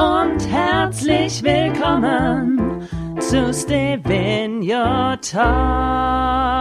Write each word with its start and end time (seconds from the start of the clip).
Und 0.00 0.40
herzlich 0.48 1.42
willkommen 1.42 2.88
zu 3.20 3.52
Stevenio 3.52 5.16
Talks. 5.16 6.60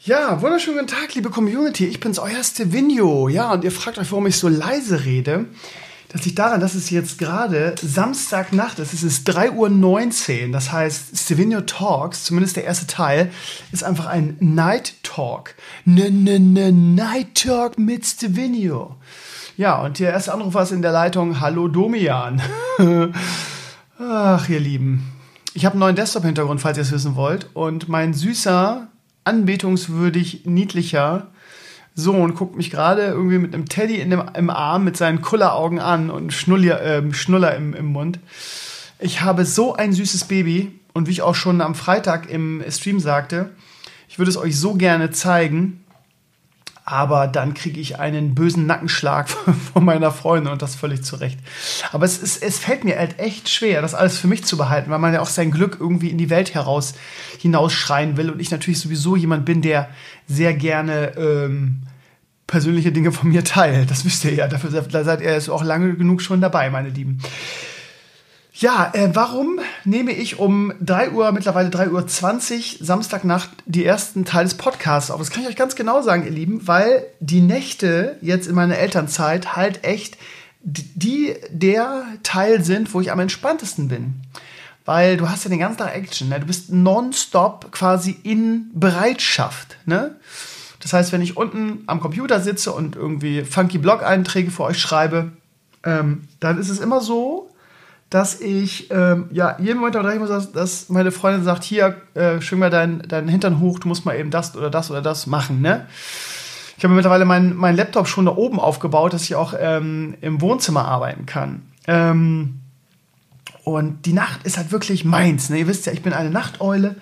Ja, 0.00 0.42
wunderschönen 0.42 0.78
guten 0.78 0.88
Tag, 0.88 1.14
liebe 1.14 1.30
Community. 1.30 1.86
Ich 1.86 2.00
bin's, 2.00 2.18
euer 2.18 2.42
Stevenio. 2.42 3.28
Ja, 3.28 3.52
und 3.52 3.62
ihr 3.62 3.70
fragt 3.70 3.98
euch, 3.98 4.10
warum 4.10 4.26
ich 4.26 4.38
so 4.38 4.48
leise 4.48 5.04
rede. 5.04 5.44
Das 6.08 6.24
liegt 6.24 6.40
daran, 6.40 6.60
dass 6.60 6.74
es 6.74 6.90
jetzt 6.90 7.18
gerade 7.18 7.76
Samstagnacht 7.80 8.80
ist. 8.80 8.92
Es 8.92 9.04
ist 9.04 9.30
3.19 9.30 10.46
Uhr. 10.46 10.52
Das 10.52 10.72
heißt, 10.72 11.16
Stevenio 11.16 11.60
Talks, 11.60 12.24
zumindest 12.24 12.56
der 12.56 12.64
erste 12.64 12.88
Teil, 12.88 13.30
ist 13.70 13.84
einfach 13.84 14.06
ein 14.06 14.36
Night 14.40 14.94
Talk. 15.04 15.54
Ne, 15.84 16.10
ne, 16.10 16.40
ne, 16.40 16.72
Night 16.72 17.36
Talk 17.36 17.78
mit 17.78 18.04
Stevenio. 18.04 18.96
Ja, 19.56 19.80
und 19.80 20.00
der 20.00 20.12
erste 20.12 20.34
Anrufer 20.34 20.64
ist 20.64 20.72
in 20.72 20.82
der 20.82 20.92
Leitung. 20.92 21.40
Hallo 21.40 21.66
Domian. 21.66 22.42
Ach, 23.98 24.48
ihr 24.50 24.60
Lieben. 24.60 25.10
Ich 25.54 25.64
habe 25.64 25.72
einen 25.72 25.80
neuen 25.80 25.96
Desktop-Hintergrund, 25.96 26.60
falls 26.60 26.76
ihr 26.76 26.82
es 26.82 26.92
wissen 26.92 27.16
wollt. 27.16 27.48
Und 27.54 27.88
mein 27.88 28.12
süßer, 28.12 28.88
anbetungswürdig 29.24 30.42
niedlicher 30.44 31.28
Sohn 31.94 32.34
guckt 32.34 32.54
mich 32.54 32.70
gerade 32.70 33.06
irgendwie 33.06 33.38
mit 33.38 33.54
einem 33.54 33.66
Teddy 33.66 33.96
in 33.96 34.10
dem, 34.10 34.24
im 34.34 34.50
Arm 34.50 34.84
mit 34.84 34.98
seinen 34.98 35.22
Kulleraugen 35.22 35.80
an 35.80 36.10
und 36.10 36.34
Schnuller, 36.34 36.82
äh, 36.82 37.14
Schnuller 37.14 37.54
im, 37.54 37.72
im 37.72 37.86
Mund. 37.86 38.18
Ich 38.98 39.22
habe 39.22 39.46
so 39.46 39.74
ein 39.74 39.94
süßes 39.94 40.24
Baby 40.24 40.78
und 40.92 41.06
wie 41.06 41.12
ich 41.12 41.22
auch 41.22 41.34
schon 41.34 41.62
am 41.62 41.74
Freitag 41.74 42.28
im 42.28 42.62
Stream 42.68 43.00
sagte, 43.00 43.52
ich 44.06 44.18
würde 44.18 44.30
es 44.30 44.36
euch 44.36 44.58
so 44.58 44.74
gerne 44.74 45.12
zeigen, 45.12 45.82
aber 46.88 47.26
dann 47.26 47.52
kriege 47.52 47.80
ich 47.80 47.98
einen 47.98 48.36
bösen 48.36 48.64
Nackenschlag 48.66 49.28
von 49.72 49.84
meiner 49.84 50.12
Freundin 50.12 50.52
und 50.52 50.62
das 50.62 50.76
völlig 50.76 51.02
zurecht. 51.02 51.38
Aber 51.90 52.06
es, 52.06 52.16
ist, 52.18 52.42
es 52.42 52.60
fällt 52.60 52.84
mir 52.84 52.96
halt 52.96 53.18
echt 53.18 53.48
schwer, 53.48 53.82
das 53.82 53.94
alles 53.94 54.16
für 54.18 54.28
mich 54.28 54.44
zu 54.44 54.56
behalten, 54.56 54.90
weil 54.90 55.00
man 55.00 55.12
ja 55.12 55.20
auch 55.20 55.26
sein 55.26 55.50
Glück 55.50 55.78
irgendwie 55.80 56.10
in 56.10 56.16
die 56.16 56.30
Welt 56.30 56.54
heraus 56.54 56.94
hinausschreien 57.38 58.16
will 58.16 58.30
und 58.30 58.40
ich 58.40 58.52
natürlich 58.52 58.78
sowieso 58.78 59.16
jemand 59.16 59.44
bin, 59.44 59.62
der 59.62 59.88
sehr 60.28 60.54
gerne 60.54 61.16
ähm, 61.16 61.82
persönliche 62.46 62.92
Dinge 62.92 63.10
von 63.10 63.30
mir 63.30 63.42
teilt. 63.42 63.90
Das 63.90 64.04
wisst 64.04 64.24
ihr 64.24 64.34
ja, 64.34 64.46
dafür 64.46 64.70
da 64.70 65.02
seid 65.02 65.20
ihr 65.20 65.52
auch 65.52 65.64
lange 65.64 65.94
genug 65.94 66.22
schon 66.22 66.40
dabei, 66.40 66.70
meine 66.70 66.90
Lieben. 66.90 67.18
Ja, 68.58 68.90
äh, 68.94 69.10
warum 69.12 69.60
nehme 69.84 70.12
ich 70.12 70.38
um 70.38 70.72
3 70.80 71.10
Uhr, 71.10 71.30
mittlerweile 71.32 71.68
3 71.68 71.90
Uhr 71.90 72.06
20 72.06 72.78
Samstagnacht 72.80 73.50
die 73.66 73.84
ersten 73.84 74.24
Teil 74.24 74.44
des 74.44 74.54
Podcasts 74.54 75.10
auf? 75.10 75.18
Das 75.18 75.28
kann 75.28 75.42
ich 75.42 75.48
euch 75.50 75.56
ganz 75.56 75.76
genau 75.76 76.00
sagen, 76.00 76.24
ihr 76.24 76.30
Lieben, 76.30 76.66
weil 76.66 77.04
die 77.20 77.42
Nächte 77.42 78.16
jetzt 78.22 78.46
in 78.46 78.54
meiner 78.54 78.78
Elternzeit 78.78 79.56
halt 79.56 79.84
echt 79.84 80.16
die 80.62 81.34
der 81.50 82.04
Teil 82.22 82.64
sind, 82.64 82.94
wo 82.94 83.02
ich 83.02 83.12
am 83.12 83.20
entspanntesten 83.20 83.88
bin. 83.88 84.22
Weil 84.86 85.18
du 85.18 85.28
hast 85.28 85.44
ja 85.44 85.50
den 85.50 85.58
ganzen 85.58 85.78
Tag 85.78 85.94
Action, 85.94 86.30
ne? 86.30 86.40
du 86.40 86.46
bist 86.46 86.72
nonstop 86.72 87.70
quasi 87.72 88.16
in 88.22 88.70
Bereitschaft, 88.72 89.76
ne? 89.84 90.16
Das 90.80 90.94
heißt, 90.94 91.12
wenn 91.12 91.20
ich 91.20 91.36
unten 91.36 91.82
am 91.88 92.00
Computer 92.00 92.40
sitze 92.40 92.72
und 92.72 92.96
irgendwie 92.96 93.44
funky 93.44 93.76
Blog-Einträge 93.76 94.50
für 94.50 94.62
euch 94.62 94.78
schreibe, 94.78 95.32
ähm, 95.84 96.28
dann 96.40 96.58
ist 96.58 96.70
es 96.70 96.78
immer 96.78 97.02
so, 97.02 97.50
dass 98.10 98.40
ich 98.40 98.90
ähm, 98.90 99.28
ja 99.32 99.56
jeden 99.58 99.78
Moment 99.78 99.96
erreichen 99.96 100.20
muss, 100.20 100.28
dass, 100.28 100.52
dass 100.52 100.88
meine 100.88 101.10
Freundin 101.10 101.44
sagt, 101.44 101.64
hier, 101.64 101.96
äh, 102.14 102.40
schwing 102.40 102.60
mal 102.60 102.70
deinen 102.70 103.02
dein 103.08 103.28
Hintern 103.28 103.60
hoch, 103.60 103.78
du 103.78 103.88
musst 103.88 104.04
mal 104.04 104.16
eben 104.16 104.30
das 104.30 104.56
oder 104.56 104.70
das 104.70 104.90
oder 104.90 105.02
das 105.02 105.26
machen, 105.26 105.60
ne? 105.60 105.86
Ich 106.78 106.84
habe 106.84 106.94
mittlerweile 106.94 107.24
meinen 107.24 107.56
mein 107.56 107.74
Laptop 107.74 108.06
schon 108.06 108.26
da 108.26 108.36
oben 108.36 108.60
aufgebaut, 108.60 109.14
dass 109.14 109.22
ich 109.22 109.34
auch 109.34 109.54
ähm, 109.58 110.14
im 110.20 110.40
Wohnzimmer 110.40 110.84
arbeiten 110.84 111.24
kann. 111.24 111.62
Ähm, 111.86 112.60
und 113.64 114.06
die 114.06 114.12
Nacht 114.12 114.44
ist 114.44 114.58
halt 114.58 114.70
wirklich 114.72 115.04
meins. 115.04 115.48
Ne? 115.48 115.58
Ihr 115.58 115.66
wisst 115.66 115.86
ja, 115.86 115.92
ich 115.92 116.02
bin 116.02 116.12
eine 116.12 116.30
Nachteule. 116.30 116.96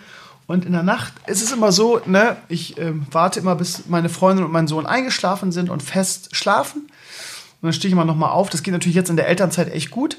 Und 0.47 0.65
in 0.65 0.73
der 0.73 0.83
Nacht 0.83 1.13
ist 1.27 1.43
es 1.43 1.53
immer 1.53 1.73
so, 1.73 2.01
ne, 2.07 2.37
ich 2.49 2.79
äh, 2.79 2.93
warte 3.11 3.41
immer, 3.41 3.55
bis 3.57 3.87
meine 3.89 4.09
Freundin 4.09 4.45
und 4.45 4.53
mein 4.53 4.69
Sohn 4.69 4.87
eingeschlafen 4.87 5.53
sind 5.53 5.71
und 5.71 5.83
fest 5.83 6.37
schlafen. 6.37 6.83
Und 6.83 7.63
dann 7.63 7.73
stehe 7.73 7.89
ich 7.89 7.93
immer 7.93 8.05
noch 8.05 8.17
mal 8.17 8.31
auf. 8.31 8.51
Das 8.51 8.63
geht 8.63 8.73
natürlich 8.73 8.95
jetzt 8.95 9.11
in 9.11 9.17
der 9.17 9.27
Elternzeit 9.29 9.73
echt 9.73 9.91
gut. 9.91 10.19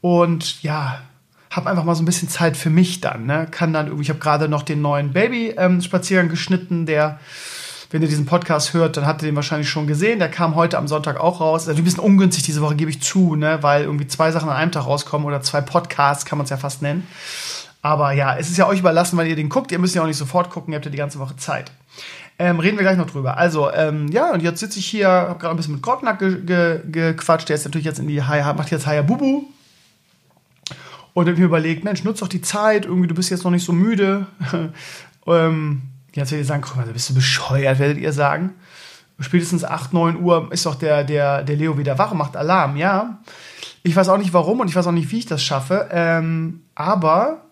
Und 0.00 0.62
ja, 0.62 1.00
habe 1.50 1.68
einfach 1.68 1.84
mal 1.84 1.94
so 1.94 2.02
ein 2.02 2.06
bisschen 2.06 2.28
Zeit 2.28 2.56
für 2.56 2.70
mich 2.70 3.00
dann. 3.00 3.26
Ne? 3.26 3.46
Kann 3.50 3.72
dann 3.72 3.86
irgendwie, 3.86 4.04
ich 4.04 4.08
habe 4.10 4.20
gerade 4.20 4.48
noch 4.48 4.62
den 4.62 4.80
neuen 4.80 5.12
Baby-Spaziergang 5.12 6.26
ähm, 6.26 6.30
geschnitten, 6.30 6.86
der, 6.86 7.18
wenn 7.90 8.02
ihr 8.02 8.08
diesen 8.08 8.24
Podcast 8.24 8.72
hört, 8.72 8.96
dann 8.96 9.06
habt 9.06 9.22
ihr 9.22 9.28
den 9.28 9.36
wahrscheinlich 9.36 9.68
schon 9.68 9.88
gesehen. 9.88 10.20
Der 10.20 10.30
kam 10.30 10.54
heute 10.54 10.78
am 10.78 10.86
Sonntag 10.86 11.18
auch 11.18 11.40
raus. 11.40 11.66
Also 11.68 11.80
ein 11.80 11.84
bisschen 11.84 12.00
ungünstig 12.00 12.44
diese 12.44 12.60
Woche, 12.60 12.76
gebe 12.76 12.90
ich 12.90 13.02
zu, 13.02 13.34
ne? 13.34 13.58
weil 13.62 13.82
irgendwie 13.82 14.06
zwei 14.06 14.30
Sachen 14.30 14.48
an 14.48 14.56
einem 14.56 14.72
Tag 14.72 14.86
rauskommen 14.86 15.26
oder 15.26 15.42
zwei 15.42 15.60
Podcasts, 15.60 16.24
kann 16.24 16.38
man 16.38 16.44
es 16.44 16.50
ja 16.50 16.56
fast 16.56 16.82
nennen. 16.82 17.06
Aber 17.82 18.12
ja, 18.12 18.36
es 18.36 18.50
ist 18.50 18.58
ja 18.58 18.68
euch 18.68 18.80
überlassen, 18.80 19.16
weil 19.16 19.26
ihr 19.26 19.36
den 19.36 19.48
guckt. 19.48 19.72
Ihr 19.72 19.78
müsst 19.78 19.94
ja 19.94 20.02
auch 20.02 20.06
nicht 20.06 20.18
sofort 20.18 20.50
gucken, 20.50 20.72
ihr 20.72 20.76
habt 20.76 20.84
ja 20.84 20.92
die 20.92 20.98
ganze 20.98 21.18
Woche 21.18 21.36
Zeit. 21.36 21.72
Ähm, 22.38 22.60
reden 22.60 22.76
wir 22.76 22.84
gleich 22.84 22.96
noch 22.96 23.10
drüber. 23.10 23.36
Also, 23.36 23.72
ähm, 23.72 24.08
ja, 24.08 24.32
und 24.32 24.42
jetzt 24.42 24.60
sitze 24.60 24.78
ich 24.78 24.86
hier, 24.86 25.08
habe 25.08 25.38
gerade 25.38 25.54
ein 25.54 25.56
bisschen 25.56 25.74
mit 25.74 25.82
Grognack 25.82 26.18
ge 26.18 26.40
ge 26.42 26.80
gequatscht. 26.90 27.48
Der 27.48 27.56
ist 27.56 27.64
natürlich 27.64 27.86
jetzt 27.86 27.98
in 27.98 28.06
die 28.06 28.22
Haya, 28.22 28.52
macht 28.52 28.70
jetzt 28.70 28.86
Haya 28.86 29.02
Bubu. 29.02 29.44
Und 31.12 31.28
habe 31.28 31.38
mir 31.38 31.46
überlegt, 31.46 31.84
Mensch, 31.84 32.04
nutz 32.04 32.20
doch 32.20 32.28
die 32.28 32.42
Zeit, 32.42 32.84
irgendwie, 32.84 33.08
du 33.08 33.14
bist 33.14 33.30
jetzt 33.30 33.44
noch 33.44 33.50
nicht 33.50 33.64
so 33.64 33.72
müde. 33.72 34.26
ähm, 35.26 35.82
jetzt 36.12 36.30
werdet 36.30 36.44
ihr 36.44 36.48
sagen, 36.48 36.64
mal, 36.76 36.86
bist 36.86 37.10
du 37.10 37.14
bescheuert, 37.14 37.78
werdet 37.78 37.98
ihr 37.98 38.12
sagen. 38.12 38.50
Spätestens 39.18 39.64
8, 39.64 39.92
9 39.92 40.22
Uhr 40.22 40.48
ist 40.50 40.64
doch 40.64 40.76
der, 40.76 41.04
der, 41.04 41.42
der 41.42 41.56
Leo 41.56 41.76
wieder 41.76 41.98
wach 41.98 42.12
und 42.12 42.18
macht 42.18 42.36
Alarm, 42.36 42.76
ja. 42.76 43.18
Ich 43.82 43.94
weiß 43.94 44.08
auch 44.08 44.18
nicht 44.18 44.32
warum 44.32 44.60
und 44.60 44.68
ich 44.68 44.76
weiß 44.76 44.86
auch 44.86 44.92
nicht, 44.92 45.10
wie 45.10 45.18
ich 45.18 45.26
das 45.26 45.42
schaffe. 45.42 45.88
Ähm, 45.90 46.62
aber 46.74 47.42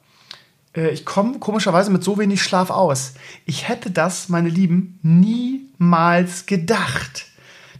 äh, 0.74 0.90
ich 0.90 1.04
komme 1.04 1.38
komischerweise 1.38 1.90
mit 1.90 2.04
so 2.04 2.18
wenig 2.18 2.42
Schlaf 2.42 2.70
aus. 2.70 3.14
Ich 3.44 3.68
hätte 3.68 3.90
das, 3.90 4.28
meine 4.28 4.48
Lieben, 4.48 4.98
niemals 5.02 6.46
gedacht, 6.46 7.26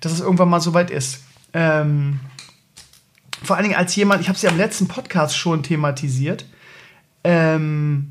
dass 0.01 0.13
es 0.13 0.21
irgendwann 0.21 0.51
mal 0.51 0.61
so 0.61 0.75
weit 0.75 0.91
ist. 0.91 1.23
Ähm, 1.53 2.21
vor 3.43 3.57
allen 3.57 3.65
Dingen 3.65 3.77
als 3.77 3.95
jemand, 3.97 4.21
ich 4.21 4.29
habe 4.29 4.37
es 4.37 4.43
ja 4.43 4.51
im 4.51 4.57
letzten 4.57 4.89
Podcast 4.89 5.37
schon 5.37 5.63
thematisiert, 5.63 6.45
ähm, 7.25 8.11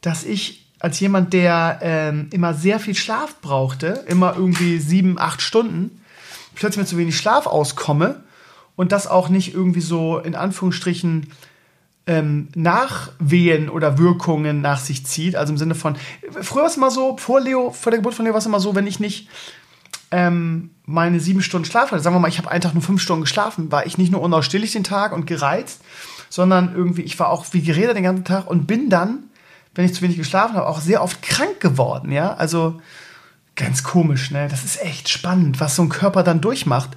dass 0.00 0.24
ich 0.24 0.66
als 0.80 1.00
jemand, 1.00 1.32
der 1.32 1.80
ähm, 1.82 2.28
immer 2.30 2.54
sehr 2.54 2.78
viel 2.78 2.94
Schlaf 2.94 3.40
brauchte, 3.40 4.04
immer 4.06 4.36
irgendwie 4.36 4.78
sieben, 4.78 5.18
acht 5.18 5.42
Stunden, 5.42 6.00
plötzlich 6.54 6.78
mit 6.78 6.88
so 6.88 6.98
wenig 6.98 7.16
Schlaf 7.16 7.46
auskomme 7.46 8.22
und 8.76 8.92
das 8.92 9.06
auch 9.06 9.28
nicht 9.28 9.54
irgendwie 9.54 9.80
so 9.80 10.18
in 10.18 10.36
Anführungsstrichen 10.36 11.32
ähm, 12.06 12.48
Nachwehen 12.54 13.68
oder 13.68 13.98
Wirkungen 13.98 14.60
nach 14.60 14.78
sich 14.78 15.04
zieht. 15.04 15.36
Also 15.36 15.52
im 15.52 15.58
Sinne 15.58 15.74
von, 15.74 15.96
früher 16.40 16.62
war 16.62 16.70
es 16.70 16.76
immer 16.76 16.90
so, 16.90 17.16
vor 17.18 17.40
Leo, 17.40 17.70
vor 17.70 17.90
der 17.90 17.98
Geburt 17.98 18.14
von 18.14 18.24
Leo 18.24 18.34
war 18.34 18.38
es 18.38 18.46
immer 18.46 18.60
so, 18.60 18.74
wenn 18.74 18.86
ich 18.86 19.00
nicht 19.00 19.28
ähm, 20.10 20.70
meine 20.84 21.20
sieben 21.20 21.42
Stunden 21.42 21.66
Schlaf 21.66 21.90
hatte, 21.90 22.02
sagen 22.02 22.16
wir 22.16 22.20
mal, 22.20 22.28
ich 22.28 22.38
habe 22.38 22.50
einen 22.50 22.62
Tag 22.62 22.74
nur 22.74 22.82
fünf 22.82 23.02
Stunden 23.02 23.22
geschlafen, 23.22 23.70
war 23.70 23.86
ich 23.86 23.98
nicht 23.98 24.10
nur 24.10 24.22
unausstehlich 24.22 24.72
den 24.72 24.84
Tag 24.84 25.12
und 25.12 25.26
gereizt, 25.26 25.82
sondern 26.30 26.74
irgendwie, 26.74 27.02
ich 27.02 27.18
war 27.18 27.28
auch 27.28 27.46
wie 27.52 27.62
geredet 27.62 27.96
den 27.96 28.04
ganzen 28.04 28.24
Tag 28.24 28.46
und 28.46 28.66
bin 28.66 28.88
dann, 28.88 29.24
wenn 29.74 29.84
ich 29.84 29.94
zu 29.94 30.02
wenig 30.02 30.16
geschlafen 30.16 30.56
habe, 30.56 30.66
auch 30.66 30.80
sehr 30.80 31.02
oft 31.02 31.22
krank 31.22 31.60
geworden, 31.60 32.10
ja. 32.10 32.34
Also 32.34 32.80
ganz 33.54 33.82
komisch, 33.82 34.30
ne? 34.30 34.48
Das 34.48 34.64
ist 34.64 34.82
echt 34.82 35.08
spannend, 35.08 35.60
was 35.60 35.76
so 35.76 35.82
ein 35.82 35.88
Körper 35.88 36.22
dann 36.22 36.40
durchmacht. 36.40 36.96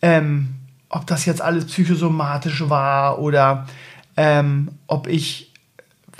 Ähm, 0.00 0.54
ob 0.90 1.06
das 1.06 1.24
jetzt 1.24 1.42
alles 1.42 1.66
psychosomatisch 1.66 2.68
war 2.68 3.18
oder 3.18 3.66
ähm, 4.16 4.68
ob 4.86 5.06
ich, 5.06 5.52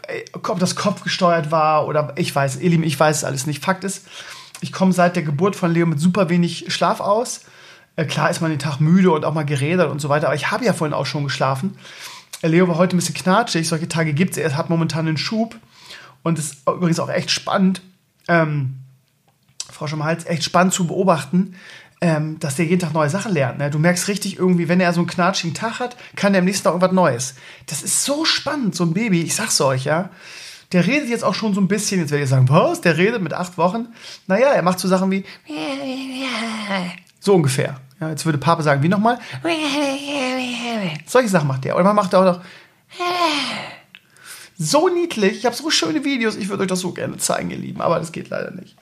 äh, 0.02 0.24
ob 0.32 0.58
das 0.58 0.76
Kopf 0.76 1.02
gesteuert 1.02 1.50
war 1.50 1.86
oder 1.86 2.12
ich 2.16 2.34
weiß, 2.34 2.56
ihr 2.56 2.70
Lieben, 2.70 2.82
ich 2.82 2.98
weiß 2.98 3.18
es 3.18 3.24
alles 3.24 3.46
nicht. 3.46 3.64
Fakt 3.64 3.84
ist, 3.84 4.06
ich 4.60 4.72
komme 4.72 4.92
seit 4.92 5.16
der 5.16 5.22
Geburt 5.22 5.56
von 5.56 5.72
Leo 5.72 5.86
mit 5.86 6.00
super 6.00 6.28
wenig 6.28 6.72
Schlaf 6.72 7.00
aus. 7.00 7.42
Äh, 7.96 8.04
klar 8.04 8.30
ist 8.30 8.40
man 8.40 8.50
den 8.50 8.58
Tag 8.58 8.80
müde 8.80 9.10
und 9.10 9.24
auch 9.24 9.34
mal 9.34 9.44
geredet 9.44 9.90
und 9.90 10.00
so 10.00 10.08
weiter, 10.08 10.26
aber 10.26 10.36
ich 10.36 10.50
habe 10.50 10.64
ja 10.64 10.72
vorhin 10.72 10.94
auch 10.94 11.06
schon 11.06 11.24
geschlafen. 11.24 11.76
Äh, 12.42 12.48
Leo 12.48 12.68
war 12.68 12.76
heute 12.76 12.96
ein 12.96 12.98
bisschen 12.98 13.14
knatschig, 13.14 13.68
solche 13.68 13.88
Tage 13.88 14.12
gibt 14.12 14.36
es. 14.36 14.38
Er 14.38 14.56
hat 14.56 14.70
momentan 14.70 15.06
einen 15.06 15.16
Schub 15.16 15.56
und 16.22 16.38
ist 16.38 16.58
übrigens 16.66 17.00
auch 17.00 17.08
echt 17.08 17.30
spannend, 17.30 17.80
ähm, 18.28 18.76
Frau 19.70 19.86
Hals, 19.86 20.26
echt 20.26 20.44
spannend 20.44 20.72
zu 20.72 20.86
beobachten, 20.86 21.54
ähm, 22.00 22.38
dass 22.38 22.56
der 22.56 22.66
jeden 22.66 22.80
Tag 22.80 22.94
neue 22.94 23.10
Sachen 23.10 23.32
lernt. 23.32 23.58
Ne? 23.58 23.70
Du 23.70 23.78
merkst 23.78 24.08
richtig 24.08 24.38
irgendwie, 24.38 24.68
wenn 24.68 24.80
er 24.80 24.92
so 24.92 25.00
einen 25.00 25.08
knatschigen 25.08 25.54
Tag 25.54 25.80
hat, 25.80 25.96
kann 26.16 26.32
der 26.32 26.40
am 26.40 26.46
nächsten 26.46 26.64
Tag 26.64 26.72
irgendwas 26.72 26.92
Neues. 26.92 27.34
Das 27.66 27.82
ist 27.82 28.04
so 28.04 28.24
spannend, 28.24 28.74
so 28.74 28.84
ein 28.84 28.94
Baby. 28.94 29.22
Ich 29.22 29.34
sag's 29.34 29.60
euch, 29.60 29.84
ja. 29.84 30.10
Der 30.72 30.86
redet 30.86 31.08
jetzt 31.08 31.24
auch 31.24 31.34
schon 31.34 31.54
so 31.54 31.60
ein 31.60 31.68
bisschen, 31.68 32.00
jetzt 32.00 32.10
werdet 32.10 32.26
ihr 32.26 32.30
sagen, 32.30 32.48
was? 32.48 32.80
Der 32.80 32.96
redet 32.98 33.22
mit 33.22 33.32
acht 33.32 33.56
Wochen? 33.56 33.88
Naja, 34.26 34.48
er 34.48 34.62
macht 34.62 34.78
so 34.78 34.88
Sachen 34.88 35.10
wie 35.10 35.24
so 37.20 37.34
ungefähr. 37.34 37.80
Ja, 38.00 38.10
jetzt 38.10 38.24
würde 38.26 38.38
Papa 38.38 38.62
sagen, 38.62 38.82
wie 38.82 38.88
nochmal? 38.88 39.18
Solche 41.06 41.28
Sachen 41.28 41.48
macht 41.48 41.64
der. 41.64 41.74
Oder 41.74 41.84
man 41.84 41.96
macht 41.96 42.14
auch 42.14 42.24
noch 42.24 42.40
so 44.58 44.88
niedlich. 44.88 45.38
Ich 45.38 45.46
habe 45.46 45.56
so 45.56 45.70
schöne 45.70 46.04
Videos. 46.04 46.36
Ich 46.36 46.48
würde 46.48 46.62
euch 46.62 46.68
das 46.68 46.80
so 46.80 46.92
gerne 46.92 47.16
zeigen, 47.16 47.50
ihr 47.50 47.56
Lieben. 47.56 47.80
Aber 47.80 47.98
das 47.98 48.12
geht 48.12 48.28
leider 48.28 48.50
nicht. 48.50 48.76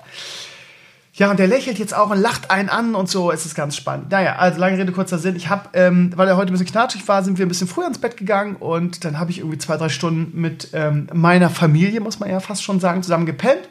Ja, 1.16 1.30
und 1.30 1.38
der 1.38 1.46
lächelt 1.46 1.78
jetzt 1.78 1.94
auch 1.94 2.10
und 2.10 2.20
lacht 2.20 2.50
einen 2.50 2.68
an 2.68 2.94
und 2.94 3.08
so. 3.08 3.32
Es 3.32 3.46
ist 3.46 3.54
ganz 3.54 3.74
spannend. 3.74 4.10
Naja, 4.10 4.36
also 4.36 4.60
lange 4.60 4.76
Rede, 4.76 4.92
kurzer 4.92 5.18
Sinn. 5.18 5.34
Ich 5.34 5.48
habe, 5.48 5.70
ähm, 5.72 6.12
weil 6.14 6.28
er 6.28 6.36
heute 6.36 6.50
ein 6.50 6.52
bisschen 6.52 6.66
knatschig 6.66 7.08
war, 7.08 7.24
sind 7.24 7.38
wir 7.38 7.46
ein 7.46 7.48
bisschen 7.48 7.68
früher 7.68 7.86
ins 7.86 7.98
Bett 7.98 8.18
gegangen 8.18 8.56
und 8.56 9.02
dann 9.02 9.18
habe 9.18 9.30
ich 9.30 9.38
irgendwie 9.38 9.56
zwei, 9.56 9.78
drei 9.78 9.88
Stunden 9.88 10.38
mit 10.38 10.70
ähm, 10.74 11.08
meiner 11.14 11.48
Familie, 11.48 12.00
muss 12.00 12.20
man 12.20 12.28
ja 12.28 12.38
fast 12.40 12.62
schon 12.62 12.80
sagen, 12.80 13.02
zusammen 13.02 13.24
gepennt. 13.24 13.66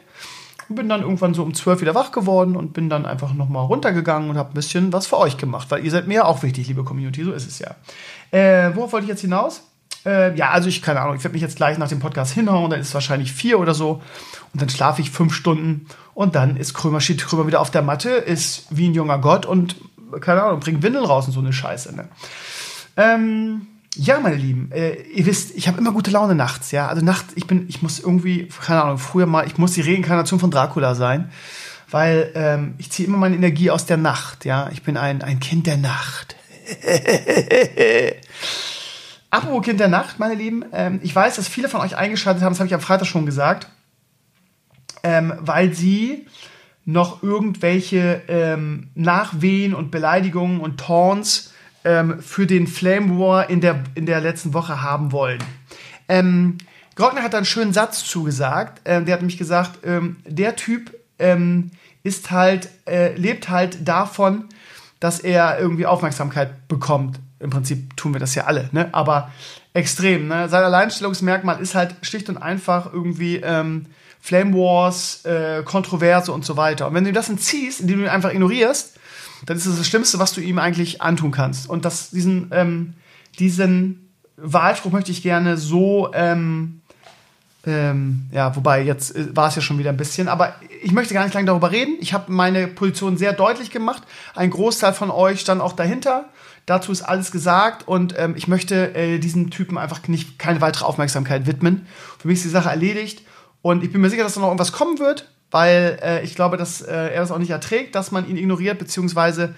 Und 0.68 0.74
bin 0.74 0.88
dann 0.88 1.02
irgendwann 1.02 1.34
so 1.34 1.44
um 1.44 1.54
zwölf 1.54 1.80
wieder 1.80 1.94
wach 1.94 2.10
geworden 2.10 2.56
und 2.56 2.72
bin 2.72 2.90
dann 2.90 3.06
einfach 3.06 3.32
nochmal 3.32 3.64
runtergegangen 3.64 4.28
und 4.28 4.36
habe 4.36 4.50
ein 4.50 4.54
bisschen 4.54 4.92
was 4.92 5.06
für 5.06 5.18
euch 5.18 5.36
gemacht, 5.36 5.70
weil 5.70 5.84
ihr 5.84 5.90
seid 5.92 6.08
mir 6.08 6.14
ja 6.14 6.24
auch 6.24 6.42
wichtig, 6.42 6.66
liebe 6.66 6.82
Community, 6.82 7.22
so 7.22 7.30
ist 7.30 7.46
es 7.46 7.60
ja. 7.60 7.76
Äh, 8.32 8.74
worauf 8.74 8.92
wollte 8.92 9.04
ich 9.04 9.10
jetzt 9.10 9.20
hinaus? 9.20 9.62
Äh, 10.06 10.36
ja, 10.36 10.50
also 10.50 10.68
ich, 10.68 10.82
keine 10.82 11.00
Ahnung, 11.00 11.16
ich 11.16 11.24
werde 11.24 11.32
mich 11.32 11.42
jetzt 11.42 11.56
gleich 11.56 11.78
nach 11.78 11.88
dem 11.88 11.98
Podcast 11.98 12.32
hinhauen, 12.32 12.70
dann 12.70 12.80
ist 12.80 12.88
es 12.88 12.94
wahrscheinlich 12.94 13.32
vier 13.32 13.58
oder 13.58 13.74
so. 13.74 14.00
Und 14.52 14.62
dann 14.62 14.68
schlafe 14.68 15.02
ich 15.02 15.10
fünf 15.10 15.34
Stunden 15.34 15.86
und 16.14 16.36
dann 16.36 16.56
ist 16.56 16.74
Krömer, 16.74 17.00
steht 17.00 17.26
Krömer 17.26 17.46
wieder 17.46 17.60
auf 17.60 17.72
der 17.72 17.82
Matte, 17.82 18.10
ist 18.10 18.66
wie 18.70 18.88
ein 18.88 18.94
junger 18.94 19.18
Gott 19.18 19.44
und, 19.44 19.76
keine 20.20 20.44
Ahnung, 20.44 20.60
bringt 20.60 20.82
Windeln 20.82 21.04
raus 21.04 21.26
und 21.26 21.32
so 21.32 21.40
eine 21.40 21.52
Scheiße. 21.52 21.94
Ne? 21.94 22.08
Ähm, 22.96 23.66
ja, 23.96 24.20
meine 24.20 24.36
Lieben, 24.36 24.70
äh, 24.72 24.94
ihr 25.12 25.26
wisst, 25.26 25.56
ich 25.56 25.66
habe 25.66 25.78
immer 25.78 25.90
gute 25.90 26.12
Laune 26.12 26.36
nachts, 26.36 26.70
ja. 26.70 26.86
Also 26.86 27.04
nachts, 27.04 27.32
ich 27.34 27.46
bin, 27.46 27.66
ich 27.68 27.82
muss 27.82 27.98
irgendwie, 27.98 28.48
keine 28.64 28.82
Ahnung, 28.82 28.98
früher 28.98 29.26
mal, 29.26 29.46
ich 29.46 29.58
muss 29.58 29.72
die 29.72 29.80
Reinkarnation 29.80 30.38
von 30.38 30.52
Dracula 30.52 30.94
sein, 30.94 31.30
weil 31.90 32.30
ähm, 32.34 32.74
ich 32.78 32.92
ziehe 32.92 33.08
immer 33.08 33.18
meine 33.18 33.34
Energie 33.34 33.70
aus 33.70 33.86
der 33.86 33.96
Nacht, 33.96 34.44
ja. 34.44 34.70
Ich 34.72 34.84
bin 34.84 34.96
ein, 34.96 35.22
ein 35.22 35.40
Kind 35.40 35.66
der 35.66 35.78
Nacht. 35.78 36.36
Apropos 39.30 39.64
Kind 39.64 39.80
der 39.80 39.88
Nacht, 39.88 40.18
meine 40.18 40.34
Lieben, 40.34 40.64
ähm, 40.72 41.00
ich 41.02 41.14
weiß, 41.14 41.36
dass 41.36 41.48
viele 41.48 41.68
von 41.68 41.80
euch 41.80 41.96
eingeschaltet 41.96 42.42
haben, 42.42 42.52
das 42.52 42.60
habe 42.60 42.68
ich 42.68 42.74
am 42.74 42.80
Freitag 42.80 43.06
schon 43.06 43.26
gesagt, 43.26 43.68
ähm, 45.02 45.34
weil 45.40 45.74
sie 45.74 46.26
noch 46.84 47.22
irgendwelche 47.22 48.22
ähm, 48.28 48.88
Nachwehen 48.94 49.74
und 49.74 49.90
Beleidigungen 49.90 50.60
und 50.60 50.78
Taunts 50.78 51.52
ähm, 51.84 52.20
für 52.20 52.46
den 52.46 52.68
Flame 52.68 53.18
War 53.18 53.50
in 53.50 53.60
der, 53.60 53.82
in 53.94 54.06
der 54.06 54.20
letzten 54.20 54.54
Woche 54.54 54.82
haben 54.82 55.10
wollen. 55.10 55.42
Ähm, 56.08 56.58
Grockner 56.94 57.22
hat 57.22 57.34
einen 57.34 57.44
schönen 57.44 57.72
Satz 57.72 58.04
zugesagt. 58.04 58.80
Ähm, 58.84 59.04
der 59.04 59.14
hat 59.14 59.20
nämlich 59.20 59.38
gesagt, 59.38 59.80
ähm, 59.84 60.16
der 60.24 60.56
Typ 60.56 60.94
ähm, 61.18 61.72
ist 62.04 62.30
halt, 62.30 62.68
äh, 62.86 63.14
lebt 63.16 63.48
halt 63.48 63.86
davon, 63.86 64.44
dass 65.00 65.18
er 65.18 65.58
irgendwie 65.58 65.86
Aufmerksamkeit 65.86 66.68
bekommt 66.68 67.18
im 67.38 67.50
Prinzip 67.50 67.96
tun 67.96 68.14
wir 68.14 68.20
das 68.20 68.34
ja 68.34 68.44
alle, 68.44 68.68
ne? 68.72 68.88
aber 68.92 69.30
extrem. 69.74 70.28
Ne? 70.28 70.48
Sein 70.48 70.64
Alleinstellungsmerkmal 70.64 71.60
ist 71.60 71.74
halt 71.74 71.94
schlicht 72.02 72.28
und 72.28 72.38
einfach 72.38 72.92
irgendwie 72.92 73.36
ähm, 73.36 73.86
Flame 74.20 74.54
Wars, 74.54 75.24
äh, 75.24 75.62
Kontroverse 75.64 76.32
und 76.32 76.44
so 76.44 76.56
weiter. 76.56 76.88
Und 76.88 76.94
wenn 76.94 77.04
du 77.04 77.12
das 77.12 77.28
entziehst, 77.28 77.80
indem 77.80 77.98
du 77.98 78.04
ihn 78.04 78.10
einfach 78.10 78.32
ignorierst, 78.32 78.98
dann 79.44 79.56
ist 79.56 79.66
das 79.66 79.76
das 79.76 79.86
Schlimmste, 79.86 80.18
was 80.18 80.32
du 80.32 80.40
ihm 80.40 80.58
eigentlich 80.58 81.02
antun 81.02 81.30
kannst. 81.30 81.68
Und 81.68 81.84
das, 81.84 82.10
diesen, 82.10 82.48
ähm, 82.52 82.94
diesen 83.38 84.10
Wahlspruch 84.36 84.92
möchte 84.92 85.12
ich 85.12 85.22
gerne 85.22 85.56
so, 85.56 86.10
ähm, 86.14 86.80
ähm, 87.66 88.26
ja, 88.32 88.54
wobei 88.56 88.82
jetzt 88.82 89.14
äh, 89.14 89.34
war 89.34 89.48
es 89.48 89.56
ja 89.56 89.62
schon 89.62 89.78
wieder 89.78 89.90
ein 89.90 89.96
bisschen, 89.96 90.28
aber 90.28 90.54
ich 90.82 90.92
möchte 90.92 91.14
gar 91.14 91.24
nicht 91.24 91.34
lange 91.34 91.46
darüber 91.46 91.70
reden. 91.70 91.96
Ich 92.00 92.14
habe 92.14 92.32
meine 92.32 92.68
Position 92.68 93.16
sehr 93.16 93.32
deutlich 93.32 93.70
gemacht. 93.70 94.02
Ein 94.34 94.50
Großteil 94.50 94.92
von 94.92 95.10
euch 95.10 95.40
stand 95.40 95.60
auch 95.60 95.72
dahinter. 95.72 96.28
Dazu 96.66 96.90
ist 96.90 97.02
alles 97.02 97.30
gesagt 97.30 97.86
und 97.86 98.14
ähm, 98.18 98.34
ich 98.36 98.48
möchte 98.48 98.94
äh, 98.94 99.18
diesem 99.18 99.50
Typen 99.50 99.78
einfach 99.78 100.06
nicht 100.08 100.38
keine 100.38 100.60
weitere 100.60 100.84
Aufmerksamkeit 100.84 101.46
widmen. 101.46 101.86
Für 102.18 102.26
mich 102.26 102.38
ist 102.38 102.44
die 102.44 102.50
Sache 102.50 102.68
erledigt 102.68 103.22
und 103.62 103.84
ich 103.84 103.92
bin 103.92 104.00
mir 104.00 104.10
sicher, 104.10 104.24
dass 104.24 104.34
da 104.34 104.40
noch 104.40 104.48
irgendwas 104.48 104.72
kommen 104.72 104.98
wird, 104.98 105.30
weil 105.52 105.98
äh, 106.02 106.24
ich 106.24 106.34
glaube, 106.34 106.56
dass 106.56 106.82
äh, 106.82 106.92
er 106.92 107.20
das 107.20 107.30
auch 107.30 107.38
nicht 107.38 107.50
erträgt, 107.50 107.94
dass 107.94 108.10
man 108.10 108.28
ihn 108.28 108.36
ignoriert, 108.36 108.80
beziehungsweise 108.80 109.54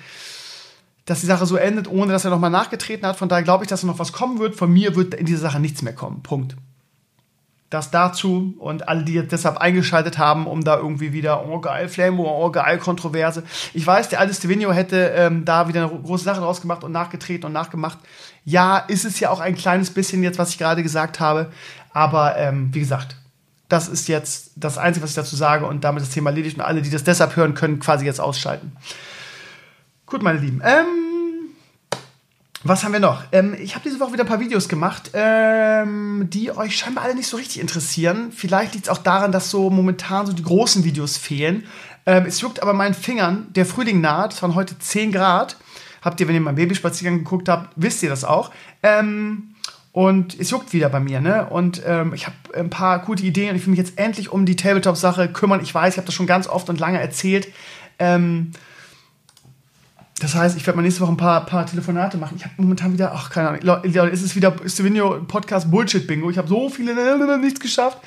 dass 1.07 1.21
die 1.21 1.27
Sache 1.27 1.47
so 1.47 1.57
endet, 1.57 1.89
ohne 1.89 2.13
dass 2.13 2.27
er 2.27 2.31
nochmal 2.31 2.51
nachgetreten 2.51 3.07
hat. 3.07 3.17
Von 3.17 3.31
daher 3.31 3.43
glaube 3.43 3.65
ich, 3.65 3.71
dass 3.71 3.81
da 3.81 3.87
noch 3.87 3.99
was 3.99 4.13
kommen 4.13 4.39
wird. 4.39 4.55
Von 4.55 4.71
mir 4.71 4.95
wird 4.95 5.15
in 5.15 5.25
dieser 5.25 5.41
Sache 5.41 5.61
nichts 5.61 5.81
mehr 5.81 5.95
kommen. 5.95 6.23
Punkt 6.23 6.57
das 7.71 7.91
dazu 7.91 8.55
und 8.59 8.89
alle, 8.89 9.05
die 9.05 9.13
jetzt 9.13 9.33
deshalb 9.33 9.59
eingeschaltet 9.59 10.17
haben, 10.17 10.47
um 10.47 10.65
da 10.65 10.79
irgendwie 10.79 11.13
wieder, 11.13 11.47
oh 11.47 11.61
geil, 11.61 11.89
Flame 11.89 12.19
War, 12.19 12.35
oh 12.35 12.51
geil, 12.51 12.79
Kontroverse. 12.79 13.43
Ich 13.75 13.87
weiß, 13.87 14.09
der 14.09 14.21
alte 14.21 14.33
Stevenio 14.33 14.73
hätte 14.73 15.13
ähm, 15.15 15.45
da 15.45 15.69
wieder 15.69 15.83
eine 15.83 16.01
große 16.01 16.25
Sache 16.25 16.41
draus 16.41 16.63
gemacht 16.63 16.83
und 16.83 16.93
nachgetreten 16.93 17.45
und 17.45 17.53
nachgemacht. 17.53 17.99
Ja, 18.45 18.79
ist 18.79 19.05
es 19.05 19.21
ja 19.21 19.31
auch 19.31 19.41
ein 19.41 19.55
kleines 19.55 19.91
bisschen 19.91 20.23
jetzt, 20.23 20.39
was 20.39 20.51
ich 20.51 20.59
gerade 20.59 20.83
gesagt 20.83 21.21
habe. 21.21 21.53
Aber 21.93 22.37
ähm, 22.39 22.73
wie 22.73 22.81
gesagt, 22.81 23.17
das 23.69 23.89
ist 23.89 24.09
jetzt 24.09 24.53
das 24.57 24.79
Einzige, 24.79 25.05
was 25.05 25.11
ich 25.11 25.17
dazu 25.17 25.37
sage 25.37 25.67
und 25.67 25.85
damit 25.85 26.03
das 26.03 26.11
Thema 26.11 26.31
erledigt 26.31 26.57
und 26.57 26.65
alle, 26.65 26.81
die 26.81 26.91
das 26.91 27.05
deshalb 27.05 27.37
hören, 27.37 27.55
können 27.55 27.81
quasi 27.81 28.07
jetzt 28.07 28.21
ausschalten. 28.21 28.73
Gut, 30.07 30.23
meine 30.23 30.39
Lieben. 30.39 30.63
Ähm, 30.65 30.87
was 32.65 32.83
haben 32.83 32.93
wir 32.93 33.01
noch? 33.01 33.23
Ähm, 33.31 33.57
ich 33.61 33.75
habe 33.75 33.85
diese 33.89 34.01
Woche 34.01 34.15
wieder 34.15 34.25
ein 34.25 34.29
paar 34.29 34.41
Videos 34.41 34.69
gemacht, 34.69 35.11
ähm, 35.15 36.29
die 36.29 36.51
euch 36.51 36.77
scheinbar 36.77 37.05
alle 37.05 37.15
nicht 37.15 37.29
so 37.29 37.37
richtig 37.37 37.61
interessieren. 37.61 38.33
Vielleicht 38.35 38.75
liegt 38.75 38.87
es 38.87 38.91
auch 38.91 38.99
daran, 38.99 39.31
dass 39.31 39.51
so 39.51 39.71
momentan 39.71 40.27
so 40.27 40.33
die 40.33 40.43
großen 40.43 40.83
Videos 40.85 41.17
fehlen. 41.17 41.65
Ähm, 42.05 42.25
es 42.27 42.41
juckt 42.41 42.61
aber 42.61 42.73
meinen 42.73 42.95
Fingern. 42.95 43.47
Der 43.55 43.65
Frühling 43.65 44.01
naht. 44.01 44.33
Es 44.33 44.43
waren 44.43 44.55
heute 44.55 44.79
10 44.79 45.13
Grad. 45.13 45.57
Habt 46.03 46.21
ihr, 46.21 46.27
wenn 46.27 46.35
ihr 46.35 46.41
meinen 46.41 46.57
Babyspaziergang 46.57 47.19
geguckt 47.19 47.49
habt, 47.49 47.73
wisst 47.77 48.03
ihr 48.03 48.09
das 48.09 48.25
auch. 48.25 48.51
Ähm, 48.83 49.55
und 49.93 50.39
es 50.39 50.51
juckt 50.51 50.73
wieder 50.73 50.89
bei 50.89 51.01
mir, 51.01 51.21
ne? 51.21 51.47
Und 51.51 51.83
ähm, 51.87 52.13
ich 52.15 52.27
habe 52.27 52.37
ein 52.55 52.71
paar 52.71 53.01
gute 53.01 53.25
Ideen 53.25 53.51
und 53.51 53.57
ich 53.57 53.67
will 53.67 53.71
mich 53.71 53.79
jetzt 53.79 53.99
endlich 53.99 54.31
um 54.31 54.47
die 54.47 54.57
Tabletop-Sache 54.57 55.29
kümmern. 55.29 55.61
Ich 55.63 55.75
weiß, 55.75 55.95
ich 55.95 55.99
habe 55.99 56.07
das 56.07 56.15
schon 56.15 56.27
ganz 56.27 56.47
oft 56.47 56.69
und 56.69 56.79
lange 56.79 57.01
erzählt. 57.01 57.49
Ähm, 57.99 58.53
das 60.21 60.35
heißt, 60.35 60.57
ich 60.57 60.67
werde 60.67 60.77
mal 60.77 60.83
nächste 60.83 61.01
Woche 61.01 61.13
ein 61.13 61.17
paar, 61.17 61.47
paar 61.47 61.65
Telefonate 61.67 62.19
machen. 62.19 62.35
Ich 62.37 62.45
habe 62.45 62.55
momentan 62.57 62.93
wieder, 62.93 63.13
ach, 63.15 63.31
keine 63.31 63.51
Ahnung, 63.51 63.61
Leute, 63.63 63.87
ist 64.09 64.23
es 64.23 64.35
wieder 64.35 64.55
Stevenio 64.67 65.23
Podcast 65.27 65.71
Bullshit 65.71 66.07
Bingo. 66.07 66.29
Ich 66.31 66.39
habe 66.39 66.49
so 66.49 66.69
viele 66.69 67.39
nichts 67.39 67.61
geschafft. 67.61 67.99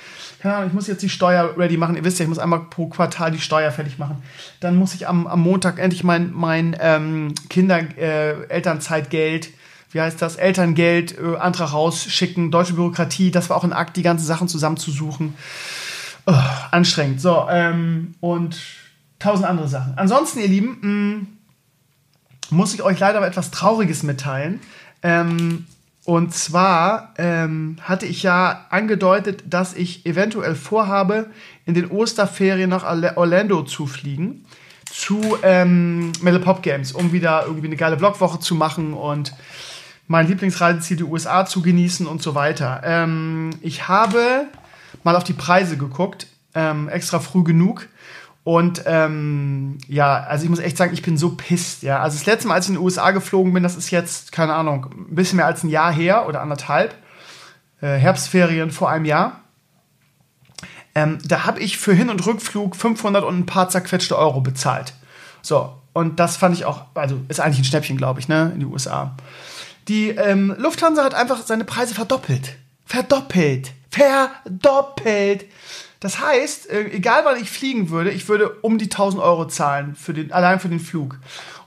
Keine 0.42 0.56
Ahnung, 0.56 0.68
ich 0.70 0.74
muss 0.74 0.88
jetzt 0.88 1.04
die 1.04 1.10
Steuer 1.10 1.56
ready 1.58 1.78
machen. 1.78 1.96
Ihr 1.96 2.04
wisst 2.04 2.20
ja, 2.20 2.24
ich 2.24 2.30
muss 2.30 2.40
einmal 2.40 2.62
pro 2.70 2.88
Quartal 2.88 3.32
die 3.32 3.40
Steuer 3.40 3.72
fertig 3.72 3.98
machen. 3.98 4.24
Dann 4.60 4.76
muss 4.76 4.94
ich 4.94 5.08
am, 5.08 5.26
am 5.28 5.40
Montag 5.42 5.80
endlich 5.80 6.04
mein, 6.04 6.32
mein 6.34 6.76
ähm, 6.82 7.34
Kinder-Elternzeitgeld, 7.50 9.48
äh, 9.48 9.52
wie 9.92 10.02
heißt 10.02 10.22
das, 10.22 10.36
Elterngeld, 10.36 11.18
äh, 11.18 11.38
Antrag 11.38 11.72
rausschicken, 11.74 12.52
deutsche 12.52 12.74
Bürokratie. 12.74 13.32
Das 13.32 13.50
war 13.50 13.58
auch 13.58 13.64
ein 13.64 13.74
Akt, 13.74 13.96
die 13.98 14.04
ganzen 14.04 14.26
Sachen 14.26 14.48
zusammenzusuchen. 14.48 15.36
Oh, 16.26 16.34
anstrengend. 16.72 17.22
So, 17.22 17.48
ähm, 17.50 18.16
und 18.20 18.58
tausend 19.20 19.48
andere 19.48 19.68
Sachen. 19.68 19.94
Ansonsten, 19.96 20.40
ihr 20.40 20.48
Lieben, 20.48 20.78
mh, 20.82 20.88
mm, 20.88 21.28
muss 22.52 22.74
ich 22.74 22.84
euch 22.84 23.00
leider 23.00 23.26
etwas 23.26 23.52
Trauriges 23.52 24.04
mitteilen. 24.04 24.60
Ähm, 25.04 25.66
und 26.04 26.34
zwar 26.34 27.14
ähm, 27.18 27.78
hatte 27.82 28.06
ich 28.06 28.24
ja 28.24 28.66
angedeutet, 28.70 29.44
dass 29.48 29.74
ich 29.74 30.06
eventuell 30.06 30.56
vorhabe, 30.56 31.28
in 31.66 31.74
den 31.74 31.92
Osterferien 31.92 32.70
nach 32.70 32.84
Orlando 33.16 33.64
zu 33.64 33.86
fliegen. 33.86 34.46
Zu 34.92 35.38
ähm, 35.42 36.12
Metal 36.22 36.42
Pop 36.42 36.64
Games, 36.64 36.92
um 36.92 37.14
wieder 37.14 37.46
irgendwie 37.46 37.68
eine 37.68 37.78
geile 37.78 37.96
Blogwoche 37.96 38.40
zu 38.40 38.56
machen 38.56 38.94
und 38.94 39.34
mein 40.08 40.28
Lieblingsreiseziel, 40.28 40.98
die 40.98 41.04
USA, 41.04 41.46
zu 41.46 41.62
genießen 41.62 42.06
und 42.06 42.22
so 42.22 42.36
weiter. 42.36 42.82
Ähm, 42.84 43.52
ich 43.62 43.88
habe 43.88 44.48
mal 45.04 45.16
auf 45.16 45.24
die 45.24 45.34
Preise 45.34 45.78
geguckt, 45.78 46.28
ähm, 46.54 46.90
extra 46.90 47.20
früh 47.20 47.44
genug. 47.44 47.88
Und 48.44 48.84
ähm, 48.88 49.78
ja, 49.88 50.22
also 50.22 50.44
ich 50.44 50.50
muss 50.50 50.60
echt 50.60 50.78
sagen, 50.78 50.94
ich 50.94 51.04
bin 51.04 51.16
so 51.16 51.36
pisst, 51.36 51.84
ja. 51.84 52.00
Also 52.02 52.18
das 52.18 52.26
letzte 52.26 52.48
Mal, 52.48 52.56
als 52.56 52.66
ich 52.66 52.70
in 52.70 52.76
den 52.76 52.84
USA 52.84 53.12
geflogen 53.12 53.54
bin, 53.54 53.62
das 53.62 53.76
ist 53.76 53.92
jetzt, 53.92 54.32
keine 54.32 54.54
Ahnung, 54.54 54.88
ein 55.10 55.16
bisschen 55.16 55.38
mehr 55.38 55.46
als 55.46 55.64
ein 55.64 55.70
Jahr 55.70 55.94
her 55.94 56.28
oder 56.28 56.42
anderthalb. 56.42 56.96
Äh, 57.82 57.98
Herbstferien 57.98 58.72
vor 58.72 58.90
einem 58.90 59.06
Jahr. 59.06 59.42
Ähm, 60.96 61.20
da 61.24 61.46
habe 61.46 61.60
ich 61.60 61.78
für 61.78 61.94
Hin- 61.94 62.10
und 62.10 62.26
Rückflug 62.26 62.76
500 62.76 63.24
und 63.24 63.40
ein 63.40 63.46
paar 63.46 63.70
zerquetschte 63.70 64.18
Euro 64.18 64.42
bezahlt. 64.42 64.94
So, 65.42 65.74
und 65.94 66.20
das 66.20 66.38
fand 66.38 66.56
ich 66.56 66.66
auch, 66.66 66.86
also 66.96 67.20
ist 67.28 67.40
eigentlich 67.40 67.60
ein 67.60 67.66
Schnäppchen, 67.66 67.98
glaube 67.98 68.20
ich, 68.20 68.28
ne, 68.28 68.52
in 68.54 68.60
die 68.60 68.66
USA. 68.66 69.16
Die 69.88 70.10
ähm, 70.10 70.56
Lufthansa 70.58 71.04
hat 71.04 71.14
einfach 71.14 71.42
seine 71.44 71.64
Preise 71.64 71.96
verdoppelt. 71.96 72.56
Verdoppelt. 72.86 73.72
Verdoppelt. 73.90 75.46
Das 76.02 76.20
heißt, 76.20 76.70
äh, 76.70 76.90
egal 76.90 77.22
wann 77.26 77.42
ich 77.42 77.50
fliegen 77.50 77.92
würde, 77.92 78.10
ich 78.10 78.28
würde 78.28 78.50
um 78.62 78.78
die 78.80 78.90
1000 78.90 79.22
Euro 79.22 79.48
zahlen, 79.48 79.96
für 79.96 80.14
den, 80.14 80.32
allein 80.34 80.60
für 80.60 80.68
den 80.68 80.80
Flug. 80.80 81.18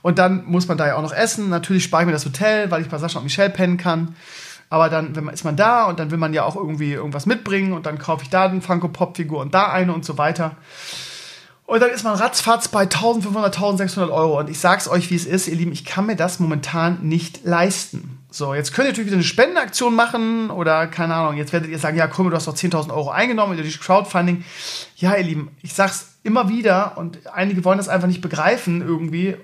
Und 0.01 0.19
dann 0.19 0.45
muss 0.45 0.67
man 0.67 0.77
da 0.77 0.85
ja 0.85 0.97
auch 0.97 1.01
noch 1.01 1.13
essen. 1.13 1.49
Natürlich 1.49 1.85
spare 1.85 2.03
ich 2.03 2.05
mir 2.05 2.11
das 2.11 2.25
Hotel, 2.25 2.69
weil 2.69 2.81
ich 2.81 2.89
bei 2.89 2.97
Sascha 2.97 3.17
und 3.17 3.23
Michelle 3.23 3.49
pennen 3.49 3.77
kann. 3.77 4.15
Aber 4.69 4.89
dann 4.89 5.15
wenn 5.15 5.23
man, 5.23 5.33
ist 5.33 5.45
man 5.45 5.55
da 5.55 5.85
und 5.85 5.99
dann 5.99 6.11
will 6.11 6.17
man 6.17 6.33
ja 6.33 6.43
auch 6.43 6.57
irgendwie 6.57 6.91
irgendwas 6.91 7.25
mitbringen 7.25 7.71
und 7.71 7.85
dann 7.85 7.97
kaufe 7.97 8.23
ich 8.23 8.29
da 8.29 8.45
eine 8.45 8.61
Funko-Pop-Figur 8.61 9.39
und 9.39 9.53
da 9.53 9.71
eine 9.71 9.93
und 9.93 10.03
so 10.03 10.17
weiter. 10.17 10.57
Und 11.65 11.81
dann 11.81 11.89
ist 11.89 12.03
man 12.03 12.15
ratzfatz 12.15 12.67
bei 12.67 12.81
1500, 12.81 13.55
1600 13.55 14.11
Euro. 14.11 14.39
Und 14.39 14.49
ich 14.49 14.59
sag's 14.59 14.87
euch, 14.89 15.09
wie 15.11 15.15
es 15.15 15.25
ist, 15.25 15.47
ihr 15.47 15.55
Lieben, 15.55 15.71
ich 15.71 15.85
kann 15.85 16.05
mir 16.05 16.15
das 16.17 16.39
momentan 16.39 16.99
nicht 17.03 17.45
leisten. 17.45 18.19
So, 18.35 18.53
jetzt 18.53 18.73
könnt 18.73 18.87
ihr 18.87 18.91
natürlich 18.91 19.07
wieder 19.07 19.15
eine 19.15 19.23
Spendenaktion 19.23 19.95
machen 19.95 20.49
oder 20.49 20.87
keine 20.87 21.15
Ahnung, 21.15 21.37
jetzt 21.37 21.53
werdet 21.53 21.69
ihr 21.69 21.79
sagen, 21.79 21.95
ja, 21.95 22.07
komm, 22.07 22.29
du 22.29 22.35
hast 22.35 22.49
doch 22.49 22.53
10.000 22.53 22.93
Euro 22.93 23.09
eingenommen 23.09 23.55
durch 23.55 23.79
Crowdfunding. 23.79 24.43
Ja, 24.97 25.15
ihr 25.15 25.23
Lieben, 25.23 25.51
ich 25.61 25.73
sag's 25.73 26.15
immer 26.21 26.49
wieder 26.49 26.97
und 26.97 27.17
einige 27.33 27.63
wollen 27.63 27.77
das 27.77 27.87
einfach 27.87 28.09
nicht 28.09 28.19
begreifen 28.19 28.81
irgendwie, 28.81 29.37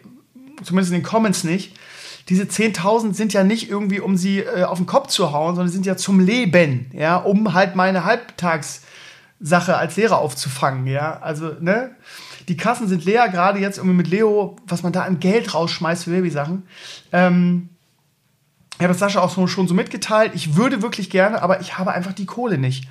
zumindest 0.62 0.92
in 0.92 1.00
den 1.00 1.06
Comments 1.06 1.42
nicht. 1.46 1.74
Diese 2.28 2.44
10.000 2.44 3.14
sind 3.14 3.32
ja 3.32 3.46
nicht 3.46 3.70
irgendwie, 3.70 4.02
um 4.02 4.18
sie 4.18 4.40
äh, 4.40 4.66
auf 4.66 4.78
den 4.78 4.88
Kopf 4.88 5.08
zu 5.08 5.32
hauen, 5.32 5.56
sondern 5.56 5.72
sind 5.72 5.86
ja 5.86 5.96
zum 5.96 6.20
Leben, 6.20 6.92
ja, 6.92 7.16
um 7.16 7.54
halt 7.54 7.78
meine 7.78 8.04
Halbtags- 8.04 8.82
Sache 9.42 9.76
als 9.76 9.96
Lehrer 9.96 10.20
aufzufangen, 10.20 10.86
ja. 10.86 11.20
Also, 11.20 11.56
ne? 11.60 11.96
Die 12.48 12.58
Kassen 12.58 12.88
sind 12.88 13.06
leer, 13.06 13.28
gerade 13.30 13.60
jetzt 13.60 13.78
irgendwie 13.78 13.98
mit 13.98 14.08
Leo, 14.08 14.56
was 14.68 14.84
man 14.84 14.94
da 14.94 15.02
an 15.02 15.20
Geld 15.20 15.54
rausschmeißt 15.54 16.04
für 16.04 16.12
Babysachen. 16.12 16.64
Ähm, 17.12 17.70
ich 18.82 18.84
habe 18.84 18.94
das 18.94 19.00
Sascha 19.00 19.22
auch 19.22 19.48
schon 19.48 19.68
so 19.68 19.76
mitgeteilt. 19.76 20.32
Ich 20.34 20.56
würde 20.56 20.82
wirklich 20.82 21.12
gerne, 21.12 21.44
aber 21.44 21.62
ich 21.62 21.78
habe 21.78 21.92
einfach 21.92 22.14
die 22.14 22.26
Kohle 22.26 22.58
nicht. 22.58 22.88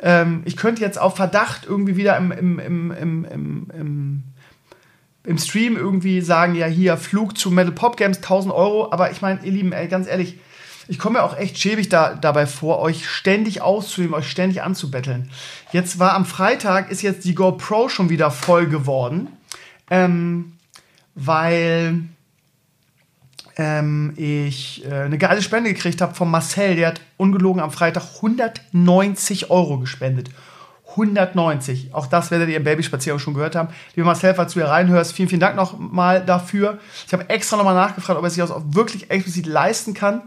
Ähm, 0.00 0.42
ich 0.44 0.56
könnte 0.56 0.80
jetzt 0.80 0.96
auf 0.96 1.16
Verdacht 1.16 1.66
irgendwie 1.66 1.96
wieder 1.96 2.16
im, 2.16 2.30
im, 2.30 2.60
im, 2.60 2.90
im, 2.92 3.24
im, 3.24 3.70
im, 3.76 4.22
im 5.24 5.38
Stream 5.38 5.76
irgendwie 5.76 6.20
sagen, 6.20 6.54
ja, 6.54 6.66
hier, 6.66 6.96
Flug 6.96 7.36
zu 7.36 7.50
Metal 7.50 7.72
Pop 7.72 7.96
Games, 7.96 8.18
1000 8.18 8.54
Euro. 8.54 8.92
Aber 8.92 9.10
ich 9.10 9.22
meine, 9.22 9.44
ihr 9.44 9.50
Lieben, 9.50 9.72
ey, 9.72 9.88
ganz 9.88 10.06
ehrlich, 10.06 10.38
ich 10.86 11.00
komme 11.00 11.18
mir 11.18 11.24
auch 11.24 11.36
echt 11.36 11.58
schäbig 11.58 11.88
da, 11.88 12.14
dabei 12.14 12.46
vor, 12.46 12.78
euch 12.78 13.08
ständig 13.08 13.60
auszunehmen, 13.60 14.14
euch 14.14 14.30
ständig 14.30 14.62
anzubetteln. 14.62 15.32
Jetzt 15.72 15.98
war 15.98 16.12
am 16.12 16.26
Freitag, 16.26 16.92
ist 16.92 17.02
jetzt 17.02 17.24
die 17.24 17.34
GoPro 17.34 17.88
schon 17.88 18.08
wieder 18.08 18.30
voll 18.30 18.68
geworden, 18.68 19.26
ähm, 19.90 20.52
weil 21.16 22.04
ähm, 23.56 24.12
ich 24.16 24.84
äh, 24.84 24.94
eine 24.94 25.18
geile 25.18 25.42
Spende 25.42 25.72
gekriegt 25.72 26.00
habe 26.00 26.14
von 26.14 26.30
Marcel. 26.30 26.76
Der 26.76 26.88
hat 26.88 27.00
ungelogen 27.16 27.62
am 27.62 27.70
Freitag 27.70 28.04
190 28.16 29.50
Euro 29.50 29.78
gespendet. 29.78 30.30
190. 30.90 31.92
Auch 31.92 32.06
das 32.06 32.30
werdet 32.30 32.48
ihr 32.48 32.56
im 32.56 32.64
Babyspaziergang 32.64 33.18
schon 33.18 33.34
gehört 33.34 33.56
haben. 33.56 33.68
Lieber 33.94 34.06
Marcel, 34.06 34.34
falls 34.34 34.54
du 34.54 34.60
hier 34.60 34.68
reinhörst, 34.68 35.12
vielen, 35.12 35.28
vielen 35.28 35.40
Dank 35.40 35.56
nochmal 35.56 36.24
dafür. 36.24 36.78
Ich 37.06 37.12
habe 37.12 37.28
extra 37.28 37.56
nochmal 37.56 37.74
nachgefragt, 37.74 38.18
ob 38.18 38.24
er 38.24 38.30
sich 38.30 38.38
das 38.38 38.50
auch 38.50 38.62
wirklich 38.64 39.10
explizit 39.10 39.46
leisten 39.46 39.94
kann. 39.94 40.22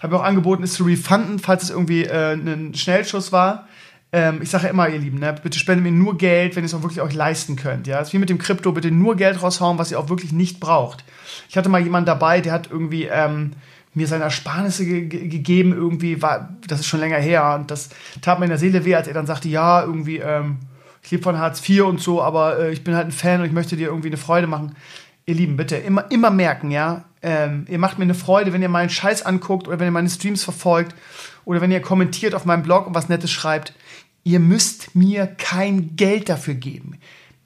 Habe 0.00 0.16
auch 0.16 0.22
angeboten, 0.22 0.62
es 0.62 0.74
zu 0.74 0.84
refunden, 0.84 1.38
falls 1.38 1.62
es 1.62 1.70
irgendwie 1.70 2.04
äh, 2.04 2.32
ein 2.34 2.74
Schnellschuss 2.74 3.32
war. 3.32 3.68
Ähm, 4.12 4.40
ich 4.42 4.50
sage 4.50 4.64
ja 4.64 4.70
immer, 4.70 4.88
ihr 4.88 4.98
Lieben, 4.98 5.18
ne, 5.18 5.34
bitte 5.40 5.58
spendet 5.58 5.84
mir 5.84 5.92
nur 5.92 6.18
Geld, 6.18 6.56
wenn 6.56 6.64
ihr 6.64 6.66
es 6.66 6.74
auch 6.74 6.82
wirklich 6.82 7.00
euch 7.00 7.14
leisten 7.14 7.56
könnt. 7.56 7.86
Ja, 7.86 7.98
das 7.98 8.08
ist 8.08 8.14
wie 8.14 8.18
mit 8.18 8.28
dem 8.28 8.38
Krypto, 8.38 8.72
bitte 8.72 8.90
nur 8.90 9.16
Geld 9.16 9.40
raushauen, 9.40 9.78
was 9.78 9.92
ihr 9.92 10.00
auch 10.00 10.08
wirklich 10.08 10.32
nicht 10.32 10.58
braucht. 10.58 11.04
Ich 11.48 11.56
hatte 11.56 11.68
mal 11.68 11.80
jemanden 11.80 12.06
dabei, 12.06 12.40
der 12.40 12.52
hat 12.52 12.70
irgendwie 12.70 13.04
ähm, 13.04 13.52
mir 13.94 14.06
seine 14.06 14.24
Ersparnisse 14.24 14.84
ge 14.84 15.06
gegeben, 15.06 15.72
irgendwie, 15.72 16.22
war, 16.22 16.50
das 16.66 16.80
ist 16.80 16.86
schon 16.86 17.00
länger 17.00 17.18
her, 17.18 17.56
und 17.58 17.70
das 17.70 17.90
tat 18.20 18.38
mir 18.38 18.46
in 18.46 18.50
der 18.50 18.58
Seele 18.58 18.84
weh, 18.84 18.94
als 18.94 19.06
er 19.08 19.14
dann 19.14 19.26
sagte, 19.26 19.48
ja, 19.48 19.82
irgendwie, 19.82 20.18
ähm, 20.18 20.58
ich 21.02 21.10
lebe 21.10 21.22
von 21.22 21.38
Hartz 21.38 21.66
IV 21.68 21.84
und 21.84 22.00
so, 22.00 22.22
aber 22.22 22.58
äh, 22.58 22.72
ich 22.72 22.84
bin 22.84 22.94
halt 22.94 23.06
ein 23.06 23.12
Fan 23.12 23.40
und 23.40 23.46
ich 23.46 23.52
möchte 23.52 23.76
dir 23.76 23.88
irgendwie 23.88 24.08
eine 24.08 24.16
Freude 24.16 24.46
machen. 24.46 24.74
Ihr 25.26 25.34
Lieben, 25.34 25.56
bitte 25.56 25.76
immer, 25.76 26.10
immer 26.10 26.30
merken, 26.30 26.70
ja, 26.70 27.04
ähm, 27.22 27.66
ihr 27.68 27.78
macht 27.78 27.98
mir 27.98 28.04
eine 28.04 28.14
Freude, 28.14 28.52
wenn 28.52 28.62
ihr 28.62 28.68
meinen 28.68 28.90
Scheiß 28.90 29.22
anguckt 29.22 29.68
oder 29.68 29.78
wenn 29.78 29.86
ihr 29.86 29.92
meine 29.92 30.08
Streams 30.08 30.42
verfolgt 30.42 30.94
oder 31.44 31.60
wenn 31.60 31.70
ihr 31.70 31.80
kommentiert 31.80 32.34
auf 32.34 32.44
meinem 32.44 32.62
Blog 32.62 32.86
und 32.86 32.94
was 32.94 33.08
Nettes 33.08 33.30
schreibt. 33.30 33.74
Ihr 34.24 34.40
müsst 34.40 34.94
mir 34.94 35.26
kein 35.26 35.96
Geld 35.96 36.28
dafür 36.28 36.54
geben. 36.54 36.98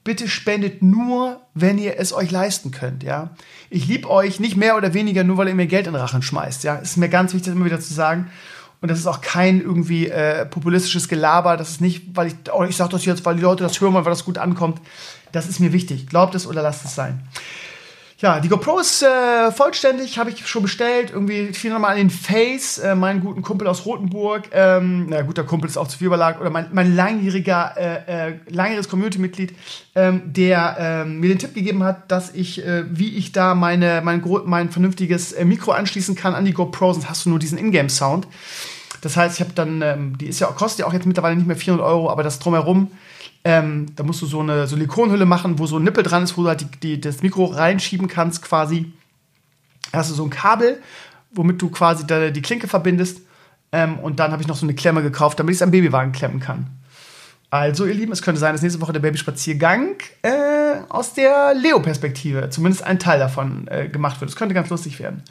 Bitte 0.02 0.28
spendet 0.28 0.82
nur, 0.82 1.40
wenn 1.54 1.78
ihr 1.78 1.98
es 1.98 2.12
euch 2.12 2.30
leisten 2.30 2.70
könnt, 2.70 3.02
ja. 3.02 3.30
Ich 3.70 3.86
liebe 3.86 4.10
euch 4.10 4.38
nicht 4.38 4.56
mehr 4.56 4.76
oder 4.76 4.92
weniger, 4.92 5.24
nur 5.24 5.38
weil 5.38 5.48
ihr 5.48 5.54
mir 5.54 5.66
Geld 5.66 5.86
in 5.86 5.94
den 5.94 6.00
Rachen 6.00 6.20
schmeißt, 6.20 6.62
ja. 6.64 6.74
Ist 6.76 6.98
mir 6.98 7.08
ganz 7.08 7.32
wichtig, 7.32 7.46
das 7.46 7.56
immer 7.56 7.64
wieder 7.64 7.80
zu 7.80 7.94
sagen. 7.94 8.30
Und 8.82 8.90
das 8.90 8.98
ist 8.98 9.06
auch 9.06 9.22
kein 9.22 9.62
irgendwie 9.62 10.08
äh, 10.08 10.44
populistisches 10.44 11.08
Gelaber. 11.08 11.56
Das 11.56 11.70
ist 11.70 11.80
nicht, 11.80 12.02
weil 12.14 12.26
ich, 12.26 12.34
oh, 12.52 12.64
ich 12.64 12.76
sage 12.76 12.90
das 12.90 13.06
jetzt, 13.06 13.24
weil 13.24 13.36
die 13.36 13.40
Leute 13.40 13.62
das 13.62 13.80
hören, 13.80 13.94
weil 13.94 14.04
das 14.04 14.26
gut 14.26 14.36
ankommt. 14.36 14.78
Das 15.32 15.48
ist 15.48 15.58
mir 15.58 15.72
wichtig. 15.72 16.06
Glaubt 16.06 16.34
es 16.34 16.46
oder 16.46 16.60
lasst 16.60 16.84
es 16.84 16.94
sein. 16.94 17.26
Ja, 18.24 18.40
die 18.40 18.48
GoPro 18.48 18.78
ist 18.78 19.02
äh, 19.02 19.52
vollständig, 19.52 20.18
habe 20.18 20.30
ich 20.30 20.46
schon 20.48 20.62
bestellt. 20.62 21.10
Irgendwie 21.10 21.52
fiel 21.52 21.70
nochmal 21.70 21.90
an 21.90 21.98
den 21.98 22.08
Face, 22.08 22.78
äh, 22.78 22.94
meinen 22.94 23.20
guten 23.20 23.42
Kumpel 23.42 23.68
aus 23.68 23.84
Rothenburg. 23.84 24.44
Ähm, 24.50 25.08
na 25.10 25.20
gut, 25.20 25.36
der 25.36 25.44
Kumpel 25.44 25.68
ist 25.68 25.76
auch 25.76 25.88
zu 25.88 25.98
viel 25.98 26.06
überlagt. 26.06 26.40
Oder 26.40 26.48
mein, 26.48 26.68
mein 26.72 26.96
langjähriger, 26.96 27.74
äh, 27.76 28.28
äh, 28.30 28.34
langjähriges 28.48 28.88
Community-Mitglied, 28.88 29.54
ähm, 29.94 30.22
der 30.24 30.76
ähm, 30.78 31.20
mir 31.20 31.28
den 31.28 31.38
Tipp 31.38 31.52
gegeben 31.52 31.84
hat, 31.84 32.10
dass 32.10 32.34
ich, 32.34 32.64
äh, 32.64 32.84
wie 32.88 33.14
ich 33.14 33.32
da 33.32 33.54
meine, 33.54 34.00
mein, 34.02 34.24
mein 34.46 34.70
vernünftiges 34.70 35.32
äh, 35.32 35.44
Mikro 35.44 35.72
anschließen 35.72 36.14
kann 36.14 36.34
an 36.34 36.46
die 36.46 36.54
GoPro, 36.54 36.94
sonst 36.94 37.10
hast 37.10 37.26
du 37.26 37.28
nur 37.28 37.38
diesen 37.38 37.58
Ingame-Sound. 37.58 38.26
Das 39.02 39.18
heißt, 39.18 39.34
ich 39.34 39.40
habe 39.42 39.52
dann, 39.54 39.82
ähm, 39.82 40.16
die 40.16 40.28
ist 40.28 40.40
ja, 40.40 40.46
kostet 40.46 40.78
ja 40.78 40.86
auch 40.86 40.94
jetzt 40.94 41.04
mittlerweile 41.04 41.36
nicht 41.36 41.46
mehr 41.46 41.56
400 41.56 41.86
Euro, 41.86 42.08
aber 42.08 42.22
das 42.22 42.38
drumherum 42.38 42.90
ähm, 43.44 43.94
da 43.94 44.02
musst 44.02 44.22
du 44.22 44.26
so 44.26 44.40
eine 44.40 44.66
Silikonhülle 44.66 45.26
machen, 45.26 45.58
wo 45.58 45.66
so 45.66 45.78
ein 45.78 45.84
Nippel 45.84 46.02
dran 46.02 46.22
ist, 46.24 46.36
wo 46.36 46.42
du 46.42 46.48
halt 46.48 46.62
die, 46.62 46.80
die, 46.80 47.00
das 47.00 47.22
Mikro 47.22 47.44
reinschieben 47.44 48.08
kannst 48.08 48.42
quasi. 48.42 48.92
Da 49.92 49.98
hast 49.98 50.10
du 50.10 50.14
so 50.14 50.24
ein 50.24 50.30
Kabel, 50.30 50.80
womit 51.32 51.60
du 51.60 51.68
quasi 51.68 52.06
da 52.06 52.30
die 52.30 52.42
Klinke 52.42 52.68
verbindest. 52.68 53.20
Ähm, 53.70 53.98
und 53.98 54.18
dann 54.18 54.32
habe 54.32 54.40
ich 54.40 54.48
noch 54.48 54.56
so 54.56 54.64
eine 54.64 54.74
Klemme 54.74 55.02
gekauft, 55.02 55.38
damit 55.38 55.52
ich 55.52 55.58
es 55.58 55.62
am 55.62 55.70
Babywagen 55.70 56.12
klemmen 56.12 56.40
kann. 56.40 56.66
Also, 57.50 57.84
ihr 57.84 57.94
Lieben, 57.94 58.12
es 58.12 58.22
könnte 58.22 58.40
sein, 58.40 58.52
dass 58.52 58.62
nächste 58.62 58.80
Woche 58.80 58.92
der 58.92 59.00
Babyspaziergang 59.00 59.96
äh, 60.22 60.78
aus 60.88 61.14
der 61.14 61.54
Leo-Perspektive, 61.54 62.50
zumindest 62.50 62.82
ein 62.82 62.98
Teil 62.98 63.18
davon, 63.18 63.68
äh, 63.68 63.88
gemacht 63.88 64.20
wird. 64.20 64.30
Das 64.30 64.36
könnte 64.36 64.54
ganz 64.54 64.70
lustig 64.70 64.98
werden. 64.98 65.22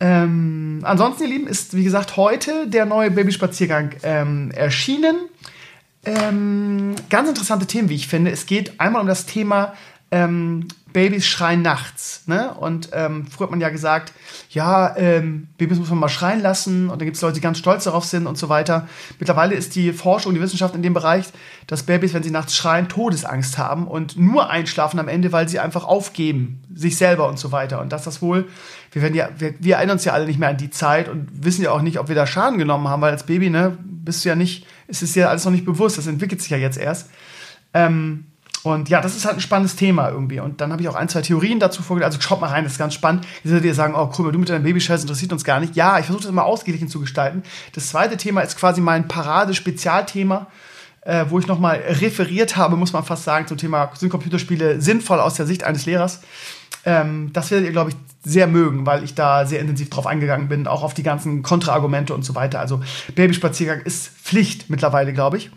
Ähm, 0.00 0.80
ansonsten, 0.82 1.22
ihr 1.22 1.30
Lieben, 1.30 1.46
ist 1.46 1.74
wie 1.74 1.84
gesagt 1.84 2.16
heute 2.16 2.68
der 2.68 2.84
neue 2.84 3.10
Babyspaziergang 3.10 3.92
ähm, 4.02 4.50
erschienen. 4.50 5.16
Ähm, 6.04 6.94
ganz 7.08 7.28
interessante 7.28 7.66
Themen, 7.66 7.88
wie 7.88 7.94
ich 7.94 8.08
finde. 8.08 8.30
Es 8.30 8.46
geht 8.46 8.78
einmal 8.80 9.00
um 9.00 9.08
das 9.08 9.26
Thema 9.26 9.74
ähm, 10.10 10.68
Babys 10.94 11.26
schreien 11.26 11.60
nachts. 11.60 12.22
Ne? 12.26 12.54
Und 12.54 12.90
ähm, 12.92 13.26
früher 13.26 13.46
hat 13.46 13.50
man 13.50 13.60
ja 13.60 13.68
gesagt, 13.68 14.12
ja, 14.50 14.96
ähm, 14.96 15.48
Babys 15.58 15.78
muss 15.78 15.90
man 15.90 15.98
mal 15.98 16.08
schreien 16.08 16.40
lassen 16.40 16.88
und 16.88 17.00
da 17.00 17.04
gibt 17.04 17.16
es 17.16 17.22
Leute, 17.22 17.34
die 17.34 17.40
ganz 17.40 17.58
stolz 17.58 17.84
darauf 17.84 18.04
sind 18.04 18.28
und 18.28 18.38
so 18.38 18.48
weiter. 18.48 18.88
Mittlerweile 19.18 19.56
ist 19.56 19.74
die 19.74 19.92
Forschung, 19.92 20.34
die 20.34 20.40
Wissenschaft 20.40 20.72
in 20.76 20.82
dem 20.82 20.94
Bereich, 20.94 21.26
dass 21.66 21.82
Babys, 21.82 22.14
wenn 22.14 22.22
sie 22.22 22.30
nachts 22.30 22.54
schreien, 22.54 22.88
Todesangst 22.88 23.58
haben 23.58 23.88
und 23.88 24.16
nur 24.16 24.50
einschlafen 24.50 25.00
am 25.00 25.08
Ende, 25.08 25.32
weil 25.32 25.48
sie 25.48 25.58
einfach 25.58 25.84
aufgeben, 25.84 26.62
sich 26.72 26.96
selber 26.96 27.28
und 27.28 27.40
so 27.40 27.50
weiter. 27.50 27.80
Und 27.80 27.92
dass 27.92 28.04
das 28.04 28.22
wohl, 28.22 28.48
wir, 28.92 29.02
werden 29.02 29.16
ja, 29.16 29.30
wir, 29.36 29.54
wir 29.58 29.76
erinnern 29.76 29.96
uns 29.96 30.04
ja 30.04 30.12
alle 30.12 30.26
nicht 30.26 30.38
mehr 30.38 30.50
an 30.50 30.58
die 30.58 30.70
Zeit 30.70 31.08
und 31.08 31.28
wissen 31.44 31.64
ja 31.64 31.72
auch 31.72 31.82
nicht, 31.82 31.98
ob 31.98 32.06
wir 32.06 32.14
da 32.14 32.24
Schaden 32.24 32.56
genommen 32.56 32.86
haben, 32.86 33.02
weil 33.02 33.10
als 33.10 33.26
Baby, 33.26 33.50
ne, 33.50 33.76
bist 33.82 34.24
du 34.24 34.28
ja 34.28 34.36
nicht, 34.36 34.64
ist 34.86 35.02
es 35.02 35.16
ja 35.16 35.28
alles 35.28 35.44
noch 35.44 35.50
nicht 35.50 35.64
bewusst, 35.64 35.98
das 35.98 36.06
entwickelt 36.06 36.40
sich 36.40 36.50
ja 36.50 36.56
jetzt 36.56 36.78
erst. 36.78 37.10
Ähm, 37.72 38.26
und 38.64 38.88
ja, 38.88 39.02
das 39.02 39.14
ist 39.14 39.26
halt 39.26 39.36
ein 39.36 39.42
spannendes 39.42 39.76
Thema 39.76 40.08
irgendwie. 40.08 40.40
Und 40.40 40.62
dann 40.62 40.72
habe 40.72 40.80
ich 40.80 40.88
auch 40.88 40.94
ein, 40.94 41.10
zwei 41.10 41.20
Theorien 41.20 41.60
dazu 41.60 41.82
vorgelegt. 41.82 42.06
Also 42.06 42.20
schaut 42.22 42.40
mal 42.40 42.48
rein, 42.48 42.64
das 42.64 42.72
ist 42.72 42.78
ganz 42.78 42.94
spannend. 42.94 43.26
Werdet 43.42 43.62
ihr 43.62 43.74
sagen, 43.74 43.94
oh 43.94 44.10
cool, 44.18 44.32
du 44.32 44.38
mit 44.38 44.48
deinem 44.48 44.62
Babyscheiß 44.62 45.02
interessiert 45.02 45.34
uns 45.34 45.44
gar 45.44 45.60
nicht. 45.60 45.76
Ja, 45.76 45.98
ich 45.98 46.06
versuche 46.06 46.22
das 46.22 46.30
immer 46.30 46.46
ausgeglichen 46.46 46.88
zu 46.88 46.98
gestalten. 46.98 47.42
Das 47.74 47.90
zweite 47.90 48.16
Thema 48.16 48.40
ist 48.40 48.56
quasi 48.56 48.80
mein 48.80 49.06
Parade-Spezialthema, 49.06 50.46
äh, 51.02 51.26
wo 51.28 51.38
ich 51.38 51.46
nochmal 51.46 51.76
referiert 52.00 52.56
habe, 52.56 52.76
muss 52.76 52.94
man 52.94 53.04
fast 53.04 53.24
sagen, 53.24 53.46
zum 53.46 53.58
Thema, 53.58 53.90
sind 53.96 54.08
Computerspiele 54.08 54.80
sinnvoll 54.80 55.20
aus 55.20 55.34
der 55.34 55.44
Sicht 55.44 55.62
eines 55.62 55.84
Lehrers? 55.84 56.22
Ähm, 56.86 57.34
das 57.34 57.50
werdet 57.50 57.66
ihr, 57.66 57.72
glaube 57.72 57.90
ich, 57.90 57.96
sehr 58.24 58.46
mögen, 58.46 58.86
weil 58.86 59.04
ich 59.04 59.14
da 59.14 59.44
sehr 59.44 59.60
intensiv 59.60 59.90
drauf 59.90 60.06
eingegangen 60.06 60.48
bin, 60.48 60.66
auch 60.66 60.82
auf 60.82 60.94
die 60.94 61.02
ganzen 61.02 61.42
Kontraargumente 61.42 62.14
und 62.14 62.24
so 62.24 62.34
weiter. 62.34 62.60
Also 62.60 62.80
Babyspaziergang 63.14 63.82
ist 63.82 64.08
Pflicht 64.08 64.70
mittlerweile, 64.70 65.12
glaube 65.12 65.36
ich. 65.36 65.50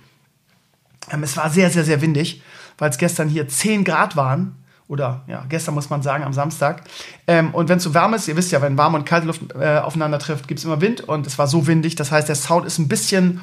Ähm, 1.10 1.24
es 1.24 1.38
war 1.38 1.50
sehr, 1.50 1.70
sehr, 1.70 1.86
sehr 1.86 2.02
windig 2.02 2.42
weil 2.78 2.90
es 2.90 2.98
gestern 2.98 3.30
hier 3.30 3.48
10 3.48 3.84
Grad 3.84 4.16
waren 4.16 4.56
Oder 4.90 5.24
ja, 5.28 5.44
gestern 5.50 5.76
muss 5.76 5.90
man 5.90 6.02
sagen, 6.02 6.24
am 6.24 6.32
Samstag. 6.32 6.84
Ähm, 7.28 7.54
und 7.54 7.68
wenn 7.68 7.78
es 7.78 7.84
so 7.84 7.94
warm 7.94 8.14
ist, 8.14 8.30
ihr 8.30 8.38
wisst 8.38 8.54
ja, 8.54 8.62
wenn 8.62 8.78
warme 8.78 8.98
und 8.98 9.06
kalte 9.06 9.28
Luft 9.28 9.42
äh, 9.60 9.80
aufeinander 9.80 10.18
trifft, 10.18 10.48
gibt 10.48 10.60
es 10.60 10.66
immer 10.66 10.80
Wind. 10.80 11.02
Und 11.02 11.28
es 11.28 11.38
war 11.38 11.48
so 11.48 11.68
windig. 11.68 11.96
Das 11.96 12.10
heißt, 12.10 12.30
der 12.30 12.36
Sound 12.36 12.66
ist 12.66 12.78
ein 12.78 12.88
bisschen, 12.88 13.42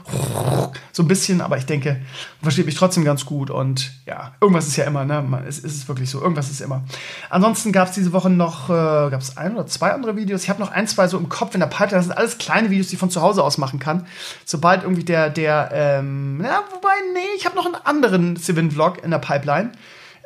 so 0.92 1.02
ein 1.02 1.08
bisschen, 1.08 1.42
aber 1.42 1.58
ich 1.58 1.66
denke, 1.66 2.00
versteht 2.42 2.64
mich 2.64 2.76
trotzdem 2.76 3.04
ganz 3.04 3.26
gut. 3.26 3.50
Und 3.50 3.92
ja, 4.06 4.32
irgendwas 4.40 4.66
ist 4.66 4.76
ja 4.76 4.84
immer, 4.84 5.04
ne? 5.04 5.22
Es, 5.46 5.58
es 5.58 5.74
ist 5.74 5.88
wirklich 5.88 6.08
so, 6.08 6.18
irgendwas 6.22 6.50
ist 6.50 6.62
immer. 6.62 6.82
Ansonsten 7.28 7.72
gab 7.72 7.88
es 7.88 7.94
diese 7.94 8.14
Woche 8.14 8.30
noch, 8.30 8.70
äh, 8.70 9.10
gab 9.10 9.20
es 9.20 9.36
ein 9.36 9.52
oder 9.52 9.66
zwei 9.66 9.92
andere 9.92 10.16
Videos. 10.16 10.44
Ich 10.44 10.48
habe 10.48 10.60
noch 10.60 10.72
ein, 10.72 10.88
zwei 10.88 11.08
so 11.08 11.18
im 11.18 11.28
Kopf 11.28 11.52
in 11.52 11.60
der 11.60 11.66
Pipeline. 11.66 11.98
Das 11.98 12.06
sind 12.06 12.16
alles 12.16 12.38
kleine 12.38 12.70
Videos, 12.70 12.88
die 12.88 12.94
ich 12.94 13.00
von 13.00 13.10
zu 13.10 13.20
Hause 13.20 13.44
aus 13.44 13.58
machen 13.58 13.78
kann. 13.78 14.06
Sobald 14.46 14.82
irgendwie 14.82 15.04
der, 15.04 15.28
der, 15.28 15.68
ähm, 15.74 16.40
ja, 16.42 16.62
wobei, 16.72 16.94
nee, 17.12 17.20
ich 17.36 17.44
habe 17.44 17.54
noch 17.54 17.66
einen 17.66 17.74
anderen 17.74 18.38
Civic-Vlog 18.38 19.04
in 19.04 19.10
der 19.10 19.18
Pipeline. 19.18 19.72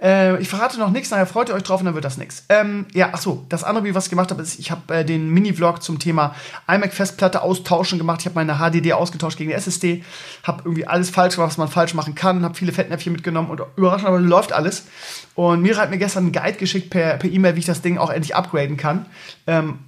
Äh, 0.01 0.41
ich 0.41 0.49
verrate 0.49 0.79
noch 0.79 0.91
nichts, 0.91 1.11
nachher 1.11 1.27
freut 1.27 1.49
ihr 1.49 1.55
euch 1.55 1.63
drauf 1.63 1.81
und 1.81 1.87
dann 1.87 1.95
wird 1.95 2.05
das 2.05 2.19
nichts. 2.19 2.45
Ähm, 2.49 2.87
ja, 2.93 3.11
ach 3.13 3.21
so, 3.21 3.45
das 3.49 3.65
andere, 3.65 3.85
wie 3.85 3.95
was 3.95 4.05
ich 4.05 4.11
gemacht 4.11 4.31
habe, 4.31 4.43
ist, 4.43 4.59
ich 4.59 4.71
habe 4.71 4.95
äh, 4.95 5.05
den 5.05 5.31
Mini-Vlog 5.31 5.83
zum 5.83 5.99
Thema 5.99 6.35
iMac-Festplatte 6.69 7.43
austauschen 7.43 7.99
gemacht. 7.99 8.21
Ich 8.21 8.27
habe 8.27 8.35
meine 8.35 8.59
HDD 8.59 8.93
ausgetauscht 8.93 9.39
gegen 9.39 9.51
die 9.51 9.57
SSD, 9.57 10.05
habe 10.45 10.63
irgendwie 10.65 10.87
alles 10.87 11.11
falsch 11.11 11.35
gemacht, 11.35 11.51
was 11.51 11.59
man 11.59 11.69
falsch 11.69 11.95
machen 11.95 12.15
kann, 12.15 12.45
habe 12.45 12.55
viele 12.55 12.73
Fettnäpfchen 12.73 13.13
mitgenommen 13.13 13.51
und 13.51 13.61
überraschend, 13.77 14.09
aber 14.09 14.21
läuft 14.21 14.53
alles. 14.53 14.87
Und 15.35 15.63
Mira 15.63 15.83
hat 15.83 15.91
mir 15.91 15.99
gestern 15.99 16.25
einen 16.25 16.33
Guide 16.33 16.59
geschickt 16.59 16.91
per 16.91 17.25
E-Mail, 17.25 17.57
wie 17.57 17.61
ich 17.61 17.67
das 17.67 17.83
Ding 17.83 17.99
auch 17.99 18.11
endlich 18.11 18.37
upgraden 18.37 18.77
kann. 18.77 19.07
Ähm, 19.47 19.81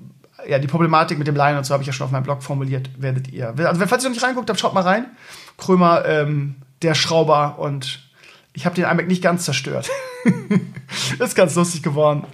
ja, 0.48 0.58
die 0.58 0.66
Problematik 0.66 1.18
mit 1.18 1.26
dem 1.26 1.36
Line 1.36 1.58
und 1.58 1.64
so 1.64 1.72
habe 1.72 1.82
ich 1.82 1.86
ja 1.86 1.92
schon 1.92 2.06
auf 2.06 2.10
meinem 2.10 2.22
Blog 2.22 2.42
formuliert, 2.42 2.90
werdet 2.98 3.28
ihr. 3.28 3.54
Also, 3.56 3.86
falls 3.86 4.02
ihr 4.02 4.08
noch 4.08 4.16
nicht 4.16 4.24
reinguckt 4.24 4.48
habt, 4.48 4.58
schaut 4.58 4.74
mal 4.74 4.82
rein. 4.82 5.06
Krömer, 5.58 6.04
ähm, 6.06 6.56
der 6.82 6.94
Schrauber 6.94 7.58
und 7.58 8.09
ich 8.60 8.66
habe 8.66 8.74
den 8.74 8.84
iMac 8.84 9.08
nicht 9.08 9.22
ganz 9.22 9.46
zerstört. 9.46 9.88
ist 11.18 11.34
ganz 11.34 11.54
lustig 11.54 11.82
geworden. 11.82 12.24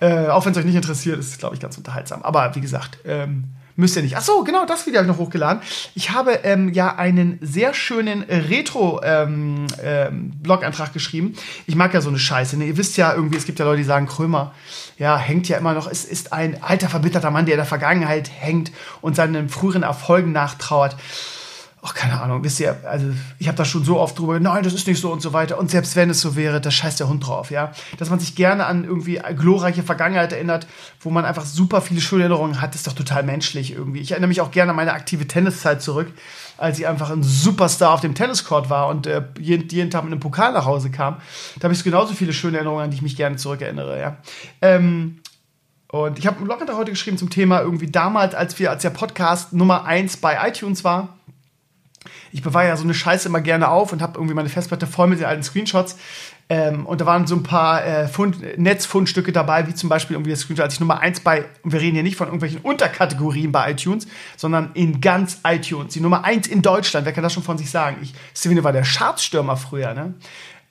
Äh, 0.00 0.26
auch 0.26 0.44
wenn 0.44 0.50
es 0.50 0.58
euch 0.58 0.64
nicht 0.64 0.74
interessiert, 0.74 1.16
ist 1.16 1.30
es, 1.30 1.38
glaube 1.38 1.54
ich, 1.54 1.60
ganz 1.60 1.78
unterhaltsam. 1.78 2.24
Aber 2.24 2.56
wie 2.56 2.60
gesagt, 2.60 2.98
ähm, 3.04 3.44
müsst 3.76 3.94
ihr 3.94 4.02
nicht. 4.02 4.16
Ach 4.16 4.22
so, 4.22 4.42
genau, 4.42 4.66
das 4.66 4.84
Video 4.84 4.98
habe 4.98 5.08
ich 5.08 5.16
noch 5.16 5.24
hochgeladen. 5.24 5.62
Ich 5.94 6.10
habe 6.10 6.40
ähm, 6.42 6.72
ja 6.72 6.96
einen 6.96 7.38
sehr 7.40 7.72
schönen 7.72 8.24
Retro-Blog-Eintrag 8.24 9.78
ähm, 9.84 10.90
ähm, 10.90 10.92
geschrieben. 10.92 11.34
Ich 11.66 11.76
mag 11.76 11.94
ja 11.94 12.00
so 12.00 12.08
eine 12.08 12.18
Scheiße. 12.18 12.58
Ne? 12.58 12.64
Ihr 12.64 12.76
wisst 12.76 12.96
ja 12.96 13.14
irgendwie, 13.14 13.36
es 13.36 13.44
gibt 13.44 13.60
ja 13.60 13.64
Leute, 13.64 13.78
die 13.78 13.84
sagen, 13.84 14.06
Krömer, 14.06 14.54
ja, 14.98 15.16
hängt 15.16 15.48
ja 15.48 15.56
immer 15.56 15.72
noch, 15.72 15.88
es 15.88 16.04
ist 16.04 16.32
ein 16.32 16.64
alter, 16.64 16.88
verbitterter 16.88 17.30
Mann, 17.30 17.46
der 17.46 17.54
in 17.54 17.58
der 17.58 17.64
Vergangenheit 17.64 18.28
hängt 18.28 18.72
und 19.02 19.14
seinen 19.14 19.48
früheren 19.48 19.84
Erfolgen 19.84 20.32
nachtrauert 20.32 20.96
ach, 21.88 21.94
keine 21.94 22.20
Ahnung, 22.20 22.44
wisst 22.44 22.60
ihr, 22.60 22.76
also 22.84 23.06
ich 23.38 23.48
habe 23.48 23.56
da 23.56 23.64
schon 23.64 23.82
so 23.82 23.98
oft 23.98 24.18
drüber, 24.18 24.38
nein, 24.40 24.62
das 24.62 24.74
ist 24.74 24.86
nicht 24.86 25.00
so 25.00 25.10
und 25.10 25.22
so 25.22 25.32
weiter. 25.32 25.58
Und 25.58 25.70
selbst 25.70 25.96
wenn 25.96 26.10
es 26.10 26.20
so 26.20 26.36
wäre, 26.36 26.60
da 26.60 26.70
scheißt 26.70 27.00
der 27.00 27.08
Hund 27.08 27.26
drauf, 27.26 27.50
ja. 27.50 27.72
Dass 27.98 28.10
man 28.10 28.18
sich 28.18 28.34
gerne 28.34 28.66
an 28.66 28.84
irgendwie 28.84 29.20
glorreiche 29.36 29.82
Vergangenheit 29.82 30.32
erinnert, 30.32 30.66
wo 31.00 31.10
man 31.10 31.24
einfach 31.24 31.46
super 31.46 31.80
viele 31.80 32.00
schöne 32.00 32.24
Erinnerungen 32.24 32.60
hat, 32.60 32.74
ist 32.74 32.86
doch 32.86 32.92
total 32.92 33.22
menschlich 33.22 33.72
irgendwie. 33.72 34.00
Ich 34.00 34.10
erinnere 34.10 34.28
mich 34.28 34.40
auch 34.40 34.50
gerne 34.50 34.70
an 34.70 34.76
meine 34.76 34.92
aktive 34.92 35.26
Tenniszeit 35.26 35.80
zurück, 35.80 36.12
als 36.58 36.78
ich 36.78 36.86
einfach 36.86 37.10
ein 37.10 37.22
Superstar 37.22 37.94
auf 37.94 38.00
dem 38.00 38.14
Tenniscourt 38.14 38.68
war 38.68 38.88
und 38.88 39.06
äh, 39.06 39.22
jeden, 39.38 39.68
jeden 39.68 39.90
Tag 39.90 40.04
mit 40.04 40.12
einem 40.12 40.20
Pokal 40.20 40.52
nach 40.52 40.66
Hause 40.66 40.90
kam. 40.90 41.16
Da 41.58 41.64
habe 41.64 41.74
ich 41.74 41.82
genauso 41.84 42.12
viele 42.12 42.32
schöne 42.32 42.58
Erinnerungen, 42.58 42.84
an 42.84 42.90
die 42.90 42.96
ich 42.96 43.02
mich 43.02 43.16
gerne 43.16 43.36
zurückerinnere, 43.36 43.98
ja. 43.98 44.16
Ähm, 44.60 45.20
und 45.90 46.18
ich 46.18 46.26
habe 46.26 46.36
einen 46.36 46.44
Blog 46.44 46.60
heute 46.76 46.90
geschrieben 46.90 47.16
zum 47.16 47.30
Thema 47.30 47.60
irgendwie 47.62 47.90
damals, 47.90 48.34
als 48.34 48.58
wir, 48.58 48.70
als 48.70 48.82
der 48.82 48.90
Podcast 48.90 49.54
Nummer 49.54 49.86
1 49.86 50.18
bei 50.18 50.36
iTunes 50.46 50.84
war, 50.84 51.17
ich 52.32 52.42
bewahre 52.42 52.68
ja 52.68 52.76
so 52.76 52.84
eine 52.84 52.94
Scheiße 52.94 53.28
immer 53.28 53.40
gerne 53.40 53.68
auf 53.68 53.92
und 53.92 54.02
habe 54.02 54.14
irgendwie 54.16 54.34
meine 54.34 54.48
Festplatte 54.48 54.86
voll 54.86 55.06
mit 55.06 55.18
den 55.18 55.26
alten 55.26 55.42
Screenshots. 55.42 55.96
Ähm, 56.50 56.86
und 56.86 57.00
da 57.00 57.06
waren 57.06 57.26
so 57.26 57.36
ein 57.36 57.42
paar 57.42 57.84
äh, 57.84 58.08
Fund, 58.08 58.58
Netzfundstücke 58.58 59.32
dabei, 59.32 59.66
wie 59.66 59.74
zum 59.74 59.90
Beispiel 59.90 60.16
irgendwie 60.16 60.30
das 60.30 60.40
Screenshot, 60.40 60.64
als 60.64 60.74
ich 60.74 60.80
Nummer 60.80 61.00
1 61.00 61.20
bei, 61.20 61.44
und 61.62 61.72
wir 61.72 61.80
reden 61.80 61.94
hier 61.94 62.02
nicht 62.02 62.16
von 62.16 62.28
irgendwelchen 62.28 62.60
Unterkategorien 62.62 63.52
bei 63.52 63.72
iTunes, 63.72 64.06
sondern 64.36 64.70
in 64.72 65.02
ganz 65.02 65.40
iTunes. 65.44 65.92
Die 65.92 66.00
Nummer 66.00 66.24
1 66.24 66.46
in 66.46 66.62
Deutschland, 66.62 67.04
wer 67.04 67.12
kann 67.12 67.22
das 67.22 67.34
schon 67.34 67.42
von 67.42 67.58
sich 67.58 67.70
sagen? 67.70 67.98
Ich, 68.00 68.14
Steven 68.34 68.64
war 68.64 68.72
der 68.72 68.82
Chartstürmer 68.82 69.58
früher, 69.58 69.92
ne? 69.92 70.14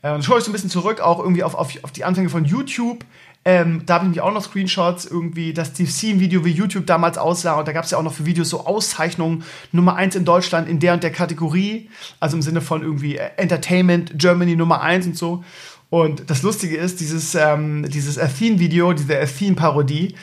Äh, 0.02 0.14
und 0.14 0.24
schaue 0.24 0.40
ich 0.40 0.44
so 0.44 0.50
ein 0.50 0.54
bisschen 0.54 0.70
zurück, 0.70 1.00
auch 1.00 1.20
irgendwie 1.20 1.44
auf, 1.44 1.54
auf, 1.54 1.72
auf 1.84 1.92
die 1.92 2.04
Anfänge 2.04 2.30
von 2.30 2.46
YouTube. 2.46 3.06
Ähm, 3.48 3.84
da 3.86 3.94
habe 3.94 4.04
ich 4.04 4.10
mich 4.10 4.20
auch 4.20 4.34
noch 4.34 4.44
Screenshots, 4.44 5.06
irgendwie 5.06 5.54
das 5.54 5.70
Steve 5.70 5.90
Scene-Video, 5.90 6.44
wie 6.44 6.52
YouTube 6.52 6.86
damals 6.86 7.18
aussah. 7.18 7.58
Und 7.58 7.66
da 7.66 7.72
gab 7.72 7.86
es 7.86 7.92
ja 7.92 7.98
auch 7.98 8.04
noch 8.04 8.12
für 8.12 8.26
Videos 8.26 8.50
so 8.50 8.66
Auszeichnungen 8.66 9.46
Nummer 9.72 9.96
1 9.96 10.18
in 10.18 10.26
Deutschland 10.26 10.68
in 10.68 10.82
der 10.82 10.94
und 10.96 11.02
der 11.02 11.14
Kategorie. 11.14 11.90
Also 12.20 12.36
im 12.36 12.42
Sinne 12.42 12.60
von 12.60 12.82
irgendwie 12.82 13.16
Entertainment 13.16 14.20
Germany 14.20 14.58
Nummer 14.58 14.82
1 14.82 15.06
und 15.06 15.18
so. 15.18 15.46
Und 15.90 16.30
das 16.30 16.42
Lustige 16.42 16.76
ist, 16.76 17.00
dieses, 17.00 17.36
ähm, 17.36 17.90
dieses 17.90 18.20
Athene-Video, 18.20 18.92
diese 18.92 19.18
Athene-Parodie, 19.18 20.16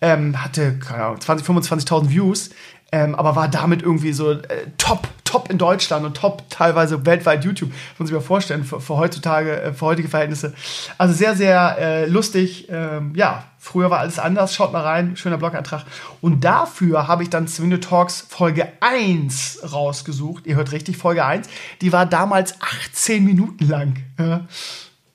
ähm, 0.00 0.42
hatte, 0.42 0.78
keine 0.78 1.04
Ahnung, 1.04 1.20
20, 1.20 1.46
25.000 1.46 2.08
Views 2.08 2.48
ähm, 2.92 3.14
aber 3.14 3.36
war 3.36 3.48
damit 3.48 3.82
irgendwie 3.82 4.12
so 4.12 4.32
äh, 4.32 4.66
top, 4.78 5.08
top 5.24 5.50
in 5.50 5.58
Deutschland 5.58 6.04
und 6.04 6.16
top 6.16 6.42
teilweise 6.50 7.06
weltweit 7.06 7.44
YouTube. 7.44 7.70
Muss 7.98 8.08
sich 8.08 8.14
mal 8.14 8.22
vorstellen, 8.22 8.64
für, 8.64 8.80
für 8.80 8.96
heutzutage, 8.96 9.60
äh, 9.60 9.72
für 9.72 9.86
heutige 9.86 10.08
Verhältnisse. 10.08 10.54
Also 10.98 11.14
sehr, 11.14 11.36
sehr 11.36 11.76
äh, 11.78 12.06
lustig. 12.06 12.68
Ähm, 12.68 13.12
ja, 13.14 13.44
früher 13.58 13.90
war 13.90 14.00
alles 14.00 14.18
anders. 14.18 14.54
Schaut 14.54 14.72
mal 14.72 14.82
rein, 14.82 15.16
schöner 15.16 15.38
Blogantrag. 15.38 15.84
Und 16.20 16.44
dafür 16.44 17.06
habe 17.06 17.22
ich 17.22 17.30
dann 17.30 17.46
Zwinge 17.46 17.80
Talks 17.80 18.26
Folge 18.28 18.68
1 18.80 19.60
rausgesucht. 19.72 20.46
Ihr 20.46 20.56
hört 20.56 20.72
richtig, 20.72 20.96
Folge 20.96 21.24
1. 21.24 21.48
Die 21.80 21.92
war 21.92 22.06
damals 22.06 22.54
18 22.60 23.24
Minuten 23.24 23.68
lang. 23.68 23.96
Ja. 24.18 24.46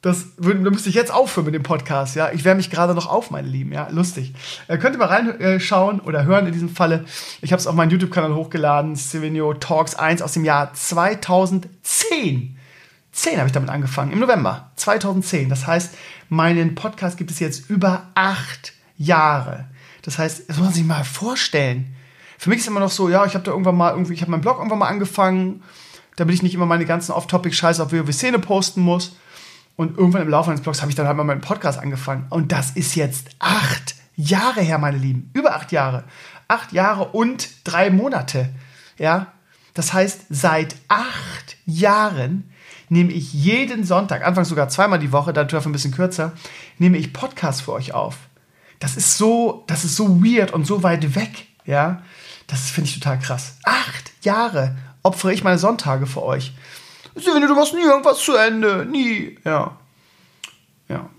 Das 0.06 0.28
würde, 0.38 0.62
da 0.62 0.70
müsste 0.70 0.88
ich 0.88 0.94
jetzt 0.94 1.12
aufhören 1.12 1.46
mit 1.46 1.56
dem 1.56 1.63
Podcast, 1.63 2.15
ja. 2.15 2.32
Ich 2.32 2.46
wärme 2.46 2.58
mich 2.58 2.70
gerade 2.70 2.94
noch 2.94 3.08
auf, 3.08 3.32
meine 3.32 3.48
Lieben, 3.48 3.72
ja. 3.72 3.88
Lustig. 3.89 4.36
Äh, 4.68 4.78
könnt 4.78 4.96
ihr 4.96 5.00
mal 5.00 5.08
reinschauen 5.08 6.00
oder 6.00 6.26
hören 6.26 6.46
in 6.46 6.54
diesem 6.54 6.70
Falle. 6.70 7.06
Ich 7.41 7.52
habe 7.52 7.60
es 7.60 7.65
auf 7.65 7.74
meinen 7.74 7.89
YouTube-Kanal 7.89 8.36
hochgeladen, 8.36 8.96
Silvino 8.96 9.56
Talks 9.56 9.96
1 9.96 10.22
aus 10.22 10.34
dem 10.34 10.46
Jahr 10.46 10.72
2010. 10.76 12.56
10 13.13 13.38
habe 13.38 13.48
ich 13.48 13.52
damit 13.52 13.72
angefangen, 13.72 14.12
im 14.12 14.20
November 14.20 14.70
2010. 14.76 15.50
Das 15.50 15.65
heißt, 15.65 15.96
meinen 16.30 16.76
Podcast 16.76 17.18
gibt 17.18 17.32
es 17.32 17.39
jetzt 17.39 17.68
über 17.72 18.12
acht 18.13 18.74
Jahre. 19.00 19.65
Das 20.04 20.20
heißt, 20.20 20.48
das 20.48 20.58
muss 20.58 20.65
man 20.65 20.74
sich 20.76 20.86
mal 20.86 21.04
vorstellen. 21.04 21.96
Für 22.38 22.52
mich 22.52 22.60
ist 22.60 22.68
immer 22.68 22.80
noch 22.80 22.91
so, 22.91 23.10
ja, 23.10 23.26
ich 23.26 23.34
habe 23.34 23.44
da 23.44 23.50
irgendwann 23.50 23.76
mal 23.76 23.89
irgendwie, 23.89 24.13
ich 24.13 24.22
habe 24.22 24.30
meinen 24.30 24.41
Blog 24.41 24.60
irgendwann 24.60 24.78
mal 24.78 24.88
angefangen, 24.88 25.63
damit 26.15 26.36
ich 26.36 26.44
nicht 26.44 26.54
immer 26.54 26.68
meine 26.68 26.86
ganzen 26.86 27.12
Off-Topic-Scheiße 27.12 27.82
auf 27.82 27.91
WoW-Szene 27.91 28.38
posten 28.38 28.82
muss 28.82 29.15
und 29.76 29.98
irgendwann 29.98 30.22
im 30.22 30.30
Laufe 30.30 30.50
eines 30.50 30.62
Blogs 30.62 30.82
habe 30.82 30.90
ich 30.90 30.96
dann 30.96 31.08
halt 31.08 31.18
mal 31.18 31.24
meinen 31.24 31.42
Podcast 31.42 31.80
angefangen. 31.80 32.28
Und 32.30 32.52
das 32.52 32.72
ist 32.72 32.96
jetzt 32.96 33.30
acht 33.40 33.96
Jahre 34.16 34.62
her, 34.62 34.78
meine 34.78 34.98
Lieben. 34.98 35.30
Über 35.34 35.56
acht 35.56 35.72
Jahre. 35.72 36.06
Acht 36.48 36.72
Jahre 36.72 37.10
und 37.10 37.50
drei 37.64 37.90
Monate. 37.90 38.50
Ja. 38.98 39.34
Das 39.74 39.94
heißt, 39.94 40.28
seit 40.30 40.76
acht 40.88 41.58
Jahren 41.66 42.50
nehme 42.88 43.12
ich 43.12 43.34
jeden 43.34 43.84
Sonntag, 43.84 44.26
anfangs 44.26 44.50
sogar 44.50 44.70
zweimal 44.70 45.00
die 45.00 45.12
Woche, 45.12 45.34
dafür 45.34 45.62
ein 45.66 45.72
bisschen 45.72 45.92
kürzer, 45.92 46.32
nehme 46.78 46.98
ich 46.98 47.12
Podcasts 47.12 47.62
für 47.62 47.74
euch 47.74 47.94
auf. 47.94 48.18
Das 48.80 48.96
ist 48.96 49.18
so, 49.18 49.64
das 49.68 49.84
ist 49.84 49.96
so 49.96 50.24
weird 50.24 50.54
und 50.54 50.66
so 50.66 50.84
weit 50.84 51.16
weg. 51.16 51.48
Ja. 51.66 52.04
Das 52.48 52.70
finde 52.70 52.90
ich 52.90 53.00
total 53.00 53.20
krass. 53.20 53.58
Acht 53.64 54.12
Jahre 54.22 54.76
opfere 55.04 55.34
ich 55.34 55.44
meine 55.44 55.58
Sonntage 55.58 56.08
für 56.08 56.24
euch. 56.24 56.54
Söhne, 57.15 57.47
du 57.47 57.56
machst 57.56 57.73
nie 57.73 57.82
irgendwas 57.82 58.19
zu 58.19 58.36
Ende. 58.36 58.86
Nie. 58.89 59.38
Ja. 59.43 59.78
Ja. 60.89 61.10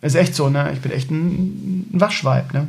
Ist 0.00 0.16
echt 0.16 0.34
so, 0.34 0.48
ne? 0.48 0.72
Ich 0.72 0.80
bin 0.80 0.92
echt 0.92 1.10
ein, 1.10 1.88
ein 1.92 2.00
Waschweib, 2.00 2.52
ne? 2.52 2.68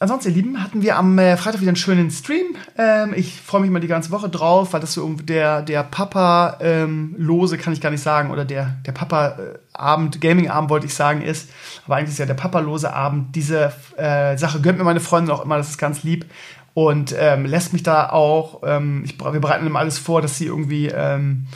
Ansonsten, 0.00 0.30
ihr 0.30 0.34
Lieben, 0.34 0.62
hatten 0.62 0.82
wir 0.82 0.96
am 0.98 1.18
äh, 1.18 1.36
Freitag 1.36 1.60
wieder 1.60 1.70
einen 1.70 1.76
schönen 1.76 2.10
Stream. 2.10 2.56
Ähm, 2.76 3.14
ich 3.16 3.40
freue 3.40 3.62
mich 3.62 3.70
mal 3.70 3.80
die 3.80 3.86
ganze 3.86 4.10
Woche 4.10 4.28
drauf, 4.28 4.72
weil 4.72 4.80
das 4.80 4.92
so 4.92 5.08
der, 5.08 5.62
der 5.62 5.82
Papa-Lose, 5.82 7.54
ähm, 7.56 7.62
kann 7.62 7.72
ich 7.72 7.80
gar 7.80 7.90
nicht 7.90 8.02
sagen, 8.02 8.30
oder 8.30 8.44
der, 8.44 8.76
der 8.84 8.92
Papa-Abend, 8.92 10.20
Gaming-Abend 10.20 10.68
wollte 10.68 10.86
ich 10.86 10.94
sagen, 10.94 11.22
ist. 11.22 11.48
Aber 11.86 11.96
eigentlich 11.96 12.10
ist 12.10 12.18
ja 12.18 12.26
der 12.26 12.34
Papa-Lose 12.34 12.92
Abend. 12.92 13.34
Diese 13.34 13.72
äh, 13.96 14.36
Sache 14.36 14.60
gönnt 14.60 14.78
mir 14.78 14.84
meine 14.84 15.00
Freundin 15.00 15.32
auch 15.32 15.44
immer, 15.44 15.56
das 15.56 15.70
ist 15.70 15.78
ganz 15.78 16.02
lieb 16.02 16.26
und 16.74 17.14
ähm, 17.16 17.46
lässt 17.46 17.72
mich 17.72 17.82
da 17.82 18.10
auch, 18.10 18.62
ähm, 18.64 19.02
ich, 19.04 19.18
wir 19.18 19.40
bereiten 19.40 19.66
ihm 19.66 19.76
alles 19.76 19.98
vor, 19.98 20.20
dass 20.20 20.36
sie 20.38 20.46
irgendwie 20.46 20.88
ähm, 20.88 21.46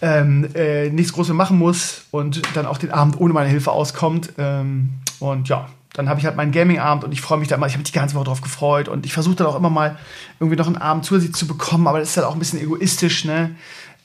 ähm, 0.00 0.48
äh, 0.54 0.90
nichts 0.90 1.12
Großes 1.12 1.34
machen 1.34 1.58
muss 1.58 2.04
und 2.10 2.42
dann 2.54 2.66
auch 2.66 2.78
den 2.78 2.90
Abend 2.90 3.18
ohne 3.18 3.32
meine 3.32 3.48
Hilfe 3.48 3.72
auskommt. 3.72 4.32
Ähm, 4.38 4.90
und 5.20 5.48
ja, 5.48 5.68
dann 5.94 6.08
habe 6.08 6.20
ich 6.20 6.26
halt 6.26 6.36
meinen 6.36 6.52
Gaming-Abend 6.52 7.02
und 7.02 7.12
ich 7.12 7.20
freue 7.20 7.38
mich 7.38 7.48
da 7.48 7.56
immer, 7.56 7.66
ich 7.66 7.72
habe 7.72 7.80
mich 7.80 7.90
die 7.90 7.98
ganze 7.98 8.14
Woche 8.14 8.24
drauf 8.24 8.42
gefreut 8.42 8.88
und 8.88 9.06
ich 9.06 9.12
versuche 9.12 9.36
dann 9.36 9.46
auch 9.46 9.56
immer 9.56 9.70
mal 9.70 9.96
irgendwie 10.38 10.56
noch 10.56 10.66
einen 10.66 10.76
Abend 10.76 11.04
zusätzlich 11.04 11.34
zu 11.34 11.46
bekommen, 11.46 11.88
aber 11.88 11.98
das 11.98 12.10
ist 12.10 12.16
halt 12.16 12.26
auch 12.26 12.34
ein 12.34 12.38
bisschen 12.38 12.60
egoistisch, 12.60 13.24
ne? 13.24 13.56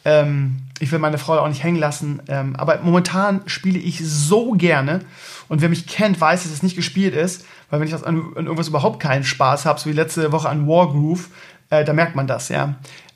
Ähm, 0.05 0.57
ich 0.79 0.91
will 0.91 0.99
meine 0.99 1.17
Frau 1.17 1.37
auch 1.37 1.47
nicht 1.47 1.63
hängen 1.63 1.77
lassen. 1.77 2.21
Ähm, 2.27 2.55
aber 2.55 2.79
momentan 2.83 3.41
spiele 3.45 3.79
ich 3.79 3.99
so 4.03 4.51
gerne. 4.51 5.01
Und 5.47 5.61
wer 5.61 5.69
mich 5.69 5.87
kennt, 5.87 6.19
weiß, 6.19 6.43
dass 6.43 6.51
es 6.51 6.63
nicht 6.63 6.75
gespielt 6.75 7.15
ist. 7.15 7.45
Weil 7.73 7.79
wenn 7.79 7.87
ich 7.87 7.95
an, 7.95 8.05
an 8.35 8.45
irgendwas 8.45 8.67
überhaupt 8.67 8.99
keinen 8.99 9.23
Spaß 9.23 9.65
habe, 9.65 9.79
so 9.79 9.89
wie 9.89 9.93
letzte 9.93 10.31
Woche 10.31 10.47
an 10.47 10.67
Wargroove, 10.67 11.27
äh, 11.71 11.83
da 11.83 11.91
merkt 11.91 12.15
man 12.15 12.27
das, 12.27 12.49
ja. 12.49 12.75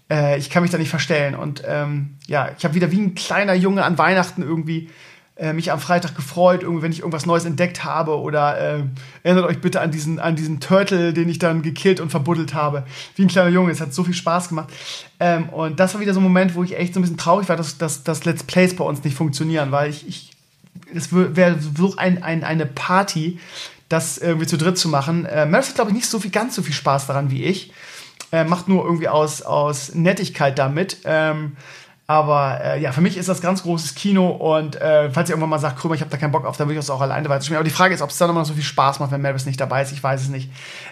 äh, 0.10 0.39
ich 0.39 0.50
kann 0.50 0.63
mich 0.63 0.72
da 0.72 0.80
nicht 0.80 0.89
verstellen. 0.89 1.36
Und 1.36 1.62
ähm, 1.67 2.15
ja, 2.26 2.50
ich 2.58 2.65
habe 2.65 2.74
wieder 2.74 2.91
wie 2.91 3.00
ein 3.00 3.13
kleiner 3.13 3.54
Junge 3.54 3.84
an 3.84 4.00
Weihnachten 4.00 4.41
irgendwie 4.41 4.89
äh, 5.36 5.54
mich 5.54 5.72
am 5.72 5.80
Freitag 5.80 6.15
gefreut, 6.15 6.63
irgendwie, 6.63 6.82
wenn 6.82 6.91
ich 6.91 7.02
irgendwas 7.02 7.28
Neues 7.28 7.46
entdeckt 7.46 7.84
habe. 7.84 8.20
Oder 8.20 8.58
äh, 8.80 8.84
erinnert 9.22 9.46
euch 9.46 9.62
bitte 9.62 9.80
an 9.80 9.91
diesen, 9.91 10.17
an 10.17 10.36
diesen 10.36 10.60
Turtle, 10.60 11.13
den 11.13 11.30
ich 11.30 11.38
dann 11.38 11.62
gekillt 11.62 12.00
und 12.00 12.10
verbuddelt 12.10 12.56
habe. 12.56 12.84
Wie 13.15 13.26
ein 13.26 13.28
kleiner 13.28 13.50
Junge. 13.50 13.72
Es 13.72 13.80
hat 13.80 13.93
so 13.93 14.04
viel 14.04 14.15
Spaß 14.15 14.50
gemacht. 14.50 14.70
Ähm, 15.20 15.50
und 15.50 15.80
das 15.80 15.93
war 15.93 16.02
wieder 16.02 16.15
so 16.15 16.20
ein 16.20 16.24
Moment, 16.24 16.56
wo 16.56 16.63
ich 16.63 16.76
echt 16.76 16.96
so 16.96 17.00
ein 17.00 17.04
bisschen 17.04 17.17
traurig 17.17 17.48
war, 17.48 17.58
dass, 17.58 17.78
dass, 17.78 18.04
dass 18.04 18.26
Let's 18.26 18.41
Plays 18.41 18.76
bei 18.76 18.84
uns 18.84 19.04
nicht 19.04 19.15
funktionieren, 19.15 19.72
weil 19.72 19.91
ich, 19.91 20.08
ich 20.08 20.32
es 20.96 21.13
wäre 21.13 21.60
so 21.60 21.96
ein, 21.98 22.24
ein, 22.24 22.43
eine 22.43 22.65
Party, 22.65 23.39
das 23.89 24.17
irgendwie 24.17 24.47
zu 24.47 24.58
dritt 24.58 24.78
zu 24.78 24.89
machen. 24.89 25.26
Äh, 25.26 25.45
Meredith 25.45 25.69
hat, 25.69 25.76
glaube 25.76 25.91
ich, 25.91 25.95
nicht 25.95 26.10
so 26.10 26.19
viel, 26.19 26.32
ganz 26.32 26.56
so 26.56 26.62
viel 26.62 26.73
Spaß 26.73 27.08
daran 27.08 27.32
wie 27.32 27.43
ich. 27.43 27.71
Äh, 28.32 28.43
macht 28.43 28.67
nur 28.67 28.84
irgendwie 28.84 29.08
aus, 29.08 29.41
aus 29.41 29.95
Nettigkeit 29.95 30.60
damit. 30.60 30.97
Ähm, 31.06 31.56
aber 32.10 32.62
äh, 32.63 32.82
ja, 32.82 32.93
für 32.93 33.02
mich 33.02 33.17
ist 33.17 33.28
das 33.28 33.41
ganz 33.41 33.63
großes 33.63 33.93
Kino 33.93 34.30
und 34.30 34.78
äh, 34.78 35.12
falls 35.12 35.28
ihr 35.28 35.34
irgendwann 35.34 35.50
mal 35.50 35.60
sagt, 35.60 35.78
Krümmer, 35.78 35.93
ich 35.93 36.00
habe 36.00 36.10
da 36.10 36.15
keinen 36.15 36.32
Bock 36.32 36.45
auf, 36.45 36.56
dann 36.56 36.67
würde 36.67 36.80
ich 36.80 36.86
das 36.86 36.89
auch 36.89 37.02
alleine 37.02 37.28
weiterspielen. 37.28 37.58
Aber 37.58 37.65
die 37.65 37.76
Frage 37.76 37.93
ist, 37.93 38.02
ob 38.02 38.12
es 38.12 38.17
dann 38.17 38.30
immer 38.30 38.39
noch 38.39 38.45
so 38.45 38.54
viel 38.54 38.63
Spaß 38.63 39.02
macht, 39.02 39.12
wenn 39.12 39.21
Mavis 39.21 39.45
nicht 39.45 39.60
dabei 39.60 39.82
ist. 39.82 39.91
Ich 39.91 40.02
weiß 40.02 40.21
es 40.21 40.30
nicht. 40.30 40.50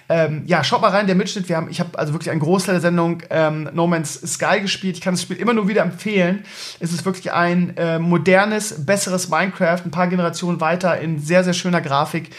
Ähm, 0.09 0.43
ja, 0.45 0.61
schaut 0.65 0.81
mal 0.81 0.91
rein, 0.91 1.07
der 1.07 1.15
Mitschnitt. 1.15 1.47
Wir 1.47 1.55
haben, 1.55 1.69
ich 1.69 1.79
habe 1.79 1.97
also 1.97 2.11
wirklich 2.11 2.31
einen 2.31 2.41
Großteil 2.41 2.75
der 2.75 2.81
Sendung 2.81 3.23
ähm, 3.29 3.69
No 3.71 3.87
Man's 3.87 4.13
Sky 4.33 4.59
gespielt. 4.59 4.97
Ich 4.97 5.01
kann 5.01 5.13
das 5.13 5.21
Spiel 5.21 5.37
immer 5.37 5.53
nur 5.53 5.69
wieder 5.69 5.83
empfehlen. 5.83 6.43
Es 6.81 6.91
ist 6.91 7.05
wirklich 7.05 7.31
ein 7.31 7.77
äh, 7.77 7.97
modernes, 7.97 8.85
besseres 8.85 9.29
Minecraft, 9.29 9.85
ein 9.85 9.91
paar 9.91 10.07
Generationen 10.07 10.59
weiter 10.59 10.99
in 10.99 11.19
sehr, 11.19 11.45
sehr 11.45 11.53
schöner 11.53 11.79
Grafik 11.79 12.31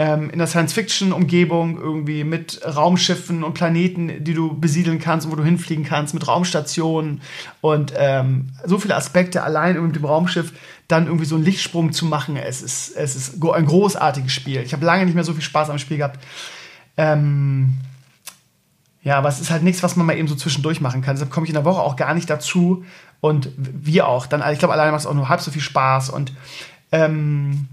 ähm, 0.00 0.30
in 0.30 0.38
der 0.38 0.46
Science-Fiction-Umgebung 0.46 1.78
irgendwie 1.78 2.24
mit 2.24 2.62
Raumschiffen 2.64 3.44
und 3.44 3.52
Planeten, 3.52 4.24
die 4.24 4.32
du 4.32 4.58
besiedeln 4.58 4.98
kannst, 4.98 5.30
wo 5.30 5.36
du 5.36 5.44
hinfliegen 5.44 5.84
kannst, 5.84 6.14
mit 6.14 6.26
Raumstationen 6.26 7.20
und 7.60 7.92
ähm, 7.94 8.48
so 8.64 8.78
viele 8.78 8.96
Aspekte 8.96 9.42
allein 9.42 9.78
mit 9.82 9.94
dem 9.94 10.06
Raumschiff 10.06 10.54
dann 10.88 11.04
irgendwie 11.04 11.26
so 11.26 11.34
einen 11.34 11.44
Lichtsprung 11.44 11.92
zu 11.92 12.06
machen. 12.06 12.36
Es 12.36 12.62
ist, 12.62 12.96
es 12.96 13.14
ist 13.14 13.44
ein 13.44 13.66
großartiges 13.66 14.32
Spiel. 14.32 14.62
Ich 14.62 14.72
habe 14.72 14.86
lange 14.86 15.04
nicht 15.04 15.14
mehr 15.14 15.22
so 15.24 15.34
viel 15.34 15.42
Spaß 15.42 15.68
am 15.68 15.76
Spiel 15.76 15.98
gehabt. 15.98 16.18
Ähm, 16.96 17.74
ja, 19.02 19.18
aber 19.18 19.28
es 19.28 19.38
ist 19.38 19.50
halt 19.50 19.62
nichts, 19.62 19.82
was 19.82 19.96
man 19.96 20.06
mal 20.06 20.16
eben 20.16 20.28
so 20.28 20.34
zwischendurch 20.34 20.80
machen 20.80 21.02
kann. 21.02 21.14
Deshalb 21.14 21.30
komme 21.30 21.44
ich 21.44 21.50
in 21.50 21.56
der 21.56 21.66
Woche 21.66 21.82
auch 21.82 21.96
gar 21.96 22.14
nicht 22.14 22.30
dazu. 22.30 22.86
Und 23.20 23.50
wir 23.58 24.08
auch. 24.08 24.26
Dann, 24.26 24.42
ich 24.50 24.58
glaube, 24.58 24.72
alleine 24.72 24.92
macht 24.92 25.02
es 25.02 25.06
auch 25.06 25.12
nur 25.12 25.28
halb 25.28 25.42
so 25.42 25.50
viel 25.50 25.60
Spaß. 25.60 26.08
Und 26.08 26.32
ähm, 26.90 27.68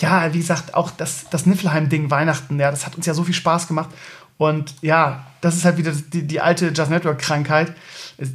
ja, 0.00 0.32
wie 0.32 0.38
gesagt, 0.38 0.74
auch 0.74 0.90
das, 0.90 1.26
das 1.30 1.46
Niflheim-Ding 1.46 2.10
Weihnachten, 2.10 2.58
ja, 2.58 2.70
das 2.70 2.86
hat 2.86 2.96
uns 2.96 3.06
ja 3.06 3.14
so 3.14 3.24
viel 3.24 3.34
Spaß 3.34 3.68
gemacht. 3.68 3.90
Und 4.38 4.74
ja, 4.80 5.26
das 5.40 5.56
ist 5.56 5.64
halt 5.64 5.76
wieder 5.76 5.92
die, 5.92 6.26
die 6.26 6.40
alte 6.40 6.68
Just 6.68 6.90
Network-Krankheit. 6.90 7.74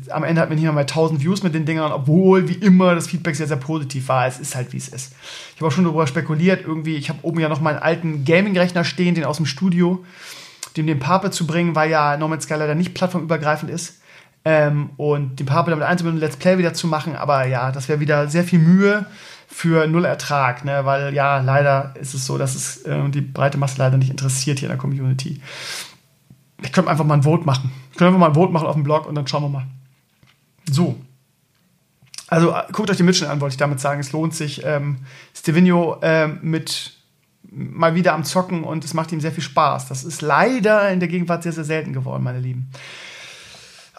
Am 0.10 0.24
Ende 0.24 0.41
hat 0.41 0.50
man 0.50 0.58
nicht 0.58 0.72
mal 0.72 0.80
1000 0.80 1.22
Views 1.22 1.43
mit 1.43 1.54
den 1.54 1.65
Dingern, 1.65 1.91
obwohl 1.91 2.48
wie 2.48 2.54
immer 2.54 2.96
das 2.96 3.08
Feedback 3.08 3.36
sehr, 3.36 3.48
sehr 3.48 3.58
positiv 3.58 4.08
war. 4.08 4.28
Es 4.28 4.39
ist 4.39 4.56
halt, 4.56 4.72
wie 4.74 4.78
es 4.78 4.88
ist. 4.88 5.13
Ich 5.54 5.58
habe 5.58 5.67
auch 5.67 5.72
schon 5.72 5.84
darüber 5.84 6.08
spekuliert, 6.08 6.65
irgendwie, 6.65 6.96
ich 6.96 7.10
habe 7.10 7.20
oben 7.24 7.39
ja 7.39 7.50
noch 7.50 7.62
meinen 7.62 7.80
alten 7.80 8.24
Gaming-Rechner 8.24 8.84
stehen, 8.84 9.15
den 9.15 9.26
aus 9.26 9.38
dem 9.38 9.46
Studio, 9.46 10.06
dem 10.78 10.88
den 10.88 11.00
Pape 11.00 11.32
zu 11.32 11.48
bringen, 11.48 11.76
weil 11.76 11.89
ja 11.89 12.15
Norman 12.17 12.39
Sky 12.39 12.54
leider 12.54 12.76
nicht 12.76 12.93
plattformübergreifend 12.93 13.72
ist. 13.72 14.00
Ähm, 14.46 14.91
und 14.96 15.39
den 15.39 15.46
Pape 15.46 15.72
damit 15.72 15.86
einzubinden, 15.86 16.22
Let's 16.22 16.38
Play 16.38 16.58
wieder 16.58 16.74
zu 16.74 16.88
machen. 16.88 17.15
Aber 17.15 17.46
ja, 17.48 17.72
das 17.72 17.89
wäre 17.89 18.00
wieder 18.00 18.30
sehr 18.30 18.46
viel 18.46 18.60
Mühe 18.60 19.06
für 19.48 19.88
null 19.88 20.06
Ertrag, 20.06 20.66
ne? 20.66 20.86
weil 20.86 21.14
ja, 21.14 21.40
leider 21.40 21.94
ist 22.00 22.14
es 22.14 22.26
so, 22.26 22.38
dass 22.38 22.54
es 22.54 22.84
äh, 22.84 23.10
die 23.10 23.22
breite 23.22 23.58
Masse 23.58 23.78
leider 23.80 23.98
nicht 23.98 24.10
interessiert 24.10 24.60
hier 24.60 24.68
in 24.68 24.74
der 24.74 24.78
Community. 24.78 25.42
Ich 26.62 26.72
könnte 26.72 26.92
einfach 26.92 27.06
mal 27.06 27.16
ein 27.16 27.24
Vote 27.24 27.46
machen. 27.46 27.72
Könnte 27.92 28.08
einfach 28.08 28.20
mal 28.20 28.28
ein 28.28 28.36
Vote 28.36 28.52
machen 28.52 28.68
auf 28.68 28.76
dem 28.76 28.84
Blog 28.84 29.08
und 29.08 29.16
dann 29.16 29.26
schauen 29.26 29.44
wir 29.44 29.50
mal. 29.50 29.66
So. 30.70 31.00
Also 32.28 32.52
äh, 32.52 32.64
guckt 32.72 32.90
euch 32.92 32.98
die 32.98 33.04
Mitschnitt 33.04 33.30
an, 33.30 33.40
wollte 33.40 33.54
ich 33.54 33.58
damit 33.58 33.80
sagen. 33.80 34.02
Es 34.02 34.12
lohnt 34.12 34.36
sich. 34.36 34.64
Ähm, 34.66 34.98
Stevino 35.34 35.98
äh, 36.02 36.28
mit 36.28 36.94
mal 37.50 37.96
wieder 37.96 38.14
am 38.14 38.26
Zocken 38.26 38.64
und 38.64 38.84
es 38.84 38.94
macht 38.94 39.12
ihm 39.12 39.22
sehr 39.22 39.32
viel 39.32 39.44
Spaß. 39.44 39.88
Das 39.88 40.04
ist 40.04 40.22
leider 40.22 40.92
in 40.92 41.00
der 41.00 41.08
Gegenwart 41.08 41.44
sehr, 41.44 41.54
sehr 41.54 41.64
selten 41.64 41.94
geworden, 41.94 42.24
meine 42.24 42.40
Lieben. 42.40 42.70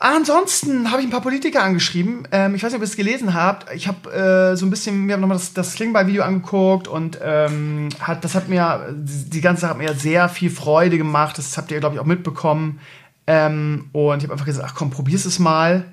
Ansonsten 0.01 0.93
habe 0.93 1.01
ich 1.01 1.09
ein 1.09 1.11
paar 1.11 1.23
Politiker 1.23 1.65
angeschrieben. 1.65 2.29
Ähm, 2.31 2.55
ich 2.55 2.63
weiß 2.63 2.71
nicht, 2.71 2.77
ob 2.77 2.83
ihr 2.83 2.89
es 2.89 2.97
gelesen 2.97 3.35
habt. 3.35 3.73
Ich 3.75 3.89
habe 3.89 4.13
äh, 4.53 4.57
so 4.57 4.65
ein 4.65 4.71
bisschen 4.71 5.07
mir 5.07 5.17
nochmal 5.17 5.37
das, 5.37 5.55
das 5.55 5.73
Slingball-Video 5.73 6.23
angeguckt 6.23 6.87
und 6.87 7.19
ähm, 7.21 7.89
hat, 8.01 8.23
das 8.23 8.37
hat 8.37 8.49
mir, 8.49 8.95
die 8.95 9.41
ganze 9.41 9.63
Sache 9.63 9.71
hat 9.71 9.79
mir 9.79 9.95
sehr 9.95 10.29
viel 10.29 10.51
Freude 10.51 10.99
gemacht. 10.99 11.37
Das 11.37 11.59
habt 11.59 11.73
ihr, 11.73 11.81
glaube 11.81 11.97
ich, 11.97 12.01
auch 12.01 12.07
mitbekommen. 12.07 12.79
Ähm, 13.27 13.91
und 13.91 14.19
ich 14.19 14.25
habe 14.25 14.35
einfach 14.35 14.47
gesagt, 14.47 14.69
ach 14.71 14.77
komm, 14.77 14.91
probier's 14.91 15.25
es 15.25 15.41
mal. 15.41 15.85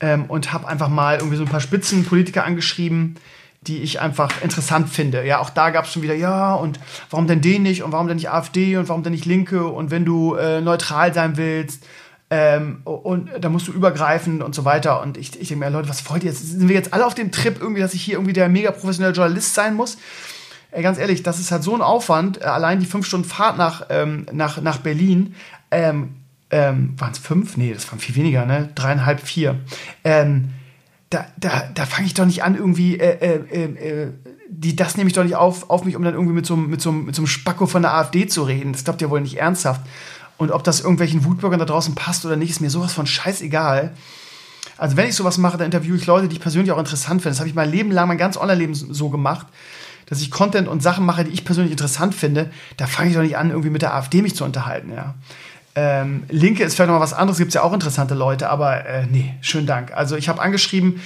Ähm, 0.00 0.24
und 0.24 0.52
habe 0.52 0.66
einfach 0.66 0.88
mal 0.88 1.18
irgendwie 1.18 1.36
so 1.36 1.44
ein 1.44 1.48
paar 1.48 1.60
Spitzenpolitiker 1.60 2.44
angeschrieben, 2.44 3.14
die 3.60 3.78
ich 3.78 4.00
einfach 4.00 4.42
interessant 4.42 4.88
finde. 4.88 5.24
Ja, 5.24 5.38
auch 5.38 5.50
da 5.50 5.70
gab 5.70 5.84
es 5.84 5.92
schon 5.92 6.02
wieder, 6.02 6.14
ja, 6.14 6.54
und 6.54 6.80
warum 7.10 7.28
denn 7.28 7.40
den 7.40 7.62
nicht 7.62 7.84
und 7.84 7.92
warum 7.92 8.08
denn 8.08 8.16
nicht 8.16 8.30
AfD 8.30 8.76
und 8.76 8.88
warum 8.88 9.04
denn 9.04 9.12
nicht 9.12 9.26
Linke 9.26 9.68
und 9.68 9.92
wenn 9.92 10.04
du 10.04 10.34
äh, 10.34 10.60
neutral 10.60 11.14
sein 11.14 11.36
willst 11.36 11.84
ähm, 12.30 12.82
und 12.84 13.30
da 13.40 13.48
musst 13.48 13.66
du 13.66 13.72
übergreifen 13.72 14.40
und 14.40 14.54
so 14.54 14.64
weiter. 14.64 15.02
Und 15.02 15.16
ich, 15.16 15.40
ich 15.40 15.48
denke 15.48 15.64
mir, 15.64 15.70
Leute, 15.70 15.88
was 15.88 16.08
wollt 16.08 16.22
ihr 16.22 16.30
jetzt? 16.30 16.46
Sind 16.46 16.68
wir 16.68 16.76
jetzt 16.76 16.94
alle 16.94 17.04
auf 17.04 17.14
dem 17.14 17.32
Trip 17.32 17.58
irgendwie, 17.60 17.80
dass 17.80 17.92
ich 17.92 18.02
hier 18.02 18.14
irgendwie 18.14 18.32
der 18.32 18.48
mega 18.48 18.70
professionelle 18.70 19.14
Journalist 19.14 19.54
sein 19.54 19.74
muss? 19.74 19.98
Ey, 20.70 20.82
ganz 20.84 20.98
ehrlich, 20.98 21.24
das 21.24 21.40
ist 21.40 21.50
halt 21.50 21.64
so 21.64 21.74
ein 21.74 21.82
Aufwand. 21.82 22.40
Äh, 22.40 22.44
allein 22.44 22.78
die 22.78 22.86
fünf 22.86 23.04
Stunden 23.04 23.28
Fahrt 23.28 23.58
nach, 23.58 23.86
ähm, 23.90 24.26
nach, 24.32 24.60
nach 24.62 24.78
Berlin. 24.78 25.34
Ähm, 25.72 26.14
ähm, 26.52 26.94
waren 26.98 27.12
es 27.12 27.18
fünf? 27.18 27.56
Nee, 27.56 27.74
das 27.74 27.90
waren 27.90 27.98
viel 27.98 28.14
weniger, 28.14 28.46
ne? 28.46 28.70
Dreieinhalb, 28.76 29.20
vier. 29.20 29.58
Ähm, 30.04 30.50
da, 31.10 31.26
da, 31.36 31.68
da 31.74 31.86
fange 31.86 32.06
ich 32.06 32.14
doch 32.14 32.26
nicht 32.26 32.44
an, 32.44 32.56
irgendwie, 32.56 32.98
äh, 32.98 33.18
äh, 33.18 33.40
äh, 33.50 34.04
äh, 34.04 34.12
die, 34.48 34.76
das 34.76 34.96
nehme 34.96 35.08
ich 35.08 35.14
doch 35.14 35.24
nicht 35.24 35.34
auf, 35.34 35.68
auf 35.68 35.84
mich, 35.84 35.96
um 35.96 36.04
dann 36.04 36.14
irgendwie 36.14 36.34
mit 36.34 36.46
so, 36.46 36.56
mit, 36.56 36.80
so, 36.80 36.92
mit 36.92 37.14
so 37.14 37.22
einem 37.22 37.26
Spacko 37.26 37.66
von 37.66 37.82
der 37.82 37.94
AfD 37.94 38.26
zu 38.28 38.44
reden. 38.44 38.72
Das 38.72 38.84
glaubt 38.84 39.02
ihr 39.02 39.10
wohl 39.10 39.20
nicht 39.20 39.38
ernsthaft. 39.38 39.80
Und 40.40 40.52
ob 40.52 40.64
das 40.64 40.80
irgendwelchen 40.80 41.26
Wutbürgern 41.26 41.58
da 41.58 41.66
draußen 41.66 41.94
passt 41.94 42.24
oder 42.24 42.34
nicht, 42.34 42.48
ist 42.48 42.60
mir 42.60 42.70
sowas 42.70 42.94
von 42.94 43.06
scheißegal. 43.06 43.92
Also 44.78 44.96
wenn 44.96 45.06
ich 45.06 45.14
sowas 45.14 45.36
mache, 45.36 45.58
dann 45.58 45.66
interviewe 45.66 45.98
ich 45.98 46.06
Leute, 46.06 46.28
die 46.28 46.36
ich 46.36 46.40
persönlich 46.40 46.72
auch 46.72 46.78
interessant 46.78 47.20
finde. 47.20 47.32
Das 47.32 47.40
habe 47.40 47.50
ich 47.50 47.54
mein 47.54 47.70
Leben 47.70 47.90
lang, 47.90 48.08
mein 48.08 48.16
ganz 48.16 48.38
Online-Leben 48.38 48.74
so 48.74 49.10
gemacht, 49.10 49.46
dass 50.06 50.22
ich 50.22 50.30
Content 50.30 50.66
und 50.66 50.82
Sachen 50.82 51.04
mache, 51.04 51.24
die 51.24 51.30
ich 51.30 51.44
persönlich 51.44 51.72
interessant 51.72 52.14
finde. 52.14 52.50
Da 52.78 52.86
fange 52.86 53.10
ich 53.10 53.16
doch 53.16 53.22
nicht 53.22 53.36
an, 53.36 53.50
irgendwie 53.50 53.68
mit 53.68 53.82
der 53.82 53.94
AfD 53.94 54.22
mich 54.22 54.34
zu 54.34 54.46
unterhalten, 54.46 54.94
ja. 54.94 55.14
Ähm, 55.74 56.24
Linke 56.30 56.64
ist 56.64 56.74
vielleicht 56.74 56.88
noch 56.88 56.96
mal 56.96 57.02
was 57.02 57.12
anderes, 57.12 57.36
gibt 57.36 57.50
es 57.50 57.54
ja 57.54 57.62
auch 57.62 57.74
interessante 57.74 58.14
Leute, 58.14 58.48
aber 58.48 58.86
äh, 58.86 59.06
nee, 59.06 59.34
schönen 59.42 59.66
Dank. 59.66 59.92
Also 59.92 60.16
ich 60.16 60.30
habe 60.30 60.40
angeschrieben, 60.40 61.02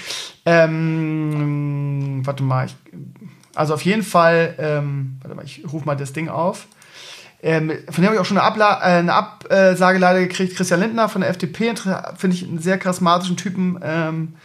ähm, 0.46 2.22
warte 2.24 2.44
mal, 2.44 2.66
ich, 2.66 2.76
also 3.56 3.74
auf 3.74 3.82
jeden 3.82 4.04
Fall, 4.04 4.54
ähm, 4.58 5.18
warte 5.22 5.34
mal, 5.34 5.44
ich 5.44 5.64
rufe 5.72 5.86
mal 5.86 5.96
das 5.96 6.12
Ding 6.12 6.28
auf. 6.28 6.68
Ähm, 7.44 7.70
von 7.90 7.96
dem 7.96 8.06
habe 8.06 8.14
ich 8.14 8.20
auch 8.22 8.24
schon 8.24 8.38
eine, 8.38 8.46
Abla 8.46 8.80
äh, 8.80 8.98
eine 9.00 9.12
Absage 9.12 9.98
leider 9.98 10.20
gekriegt. 10.20 10.56
Christian 10.56 10.80
Lindner 10.80 11.10
von 11.10 11.20
der 11.20 11.28
FDP, 11.28 11.74
finde 12.16 12.36
ich 12.36 12.42
einen 12.42 12.58
sehr 12.58 12.78
charismatischen 12.78 13.36
Typen. 13.36 13.78
Ähm, 13.82 14.36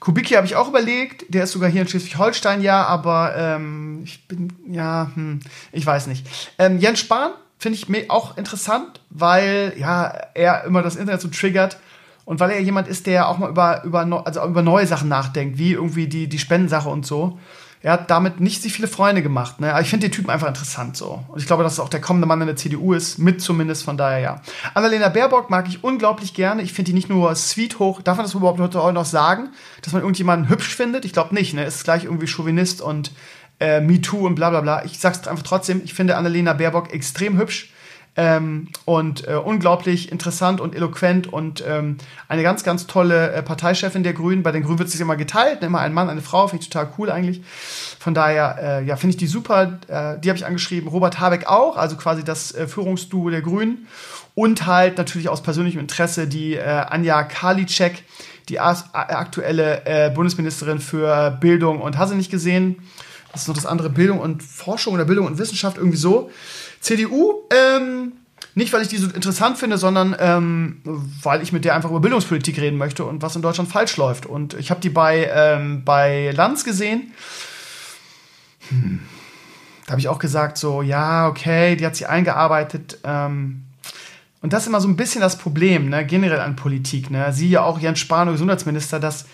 Kubicki 0.00 0.34
habe 0.34 0.44
ich 0.44 0.56
auch 0.56 0.68
überlegt. 0.68 1.32
Der 1.32 1.44
ist 1.44 1.52
sogar 1.52 1.70
hier 1.70 1.82
in 1.82 1.88
Schleswig-Holstein, 1.88 2.60
ja, 2.60 2.84
aber 2.84 3.36
ähm, 3.36 4.00
ich 4.02 4.26
bin, 4.26 4.52
ja, 4.68 5.08
hm, 5.14 5.38
ich 5.70 5.86
weiß 5.86 6.08
nicht. 6.08 6.26
Ähm, 6.58 6.78
Jens 6.78 6.98
Spahn 6.98 7.30
finde 7.60 7.78
ich 7.78 8.10
auch 8.10 8.36
interessant, 8.36 9.02
weil 9.08 9.74
ja, 9.78 10.06
er 10.34 10.64
immer 10.64 10.82
das 10.82 10.96
Internet 10.96 11.20
so 11.20 11.28
triggert. 11.28 11.78
Und 12.24 12.40
weil 12.40 12.50
er 12.50 12.60
jemand 12.60 12.88
ist, 12.88 13.06
der 13.06 13.28
auch 13.28 13.38
mal 13.38 13.50
über, 13.50 13.84
über, 13.84 14.26
also 14.26 14.44
über 14.44 14.62
neue 14.62 14.86
Sachen 14.86 15.08
nachdenkt, 15.08 15.58
wie 15.58 15.74
irgendwie 15.74 16.08
die, 16.08 16.28
die 16.28 16.38
Spendensache 16.40 16.88
und 16.88 17.06
so 17.06 17.38
er 17.80 17.92
hat 17.92 18.10
damit 18.10 18.40
nicht 18.40 18.62
sich 18.62 18.72
viele 18.72 18.88
Freunde 18.88 19.22
gemacht. 19.22 19.60
Ne? 19.60 19.70
Aber 19.70 19.80
ich 19.80 19.88
finde 19.88 20.08
den 20.08 20.12
Typen 20.12 20.30
einfach 20.30 20.48
interessant 20.48 20.96
so. 20.96 21.24
Und 21.28 21.38
ich 21.38 21.46
glaube, 21.46 21.62
dass 21.62 21.78
auch 21.78 21.88
der 21.88 22.00
kommende 22.00 22.26
Mann 22.26 22.40
in 22.40 22.46
der 22.46 22.56
CDU 22.56 22.92
ist, 22.92 23.18
mit 23.18 23.40
zumindest, 23.40 23.84
von 23.84 23.96
daher 23.96 24.18
ja. 24.18 24.42
Annalena 24.74 25.08
Baerbock 25.08 25.48
mag 25.50 25.68
ich 25.68 25.84
unglaublich 25.84 26.34
gerne. 26.34 26.62
Ich 26.62 26.72
finde 26.72 26.90
die 26.90 26.94
nicht 26.94 27.08
nur 27.08 27.34
sweet 27.34 27.78
hoch, 27.78 28.02
darf 28.02 28.16
man 28.16 28.26
das 28.26 28.34
überhaupt 28.34 28.58
heute 28.58 28.92
noch 28.92 29.04
sagen, 29.04 29.50
dass 29.82 29.92
man 29.92 30.02
irgendjemanden 30.02 30.48
hübsch 30.48 30.74
findet? 30.74 31.04
Ich 31.04 31.12
glaube 31.12 31.34
nicht, 31.34 31.54
ne? 31.54 31.64
Ist 31.64 31.84
gleich 31.84 32.04
irgendwie 32.04 32.26
Chauvinist 32.26 32.80
und 32.80 33.12
äh, 33.60 33.80
MeToo 33.80 34.26
und 34.26 34.34
bla 34.34 34.50
bla 34.50 34.60
bla. 34.60 34.84
Ich 34.84 34.98
sag's 34.98 35.26
einfach 35.28 35.44
trotzdem, 35.44 35.82
ich 35.84 35.94
finde 35.94 36.16
Annalena 36.16 36.52
Baerbock 36.52 36.92
extrem 36.92 37.38
hübsch 37.38 37.72
ähm, 38.18 38.66
und 38.84 39.28
äh, 39.28 39.34
unglaublich 39.34 40.10
interessant 40.10 40.60
und 40.60 40.74
eloquent 40.74 41.32
und 41.32 41.62
ähm, 41.64 41.98
eine 42.26 42.42
ganz, 42.42 42.64
ganz 42.64 42.88
tolle 42.88 43.30
äh, 43.30 43.44
Parteichefin 43.44 44.02
der 44.02 44.12
Grünen. 44.12 44.42
Bei 44.42 44.50
den 44.50 44.64
Grünen 44.64 44.80
wird 44.80 44.88
es 44.88 44.98
immer 44.98 45.14
geteilt, 45.14 45.60
ne? 45.60 45.68
immer 45.68 45.78
ein 45.78 45.94
Mann, 45.94 46.10
eine 46.10 46.20
Frau, 46.20 46.48
finde 46.48 46.64
ich 46.64 46.68
total 46.68 46.92
cool 46.98 47.10
eigentlich. 47.10 47.42
Von 48.00 48.14
daher, 48.14 48.58
äh, 48.60 48.84
ja, 48.84 48.96
finde 48.96 49.10
ich 49.10 49.18
die 49.18 49.28
super. 49.28 49.78
Äh, 49.86 50.18
die 50.18 50.30
habe 50.30 50.36
ich 50.36 50.44
angeschrieben. 50.44 50.88
Robert 50.88 51.20
Habeck 51.20 51.46
auch, 51.46 51.76
also 51.76 51.94
quasi 51.94 52.24
das 52.24 52.52
äh, 52.52 52.66
Führungsduo 52.66 53.30
der 53.30 53.40
Grünen. 53.40 53.86
Und 54.34 54.66
halt 54.66 54.98
natürlich 54.98 55.28
aus 55.28 55.44
persönlichem 55.44 55.78
Interesse 55.78 56.26
die 56.26 56.54
äh, 56.54 56.62
Anja 56.64 57.22
Karliczek, 57.22 58.02
die 58.48 58.58
aktuelle 58.58 59.86
äh, 59.86 60.10
Bundesministerin 60.10 60.80
für 60.80 61.38
Bildung 61.40 61.80
und 61.80 61.98
hast 61.98 62.10
du 62.10 62.16
nicht 62.16 62.32
gesehen? 62.32 62.78
Das 63.30 63.42
ist 63.42 63.48
noch 63.48 63.54
das 63.54 63.66
andere 63.66 63.90
Bildung 63.90 64.18
und 64.20 64.42
Forschung 64.42 64.94
oder 64.94 65.04
Bildung 65.04 65.26
und 65.26 65.38
Wissenschaft 65.38 65.76
irgendwie 65.76 65.98
so. 65.98 66.30
CDU, 66.80 67.42
ähm, 67.50 68.12
Nicht, 68.54 68.72
weil 68.72 68.82
ich 68.82 68.88
die 68.88 68.96
so 68.96 69.08
interessant 69.08 69.56
finde, 69.56 69.78
sondern 69.78 70.16
ähm, 70.18 70.80
weil 71.22 71.42
ich 71.42 71.52
mit 71.52 71.64
der 71.64 71.76
einfach 71.76 71.90
über 71.90 72.00
Bildungspolitik 72.00 72.58
reden 72.58 72.76
möchte 72.76 73.04
und 73.04 73.22
was 73.22 73.36
in 73.36 73.42
Deutschland 73.42 73.70
falsch 73.70 73.96
läuft. 73.96 74.26
Und 74.26 74.54
ich 74.54 74.70
habe 74.70 74.80
die 74.80 74.90
bei, 74.90 75.30
ähm, 75.32 75.84
bei 75.84 76.32
Lanz 76.32 76.64
gesehen. 76.64 77.12
Hm. 78.68 79.00
Da 79.86 79.92
habe 79.92 80.00
ich 80.00 80.08
auch 80.08 80.18
gesagt, 80.18 80.58
so, 80.58 80.82
ja, 80.82 81.28
okay, 81.28 81.76
die 81.76 81.86
hat 81.86 81.94
sich 81.94 82.08
eingearbeitet. 82.08 82.98
Ähm, 83.04 83.62
und 84.40 84.52
das 84.52 84.62
ist 84.62 84.68
immer 84.68 84.80
so 84.80 84.88
ein 84.88 84.96
bisschen 84.96 85.20
das 85.20 85.38
Problem, 85.38 85.88
ne, 85.88 86.04
generell 86.04 86.40
an 86.40 86.56
Politik. 86.56 87.10
Ne? 87.10 87.32
Sie 87.32 87.48
ja 87.48 87.62
auch 87.62 87.78
Jens 87.78 88.00
Spahn, 88.00 88.30
Gesundheitsminister, 88.30 89.00
dass 89.00 89.26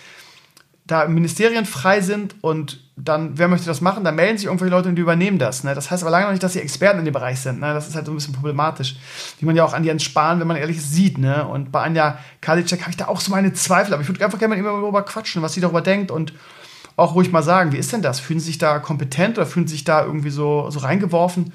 da 0.85 1.07
Ministerien 1.07 1.65
frei 1.65 2.01
sind 2.01 2.35
und 2.41 2.79
dann, 2.95 3.37
wer 3.37 3.47
möchte 3.47 3.65
das 3.65 3.81
machen, 3.81 4.03
dann 4.03 4.15
melden 4.15 4.37
sich 4.37 4.45
irgendwelche 4.45 4.73
Leute 4.73 4.87
und 4.87 4.95
die 4.95 5.01
übernehmen 5.01 5.39
das. 5.39 5.63
Ne? 5.63 5.75
Das 5.75 5.91
heißt 5.91 6.03
aber 6.03 6.11
lange 6.11 6.25
noch 6.25 6.31
nicht, 6.31 6.43
dass 6.43 6.53
sie 6.53 6.61
Experten 6.61 6.99
in 6.99 7.05
dem 7.05 7.13
Bereich 7.13 7.39
sind. 7.39 7.59
Ne? 7.59 7.73
Das 7.73 7.87
ist 7.87 7.95
halt 7.95 8.05
so 8.05 8.11
ein 8.11 8.15
bisschen 8.15 8.33
problematisch. 8.33 8.95
Wie 9.39 9.45
man 9.45 9.55
ja 9.55 9.65
auch 9.65 9.73
an 9.73 9.83
Jens 9.83 10.03
Spahn, 10.03 10.39
wenn 10.39 10.47
man 10.47 10.57
ehrlich 10.57 10.77
ist, 10.77 10.93
sieht. 10.93 11.17
Ne? 11.17 11.45
Und 11.45 11.71
bei 11.71 11.81
Anja 11.81 12.19
Karliczek 12.39 12.81
habe 12.81 12.91
ich 12.91 12.97
da 12.97 13.07
auch 13.07 13.19
so 13.19 13.31
meine 13.31 13.51
Zweifel. 13.51 13.93
Aber 13.93 14.01
ich 14.01 14.07
würde 14.07 14.23
einfach 14.23 14.39
gerne 14.39 14.55
mit 14.55 14.63
ihm 14.63 14.65
darüber 14.65 15.03
quatschen, 15.03 15.41
was 15.41 15.53
sie 15.53 15.61
darüber 15.61 15.81
denkt 15.81 16.11
und 16.11 16.33
auch 16.97 17.15
ruhig 17.15 17.31
mal 17.31 17.43
sagen, 17.43 17.71
wie 17.73 17.77
ist 17.77 17.91
denn 17.91 18.01
das? 18.01 18.19
Fühlen 18.19 18.39
Sie 18.39 18.47
sich 18.47 18.57
da 18.57 18.79
kompetent 18.79 19.37
oder 19.37 19.45
fühlen 19.45 19.67
Sie 19.67 19.73
sich 19.73 19.83
da 19.83 20.05
irgendwie 20.05 20.29
so, 20.29 20.69
so 20.69 20.79
reingeworfen? 20.79 21.51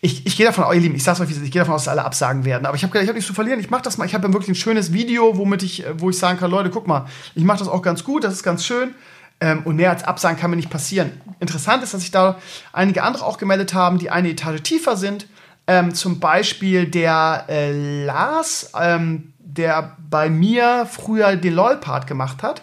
Ich, 0.00 0.26
ich 0.26 0.36
gehe 0.36 0.46
davon 0.46 0.64
aus, 0.64 0.74
ihr 0.74 0.80
Lieben, 0.80 0.94
ich 0.94 1.02
sag's 1.02 1.20
euch, 1.20 1.30
ich 1.30 1.50
gehe 1.50 1.60
davon 1.60 1.74
aus, 1.74 1.84
dass 1.84 1.92
alle 1.92 2.04
absagen 2.04 2.44
werden. 2.44 2.66
Aber 2.66 2.76
ich 2.76 2.84
habe 2.84 2.98
ich 2.98 3.08
hab 3.08 3.14
nichts 3.14 3.26
zu 3.26 3.34
verlieren. 3.34 3.60
Ich 3.60 3.70
mache 3.70 3.82
das 3.82 3.96
mal. 3.96 4.04
Ich 4.04 4.14
habe 4.14 4.30
wirklich 4.32 4.50
ein 4.50 4.54
schönes 4.54 4.92
Video, 4.92 5.36
womit 5.38 5.62
ich, 5.62 5.84
wo 5.94 6.10
ich 6.10 6.18
sagen 6.18 6.38
kann, 6.38 6.50
Leute, 6.50 6.70
guck 6.70 6.86
mal, 6.86 7.06
ich 7.34 7.44
mache 7.44 7.58
das 7.58 7.68
auch 7.68 7.82
ganz 7.82 8.04
gut, 8.04 8.24
das 8.24 8.34
ist 8.34 8.42
ganz 8.42 8.64
schön. 8.64 8.94
Ähm, 9.40 9.62
und 9.64 9.76
mehr 9.76 9.90
als 9.90 10.04
Absagen 10.04 10.38
kann 10.38 10.50
mir 10.50 10.56
nicht 10.56 10.70
passieren. 10.70 11.12
Interessant 11.40 11.82
ist, 11.82 11.94
dass 11.94 12.02
sich 12.02 12.10
da 12.10 12.38
einige 12.72 13.02
andere 13.02 13.24
auch 13.24 13.38
gemeldet 13.38 13.72
haben, 13.72 13.98
die 13.98 14.10
eine 14.10 14.28
Etage 14.28 14.62
tiefer 14.62 14.96
sind. 14.96 15.26
Ähm, 15.66 15.94
zum 15.94 16.20
Beispiel 16.20 16.86
der 16.86 17.44
äh, 17.48 18.04
Lars, 18.04 18.72
ähm, 18.78 19.32
der 19.38 19.96
bei 20.10 20.28
mir 20.28 20.86
früher 20.90 21.36
den 21.36 21.54
LOL-Part 21.54 22.06
gemacht 22.06 22.42
hat 22.42 22.62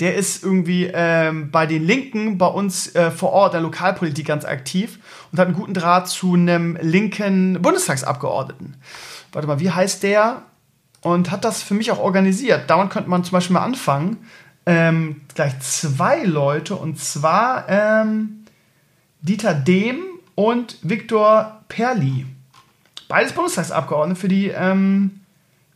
der 0.00 0.14
ist 0.16 0.44
irgendwie 0.44 0.90
ähm, 0.92 1.50
bei 1.50 1.66
den 1.66 1.84
Linken 1.84 2.36
bei 2.36 2.46
uns 2.46 2.94
äh, 2.94 3.10
vor 3.10 3.32
Ort 3.32 3.54
in 3.54 3.58
der 3.58 3.62
Lokalpolitik 3.62 4.26
ganz 4.26 4.44
aktiv 4.44 4.98
und 5.32 5.38
hat 5.38 5.46
einen 5.46 5.56
guten 5.56 5.74
Draht 5.74 6.08
zu 6.08 6.34
einem 6.34 6.76
linken 6.80 7.60
Bundestagsabgeordneten. 7.62 8.76
Warte 9.32 9.48
mal, 9.48 9.60
wie 9.60 9.70
heißt 9.70 10.02
der? 10.02 10.42
Und 11.00 11.30
hat 11.30 11.44
das 11.44 11.62
für 11.62 11.74
mich 11.74 11.90
auch 11.90 11.98
organisiert. 11.98 12.68
Damit 12.68 12.90
könnte 12.90 13.08
man 13.08 13.24
zum 13.24 13.32
Beispiel 13.32 13.54
mal 13.54 13.64
anfangen. 13.64 14.18
Ähm, 14.66 15.22
gleich 15.34 15.58
zwei 15.60 16.24
Leute 16.24 16.74
und 16.74 16.98
zwar 16.98 17.68
ähm, 17.68 18.44
Dieter 19.22 19.54
Dehm 19.54 19.98
und 20.34 20.78
Viktor 20.82 21.64
Perli. 21.68 22.26
Beides 23.08 23.32
Bundestagsabgeordnete 23.32 24.20
für 24.20 24.28
die, 24.28 24.48
ähm, 24.48 25.20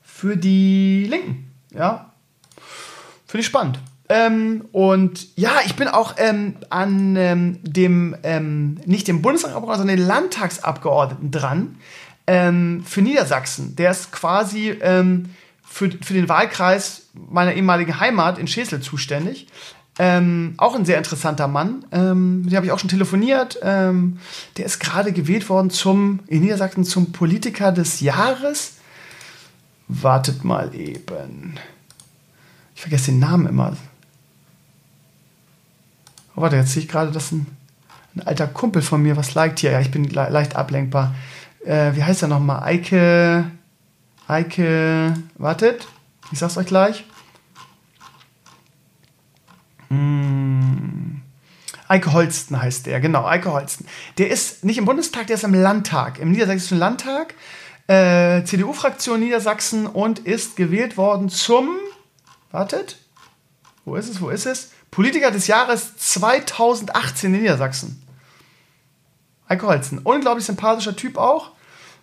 für 0.02 0.36
die 0.36 1.06
Linken. 1.08 1.50
Ja. 1.72 2.10
Finde 3.26 3.42
ich 3.42 3.46
spannend. 3.46 3.78
Ähm, 4.10 4.64
und 4.72 5.28
ja, 5.36 5.52
ich 5.64 5.76
bin 5.76 5.86
auch 5.86 6.14
ähm, 6.18 6.56
an 6.68 7.14
ähm, 7.14 7.60
dem, 7.62 8.16
ähm, 8.24 8.80
nicht 8.84 9.06
dem 9.06 9.22
Bundestagsabgeordneten, 9.22 9.88
sondern 9.88 9.96
den 9.98 10.06
Landtagsabgeordneten 10.06 11.30
dran 11.30 11.76
ähm, 12.26 12.82
für 12.84 13.02
Niedersachsen. 13.02 13.76
Der 13.76 13.92
ist 13.92 14.10
quasi 14.10 14.70
ähm, 14.80 15.30
für, 15.62 15.92
für 16.02 16.14
den 16.14 16.28
Wahlkreis 16.28 17.02
meiner 17.14 17.54
ehemaligen 17.54 18.00
Heimat 18.00 18.38
in 18.38 18.48
Schesel 18.48 18.80
zuständig. 18.80 19.46
auch 19.96 20.74
ein 20.74 20.84
sehr 20.84 20.98
interessanter 20.98 21.46
Mann. 21.46 21.84
Mit 21.90 22.50
dem 22.50 22.56
habe 22.56 22.66
ich 22.66 22.72
auch 22.72 22.78
schon 22.78 22.88
telefoniert. 22.88 23.60
der 23.62 24.64
ist 24.64 24.80
gerade 24.80 25.12
gewählt 25.12 25.48
worden 25.48 25.68
zum, 25.70 26.20
in 26.26 26.40
Niedersachsen 26.40 26.84
zum 26.84 27.12
Politiker 27.12 27.70
des 27.70 28.00
Jahres. 28.00 28.78
Wartet 29.88 30.42
mal 30.42 30.74
eben. 30.74 31.58
Ich 32.74 32.80
vergesse 32.80 33.10
den 33.10 33.20
Namen 33.20 33.46
immer. 33.46 33.76
Oh, 36.36 36.42
warte, 36.42 36.56
jetzt 36.56 36.72
sehe 36.72 36.82
ich 36.82 36.88
gerade, 36.88 37.10
dass 37.10 37.32
ein, 37.32 37.46
ein, 38.14 38.26
alter 38.26 38.46
Kumpel 38.46 38.82
von 38.82 39.02
mir 39.02 39.16
was 39.16 39.34
liked 39.34 39.60
hier. 39.60 39.72
Ja, 39.72 39.80
ich 39.80 39.90
bin 39.90 40.04
le 40.04 40.28
leicht 40.28 40.56
ablenkbar. 40.56 41.14
Äh, 41.64 41.94
wie 41.94 42.04
heißt 42.04 42.22
er 42.22 42.28
nochmal? 42.28 42.62
Eike. 42.62 43.50
Eike. 44.28 45.14
Wartet, 45.36 45.88
ich 46.32 46.38
sag's 46.38 46.56
euch 46.56 46.66
gleich. 46.66 47.04
Hm. 49.88 51.20
Eike 51.88 52.12
Holsten 52.12 52.62
heißt 52.62 52.86
der, 52.86 53.00
genau, 53.00 53.26
Eike 53.26 53.52
Holsten. 53.52 53.84
Der 54.18 54.30
ist 54.30 54.64
nicht 54.64 54.78
im 54.78 54.84
Bundestag, 54.84 55.26
der 55.26 55.34
ist 55.34 55.42
im 55.42 55.54
Landtag, 55.54 56.20
im 56.20 56.30
Niedersächsischen 56.30 56.78
Landtag, 56.78 57.34
äh, 57.88 58.44
CDU-Fraktion 58.44 59.18
Niedersachsen 59.18 59.88
und 59.88 60.20
ist 60.20 60.54
gewählt 60.54 60.96
worden 60.96 61.28
zum, 61.28 61.70
wartet, 62.52 62.98
wo 63.84 63.96
ist 63.96 64.08
es, 64.08 64.20
wo 64.20 64.30
ist 64.30 64.46
es? 64.46 64.70
Politiker 64.90 65.30
des 65.30 65.46
Jahres 65.46 65.96
2018 65.96 67.34
in 67.34 67.40
Niedersachsen. 67.42 68.02
Heiko 69.48 69.66
Holzen. 69.66 69.98
Unglaublich 69.98 70.46
sympathischer 70.46 70.96
Typ 70.96 71.16
auch. 71.16 71.52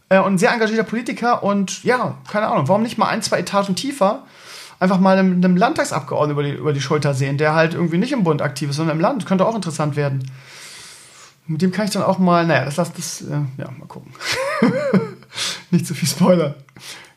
Äh, 0.10 0.20
und 0.20 0.34
ein 0.34 0.38
sehr 0.38 0.52
engagierter 0.52 0.84
Politiker. 0.84 1.44
Und 1.44 1.84
ja, 1.84 2.18
keine 2.30 2.48
Ahnung, 2.48 2.68
warum 2.68 2.84
nicht 2.84 2.98
mal 2.98 3.08
ein, 3.08 3.22
zwei 3.22 3.40
Etagen 3.40 3.76
tiefer 3.76 4.24
einfach 4.80 5.00
mal 5.00 5.18
einem, 5.18 5.36
einem 5.36 5.58
Landtagsabgeordneten 5.58 6.32
über 6.32 6.44
die, 6.44 6.56
über 6.56 6.74
die 6.74 6.82
Schulter 6.82 7.14
sehen, 7.14 7.38
der 7.38 7.56
halt 7.56 7.74
irgendwie 7.74 7.98
nicht 7.98 8.12
im 8.12 8.24
Bund 8.24 8.42
aktiv 8.42 8.70
ist, 8.70 8.76
sondern 8.76 8.98
im 8.98 9.02
Land. 9.02 9.26
Könnte 9.26 9.46
auch 9.46 9.56
interessant 9.56 9.96
werden. 9.96 10.30
Mit 11.48 11.62
dem 11.62 11.72
kann 11.72 11.86
ich 11.86 11.92
dann 11.92 12.04
auch 12.04 12.20
mal, 12.20 12.46
naja, 12.46 12.66
das 12.66 12.76
lass 12.76 12.92
das, 12.94 13.22
äh, 13.22 13.40
ja, 13.58 13.72
mal 13.72 13.88
gucken. 13.88 14.14
nicht 15.72 15.88
zu 15.88 15.96
viel 15.96 16.08
Spoiler. 16.08 16.56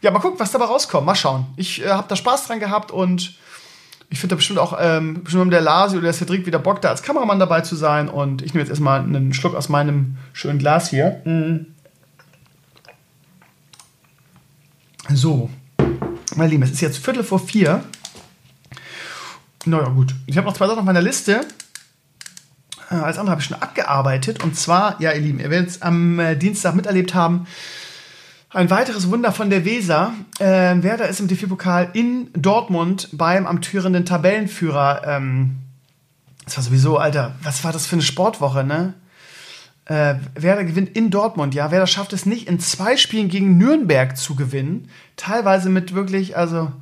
Ja, 0.02 0.10
mal 0.10 0.20
gucken, 0.20 0.38
was 0.38 0.52
dabei 0.52 0.66
rauskommt. 0.66 1.04
Mal 1.04 1.16
schauen. 1.16 1.46
Ich 1.56 1.84
äh, 1.84 1.88
habe 1.88 2.06
da 2.08 2.16
Spaß 2.16 2.46
dran 2.46 2.60
gehabt 2.60 2.90
und 2.92 3.34
ich 4.10 4.18
finde 4.18 4.34
da 4.34 4.36
bestimmt 4.36 4.58
auch, 4.58 4.76
ähm, 4.78 5.22
bestimmt 5.22 5.52
der 5.52 5.60
Lasi 5.60 5.96
oder 5.96 6.06
der 6.06 6.12
Cedric 6.12 6.44
wieder 6.44 6.58
Bock, 6.58 6.82
da 6.82 6.88
als 6.88 7.02
Kameramann 7.02 7.38
dabei 7.38 7.60
zu 7.60 7.76
sein. 7.76 8.08
Und 8.08 8.42
ich 8.42 8.52
nehme 8.52 8.62
jetzt 8.62 8.70
erstmal 8.70 9.00
einen 9.00 9.32
Schluck 9.32 9.54
aus 9.54 9.68
meinem 9.68 10.16
schönen 10.32 10.58
Glas 10.58 10.90
hier. 10.90 11.22
Mhm. 11.24 11.66
So, 15.12 15.48
meine 16.36 16.50
Lieben, 16.50 16.62
es 16.64 16.72
ist 16.72 16.80
jetzt 16.80 16.98
Viertel 16.98 17.22
vor 17.22 17.38
vier. 17.38 17.84
Naja, 19.64 19.88
gut. 19.88 20.14
Ich 20.26 20.36
habe 20.36 20.46
noch 20.46 20.54
zwei 20.54 20.66
Sachen 20.66 20.80
auf 20.80 20.84
meiner 20.84 21.02
Liste. 21.02 21.42
Äh, 22.90 22.94
als 22.94 23.18
andere 23.18 23.32
habe 23.32 23.40
ich 23.40 23.46
schon 23.46 23.60
abgearbeitet. 23.60 24.42
Und 24.42 24.56
zwar, 24.56 25.00
ja, 25.00 25.12
ihr 25.12 25.20
Lieben, 25.20 25.38
ihr 25.38 25.50
werdet 25.50 25.70
es 25.70 25.82
am 25.82 26.18
äh, 26.18 26.36
Dienstag 26.36 26.74
miterlebt 26.74 27.14
haben. 27.14 27.46
Ein 28.52 28.68
weiteres 28.68 29.08
Wunder 29.08 29.30
von 29.30 29.48
der 29.48 29.64
Weser. 29.64 30.12
Äh, 30.40 30.44
Werder 30.82 31.08
ist 31.08 31.20
im 31.20 31.28
DFB-Pokal 31.28 31.90
in 31.92 32.30
Dortmund 32.32 33.08
beim 33.12 33.46
amtierenden 33.46 34.04
Tabellenführer. 34.04 35.02
Ähm, 35.06 35.58
das 36.46 36.56
war 36.56 36.64
sowieso, 36.64 36.98
Alter, 36.98 37.36
was 37.44 37.62
war 37.62 37.72
das 37.72 37.86
für 37.86 37.94
eine 37.94 38.02
Sportwoche, 38.02 38.64
ne? 38.64 38.94
Äh, 39.84 40.16
Werder 40.34 40.64
gewinnt 40.64 40.96
in 40.96 41.10
Dortmund, 41.10 41.54
ja. 41.54 41.70
Werder 41.70 41.86
schafft 41.86 42.12
es 42.12 42.26
nicht, 42.26 42.48
in 42.48 42.58
zwei 42.58 42.96
Spielen 42.96 43.28
gegen 43.28 43.56
Nürnberg 43.56 44.16
zu 44.16 44.34
gewinnen. 44.34 44.88
Teilweise 45.14 45.70
mit 45.70 45.94
wirklich, 45.94 46.36
also 46.36 46.72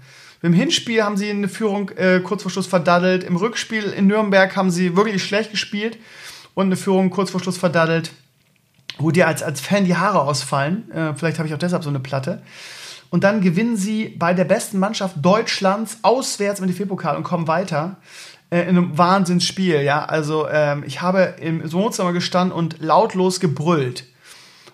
im 0.40 0.54
Hinspiel 0.54 1.02
haben 1.02 1.18
sie 1.18 1.28
eine 1.28 1.48
Führung 1.48 1.90
äh, 1.90 2.20
kurz 2.20 2.40
vor 2.40 2.50
Schluss 2.50 2.66
verdaddelt. 2.66 3.24
Im 3.24 3.36
Rückspiel 3.36 3.84
in 3.84 4.06
Nürnberg 4.06 4.56
haben 4.56 4.70
sie 4.70 4.96
wirklich 4.96 5.22
schlecht 5.22 5.50
gespielt 5.50 5.98
und 6.54 6.66
eine 6.66 6.76
Führung 6.76 7.10
kurz 7.10 7.30
vor 7.30 7.40
Schluss 7.40 7.58
verdaddelt 7.58 8.10
wo 8.98 9.10
dir 9.10 9.26
als, 9.26 9.42
als 9.42 9.60
Fan 9.60 9.84
die 9.84 9.96
Haare 9.96 10.20
ausfallen. 10.20 10.90
Äh, 10.90 11.14
vielleicht 11.14 11.38
habe 11.38 11.48
ich 11.48 11.54
auch 11.54 11.58
deshalb 11.58 11.82
so 11.82 11.90
eine 11.90 12.00
Platte. 12.00 12.42
Und 13.10 13.24
dann 13.24 13.40
gewinnen 13.40 13.76
sie 13.76 14.08
bei 14.18 14.34
der 14.34 14.44
besten 14.44 14.78
Mannschaft 14.78 15.16
Deutschlands 15.22 15.98
auswärts 16.02 16.60
im 16.60 16.66
DFB-Pokal 16.66 17.16
und 17.16 17.22
kommen 17.22 17.48
weiter. 17.48 17.96
Äh, 18.50 18.62
in 18.62 18.68
einem 18.68 18.98
Wahnsinnsspiel, 18.98 19.82
ja. 19.82 20.04
Also 20.04 20.48
ähm, 20.48 20.84
ich 20.86 21.00
habe 21.00 21.34
im 21.40 21.72
Wohnzimmer 21.72 22.12
gestanden 22.12 22.56
und 22.56 22.80
lautlos 22.80 23.40
gebrüllt, 23.40 24.04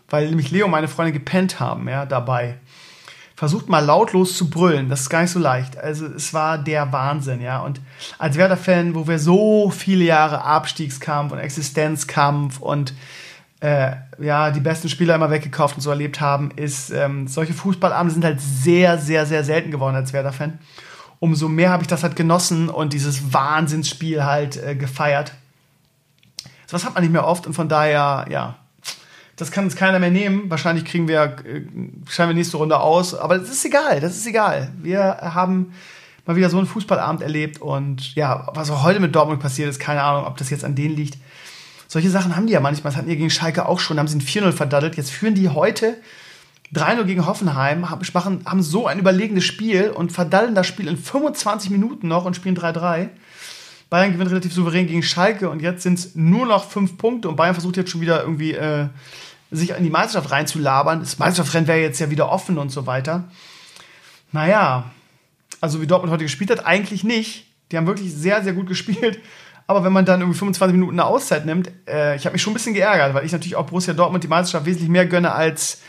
weil 0.08 0.28
nämlich 0.28 0.50
Leo 0.50 0.66
und 0.66 0.70
meine 0.70 0.88
Freunde 0.88 1.12
gepennt 1.12 1.60
haben, 1.60 1.88
ja, 1.88 2.06
dabei. 2.06 2.58
Versucht 3.36 3.68
mal 3.68 3.84
lautlos 3.84 4.36
zu 4.36 4.48
brüllen, 4.48 4.88
das 4.88 5.02
ist 5.02 5.10
gar 5.10 5.22
nicht 5.22 5.32
so 5.32 5.40
leicht. 5.40 5.76
Also 5.76 6.06
es 6.06 6.32
war 6.32 6.56
der 6.56 6.92
Wahnsinn, 6.92 7.40
ja. 7.40 7.60
Und 7.62 7.80
als 8.18 8.36
Werder-Fan, 8.36 8.94
wo 8.94 9.08
wir 9.08 9.18
so 9.18 9.70
viele 9.70 10.04
Jahre 10.04 10.42
Abstiegskampf 10.42 11.32
und 11.32 11.38
Existenzkampf 11.38 12.60
und 12.60 12.94
äh, 13.64 13.96
ja, 14.18 14.50
die 14.50 14.60
besten 14.60 14.90
Spieler 14.90 15.14
immer 15.14 15.30
weggekauft 15.30 15.76
und 15.76 15.80
so 15.80 15.88
erlebt 15.88 16.20
haben, 16.20 16.50
ist, 16.50 16.90
ähm, 16.90 17.26
solche 17.26 17.54
Fußballabende 17.54 18.12
sind 18.12 18.24
halt 18.24 18.38
sehr, 18.38 18.98
sehr, 18.98 19.24
sehr 19.24 19.42
selten 19.42 19.70
geworden 19.70 19.96
als 19.96 20.12
Werder-Fan. 20.12 20.58
Umso 21.18 21.48
mehr 21.48 21.70
habe 21.70 21.82
ich 21.82 21.86
das 21.86 22.02
halt 22.02 22.14
genossen 22.14 22.68
und 22.68 22.92
dieses 22.92 23.32
Wahnsinnsspiel 23.32 24.22
halt 24.22 24.62
äh, 24.62 24.74
gefeiert. 24.74 25.32
So 26.66 26.74
was 26.74 26.84
hat 26.84 26.92
man 26.92 27.02
nicht 27.02 27.12
mehr 27.12 27.26
oft 27.26 27.46
und 27.46 27.54
von 27.54 27.70
daher, 27.70 28.26
ja, 28.28 28.56
das 29.36 29.50
kann 29.50 29.64
uns 29.64 29.76
keiner 29.76 29.98
mehr 29.98 30.10
nehmen. 30.10 30.50
Wahrscheinlich 30.50 30.84
kriegen 30.84 31.08
wir, 31.08 31.22
äh, 31.22 31.62
scheinen 32.06 32.28
wir 32.28 32.34
nächste 32.34 32.58
Runde 32.58 32.78
aus, 32.78 33.14
aber 33.14 33.38
das 33.38 33.48
ist 33.48 33.64
egal, 33.64 33.98
das 34.00 34.14
ist 34.14 34.26
egal. 34.26 34.72
Wir 34.82 35.04
haben 35.22 35.72
mal 36.26 36.36
wieder 36.36 36.50
so 36.50 36.58
einen 36.58 36.66
Fußballabend 36.66 37.22
erlebt 37.22 37.62
und 37.62 38.14
ja, 38.14 38.46
was 38.52 38.70
auch 38.70 38.82
heute 38.82 39.00
mit 39.00 39.14
Dortmund 39.14 39.40
passiert 39.40 39.70
ist, 39.70 39.80
keine 39.80 40.02
Ahnung, 40.02 40.26
ob 40.26 40.36
das 40.36 40.50
jetzt 40.50 40.66
an 40.66 40.74
denen 40.74 40.94
liegt 40.94 41.16
Solche 41.94 42.10
Sachen 42.10 42.34
haben 42.34 42.48
die 42.48 42.52
ja 42.54 42.58
manchmal. 42.58 42.90
Das 42.90 42.96
hatten 42.96 43.08
die 43.08 43.16
gegen 43.16 43.30
Schalke 43.30 43.68
auch 43.68 43.78
schon. 43.78 43.96
Da 43.96 44.00
haben 44.00 44.08
sie 44.08 44.18
ein 44.18 44.20
4-0 44.20 44.50
verdaddelt. 44.50 44.96
Jetzt 44.96 45.12
führen 45.12 45.36
die 45.36 45.48
heute 45.48 45.96
3-0 46.74 47.04
gegen 47.04 47.24
Hoffenheim, 47.24 47.88
haben, 47.88 48.44
haben 48.44 48.62
so 48.64 48.88
ein 48.88 48.98
überlegenes 48.98 49.44
Spiel 49.44 49.90
und 49.90 50.10
verdallen 50.10 50.56
das 50.56 50.66
Spiel 50.66 50.88
in 50.88 50.96
25 50.96 51.70
Minuten 51.70 52.08
noch 52.08 52.24
und 52.24 52.34
spielen 52.34 52.56
3-3. 52.56 53.10
Bayern 53.90 54.10
gewinnt 54.10 54.28
relativ 54.32 54.52
souverän 54.52 54.88
gegen 54.88 55.04
Schalke 55.04 55.48
und 55.48 55.62
jetzt 55.62 55.84
sind 55.84 56.00
es 56.00 56.16
nur 56.16 56.46
noch 56.46 56.68
fünf 56.68 56.98
Punkte 56.98 57.28
und 57.28 57.36
Bayern 57.36 57.54
versucht 57.54 57.76
jetzt 57.76 57.92
schon 57.92 58.00
wieder 58.00 58.22
irgendwie 58.22 58.54
äh, 58.54 58.88
sich 59.52 59.70
in 59.70 59.84
die 59.84 59.90
Meisterschaft 59.90 60.32
reinzulabern. 60.32 60.98
Das 60.98 61.20
Meisterschaftsrennen 61.20 61.68
wäre 61.68 61.78
jetzt 61.78 62.00
ja 62.00 62.10
wieder 62.10 62.28
offen 62.28 62.58
und 62.58 62.70
so 62.70 62.88
weiter. 62.88 63.28
Naja, 64.32 64.90
also 65.60 65.80
wie 65.80 65.86
Dortmund 65.86 66.12
heute 66.12 66.24
gespielt 66.24 66.50
hat, 66.50 66.66
eigentlich 66.66 67.04
nicht. 67.04 67.46
Die 67.70 67.76
haben 67.76 67.86
wirklich 67.86 68.12
sehr, 68.12 68.42
sehr 68.42 68.52
gut 68.52 68.66
gespielt. 68.66 69.20
Aber 69.66 69.82
wenn 69.84 69.92
man 69.92 70.04
dann 70.04 70.20
irgendwie 70.20 70.38
25 70.38 70.74
Minuten 70.74 71.00
eine 71.00 71.08
Auszeit 71.08 71.46
nimmt, 71.46 71.70
äh, 71.88 72.16
ich 72.16 72.26
habe 72.26 72.34
mich 72.34 72.42
schon 72.42 72.52
ein 72.52 72.54
bisschen 72.54 72.74
geärgert, 72.74 73.14
weil 73.14 73.24
ich 73.24 73.32
natürlich 73.32 73.56
auch 73.56 73.66
Borussia 73.66 73.94
Dortmund 73.94 74.22
die 74.22 74.28
Meisterschaft 74.28 74.66
wesentlich 74.66 74.90
mehr 74.90 75.06
gönne 75.06 75.32
als, 75.32 75.82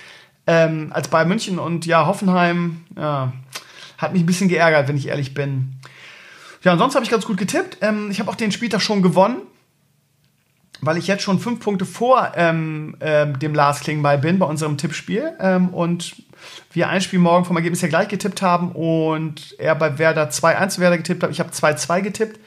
ähm, 0.47 0.91
als 0.93 1.09
Bayern 1.09 1.27
München. 1.27 1.59
Und 1.59 1.85
ja, 1.85 2.05
Hoffenheim 2.05 2.85
ja, 2.95 3.33
hat 3.97 4.13
mich 4.13 4.23
ein 4.23 4.25
bisschen 4.25 4.47
geärgert, 4.47 4.87
wenn 4.87 4.95
ich 4.95 5.07
ehrlich 5.07 5.33
bin. 5.33 5.75
Ja, 6.63 6.71
ansonsten 6.71 6.95
habe 6.95 7.05
ich 7.05 7.11
ganz 7.11 7.25
gut 7.25 7.37
getippt. 7.37 7.77
Ähm, 7.81 8.09
ich 8.09 8.19
habe 8.19 8.31
auch 8.31 8.35
den 8.35 8.51
Spieltag 8.51 8.81
schon 8.81 9.01
gewonnen, 9.01 9.41
weil 10.79 10.97
ich 10.97 11.07
jetzt 11.07 11.23
schon 11.23 11.39
fünf 11.39 11.59
Punkte 11.59 11.85
vor 11.85 12.31
ähm, 12.35 12.95
ähm, 13.01 13.37
dem 13.39 13.53
Lars 13.53 13.81
Klingbeil 13.81 14.19
bin 14.19 14.39
bei 14.39 14.45
unserem 14.45 14.77
Tippspiel. 14.77 15.33
Ähm, 15.39 15.69
und 15.69 16.15
wir 16.71 16.87
ein 16.87 17.01
Spiel 17.01 17.19
morgen 17.19 17.43
vom 17.43 17.57
Ergebnis 17.57 17.81
her 17.81 17.89
gleich 17.89 18.07
getippt 18.07 18.41
haben 18.41 18.71
und 18.71 19.55
er 19.59 19.75
bei 19.75 19.99
Werder 19.99 20.29
2-1 20.29 20.79
Werder 20.79 20.97
getippt 20.97 21.23
hat. 21.23 21.31
Ich 21.31 21.39
habe 21.39 21.49
2-2 21.49 22.01
getippt. 22.01 22.39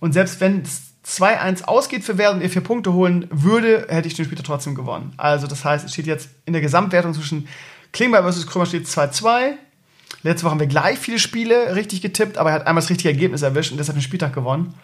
Und 0.00 0.12
selbst 0.12 0.40
wenn 0.40 0.62
es 0.62 0.82
2-1 1.06 1.64
ausgeht 1.64 2.04
für 2.04 2.18
Werder 2.18 2.36
und 2.36 2.42
ihr 2.42 2.50
vier 2.50 2.62
Punkte 2.62 2.92
holen 2.92 3.26
würde, 3.30 3.86
hätte 3.88 4.08
ich 4.08 4.14
den 4.14 4.24
Spieltag 4.24 4.46
trotzdem 4.46 4.74
gewonnen. 4.74 5.12
Also 5.16 5.46
das 5.46 5.64
heißt, 5.64 5.86
es 5.86 5.92
steht 5.92 6.06
jetzt 6.06 6.28
in 6.44 6.52
der 6.52 6.62
Gesamtwertung 6.62 7.14
zwischen 7.14 7.48
Klingbeil 7.92 8.22
versus 8.22 8.46
Krömer 8.46 8.66
steht 8.66 8.86
2-2. 8.86 9.54
Letzte 10.22 10.44
Woche 10.44 10.50
haben 10.50 10.60
wir 10.60 10.66
gleich 10.66 10.98
viele 10.98 11.18
Spiele 11.18 11.74
richtig 11.76 12.02
getippt, 12.02 12.38
aber 12.38 12.50
er 12.50 12.56
hat 12.56 12.66
einmal 12.66 12.82
das 12.82 12.90
richtige 12.90 13.10
Ergebnis 13.10 13.42
erwischt 13.42 13.70
und 13.70 13.78
deshalb 13.78 13.96
den 13.96 14.02
Spieltag 14.02 14.34
gewonnen. 14.34 14.74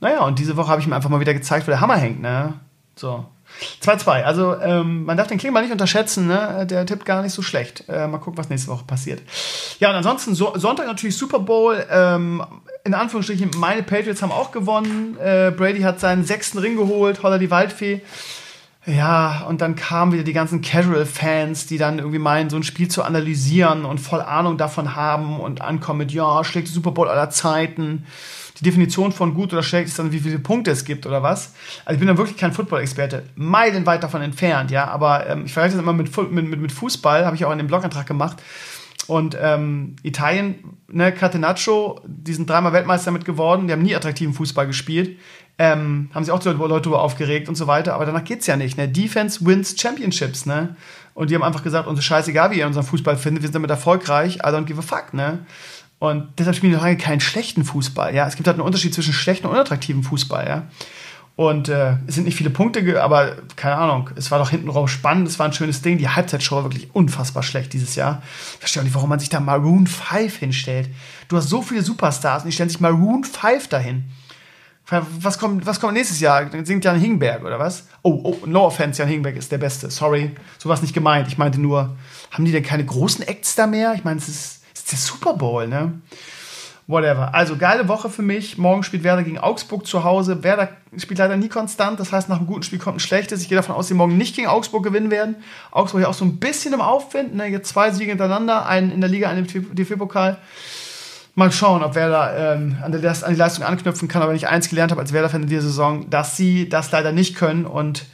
Naja, 0.00 0.24
und 0.24 0.38
diese 0.38 0.56
Woche 0.56 0.68
habe 0.68 0.80
ich 0.80 0.86
ihm 0.86 0.92
einfach 0.92 1.10
mal 1.10 1.20
wieder 1.20 1.34
gezeigt, 1.34 1.66
wo 1.66 1.70
der 1.70 1.80
Hammer 1.80 1.96
hängt, 1.96 2.20
ne? 2.20 2.54
So. 2.94 3.26
2-2. 3.82 4.22
Also 4.22 4.56
ähm, 4.60 5.04
man 5.04 5.16
darf 5.16 5.26
den 5.26 5.38
Klingbeil 5.38 5.62
nicht 5.62 5.72
unterschätzen, 5.72 6.26
ne? 6.26 6.66
Der 6.68 6.86
tippt 6.86 7.04
gar 7.04 7.22
nicht 7.22 7.32
so 7.32 7.42
schlecht. 7.42 7.84
Äh, 7.88 8.06
mal 8.06 8.18
gucken, 8.18 8.38
was 8.38 8.50
nächste 8.50 8.70
Woche 8.70 8.84
passiert. 8.84 9.22
Ja, 9.80 9.90
und 9.90 9.96
ansonsten 9.96 10.34
so 10.34 10.56
Sonntag 10.56 10.86
natürlich 10.86 11.16
Super 11.16 11.40
Bowl. 11.40 11.84
Ähm, 11.90 12.44
in 12.88 12.94
Anführungsstrichen, 12.94 13.50
meine 13.56 13.82
Patriots 13.82 14.22
haben 14.22 14.32
auch 14.32 14.50
gewonnen. 14.50 15.16
Äh, 15.18 15.52
Brady 15.56 15.82
hat 15.82 16.00
seinen 16.00 16.24
sechsten 16.24 16.58
Ring 16.58 16.76
geholt, 16.76 17.22
Holler 17.22 17.38
die 17.38 17.50
Waldfee. 17.50 18.00
Ja, 18.86 19.44
und 19.46 19.60
dann 19.60 19.76
kamen 19.76 20.12
wieder 20.12 20.24
die 20.24 20.32
ganzen 20.32 20.62
Casual-Fans, 20.62 21.66
die 21.66 21.76
dann 21.76 21.98
irgendwie 21.98 22.18
meinen, 22.18 22.48
so 22.48 22.56
ein 22.56 22.62
Spiel 22.62 22.88
zu 22.88 23.02
analysieren 23.02 23.84
und 23.84 23.98
voll 23.98 24.22
Ahnung 24.22 24.56
davon 24.56 24.96
haben 24.96 25.38
und 25.38 25.60
ankommen 25.60 25.98
mit, 25.98 26.12
ja, 26.12 26.42
schlägt 26.42 26.68
Super 26.68 26.92
Bowl 26.92 27.08
aller 27.08 27.28
Zeiten 27.28 28.06
die 28.58 28.64
Definition 28.64 29.12
von 29.12 29.34
gut 29.34 29.52
oder 29.52 29.62
schlecht 29.62 29.88
ist 29.88 29.98
dann, 29.98 30.12
wie 30.12 30.18
viele 30.18 30.38
Punkte 30.38 30.70
es 30.70 30.84
gibt 30.84 31.06
oder 31.06 31.22
was. 31.22 31.54
Also 31.84 31.94
ich 31.94 31.98
bin 32.00 32.08
da 32.08 32.18
wirklich 32.18 32.36
kein 32.36 32.52
Football-Experte, 32.52 33.24
meilenweit 33.36 34.02
davon 34.02 34.22
entfernt, 34.22 34.70
ja, 34.70 34.88
aber 34.88 35.28
ähm, 35.28 35.44
ich 35.46 35.52
vergleiche 35.52 35.76
das 35.76 35.82
immer 35.82 35.92
mit, 35.92 36.16
mit, 36.32 36.60
mit 36.60 36.72
Fußball, 36.72 37.24
habe 37.24 37.36
ich 37.36 37.44
auch 37.44 37.52
in 37.52 37.58
dem 37.58 37.68
Blogantrag 37.68 38.06
gemacht. 38.06 38.42
Und 39.08 39.36
ähm, 39.40 39.96
Italien, 40.02 40.56
ne, 40.86 41.12
Catenaccio, 41.12 42.00
die 42.06 42.34
sind 42.34 42.48
dreimal 42.48 42.74
Weltmeister 42.74 43.10
mit 43.10 43.24
geworden, 43.24 43.66
die 43.66 43.72
haben 43.72 43.82
nie 43.82 43.96
attraktiven 43.96 44.34
Fußball 44.34 44.66
gespielt. 44.66 45.18
Ähm, 45.60 46.10
haben 46.14 46.22
sich 46.22 46.30
auch 46.30 46.38
die 46.38 46.48
Leute 46.50 46.68
darüber 46.68 47.02
aufgeregt 47.02 47.48
und 47.48 47.56
so 47.56 47.66
weiter, 47.66 47.94
aber 47.94 48.06
danach 48.06 48.22
geht's 48.22 48.46
ja 48.46 48.56
nicht. 48.56 48.76
Ne? 48.76 48.86
Defense 48.86 49.44
wins 49.44 49.80
Championships, 49.80 50.46
ne? 50.46 50.76
Und 51.14 51.30
die 51.30 51.34
haben 51.34 51.42
einfach 51.42 51.64
gesagt, 51.64 51.88
uns 51.88 51.98
ist 51.98 52.04
scheißegal, 52.04 52.52
wie 52.52 52.60
ihr 52.60 52.66
unseren 52.66 52.84
Fußball 52.84 53.16
findet, 53.16 53.42
wir 53.42 53.48
sind 53.48 53.56
damit 53.56 53.70
erfolgreich, 53.70 54.36
I 54.36 54.50
don't 54.50 54.66
give 54.66 54.78
a 54.78 54.82
fuck, 54.82 55.14
ne? 55.14 55.40
Und 55.98 56.28
deshalb 56.38 56.54
spielen 56.54 56.74
die 56.74 56.78
lange 56.78 56.96
keinen 56.96 57.20
schlechten 57.20 57.64
Fußball. 57.64 58.14
Ja, 58.14 58.28
es 58.28 58.36
gibt 58.36 58.46
halt 58.46 58.56
einen 58.56 58.66
Unterschied 58.66 58.94
zwischen 58.94 59.12
schlechten 59.12 59.46
und 59.46 59.54
unattraktiven 59.54 60.04
Fußball. 60.04 60.46
Ja. 60.46 60.66
Und 61.38 61.68
äh, 61.68 61.98
es 62.08 62.16
sind 62.16 62.24
nicht 62.24 62.36
viele 62.36 62.50
Punkte, 62.50 63.00
aber 63.00 63.36
keine 63.54 63.76
Ahnung, 63.76 64.10
es 64.16 64.32
war 64.32 64.40
doch 64.40 64.50
hinten 64.50 64.68
raus 64.68 64.90
spannend, 64.90 65.28
es 65.28 65.38
war 65.38 65.46
ein 65.46 65.52
schönes 65.52 65.82
Ding. 65.82 65.96
Die 65.96 66.08
Halbzeitshow 66.08 66.56
war 66.56 66.64
wirklich 66.64 66.92
unfassbar 66.96 67.44
schlecht 67.44 67.72
dieses 67.74 67.94
Jahr. 67.94 68.24
Ich 68.54 68.58
verstehe 68.58 68.80
auch 68.80 68.84
nicht, 68.84 68.96
warum 68.96 69.08
man 69.08 69.20
sich 69.20 69.28
da 69.28 69.38
Maroon 69.38 69.86
5 69.86 70.36
hinstellt. 70.36 70.90
Du 71.28 71.36
hast 71.36 71.48
so 71.48 71.62
viele 71.62 71.82
Superstars 71.82 72.42
und 72.42 72.48
die 72.48 72.52
stellen 72.52 72.70
sich 72.70 72.80
Maroon 72.80 73.22
5 73.22 73.68
dahin. 73.68 74.06
Was 74.88 75.38
kommt, 75.38 75.64
was 75.64 75.78
kommt 75.78 75.92
nächstes 75.92 76.18
Jahr? 76.18 76.44
Dann 76.44 76.64
singt 76.64 76.84
Jan 76.84 76.98
Hingberg, 76.98 77.44
oder 77.44 77.60
was? 77.60 77.86
Oh, 78.02 78.18
oh, 78.24 78.46
no 78.46 78.64
offense, 78.64 79.00
Jan 79.00 79.08
Hingberg 79.08 79.36
ist 79.36 79.52
der 79.52 79.58
Beste. 79.58 79.92
Sorry, 79.92 80.32
sowas 80.58 80.82
nicht 80.82 80.92
gemeint. 80.92 81.28
Ich 81.28 81.38
meinte 81.38 81.60
nur, 81.60 81.96
haben 82.32 82.46
die 82.46 82.50
denn 82.50 82.64
keine 82.64 82.84
großen 82.84 83.24
Acts 83.28 83.54
da 83.54 83.68
mehr? 83.68 83.94
Ich 83.94 84.02
meine, 84.02 84.18
es 84.18 84.28
ist 84.28 84.58
ist 84.78 84.92
der 84.92 84.98
Super 84.98 85.34
Bowl, 85.34 85.66
ne? 85.66 86.00
Whatever. 86.88 87.34
Also 87.34 87.58
geile 87.58 87.86
Woche 87.86 88.08
für 88.08 88.22
mich. 88.22 88.56
Morgen 88.56 88.82
spielt 88.82 89.04
Werder 89.04 89.22
gegen 89.22 89.38
Augsburg 89.38 89.86
zu 89.86 90.04
Hause. 90.04 90.42
Werder 90.42 90.70
spielt 90.96 91.18
leider 91.18 91.36
nie 91.36 91.50
konstant. 91.50 92.00
Das 92.00 92.12
heißt, 92.12 92.30
nach 92.30 92.38
einem 92.38 92.46
guten 92.46 92.62
Spiel 92.62 92.78
kommt 92.78 92.96
ein 92.96 93.00
schlechtes. 93.00 93.42
Ich 93.42 93.50
gehe 93.50 93.56
davon 93.56 93.74
aus, 93.74 93.80
dass 93.80 93.88
sie 93.88 93.94
morgen 93.94 94.16
nicht 94.16 94.34
gegen 94.34 94.48
Augsburg 94.48 94.84
gewinnen 94.84 95.10
werden. 95.10 95.36
Augsburg 95.70 96.00
ja 96.00 96.08
auch 96.08 96.14
so 96.14 96.24
ein 96.24 96.38
bisschen 96.38 96.72
im 96.72 96.80
Aufwind. 96.80 97.34
Ne? 97.34 97.46
Jetzt 97.48 97.68
zwei 97.68 97.90
Siege 97.90 98.08
hintereinander. 98.08 98.64
Einen 98.64 98.90
in 98.90 99.02
der 99.02 99.10
Liga, 99.10 99.28
einen 99.28 99.44
im 99.44 99.74
DFB-Pokal. 99.74 100.38
Mal 101.34 101.52
schauen, 101.52 101.84
ob 101.84 101.94
Werder 101.94 102.54
ähm, 102.54 102.78
an, 102.82 102.90
der, 102.90 103.10
an 103.22 103.34
die 103.34 103.38
Leistung 103.38 103.66
anknüpfen 103.66 104.08
kann. 104.08 104.22
Aber 104.22 104.30
wenn 104.30 104.38
ich 104.38 104.48
eins 104.48 104.70
gelernt 104.70 104.90
habe 104.90 105.02
als 105.02 105.12
Werder-Fan 105.12 105.42
in 105.42 105.48
dieser 105.48 105.62
Saison, 105.62 106.08
dass 106.08 106.38
sie 106.38 106.70
das 106.70 106.90
leider 106.90 107.12
nicht 107.12 107.36
können. 107.36 107.66
Und 107.66 108.06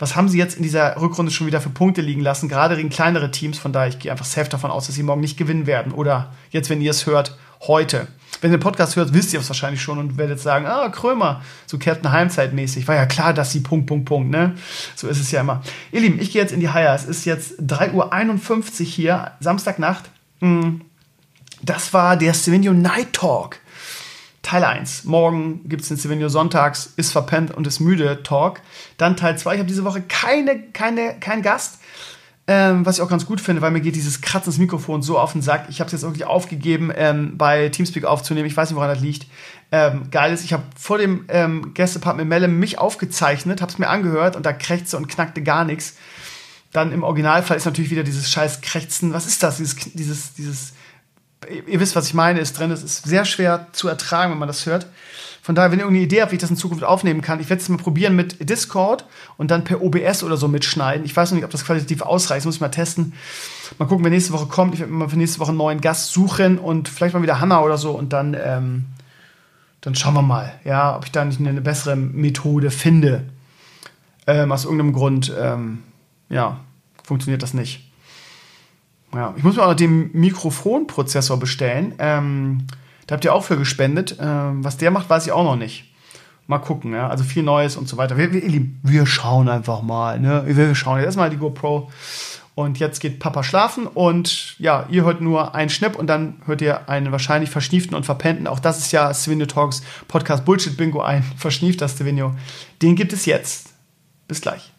was 0.00 0.16
haben 0.16 0.28
sie 0.28 0.38
jetzt 0.38 0.56
in 0.56 0.64
dieser 0.64 1.00
Rückrunde 1.00 1.30
schon 1.30 1.46
wieder 1.46 1.60
für 1.60 1.70
Punkte 1.70 2.00
liegen 2.00 2.22
lassen, 2.22 2.48
gerade 2.48 2.74
gegen 2.74 2.88
kleinere 2.88 3.30
Teams. 3.30 3.58
Von 3.58 3.72
daher, 3.72 3.88
ich 3.88 4.00
gehe 4.00 4.10
einfach 4.10 4.24
safe 4.24 4.50
davon 4.50 4.72
aus, 4.72 4.86
dass 4.86 4.96
sie 4.96 5.04
morgen 5.04 5.20
nicht 5.20 5.36
gewinnen 5.36 5.68
werden. 5.68 5.92
Oder 5.92 6.32
jetzt, 6.50 6.68
wenn 6.68 6.80
ihr 6.80 6.90
es 6.90 7.06
hört, 7.06 7.38
heute. 7.62 8.08
Wenn 8.40 8.52
ihr 8.52 8.58
den 8.58 8.62
Podcast 8.62 8.94
hört, 8.96 9.14
wisst 9.14 9.32
ihr 9.32 9.40
es 9.40 9.48
wahrscheinlich 9.48 9.82
schon 9.82 9.98
und 9.98 10.16
werdet 10.16 10.38
sagen, 10.38 10.66
ah, 10.66 10.88
Krömer, 10.90 11.42
so 11.66 11.78
Captain 11.78 12.12
Heimzeit 12.12 12.52
mäßig. 12.52 12.86
War 12.86 12.94
ja 12.94 13.06
klar, 13.06 13.34
dass 13.34 13.50
sie 13.50 13.60
Punkt, 13.60 13.86
Punkt, 13.86 14.04
Punkt, 14.04 14.30
ne? 14.30 14.54
So 14.94 15.08
ist 15.08 15.18
es 15.18 15.30
ja 15.30 15.40
immer. 15.40 15.62
Ihr 15.90 16.00
Lieben, 16.00 16.20
ich 16.20 16.30
gehe 16.32 16.40
jetzt 16.40 16.52
in 16.52 16.60
die 16.60 16.68
Haier. 16.68 16.94
Es 16.94 17.04
ist 17.04 17.24
jetzt 17.24 17.60
3.51 17.60 18.80
Uhr 18.80 18.86
hier, 18.86 19.32
Samstagnacht. 19.40 20.04
Hm. 20.40 20.82
Das 21.62 21.92
war 21.92 22.16
der 22.16 22.34
Stevenio 22.34 22.72
Night 22.72 23.12
Talk. 23.12 23.58
Teil 24.42 24.64
1. 24.64 25.04
Morgen 25.04 25.68
gibt 25.68 25.82
es 25.82 25.88
den 25.88 25.98
Silvenio 25.98 26.28
Sonntags, 26.30 26.94
ist 26.96 27.12
verpennt 27.12 27.50
und 27.50 27.66
ist 27.66 27.80
müde 27.80 28.22
Talk. 28.22 28.62
Dann 28.96 29.16
Teil 29.16 29.36
2. 29.36 29.54
Ich 29.54 29.58
habe 29.58 29.68
diese 29.68 29.84
Woche 29.84 30.00
keine, 30.00 30.62
keine, 30.72 31.18
keinen 31.20 31.42
Gast. 31.42 31.80
Ähm, 32.50 32.86
was 32.86 32.96
ich 32.96 33.02
auch 33.02 33.10
ganz 33.10 33.26
gut 33.26 33.42
finde, 33.42 33.60
weil 33.60 33.72
mir 33.72 33.82
geht 33.82 33.94
dieses 33.94 34.22
Kratzen 34.22 34.50
des 34.50 34.58
Mikrofons 34.58 35.04
so 35.04 35.18
auf 35.18 35.32
den 35.32 35.42
Sack. 35.42 35.66
Ich 35.68 35.80
habe 35.80 35.88
es 35.88 35.92
jetzt 35.92 36.02
wirklich 36.02 36.24
aufgegeben, 36.24 36.90
ähm, 36.96 37.36
bei 37.36 37.68
Teamspeak 37.68 38.06
aufzunehmen. 38.06 38.46
Ich 38.46 38.56
weiß 38.56 38.70
nicht, 38.70 38.76
woran 38.76 38.88
das 38.88 39.00
liegt. 39.00 39.26
Ähm, 39.70 40.10
geil 40.10 40.32
ist, 40.32 40.44
ich 40.44 40.54
habe 40.54 40.62
vor 40.74 40.96
dem 40.96 41.26
ähm, 41.28 41.74
Gästepart 41.74 42.16
mit 42.16 42.26
Melle 42.26 42.48
mich 42.48 42.78
aufgezeichnet, 42.78 43.60
habe 43.60 43.70
es 43.70 43.78
mir 43.78 43.90
angehört 43.90 44.34
und 44.34 44.46
da 44.46 44.54
krächzte 44.54 44.96
und 44.96 45.08
knackte 45.08 45.42
gar 45.42 45.66
nichts. 45.66 45.96
Dann 46.72 46.90
im 46.90 47.02
Originalfall 47.02 47.58
ist 47.58 47.66
natürlich 47.66 47.90
wieder 47.90 48.02
dieses 48.02 48.30
scheiß 48.30 48.62
Krächzen. 48.62 49.12
Was 49.12 49.26
ist 49.26 49.42
das? 49.42 49.58
Dieses, 49.58 49.76
dieses, 49.92 50.32
dieses 50.32 50.72
ihr 51.66 51.80
wisst, 51.80 51.96
was 51.96 52.06
ich 52.06 52.14
meine, 52.14 52.40
ist 52.40 52.58
drin. 52.58 52.70
Es 52.70 52.82
ist 52.82 53.06
sehr 53.06 53.24
schwer 53.24 53.66
zu 53.72 53.88
ertragen, 53.88 54.32
wenn 54.32 54.38
man 54.38 54.48
das 54.48 54.66
hört. 54.66 54.86
Von 55.48 55.54
daher, 55.54 55.70
wenn 55.70 55.78
ihr 55.78 55.84
irgendeine 55.84 56.04
Idee 56.04 56.20
habt, 56.20 56.30
wie 56.30 56.34
ich 56.34 56.42
das 56.42 56.50
in 56.50 56.58
Zukunft 56.58 56.84
aufnehmen 56.84 57.22
kann, 57.22 57.40
ich 57.40 57.48
werde 57.48 57.62
es 57.62 57.70
mal 57.70 57.78
probieren 57.78 58.14
mit 58.14 58.50
Discord 58.50 59.06
und 59.38 59.50
dann 59.50 59.64
per 59.64 59.80
OBS 59.80 60.22
oder 60.22 60.36
so 60.36 60.46
mitschneiden. 60.46 61.06
Ich 61.06 61.16
weiß 61.16 61.30
noch 61.30 61.36
nicht, 61.36 61.44
ob 61.46 61.50
das 61.50 61.64
qualitativ 61.64 62.02
ausreicht, 62.02 62.40
das 62.40 62.44
muss 62.44 62.56
ich 62.56 62.60
mal 62.60 62.68
testen. 62.68 63.14
Mal 63.78 63.86
gucken, 63.86 64.04
wer 64.04 64.10
nächste 64.10 64.34
Woche 64.34 64.44
kommt. 64.44 64.74
Ich 64.74 64.80
werde 64.80 64.92
mal 64.92 65.08
für 65.08 65.16
nächste 65.16 65.40
Woche 65.40 65.48
einen 65.48 65.56
neuen 65.56 65.80
Gast 65.80 66.12
suchen 66.12 66.58
und 66.58 66.90
vielleicht 66.90 67.14
mal 67.14 67.22
wieder 67.22 67.40
Hanna 67.40 67.62
oder 67.62 67.78
so 67.78 67.92
und 67.92 68.12
dann, 68.12 68.36
ähm, 68.38 68.84
dann 69.80 69.94
schauen 69.94 70.12
wir 70.12 70.20
mal, 70.20 70.52
ja, 70.66 70.94
ob 70.94 71.06
ich 71.06 71.12
da 71.12 71.24
nicht 71.24 71.40
eine 71.40 71.62
bessere 71.62 71.96
Methode 71.96 72.70
finde. 72.70 73.24
Ähm, 74.26 74.52
aus 74.52 74.64
irgendeinem 74.64 74.92
Grund, 74.92 75.32
ähm, 75.40 75.78
ja, 76.28 76.60
funktioniert 77.04 77.42
das 77.42 77.54
nicht. 77.54 77.90
Ja, 79.14 79.32
ich 79.34 79.42
muss 79.44 79.56
mir 79.56 79.62
auch 79.62 79.68
noch 79.68 79.76
den 79.76 80.10
Mikrofonprozessor 80.12 81.38
bestellen. 81.38 81.94
Ähm, 81.98 82.66
da 83.08 83.14
habt 83.14 83.24
ihr 83.24 83.34
auch 83.34 83.42
für 83.42 83.56
gespendet. 83.56 84.16
Ähm, 84.20 84.62
was 84.62 84.76
der 84.76 84.92
macht, 84.92 85.10
weiß 85.10 85.26
ich 85.26 85.32
auch 85.32 85.42
noch 85.42 85.56
nicht. 85.56 85.92
Mal 86.46 86.58
gucken, 86.58 86.92
ja. 86.92 87.08
Also 87.08 87.24
viel 87.24 87.42
Neues 87.42 87.76
und 87.76 87.88
so 87.88 87.96
weiter. 87.96 88.16
Wir, 88.16 88.32
wir, 88.32 88.62
wir 88.82 89.06
schauen 89.06 89.48
einfach 89.48 89.82
mal, 89.82 90.20
ne? 90.20 90.44
Wir 90.46 90.74
schauen 90.74 91.00
jetzt 91.00 91.16
mal 91.16 91.30
die 91.30 91.36
GoPro. 91.36 91.90
Und 92.54 92.80
jetzt 92.80 93.00
geht 93.00 93.20
Papa 93.20 93.44
schlafen 93.44 93.86
und 93.86 94.58
ja, 94.58 94.86
ihr 94.90 95.04
hört 95.04 95.20
nur 95.20 95.54
einen 95.54 95.70
Schnipp 95.70 95.94
und 95.94 96.08
dann 96.08 96.42
hört 96.44 96.60
ihr 96.60 96.88
einen 96.88 97.12
wahrscheinlich 97.12 97.50
verschnieften 97.50 97.94
und 97.94 98.04
verpennten. 98.04 98.48
Auch 98.48 98.58
das 98.58 98.78
ist 98.78 98.90
ja 98.90 99.14
Svenio 99.14 99.46
Talks 99.46 99.80
Podcast 100.08 100.44
Bullshit 100.44 100.76
Bingo, 100.76 101.00
ein 101.00 101.22
verschniefter 101.36 101.86
Svenio. 101.86 102.34
Den 102.82 102.96
gibt 102.96 103.12
es 103.12 103.26
jetzt. 103.26 103.74
Bis 104.26 104.40
gleich. 104.40 104.72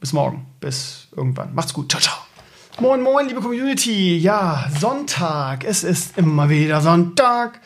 Bis 0.00 0.12
morgen. 0.12 0.46
Bis 0.58 1.06
irgendwann. 1.16 1.54
Macht's 1.54 1.72
gut. 1.72 1.92
Ciao, 1.92 2.02
ciao. 2.02 2.31
Moin, 2.80 3.02
moin, 3.02 3.28
liebe 3.28 3.40
Community. 3.42 4.16
Ja, 4.16 4.66
Sonntag. 4.80 5.62
Es 5.62 5.84
ist 5.84 6.16
immer 6.16 6.48
wieder 6.48 6.80
Sonntag. 6.80 7.60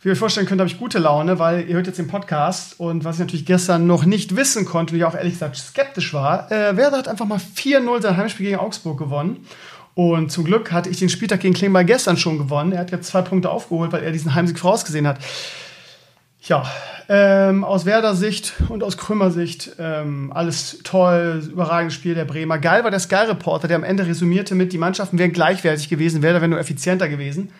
wie 0.00 0.08
ihr 0.08 0.12
euch 0.12 0.18
vorstellen 0.18 0.46
könnt, 0.46 0.60
habe 0.60 0.70
ich 0.70 0.78
gute 0.78 1.00
Laune, 1.00 1.40
weil 1.40 1.68
ihr 1.68 1.74
hört 1.74 1.88
jetzt 1.88 1.98
den 1.98 2.06
Podcast 2.06 2.78
und 2.78 3.04
was 3.04 3.16
ich 3.16 3.20
natürlich 3.20 3.46
gestern 3.46 3.88
noch 3.88 4.04
nicht 4.04 4.36
wissen 4.36 4.64
konnte 4.64 4.94
und 4.94 5.00
ich 5.00 5.04
auch 5.04 5.16
ehrlich 5.16 5.34
gesagt 5.34 5.56
skeptisch 5.56 6.14
war, 6.14 6.50
äh, 6.52 6.76
Werder 6.76 6.98
hat 6.98 7.08
einfach 7.08 7.26
mal 7.26 7.40
4-0 7.40 8.00
sein 8.00 8.16
Heimspiel 8.16 8.46
gegen 8.46 8.58
Augsburg 8.58 8.96
gewonnen. 8.96 9.44
Und 9.94 10.30
zum 10.30 10.44
Glück 10.44 10.70
hatte 10.70 10.88
ich 10.88 11.00
den 11.00 11.08
Spieltag 11.08 11.40
gegen 11.40 11.54
Klingbeil 11.54 11.84
gestern 11.84 12.16
schon 12.16 12.38
gewonnen. 12.38 12.72
Er 12.72 12.78
hat 12.78 12.92
jetzt 12.92 13.08
zwei 13.08 13.22
Punkte 13.22 13.50
aufgeholt, 13.50 13.92
weil 13.92 14.04
er 14.04 14.12
diesen 14.12 14.34
Heimsieg 14.34 14.58
vorausgesehen 14.58 15.06
hat. 15.06 15.18
Ja, 16.44 16.68
ähm, 17.08 17.62
aus 17.62 17.84
Werder-Sicht 17.84 18.54
und 18.68 18.82
aus 18.82 18.96
Krümmer-Sicht 18.96 19.76
ähm, 19.78 20.32
alles 20.34 20.80
toll, 20.82 21.40
überragendes 21.52 21.94
Spiel 21.94 22.16
der 22.16 22.24
Bremer. 22.24 22.58
Geil 22.58 22.82
war 22.82 22.90
der 22.90 22.98
Sky-Reporter, 22.98 23.68
der 23.68 23.76
am 23.76 23.84
Ende 23.84 24.06
resümierte 24.06 24.56
mit, 24.56 24.72
die 24.72 24.78
Mannschaften 24.78 25.18
wären 25.18 25.32
gleichwertig 25.32 25.88
gewesen, 25.88 26.20
Werder 26.20 26.40
wäre 26.40 26.48
nur 26.48 26.58
effizienter 26.58 27.08
gewesen. 27.08 27.52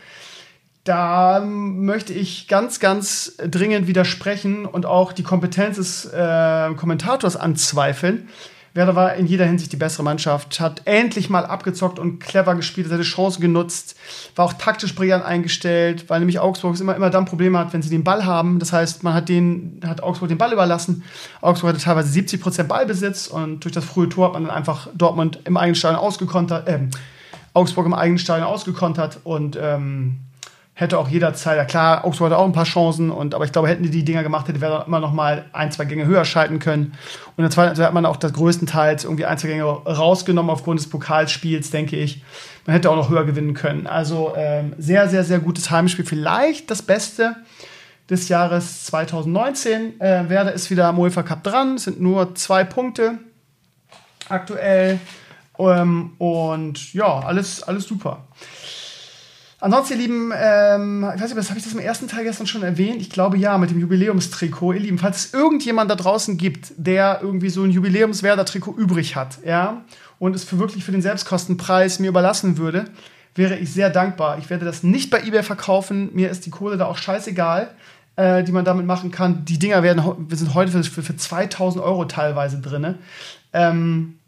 Da 0.82 1.44
möchte 1.46 2.12
ich 2.12 2.48
ganz, 2.48 2.80
ganz 2.80 3.36
dringend 3.36 3.86
widersprechen 3.86 4.66
und 4.66 4.84
auch 4.84 5.12
die 5.12 5.22
Kompetenz 5.22 5.76
des 5.76 6.06
äh, 6.06 6.74
Kommentators 6.74 7.36
anzweifeln. 7.36 8.28
Werder 8.74 8.96
war 8.96 9.14
in 9.14 9.26
jeder 9.26 9.44
Hinsicht 9.44 9.70
die 9.72 9.76
bessere 9.76 10.02
Mannschaft, 10.02 10.58
hat 10.58 10.82
endlich 10.86 11.28
mal 11.28 11.44
abgezockt 11.44 11.98
und 11.98 12.20
clever 12.20 12.54
gespielt, 12.54 12.88
seine 12.88 13.02
Chancen 13.02 13.42
genutzt, 13.42 13.96
war 14.34 14.46
auch 14.46 14.54
taktisch 14.54 14.94
brillant 14.94 15.24
eingestellt, 15.24 16.08
weil 16.08 16.20
nämlich 16.20 16.38
Augsburg 16.38 16.80
immer, 16.80 16.96
immer 16.96 17.10
dann 17.10 17.26
Probleme 17.26 17.58
hat, 17.58 17.72
wenn 17.74 17.82
sie 17.82 17.90
den 17.90 18.04
Ball 18.04 18.24
haben. 18.24 18.58
Das 18.58 18.72
heißt, 18.72 19.02
man 19.02 19.12
hat, 19.12 19.28
den, 19.28 19.80
hat 19.86 20.02
Augsburg 20.02 20.28
den 20.28 20.38
Ball 20.38 20.52
überlassen. 20.52 21.02
Augsburg 21.42 21.74
hatte 21.74 21.84
teilweise 21.84 22.08
70 22.08 22.40
Prozent 22.40 22.68
Ballbesitz 22.68 23.26
und 23.26 23.64
durch 23.64 23.74
das 23.74 23.84
frühe 23.84 24.08
Tor 24.08 24.28
hat 24.28 24.32
man 24.32 24.44
dann 24.44 24.56
einfach 24.56 24.88
Dortmund 24.94 25.40
im 25.44 25.58
eigenen 25.58 25.74
Stadion 25.74 26.00
ausgekontert, 26.00 26.66
äh, 26.66 26.80
Augsburg 27.52 27.84
im 27.84 27.94
eigenen 27.94 28.18
Stadion 28.18 28.46
ausgekontert 28.46 29.20
und 29.24 29.58
ähm, 29.60 30.20
hätte 30.74 30.98
auch 30.98 31.08
jederzeit, 31.08 31.58
ja 31.58 31.64
klar, 31.64 32.04
Augsburg 32.04 32.30
hatte 32.30 32.38
auch 32.38 32.46
ein 32.46 32.52
paar 32.52 32.64
Chancen, 32.64 33.10
und, 33.10 33.34
aber 33.34 33.44
ich 33.44 33.52
glaube, 33.52 33.68
hätten 33.68 33.82
die 33.82 33.90
die 33.90 34.04
Dinger 34.04 34.22
gemacht, 34.22 34.48
hätte 34.48 34.60
wäre 34.60 34.84
immer 34.86 35.00
noch 35.00 35.12
mal 35.12 35.44
ein, 35.52 35.70
zwei 35.70 35.84
Gänge 35.84 36.06
höher 36.06 36.24
schalten 36.24 36.58
können. 36.58 36.94
Und 37.26 37.38
in 37.38 37.42
der 37.42 37.50
zweiten 37.50 37.68
Halbzeit 37.68 37.86
hat 37.86 37.94
man 37.94 38.06
auch 38.06 38.16
das 38.16 38.32
größtenteils 38.32 39.04
irgendwie 39.04 39.26
ein, 39.26 39.36
zwei 39.36 39.48
Gänge 39.48 39.64
rausgenommen 39.64 40.50
aufgrund 40.50 40.80
des 40.80 40.88
Pokalspiels, 40.88 41.70
denke 41.70 41.96
ich. 41.96 42.22
Man 42.66 42.74
hätte 42.74 42.90
auch 42.90 42.96
noch 42.96 43.10
höher 43.10 43.24
gewinnen 43.24 43.54
können. 43.54 43.86
Also 43.86 44.32
ähm, 44.36 44.72
sehr, 44.78 45.08
sehr, 45.08 45.24
sehr 45.24 45.40
gutes 45.40 45.70
Heimspiel. 45.70 46.06
Vielleicht 46.06 46.70
das 46.70 46.80
Beste 46.80 47.36
des 48.08 48.28
Jahres 48.28 48.84
2019. 48.84 50.00
Äh, 50.00 50.28
Werder 50.28 50.52
ist 50.52 50.70
wieder 50.70 50.86
am 50.86 50.98
UEFA 50.98 51.22
Cup 51.22 51.42
dran. 51.42 51.74
Es 51.74 51.84
sind 51.84 52.00
nur 52.00 52.34
zwei 52.34 52.64
Punkte 52.64 53.18
aktuell. 54.28 55.00
Ähm, 55.58 56.12
und 56.18 56.92
ja, 56.94 57.20
alles, 57.20 57.62
alles 57.62 57.84
super. 57.86 58.24
Ansonsten, 59.62 59.92
ihr 59.92 60.00
Lieben, 60.00 60.32
ähm, 60.34 61.08
ich 61.14 61.22
weiß 61.22 61.32
nicht, 61.32 61.48
habe 61.48 61.58
ich 61.58 61.64
das 61.64 61.72
im 61.72 61.78
ersten 61.78 62.08
Teil 62.08 62.24
gestern 62.24 62.48
schon 62.48 62.64
erwähnt? 62.64 63.00
Ich 63.00 63.10
glaube 63.10 63.38
ja, 63.38 63.56
mit 63.58 63.70
dem 63.70 63.78
Jubiläumstrikot. 63.78 64.72
Ihr 64.72 64.80
Lieben, 64.80 64.98
falls 64.98 65.26
es 65.26 65.34
irgendjemand 65.34 65.88
da 65.88 65.94
draußen 65.94 66.36
gibt, 66.36 66.72
der 66.76 67.20
irgendwie 67.22 67.48
so 67.48 67.62
ein 67.62 67.70
Jubiläumswerder-Trikot 67.70 68.74
übrig 68.76 69.14
hat, 69.14 69.38
ja, 69.44 69.84
und 70.18 70.34
es 70.34 70.42
für 70.42 70.58
wirklich 70.58 70.82
für 70.82 70.90
den 70.90 71.00
Selbstkostenpreis 71.00 72.00
mir 72.00 72.08
überlassen 72.08 72.58
würde, 72.58 72.86
wäre 73.36 73.56
ich 73.56 73.72
sehr 73.72 73.88
dankbar. 73.88 74.38
Ich 74.38 74.50
werde 74.50 74.64
das 74.64 74.82
nicht 74.82 75.10
bei 75.10 75.22
eBay 75.22 75.44
verkaufen. 75.44 76.10
Mir 76.12 76.28
ist 76.28 76.44
die 76.44 76.50
Kohle 76.50 76.76
da 76.76 76.86
auch 76.86 76.98
scheißegal, 76.98 77.70
äh, 78.16 78.42
die 78.42 78.50
man 78.50 78.64
damit 78.64 78.84
machen 78.84 79.12
kann. 79.12 79.44
Die 79.44 79.60
Dinger 79.60 79.84
werden, 79.84 80.02
wir 80.28 80.36
sind 80.36 80.54
heute 80.54 80.72
für, 80.72 80.82
für, 80.82 81.04
für 81.04 81.16
2000 81.16 81.84
Euro 81.84 82.04
teilweise 82.06 82.60
drin. 82.60 82.96
Ähm, 83.52 84.18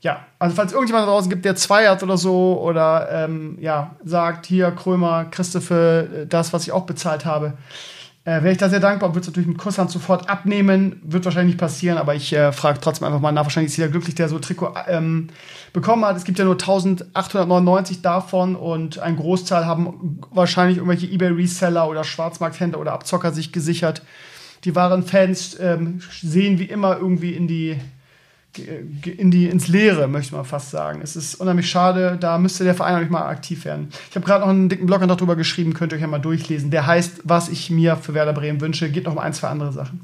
ja, 0.00 0.24
also 0.38 0.54
falls 0.54 0.72
irgendjemand 0.72 1.06
da 1.06 1.10
draußen 1.10 1.28
gibt, 1.28 1.44
der 1.44 1.56
zwei 1.56 1.88
hat 1.88 2.02
oder 2.02 2.16
so, 2.16 2.60
oder 2.60 3.08
ähm, 3.10 3.58
ja, 3.60 3.96
sagt, 4.04 4.46
hier, 4.46 4.70
Krömer, 4.70 5.26
für 5.32 6.08
äh, 6.22 6.26
das, 6.26 6.52
was 6.52 6.62
ich 6.62 6.72
auch 6.72 6.86
bezahlt 6.86 7.24
habe, 7.24 7.54
äh, 8.24 8.42
wäre 8.42 8.52
ich 8.52 8.58
da 8.58 8.68
sehr 8.68 8.78
dankbar, 8.78 9.10
würde 9.10 9.20
es 9.20 9.26
natürlich 9.26 9.48
mit 9.48 9.58
Kusshand 9.58 9.90
sofort 9.90 10.28
abnehmen, 10.28 11.00
wird 11.02 11.24
wahrscheinlich 11.24 11.54
nicht 11.54 11.60
passieren, 11.60 11.98
aber 11.98 12.14
ich 12.14 12.32
äh, 12.32 12.52
frage 12.52 12.78
trotzdem 12.80 13.06
einfach 13.06 13.20
mal 13.20 13.32
nach. 13.32 13.44
Wahrscheinlich 13.44 13.72
ist 13.72 13.78
jeder 13.78 13.88
glücklich, 13.88 14.14
der 14.14 14.28
so 14.28 14.36
ein 14.36 14.42
Trikot 14.42 14.74
ähm, 14.86 15.28
bekommen 15.72 16.04
hat. 16.04 16.16
Es 16.16 16.24
gibt 16.24 16.38
ja 16.38 16.44
nur 16.44 16.54
1899 16.54 18.02
davon 18.02 18.54
und 18.54 18.98
ein 18.98 19.16
Großteil 19.16 19.64
haben 19.64 20.20
wahrscheinlich 20.30 20.76
irgendwelche 20.76 21.06
Ebay-Reseller 21.06 21.88
oder 21.88 22.04
Schwarzmarkthändler 22.04 22.78
oder 22.78 22.92
Abzocker 22.92 23.32
sich 23.32 23.50
gesichert. 23.50 24.02
Die 24.64 24.76
wahren 24.76 25.04
Fans 25.04 25.58
ähm, 25.58 26.00
sehen 26.22 26.58
wie 26.58 26.64
immer 26.64 26.98
irgendwie 26.98 27.32
in 27.32 27.48
die 27.48 27.78
in 28.58 29.30
die, 29.30 29.46
ins 29.46 29.68
Leere, 29.68 30.08
möchte 30.08 30.34
man 30.34 30.44
fast 30.44 30.70
sagen. 30.70 31.00
Es 31.02 31.16
ist 31.16 31.36
unheimlich 31.36 31.70
schade, 31.70 32.18
da 32.20 32.38
müsste 32.38 32.64
der 32.64 32.74
Verein 32.74 32.96
eigentlich 32.96 33.10
mal 33.10 33.26
aktiv 33.26 33.64
werden. 33.64 33.88
Ich 34.10 34.16
habe 34.16 34.26
gerade 34.26 34.40
noch 34.40 34.50
einen 34.50 34.68
dicken 34.68 34.86
Blog 34.86 35.06
darüber 35.06 35.36
geschrieben, 35.36 35.74
könnt 35.74 35.92
ihr 35.92 35.96
euch 35.96 36.02
ja 36.02 36.08
mal 36.08 36.18
durchlesen. 36.18 36.70
Der 36.70 36.86
heißt, 36.86 37.20
was 37.24 37.48
ich 37.48 37.70
mir 37.70 37.96
für 37.96 38.14
Werder 38.14 38.32
Bremen 38.32 38.60
wünsche. 38.60 38.90
Geht 38.90 39.04
noch 39.04 39.12
um 39.12 39.18
ein, 39.18 39.32
zwei 39.32 39.48
andere 39.48 39.72
Sachen. 39.72 40.00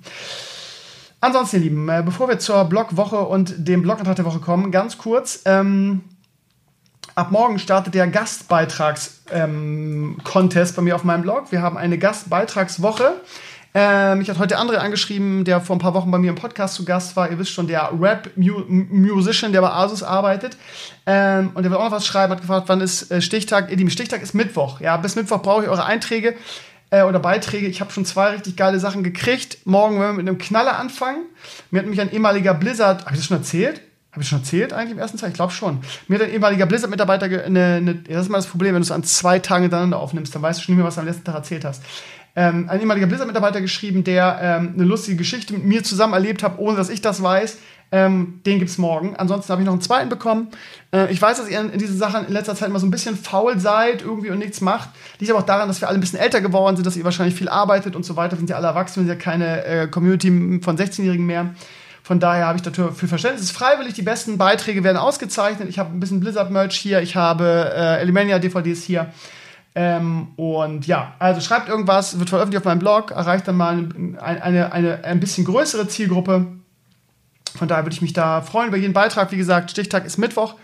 Ansonsten, 1.20 1.56
ihr 1.56 1.62
Lieben, 1.62 1.88
äh, 1.88 2.02
bevor 2.04 2.28
wir 2.28 2.38
zur 2.38 2.64
Blogwoche 2.64 3.20
und 3.20 3.54
dem 3.56 3.82
Blogantrag 3.82 4.16
der 4.16 4.26
Woche 4.26 4.40
kommen, 4.40 4.70
ganz 4.70 4.98
kurz. 4.98 5.40
Ähm, 5.46 6.02
ab 7.14 7.30
morgen 7.30 7.58
startet 7.58 7.94
der 7.94 8.06
Gastbeitrags-Contest 8.08 10.72
ähm, 10.72 10.76
bei 10.76 10.82
mir 10.82 10.96
auf 10.96 11.04
meinem 11.04 11.22
Blog. 11.22 11.50
Wir 11.50 11.62
haben 11.62 11.78
eine 11.78 11.96
Gastbeitragswoche. 11.96 13.14
Ähm, 13.76 14.18
mich 14.18 14.30
hat 14.30 14.38
heute 14.38 14.60
André 14.60 14.76
angeschrieben, 14.76 15.44
der 15.44 15.60
vor 15.60 15.74
ein 15.74 15.80
paar 15.80 15.94
Wochen 15.94 16.08
bei 16.08 16.18
mir 16.18 16.30
im 16.30 16.36
Podcast 16.36 16.76
zu 16.76 16.84
Gast 16.84 17.16
war. 17.16 17.28
Ihr 17.28 17.40
wisst 17.40 17.50
schon, 17.50 17.66
der 17.66 17.90
Rap-Musician, 18.00 19.52
der 19.52 19.62
bei 19.62 19.70
Asus 19.70 20.04
arbeitet. 20.04 20.56
Ähm, 21.06 21.50
und 21.54 21.64
der 21.64 21.72
will 21.72 21.78
auch 21.78 21.86
noch 21.86 21.90
was 21.90 22.06
schreiben, 22.06 22.32
hat 22.32 22.40
gefragt, 22.40 22.68
wann 22.68 22.80
ist 22.80 23.10
äh, 23.10 23.20
Stichtag? 23.20 23.72
Ihr 23.76 23.90
Stichtag 23.90 24.22
ist 24.22 24.32
Mittwoch. 24.32 24.80
Ja, 24.80 24.96
bis 24.96 25.16
Mittwoch 25.16 25.42
brauche 25.42 25.64
ich 25.64 25.68
eure 25.68 25.84
Einträge 25.84 26.36
äh, 26.90 27.02
oder 27.02 27.18
Beiträge. 27.18 27.66
Ich 27.66 27.80
habe 27.80 27.90
schon 27.90 28.04
zwei 28.04 28.30
richtig 28.30 28.56
geile 28.56 28.78
Sachen 28.78 29.02
gekriegt. 29.02 29.58
Morgen 29.64 29.98
werden 29.98 30.12
wir 30.12 30.22
mit 30.22 30.28
einem 30.28 30.38
Knaller 30.38 30.78
anfangen. 30.78 31.24
Mir 31.72 31.80
hat 31.80 31.88
mich 31.88 32.00
ein 32.00 32.12
ehemaliger 32.12 32.54
Blizzard, 32.54 33.06
habe 33.06 33.14
ich 33.14 33.22
das 33.22 33.26
schon 33.26 33.38
erzählt? 33.38 33.80
Habe 34.12 34.22
ich 34.22 34.28
schon 34.28 34.38
erzählt 34.38 34.72
eigentlich 34.72 34.92
im 34.92 34.98
ersten 35.00 35.18
Teil? 35.18 35.30
Ich 35.30 35.34
glaube 35.34 35.52
schon. 35.52 35.80
Mir 36.06 36.20
hat 36.20 36.26
ein 36.26 36.32
ehemaliger 36.32 36.66
Blizzard-Mitarbeiter, 36.66 37.24
eine, 37.26 37.74
eine, 37.74 37.94
das 37.96 38.26
ist 38.26 38.28
mal 38.28 38.38
das 38.38 38.46
Problem, 38.46 38.74
wenn 38.74 38.82
du 38.82 38.86
es 38.86 38.92
an 38.92 39.02
zwei 39.02 39.40
Tagen 39.40 39.62
hintereinander 39.62 39.98
aufnimmst, 39.98 40.32
dann 40.32 40.42
weißt 40.42 40.60
du 40.60 40.62
schon 40.62 40.76
nicht 40.76 40.78
mehr, 40.78 40.86
was 40.86 40.94
du 40.94 41.00
am 41.00 41.08
letzten 41.08 41.24
Tag 41.24 41.34
erzählt 41.34 41.64
hast 41.64 41.82
ähm, 42.36 42.68
ein 42.68 42.80
ehemaliger 42.80 43.06
Blizzard-Mitarbeiter 43.06 43.60
geschrieben, 43.60 44.04
der 44.04 44.38
ähm, 44.42 44.74
eine 44.74 44.84
lustige 44.84 45.16
Geschichte 45.16 45.52
mit 45.52 45.64
mir 45.64 45.84
zusammen 45.84 46.14
erlebt 46.14 46.42
hat, 46.42 46.58
ohne 46.58 46.76
dass 46.76 46.88
ich 46.88 47.00
das 47.00 47.22
weiß. 47.22 47.58
Ähm, 47.92 48.40
den 48.44 48.58
gibt's 48.58 48.76
morgen. 48.76 49.14
Ansonsten 49.14 49.52
habe 49.52 49.62
ich 49.62 49.66
noch 49.66 49.72
einen 49.72 49.82
zweiten 49.82 50.08
bekommen. 50.08 50.48
Äh, 50.92 51.12
ich 51.12 51.22
weiß, 51.22 51.36
dass 51.36 51.48
ihr 51.48 51.60
in, 51.60 51.78
diesen 51.78 51.96
Sachen 51.96 52.26
in 52.26 52.32
letzter 52.32 52.56
Zeit 52.56 52.68
immer 52.68 52.80
so 52.80 52.86
ein 52.86 52.90
bisschen 52.90 53.16
faul 53.16 53.60
seid 53.60 54.02
irgendwie 54.02 54.30
und 54.30 54.38
nichts 54.38 54.60
macht. 54.60 54.88
Liegt 55.20 55.30
aber 55.30 55.40
auch 55.40 55.46
daran, 55.46 55.68
dass 55.68 55.80
wir 55.80 55.88
alle 55.88 55.98
ein 55.98 56.00
bisschen 56.00 56.18
älter 56.18 56.40
geworden 56.40 56.74
sind, 56.74 56.86
dass 56.86 56.96
ihr 56.96 57.04
wahrscheinlich 57.04 57.36
viel 57.36 57.48
arbeitet 57.48 57.94
und 57.94 58.04
so 58.04 58.16
weiter. 58.16 58.36
Sind 58.36 58.50
ja 58.50 58.56
alle 58.56 58.66
erwachsen, 58.66 58.96
wir 58.96 59.06
sind 59.06 59.16
ja 59.16 59.22
keine 59.22 59.64
äh, 59.64 59.86
Community 59.86 60.60
von 60.60 60.76
16-Jährigen 60.76 61.24
mehr. 61.24 61.54
Von 62.02 62.20
daher 62.20 62.46
habe 62.46 62.56
ich 62.56 62.62
dafür 62.62 62.92
Verständnis. 62.92 63.42
Es 63.42 63.50
ist 63.50 63.56
freiwillig, 63.56 63.94
die 63.94 64.02
besten 64.02 64.38
Beiträge 64.38 64.82
werden 64.82 64.98
ausgezeichnet. 64.98 65.68
Ich 65.68 65.78
habe 65.78 65.90
ein 65.94 66.00
bisschen 66.00 66.20
Blizzard-Merch 66.20 66.76
hier, 66.76 67.00
ich 67.00 67.14
habe 67.14 67.72
äh, 67.74 68.00
Elemania-DVDs 68.00 68.82
hier. 68.82 69.12
Ähm, 69.74 70.28
und 70.36 70.86
ja, 70.86 71.14
also 71.18 71.40
schreibt 71.40 71.68
irgendwas, 71.68 72.18
wird 72.18 72.28
veröffentlicht 72.28 72.62
auf 72.62 72.64
meinem 72.64 72.78
Blog, 72.78 73.10
erreicht 73.10 73.48
dann 73.48 73.56
mal 73.56 73.88
eine, 74.20 74.42
eine, 74.42 74.72
eine 74.72 75.04
ein 75.04 75.20
bisschen 75.20 75.44
größere 75.44 75.88
Zielgruppe. 75.88 76.46
Von 77.56 77.68
daher 77.68 77.84
würde 77.84 77.94
ich 77.94 78.02
mich 78.02 78.12
da 78.12 78.40
freuen 78.40 78.68
über 78.68 78.76
jeden 78.76 78.92
Beitrag. 78.92 79.32
Wie 79.32 79.36
gesagt, 79.36 79.70
Stichtag 79.70 80.04
ist 80.04 80.18
Mittwoch. 80.18 80.54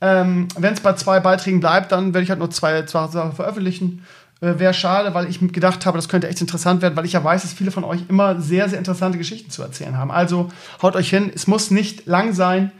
Ähm, 0.00 0.48
Wenn 0.56 0.74
es 0.74 0.80
bei 0.80 0.92
zwei 0.94 1.20
Beiträgen 1.20 1.60
bleibt, 1.60 1.92
dann 1.92 2.14
werde 2.14 2.22
ich 2.22 2.30
halt 2.30 2.38
nur 2.38 2.50
zwei, 2.50 2.82
zwei 2.84 3.06
Sachen 3.08 3.32
veröffentlichen. 3.32 4.04
Äh, 4.40 4.58
Wäre 4.58 4.74
schade, 4.74 5.14
weil 5.14 5.28
ich 5.28 5.40
gedacht 5.40 5.86
habe, 5.86 5.98
das 5.98 6.08
könnte 6.08 6.28
echt 6.28 6.40
interessant 6.40 6.82
werden, 6.82 6.94
weil 6.96 7.06
ich 7.06 7.12
ja 7.14 7.24
weiß, 7.24 7.42
dass 7.42 7.52
viele 7.52 7.70
von 7.70 7.84
euch 7.84 8.02
immer 8.08 8.40
sehr, 8.40 8.68
sehr 8.68 8.78
interessante 8.78 9.18
Geschichten 9.18 9.50
zu 9.50 9.62
erzählen 9.62 9.96
haben. 9.96 10.10
Also 10.10 10.50
haut 10.82 10.94
euch 10.94 11.10
hin, 11.10 11.32
es 11.34 11.46
muss 11.46 11.70
nicht 11.70 12.06
lang 12.06 12.32
sein. 12.32 12.70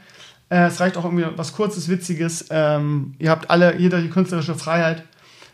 Äh, 0.49 0.67
es 0.67 0.79
reicht 0.79 0.97
auch 0.97 1.03
irgendwie 1.03 1.25
was 1.35 1.53
Kurzes, 1.53 1.89
Witziges. 1.89 2.45
Ähm, 2.49 3.15
ihr 3.19 3.29
habt 3.31 3.49
alle, 3.49 3.77
jeder 3.77 4.01
die 4.01 4.09
künstlerische 4.09 4.55
Freiheit. 4.55 5.03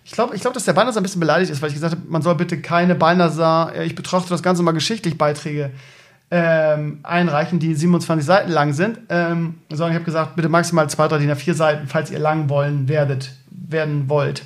Ich 0.05 0.11
glaube, 0.11 0.35
ich 0.35 0.41
glaub, 0.41 0.53
dass 0.53 0.65
der 0.65 0.73
Balnasar 0.73 1.01
ein 1.01 1.03
bisschen 1.03 1.19
beleidigt 1.19 1.51
ist, 1.51 1.61
weil 1.61 1.69
ich 1.69 1.73
gesagt 1.73 1.95
habe, 1.95 2.03
man 2.07 2.21
soll 2.21 2.35
bitte 2.35 2.61
keine 2.61 2.93
Balnasar, 2.93 3.75
äh, 3.75 3.85
ich 3.85 3.95
betrachte 3.95 4.29
das 4.29 4.43
Ganze 4.43 4.61
mal 4.61 4.71
geschichtlich 4.71 5.17
Beiträge 5.17 5.71
ähm, 6.29 6.99
einreichen, 7.01 7.59
die 7.59 7.73
27 7.73 8.23
Seiten 8.23 8.51
lang 8.51 8.73
sind, 8.73 8.99
ähm, 9.09 9.55
sondern 9.69 9.89
ich 9.89 9.95
habe 9.95 10.05
gesagt, 10.05 10.35
bitte 10.35 10.47
maximal 10.47 10.87
zwei, 10.89 11.07
drei, 11.07 11.17
DIN 11.17 11.31
A4 11.31 11.53
Seiten, 11.55 11.87
falls 11.87 12.11
ihr 12.11 12.19
lang 12.19 12.49
wollen 12.49 12.87
werdet, 12.87 13.31
werden 13.49 14.07
wollt. 14.07 14.43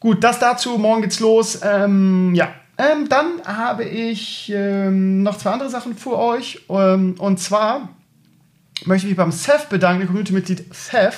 Gut, 0.00 0.24
das 0.24 0.40
dazu. 0.40 0.76
Morgen 0.76 1.02
geht's 1.02 1.20
los. 1.20 1.60
Ähm, 1.62 2.34
ja, 2.34 2.48
ähm, 2.78 3.08
dann 3.08 3.42
habe 3.44 3.84
ich 3.84 4.52
ähm, 4.54 5.22
noch 5.22 5.38
zwei 5.38 5.52
andere 5.52 5.70
Sachen 5.70 5.96
für 5.96 6.18
euch. 6.18 6.62
Ähm, 6.68 7.14
und 7.18 7.38
zwar 7.38 7.88
möchte 8.84 9.06
ich 9.06 9.12
mich 9.12 9.16
beim 9.16 9.32
Seth 9.32 9.68
bedanken, 9.68 10.06
Community-Mitglied 10.06 10.74
Seth. 10.74 11.14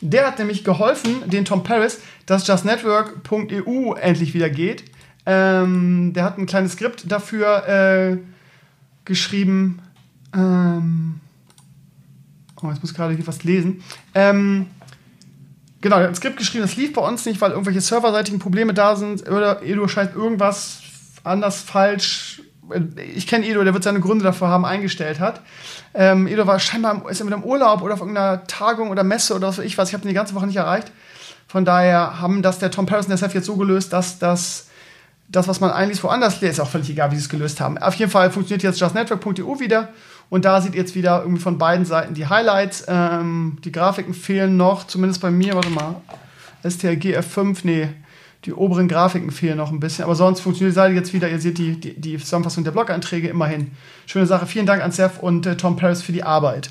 Der 0.00 0.26
hat 0.26 0.38
nämlich 0.38 0.62
geholfen, 0.62 1.28
den 1.28 1.44
Tom 1.44 1.62
Paris, 1.64 2.00
dass 2.30 2.46
justnetwork.eu 2.46 3.94
endlich 3.94 4.34
wieder 4.34 4.48
geht. 4.48 4.84
Ähm, 5.26 6.12
der 6.14 6.22
hat 6.22 6.38
ein 6.38 6.46
kleines 6.46 6.74
Skript 6.74 7.10
dafür 7.10 7.66
äh, 7.66 8.18
geschrieben. 9.04 9.80
Ähm, 10.32 11.18
oh, 12.62 12.68
jetzt 12.68 12.82
muss 12.82 12.92
ich 12.92 12.96
gerade 12.96 13.14
hier 13.14 13.26
was 13.26 13.42
lesen. 13.42 13.82
Ähm, 14.14 14.66
genau, 15.80 15.96
er 15.96 16.04
hat 16.04 16.10
ein 16.10 16.14
Skript 16.14 16.36
geschrieben, 16.36 16.62
das 16.62 16.76
lief 16.76 16.92
bei 16.92 17.02
uns 17.02 17.26
nicht, 17.26 17.40
weil 17.40 17.50
irgendwelche 17.50 17.80
serverseitigen 17.80 18.38
Probleme 18.38 18.74
da 18.74 18.94
sind 18.94 19.28
oder 19.28 19.64
Edo 19.64 19.88
scheint 19.88 20.14
irgendwas 20.14 20.82
anders 21.24 21.60
falsch. 21.60 22.42
Ich 23.12 23.26
kenne 23.26 23.44
Edo, 23.44 23.64
der 23.64 23.74
wird 23.74 23.82
seine 23.82 23.98
Gründe 23.98 24.22
dafür 24.22 24.46
haben, 24.46 24.64
eingestellt 24.64 25.18
hat. 25.18 25.40
Ähm, 25.94 26.28
Edo 26.28 26.46
war 26.46 26.60
scheinbar 26.60 27.10
ist 27.10 27.20
er 27.20 27.24
mit 27.24 27.34
einem 27.34 27.42
Urlaub 27.42 27.82
oder 27.82 27.94
auf 27.94 28.00
irgendeiner 28.00 28.46
Tagung 28.46 28.90
oder 28.90 29.02
Messe 29.02 29.34
oder 29.34 29.50
so 29.50 29.62
ich 29.62 29.76
weiß, 29.76 29.88
ich 29.88 29.94
habe 29.94 30.04
ihn 30.04 30.08
die 30.08 30.14
ganze 30.14 30.36
Woche 30.36 30.46
nicht 30.46 30.54
erreicht. 30.54 30.92
Von 31.50 31.64
daher 31.64 32.20
haben 32.20 32.42
das 32.42 32.60
der 32.60 32.70
Tom 32.70 32.86
Paris 32.86 33.06
und 33.06 33.10
der 33.10 33.18
Seth 33.18 33.34
jetzt 33.34 33.46
so 33.46 33.56
gelöst, 33.56 33.92
dass 33.92 34.20
das, 34.20 34.68
das 35.26 35.48
was 35.48 35.58
man 35.58 35.72
eigentlich 35.72 36.00
woanders 36.04 36.40
lässt, 36.40 36.58
ist 36.58 36.60
auch 36.60 36.68
völlig 36.68 36.90
egal, 36.90 37.10
wie 37.10 37.16
sie 37.16 37.22
es 37.22 37.28
gelöst 37.28 37.60
haben. 37.60 37.76
Auf 37.78 37.96
jeden 37.96 38.08
Fall 38.08 38.30
funktioniert 38.30 38.62
jetzt 38.62 38.78
justnetwork.eu 38.78 39.58
wieder 39.58 39.88
und 40.28 40.44
da 40.44 40.60
sieht 40.60 40.74
ihr 40.76 40.80
jetzt 40.82 40.94
wieder 40.94 41.22
irgendwie 41.22 41.42
von 41.42 41.58
beiden 41.58 41.84
Seiten 41.84 42.14
die 42.14 42.28
Highlights. 42.28 42.84
Ähm, 42.86 43.58
die 43.64 43.72
Grafiken 43.72 44.14
fehlen 44.14 44.56
noch, 44.56 44.86
zumindest 44.86 45.20
bei 45.22 45.32
mir, 45.32 45.56
warte 45.56 45.70
mal. 45.70 45.96
STRG 46.62 47.18
F5, 47.18 47.58
nee, 47.64 47.88
die 48.44 48.52
oberen 48.52 48.86
Grafiken 48.86 49.32
fehlen 49.32 49.56
noch 49.56 49.72
ein 49.72 49.80
bisschen, 49.80 50.04
aber 50.04 50.14
sonst 50.14 50.38
funktioniert 50.38 50.70
die 50.70 50.76
Seite 50.76 50.94
jetzt 50.94 51.12
wieder. 51.12 51.28
Ihr 51.28 51.40
seht 51.40 51.58
die, 51.58 51.80
die, 51.80 52.00
die 52.00 52.16
Zusammenfassung 52.18 52.62
der 52.62 52.70
Blog-Einträge 52.70 53.26
immerhin. 53.26 53.72
Schöne 54.06 54.26
Sache. 54.26 54.46
Vielen 54.46 54.66
Dank 54.66 54.84
an 54.84 54.92
Seth 54.92 55.20
und 55.20 55.46
äh, 55.46 55.56
Tom 55.56 55.74
Paris 55.74 56.00
für 56.00 56.12
die 56.12 56.22
Arbeit. 56.22 56.70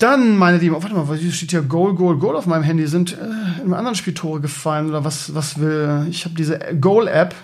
Dann, 0.00 0.38
meine 0.38 0.56
Lieben, 0.56 0.74
oh, 0.74 0.82
warte 0.82 0.94
mal, 0.94 1.14
hier 1.14 1.30
steht 1.30 1.50
hier 1.50 1.60
Goal, 1.60 1.94
Goal, 1.94 2.16
Goal 2.16 2.34
auf 2.34 2.46
meinem 2.46 2.62
Handy. 2.62 2.86
Sind 2.86 3.12
äh, 3.12 3.16
in 3.16 3.64
einem 3.64 3.74
anderen 3.74 3.94
Spiel 3.94 4.14
Tore 4.14 4.40
gefallen 4.40 4.88
oder 4.88 5.04
was, 5.04 5.34
was 5.34 5.60
will. 5.60 6.06
Ich 6.08 6.24
habe 6.24 6.34
diese 6.34 6.58
Goal-App. 6.80 7.34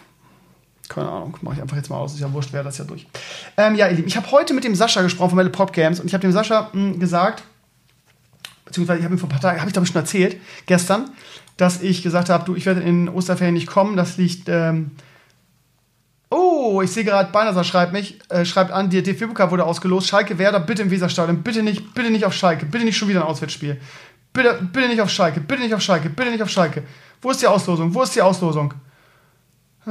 Keine 0.88 1.06
Ahnung, 1.06 1.36
mache 1.42 1.56
ich 1.56 1.60
einfach 1.60 1.76
jetzt 1.76 1.90
mal 1.90 1.98
aus. 1.98 2.14
Ist 2.14 2.20
ja 2.20 2.32
wurscht, 2.32 2.54
wäre 2.54 2.64
das 2.64 2.78
ja 2.78 2.86
durch. 2.86 3.06
Ähm, 3.58 3.74
ja, 3.74 3.88
ihr 3.88 3.96
Lieben, 3.96 4.08
ich 4.08 4.16
habe 4.16 4.30
heute 4.30 4.54
mit 4.54 4.64
dem 4.64 4.74
Sascha 4.74 5.02
gesprochen 5.02 5.30
von 5.30 5.36
Metal 5.36 5.52
Pop 5.52 5.74
Games 5.74 6.00
und 6.00 6.06
ich 6.06 6.14
habe 6.14 6.22
dem 6.22 6.32
Sascha 6.32 6.70
mh, 6.72 6.92
hm, 6.92 6.98
gesagt, 6.98 7.42
beziehungsweise 8.64 9.00
ich 9.00 9.04
habe 9.04 9.14
ihm 9.14 9.18
vor 9.18 9.28
ein 9.28 9.32
paar 9.32 9.40
Tagen, 9.42 9.60
habe 9.60 9.68
ich 9.68 9.74
glaube 9.74 9.84
ich 9.84 9.92
schon 9.92 10.00
erzählt, 10.00 10.38
gestern, 10.64 11.10
dass 11.58 11.82
ich 11.82 12.02
gesagt 12.02 12.30
habe, 12.30 12.46
du, 12.46 12.54
ich 12.54 12.64
werde 12.64 12.80
in 12.80 13.10
Osterferien 13.10 13.54
nicht 13.54 13.66
kommen. 13.66 13.98
Das 13.98 14.16
liegt. 14.16 14.48
Ähm 14.48 14.92
Oh, 16.28 16.82
ich 16.82 16.90
sehe 16.90 17.04
gerade, 17.04 17.30
Beinerser 17.30 17.62
schreibt 17.62 17.92
mich, 17.92 18.18
äh, 18.30 18.44
schreibt 18.44 18.72
an, 18.72 18.90
die 18.90 19.02
DFB-Pokal 19.02 19.50
wurde 19.50 19.64
ausgelost. 19.64 20.08
Schalke 20.08 20.38
Werder, 20.38 20.58
bitte 20.60 20.82
im 20.82 20.90
Weserstadion. 20.90 21.42
Bitte 21.42 21.62
nicht, 21.62 21.94
bitte 21.94 22.10
nicht 22.10 22.24
auf 22.24 22.34
Schalke. 22.34 22.66
Bitte 22.66 22.84
nicht 22.84 22.96
schon 22.96 23.08
wieder 23.08 23.20
ein 23.20 23.26
Auswärtsspiel. 23.26 23.80
Bitte, 24.32 24.58
bitte 24.72 24.88
nicht 24.88 25.00
auf 25.00 25.10
Schalke. 25.10 25.40
Bitte 25.40 25.62
nicht 25.62 25.74
auf 25.74 25.82
Schalke. 25.82 26.10
Bitte 26.10 26.30
nicht 26.30 26.42
auf 26.42 26.50
Schalke. 26.50 26.82
Wo 27.22 27.30
ist 27.30 27.40
die 27.42 27.46
Auslosung? 27.46 27.94
Wo 27.94 28.02
ist 28.02 28.14
die 28.14 28.22
Auslosung? 28.22 28.74
Äh, 29.86 29.90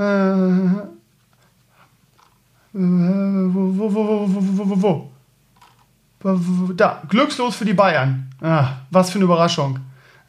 wo, 2.73 3.77
wo, 3.77 3.93
wo, 3.93 4.27
wo, 4.27 4.41
wo, 4.57 4.81
wo, 4.81 4.81
wo? 4.81 6.73
Da, 6.75 7.01
glückslos 7.07 7.55
für 7.55 7.65
die 7.65 7.73
Bayern. 7.73 8.29
Ah, 8.41 8.79
was 8.91 9.09
für 9.09 9.19
eine 9.19 9.25
Überraschung. 9.25 9.79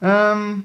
Ähm, 0.01 0.65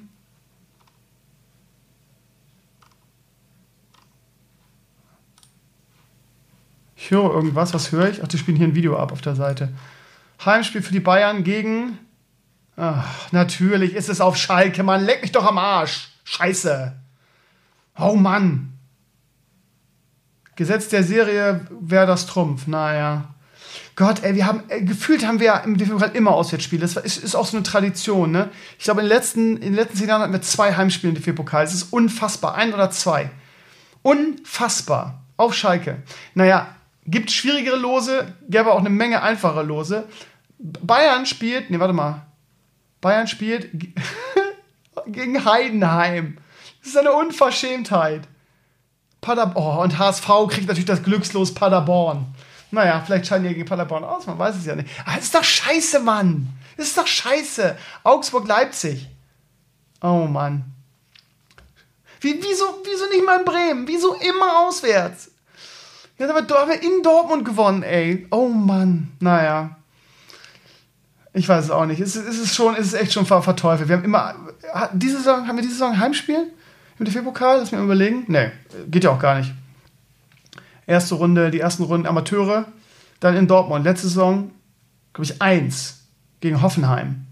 Höre 7.11 7.33
irgendwas. 7.33 7.73
Was 7.73 7.91
höre 7.91 8.09
ich? 8.09 8.23
Ach, 8.23 8.27
die 8.27 8.37
spielen 8.37 8.55
hier 8.55 8.67
ein 8.67 8.75
Video 8.75 8.97
ab 8.97 9.11
auf 9.11 9.21
der 9.21 9.35
Seite. 9.35 9.69
Heimspiel 10.45 10.81
für 10.81 10.93
die 10.93 11.01
Bayern 11.01 11.43
gegen. 11.43 11.99
Ach, 12.77 13.31
natürlich 13.33 13.95
ist 13.95 14.07
es 14.07 14.21
auf 14.21 14.37
Schalke. 14.37 14.81
Mann, 14.81 15.03
leck 15.03 15.21
mich 15.21 15.33
doch 15.33 15.45
am 15.45 15.57
Arsch. 15.57 16.07
Scheiße. 16.23 16.93
Oh 17.99 18.15
Mann. 18.15 18.71
Gesetz 20.55 20.87
der 20.87 21.03
Serie 21.03 21.67
wäre 21.81 22.07
das 22.07 22.27
Trumpf. 22.27 22.67
Naja. 22.67 23.33
Gott, 23.97 24.23
ey, 24.23 24.35
wir 24.35 24.45
haben, 24.45 24.63
ey, 24.69 24.85
gefühlt 24.85 25.27
haben 25.27 25.39
wir 25.39 25.47
ja 25.47 25.57
im 25.57 25.77
DFB 25.77 26.15
immer 26.15 26.31
Auswärtsspiele. 26.31 26.81
Das 26.81 26.95
ist, 26.95 27.17
ist 27.17 27.35
auch 27.35 27.45
so 27.45 27.57
eine 27.57 27.63
Tradition, 27.63 28.31
ne? 28.31 28.49
Ich 28.77 28.85
glaube, 28.85 29.01
in 29.01 29.07
den 29.07 29.15
letzten, 29.15 29.57
in 29.57 29.61
den 29.61 29.73
letzten 29.73 29.97
zehn 29.97 30.07
Jahren 30.07 30.21
hatten 30.21 30.31
wir 30.31 30.41
zwei 30.41 30.73
Heimspiele 30.73 31.13
im 31.13 31.21
DFB-Pokal. 31.21 31.65
Das 31.65 31.73
ist 31.73 31.91
unfassbar. 31.91 32.55
Ein 32.55 32.73
oder 32.73 32.89
zwei. 32.89 33.29
Unfassbar. 34.01 35.21
Auf 35.35 35.53
Schalke. 35.53 36.03
Naja, 36.35 36.75
Gibt 37.05 37.31
schwierigere 37.31 37.77
Lose, 37.77 38.35
gäbe 38.47 38.71
auch 38.71 38.79
eine 38.79 38.89
Menge 38.89 39.21
einfache 39.21 39.63
Lose. 39.63 40.07
Bayern 40.59 41.25
spielt, 41.25 41.69
nee, 41.69 41.79
warte 41.79 41.93
mal. 41.93 42.27
Bayern 43.01 43.27
spielt 43.27 43.69
gegen 45.07 45.43
Heidenheim. 45.43 46.37
Das 46.79 46.89
ist 46.89 46.97
eine 46.97 47.13
Unverschämtheit. 47.13 48.27
Paderborn. 49.21 49.77
Oh, 49.77 49.81
und 49.83 49.97
HSV 49.97 50.27
kriegt 50.49 50.67
natürlich 50.67 50.85
das 50.85 51.03
Glückslos 51.03 51.53
Paderborn. 51.53 52.25
Naja, 52.71 53.01
vielleicht 53.05 53.27
scheiden 53.27 53.47
die 53.47 53.53
gegen 53.53 53.67
Paderborn 53.67 54.03
aus, 54.03 54.25
man 54.27 54.39
weiß 54.39 54.55
es 54.55 54.65
ja 54.65 54.75
nicht. 54.75 54.89
Aber 55.05 55.15
das 55.15 55.25
ist 55.25 55.35
doch 55.35 55.43
scheiße, 55.43 55.99
Mann. 55.99 56.47
Das 56.77 56.87
ist 56.87 56.97
doch 56.97 57.07
scheiße. 57.07 57.77
Augsburg-Leipzig. 58.03 59.07
Oh 60.01 60.25
Mann. 60.25 60.63
Wie, 62.21 62.35
wieso, 62.41 62.65
wieso 62.83 63.09
nicht 63.09 63.25
mal 63.25 63.39
in 63.39 63.45
Bremen? 63.45 63.87
Wieso 63.87 64.13
immer 64.15 64.65
auswärts? 64.65 65.30
Ja, 66.21 66.29
aber 66.29 66.43
du 66.43 66.53
hast 66.53 66.83
in 66.83 67.01
Dortmund 67.01 67.45
gewonnen, 67.45 67.81
ey. 67.81 68.27
Oh 68.29 68.47
Mann. 68.47 69.09
Naja. 69.19 69.77
Ich 71.33 71.49
weiß 71.49 71.65
es 71.65 71.71
auch 71.71 71.87
nicht. 71.87 71.99
Es, 71.99 72.15
es 72.15 72.37
ist 72.37 72.53
schon, 72.53 72.75
es 72.75 72.87
ist 72.87 72.93
echt 72.93 73.11
schon 73.11 73.25
ver 73.25 73.41
verteufelt. 73.41 73.89
Wir 73.89 73.97
haben 73.97 74.03
immer. 74.03 74.35
Diese 74.93 75.17
Saison, 75.17 75.47
haben 75.47 75.55
wir 75.55 75.63
diese 75.63 75.73
Saison 75.73 75.97
Heimspiel 75.97 76.53
im 76.99 77.05
DFB-Pokal? 77.05 77.57
Lass 77.57 77.71
mir 77.71 77.81
überlegen. 77.81 78.25
Nee, 78.27 78.51
geht 78.91 79.03
ja 79.03 79.09
auch 79.09 79.17
gar 79.17 79.39
nicht. 79.39 79.51
Erste 80.85 81.15
Runde, 81.15 81.49
die 81.49 81.59
ersten 81.59 81.81
Runden 81.81 82.05
Amateure. 82.05 82.65
Dann 83.19 83.35
in 83.35 83.47
Dortmund. 83.47 83.83
Letzte 83.83 84.07
Saison, 84.07 84.51
glaube 85.13 85.25
ich, 85.25 85.41
eins 85.41 86.01
gegen 86.39 86.61
Hoffenheim. 86.61 87.25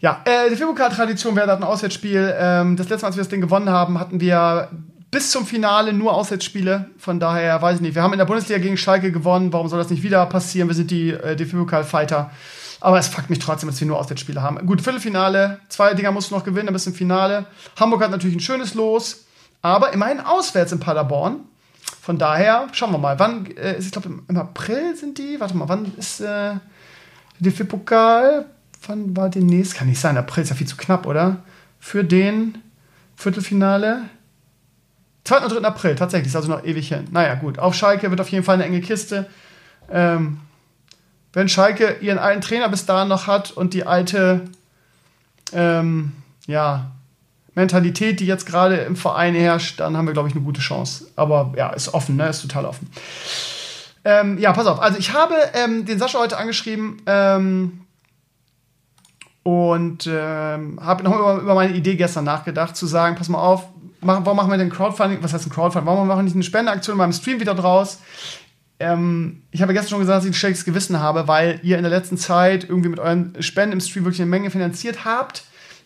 Ja, 0.00 0.20
äh, 0.26 0.50
die 0.50 0.56
DFB-Pokal-Tradition 0.56 1.34
wäre 1.34 1.56
ein 1.56 1.62
Auswärtsspiel. 1.62 2.34
Ähm, 2.38 2.76
das 2.76 2.90
letzte 2.90 3.04
Mal, 3.04 3.08
als 3.08 3.16
wir 3.16 3.22
das 3.22 3.30
Ding 3.30 3.40
gewonnen 3.40 3.70
haben, 3.70 3.98
hatten 3.98 4.20
wir 4.20 4.68
bis 5.14 5.30
zum 5.30 5.46
Finale 5.46 5.92
nur 5.92 6.12
Auswärtsspiele. 6.12 6.90
Von 6.98 7.20
daher 7.20 7.62
weiß 7.62 7.76
ich 7.76 7.82
nicht. 7.82 7.94
Wir 7.94 8.02
haben 8.02 8.12
in 8.12 8.18
der 8.18 8.24
Bundesliga 8.24 8.58
gegen 8.60 8.76
Schalke 8.76 9.12
gewonnen. 9.12 9.52
Warum 9.52 9.68
soll 9.68 9.78
das 9.78 9.88
nicht 9.88 10.02
wieder 10.02 10.26
passieren? 10.26 10.66
Wir 10.66 10.74
sind 10.74 10.90
die 10.90 11.10
äh, 11.10 11.36
DFB-Pokal-Fighter. 11.36 12.32
Aber 12.80 12.98
es 12.98 13.06
fuckt 13.06 13.30
mich 13.30 13.38
trotzdem, 13.38 13.68
dass 13.70 13.78
wir 13.78 13.86
nur 13.86 13.96
Auswärtsspiele 13.96 14.42
haben. 14.42 14.66
Gut, 14.66 14.82
Viertelfinale. 14.82 15.60
Zwei 15.68 15.94
Dinger 15.94 16.10
musst 16.10 16.32
du 16.32 16.34
noch 16.34 16.42
gewinnen, 16.42 16.66
dann 16.66 16.72
bist 16.72 16.86
du 16.86 16.90
im 16.90 16.96
Finale. 16.96 17.46
Hamburg 17.78 18.02
hat 18.02 18.10
natürlich 18.10 18.34
ein 18.34 18.40
schönes 18.40 18.74
Los. 18.74 19.26
Aber 19.62 19.92
immerhin 19.92 20.18
auswärts 20.18 20.72
in 20.72 20.80
Paderborn. 20.80 21.42
Von 22.02 22.18
daher, 22.18 22.66
schauen 22.72 22.90
wir 22.90 22.98
mal. 22.98 23.16
Wann 23.20 23.46
äh, 23.56 23.78
ist, 23.78 23.86
ich 23.86 23.92
glaube, 23.92 24.08
im, 24.26 24.36
April 24.36 24.96
sind 24.96 25.18
die. 25.18 25.38
Warte 25.38 25.56
mal, 25.56 25.68
wann 25.68 25.92
ist 25.96 26.22
äh, 26.22 26.54
DFB-Pokal? 27.38 28.46
Wann 28.88 29.16
war 29.16 29.28
demnächst? 29.28 29.76
Kann 29.76 29.86
nicht 29.86 30.00
sein. 30.00 30.18
April 30.18 30.42
ist 30.42 30.50
ja 30.50 30.56
viel 30.56 30.66
zu 30.66 30.76
knapp, 30.76 31.06
oder? 31.06 31.44
Für 31.78 32.02
den 32.02 32.58
Viertelfinale. 33.14 34.02
2. 35.24 35.38
und 35.38 35.52
3. 35.52 35.66
April, 35.66 35.94
tatsächlich, 35.94 36.28
ist 36.28 36.36
also 36.36 36.50
noch 36.50 36.64
ewig 36.64 36.88
hin. 36.88 37.08
Naja, 37.10 37.34
gut. 37.34 37.58
Auf 37.58 37.74
Schalke 37.74 38.10
wird 38.10 38.20
auf 38.20 38.28
jeden 38.28 38.44
Fall 38.44 38.54
eine 38.54 38.64
enge 38.64 38.80
Kiste. 38.80 39.26
Ähm, 39.90 40.40
wenn 41.32 41.48
Schalke 41.48 41.96
ihren 42.00 42.18
alten 42.18 42.40
Trainer 42.40 42.68
bis 42.68 42.86
dahin 42.86 43.08
noch 43.08 43.26
hat 43.26 43.50
und 43.50 43.74
die 43.74 43.86
alte 43.86 44.42
ähm, 45.52 46.12
ja, 46.46 46.92
Mentalität, 47.54 48.20
die 48.20 48.26
jetzt 48.26 48.46
gerade 48.46 48.76
im 48.76 48.96
Verein 48.96 49.34
herrscht, 49.34 49.80
dann 49.80 49.96
haben 49.96 50.06
wir, 50.06 50.12
glaube 50.12 50.28
ich, 50.28 50.34
eine 50.34 50.44
gute 50.44 50.60
Chance. 50.60 51.06
Aber 51.16 51.52
ja, 51.56 51.70
ist 51.70 51.94
offen, 51.94 52.16
ne? 52.16 52.28
Ist 52.28 52.42
total 52.42 52.66
offen. 52.66 52.88
Ähm, 54.04 54.38
ja, 54.38 54.52
pass 54.52 54.66
auf. 54.66 54.80
Also 54.80 54.98
ich 54.98 55.12
habe 55.12 55.34
ähm, 55.54 55.86
den 55.86 55.98
Sascha 55.98 56.18
heute 56.18 56.36
angeschrieben 56.36 57.00
ähm, 57.06 57.80
und 59.42 60.08
ähm, 60.10 60.78
habe 60.82 61.04
noch 61.04 61.14
über, 61.14 61.36
über 61.36 61.54
meine 61.54 61.74
Idee 61.74 61.96
gestern 61.96 62.24
nachgedacht, 62.24 62.76
zu 62.76 62.86
sagen, 62.86 63.16
pass 63.16 63.28
mal 63.28 63.38
auf, 63.38 63.66
machen, 64.04 64.24
warum 64.24 64.36
machen 64.36 64.50
wir 64.50 64.58
denn 64.58 64.70
Crowdfunding? 64.70 65.18
Was 65.22 65.32
heißt 65.32 65.46
ein 65.46 65.50
Crowdfunding? 65.50 65.86
Warum 65.86 66.06
machen 66.06 66.18
wir 66.18 66.22
nicht 66.24 66.34
eine 66.34 66.44
Spendeaktion 66.44 66.98
beim 66.98 67.12
Stream 67.12 67.40
wieder 67.40 67.54
draus? 67.54 67.98
Ähm, 68.80 69.42
ich 69.50 69.62
habe 69.62 69.72
gestern 69.72 69.90
schon 69.90 70.00
gesagt, 70.00 70.18
dass 70.18 70.24
ich 70.24 70.30
ein 70.30 70.34
schlechtes 70.34 70.64
Gewissen 70.64 71.00
habe, 71.00 71.28
weil 71.28 71.60
ihr 71.62 71.76
in 71.76 71.82
der 71.82 71.90
letzten 71.90 72.18
Zeit 72.18 72.64
irgendwie 72.68 72.88
mit 72.88 72.98
euren 72.98 73.34
Spenden 73.40 73.74
im 73.74 73.80
Stream 73.80 74.04
wirklich 74.04 74.20
eine 74.20 74.30
Menge 74.30 74.50
finanziert 74.50 75.04
habt. 75.04 75.44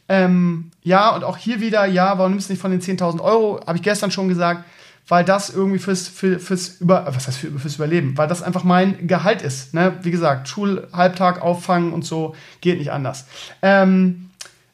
Ähm, 0.09 0.71
ja, 0.83 1.15
und 1.15 1.23
auch 1.23 1.37
hier 1.37 1.61
wieder, 1.61 1.85
ja, 1.85 2.17
warum 2.19 2.33
nimmst 2.33 2.49
du 2.49 2.55
nicht 2.55 2.63
von 2.63 2.71
den 2.71 2.81
10.000 2.81 3.21
Euro? 3.21 3.61
Habe 3.67 3.77
ich 3.77 3.83
gestern 3.83 4.11
schon 4.11 4.29
gesagt, 4.29 4.65
weil 5.07 5.25
das 5.25 5.51
irgendwie 5.51 5.79
fürs, 5.79 6.09
für, 6.09 6.39
fürs, 6.39 6.81
Über, 6.81 7.07
was 7.07 7.27
heißt 7.27 7.39
für, 7.39 7.59
fürs 7.59 7.77
Überleben, 7.77 8.17
weil 8.17 8.29
das 8.29 8.43
einfach 8.43 8.65
mein 8.65 9.07
Gehalt 9.07 9.43
ist. 9.43 9.75
Ne? 9.75 9.99
Wie 10.03 10.11
gesagt, 10.11 10.49
Schulhalbtag 10.49 11.43
auffangen 11.43 11.93
und 11.93 12.05
so 12.05 12.35
geht 12.61 12.79
nicht 12.79 12.93
anders. 12.93 13.27
Ähm, 13.63 14.28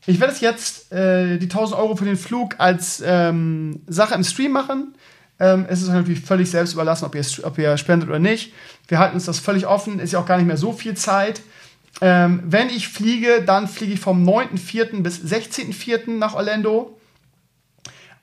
ich 0.07 0.20
werde 0.20 0.32
es 0.32 0.40
jetzt 0.40 0.92
äh, 0.92 1.38
die 1.38 1.46
1000 1.46 1.78
Euro 1.78 1.96
für 1.96 2.05
den 2.05 2.16
Flug 2.16 2.57
als 2.59 3.02
ähm, 3.05 3.80
Sache 3.86 4.14
im 4.14 4.24
Stream 4.24 4.52
machen. 4.52 4.94
Ähm, 5.40 5.66
es 5.68 5.82
ist 5.82 5.88
natürlich 5.88 6.20
völlig 6.20 6.50
selbst 6.50 6.74
überlassen, 6.74 7.05
ob 7.05 7.14
ihr, 7.14 7.24
ob 7.42 7.59
ihr 7.59 7.76
spendet 7.76 8.09
oder 8.09 8.18
nicht. 8.18 8.52
Wir 8.86 8.98
halten 8.98 9.14
uns 9.14 9.24
das 9.24 9.38
völlig 9.38 9.66
offen. 9.66 9.98
Ist 9.98 10.12
ja 10.12 10.20
auch 10.20 10.26
gar 10.26 10.36
nicht 10.36 10.46
mehr 10.46 10.57
so 10.57 10.72
viel 10.72 10.94
Zeit. 10.94 11.40
Ähm, 12.00 12.42
wenn 12.44 12.68
ich 12.68 12.88
fliege, 12.88 13.42
dann 13.44 13.68
fliege 13.68 13.94
ich 13.94 14.00
vom 14.00 14.28
9.4. 14.28 15.02
bis 15.02 15.20
16.4. 15.20 16.11
nach 16.18 16.34
Orlando. 16.34 16.98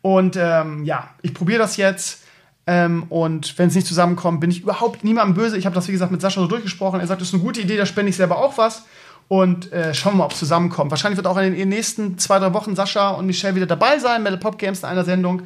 Und 0.01 0.35
ähm, 0.35 0.83
ja, 0.83 1.09
ich 1.21 1.33
probiere 1.33 1.59
das 1.59 1.77
jetzt. 1.77 2.23
Ähm, 2.67 3.03
und 3.09 3.57
wenn 3.57 3.69
es 3.69 3.75
nicht 3.75 3.87
zusammenkommt, 3.87 4.39
bin 4.39 4.51
ich 4.51 4.61
überhaupt 4.61 5.03
niemandem 5.03 5.35
böse. 5.35 5.57
Ich 5.57 5.65
habe 5.65 5.75
das, 5.75 5.87
wie 5.87 5.91
gesagt, 5.93 6.11
mit 6.11 6.21
Sascha 6.21 6.41
so 6.41 6.47
durchgesprochen. 6.47 6.99
Er 6.99 7.07
sagt, 7.07 7.21
das 7.21 7.29
ist 7.29 7.33
eine 7.33 7.43
gute 7.43 7.61
Idee, 7.61 7.77
da 7.77 7.85
spende 7.85 8.09
ich 8.09 8.15
selber 8.15 8.37
auch 8.37 8.57
was. 8.57 8.85
Und 9.31 9.71
äh, 9.71 9.93
schauen 9.93 10.15
wir 10.15 10.17
mal, 10.17 10.25
ob 10.25 10.33
es 10.33 10.39
zusammenkommt. 10.39 10.91
Wahrscheinlich 10.91 11.15
wird 11.15 11.25
auch 11.25 11.37
in 11.37 11.55
den 11.55 11.69
nächsten 11.69 12.17
zwei, 12.17 12.37
drei 12.37 12.53
Wochen 12.53 12.75
Sascha 12.75 13.11
und 13.11 13.27
Michelle 13.27 13.55
wieder 13.55 13.65
dabei 13.65 13.97
sein, 13.97 14.23
Metal 14.23 14.37
Pop 14.37 14.57
Games 14.57 14.79
in 14.79 14.89
einer 14.89 15.05
Sendung. 15.05 15.43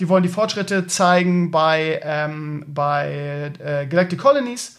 Die 0.00 0.08
wollen 0.08 0.24
die 0.24 0.28
Fortschritte 0.28 0.88
zeigen 0.88 1.52
bei, 1.52 2.00
ähm, 2.02 2.64
bei 2.66 3.52
äh, 3.64 3.86
Galactic 3.86 4.18
Colonies 4.18 4.78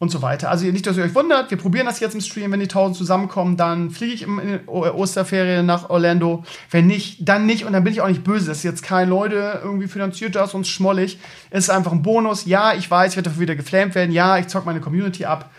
und 0.00 0.10
so 0.10 0.22
weiter. 0.22 0.50
Also 0.50 0.66
nicht, 0.66 0.88
dass 0.88 0.96
ihr 0.96 1.04
euch 1.04 1.14
wundert, 1.14 1.52
wir 1.52 1.56
probieren 1.56 1.86
das 1.86 2.00
jetzt 2.00 2.14
im 2.14 2.20
Stream. 2.20 2.50
Wenn 2.50 2.58
die 2.58 2.66
1000 2.66 2.96
zusammenkommen, 2.96 3.56
dann 3.56 3.90
fliege 3.90 4.12
ich 4.12 4.22
in 4.22 4.66
Osterferien 4.66 5.64
nach 5.64 5.88
Orlando. 5.88 6.42
Wenn 6.72 6.88
nicht, 6.88 7.28
dann 7.28 7.46
nicht. 7.46 7.64
Und 7.64 7.74
dann 7.74 7.84
bin 7.84 7.92
ich 7.92 8.00
auch 8.00 8.08
nicht 8.08 8.24
böse. 8.24 8.48
Das 8.48 8.56
ist 8.56 8.64
jetzt 8.64 8.82
kein 8.82 9.08
Leute 9.08 9.60
irgendwie 9.62 9.86
finanziert 9.86 10.34
das 10.34 10.52
und 10.52 10.66
schmollig. 10.66 11.20
Es 11.50 11.64
ist 11.64 11.70
einfach 11.70 11.92
ein 11.92 12.02
Bonus. 12.02 12.44
Ja, 12.44 12.74
ich 12.74 12.90
weiß, 12.90 13.12
ich 13.12 13.16
werde 13.16 13.30
dafür 13.30 13.42
wieder 13.42 13.54
geflamed 13.54 13.94
werden. 13.94 14.10
Ja, 14.10 14.36
ich 14.36 14.48
zock 14.48 14.66
meine 14.66 14.80
Community 14.80 15.26
ab. 15.26 15.52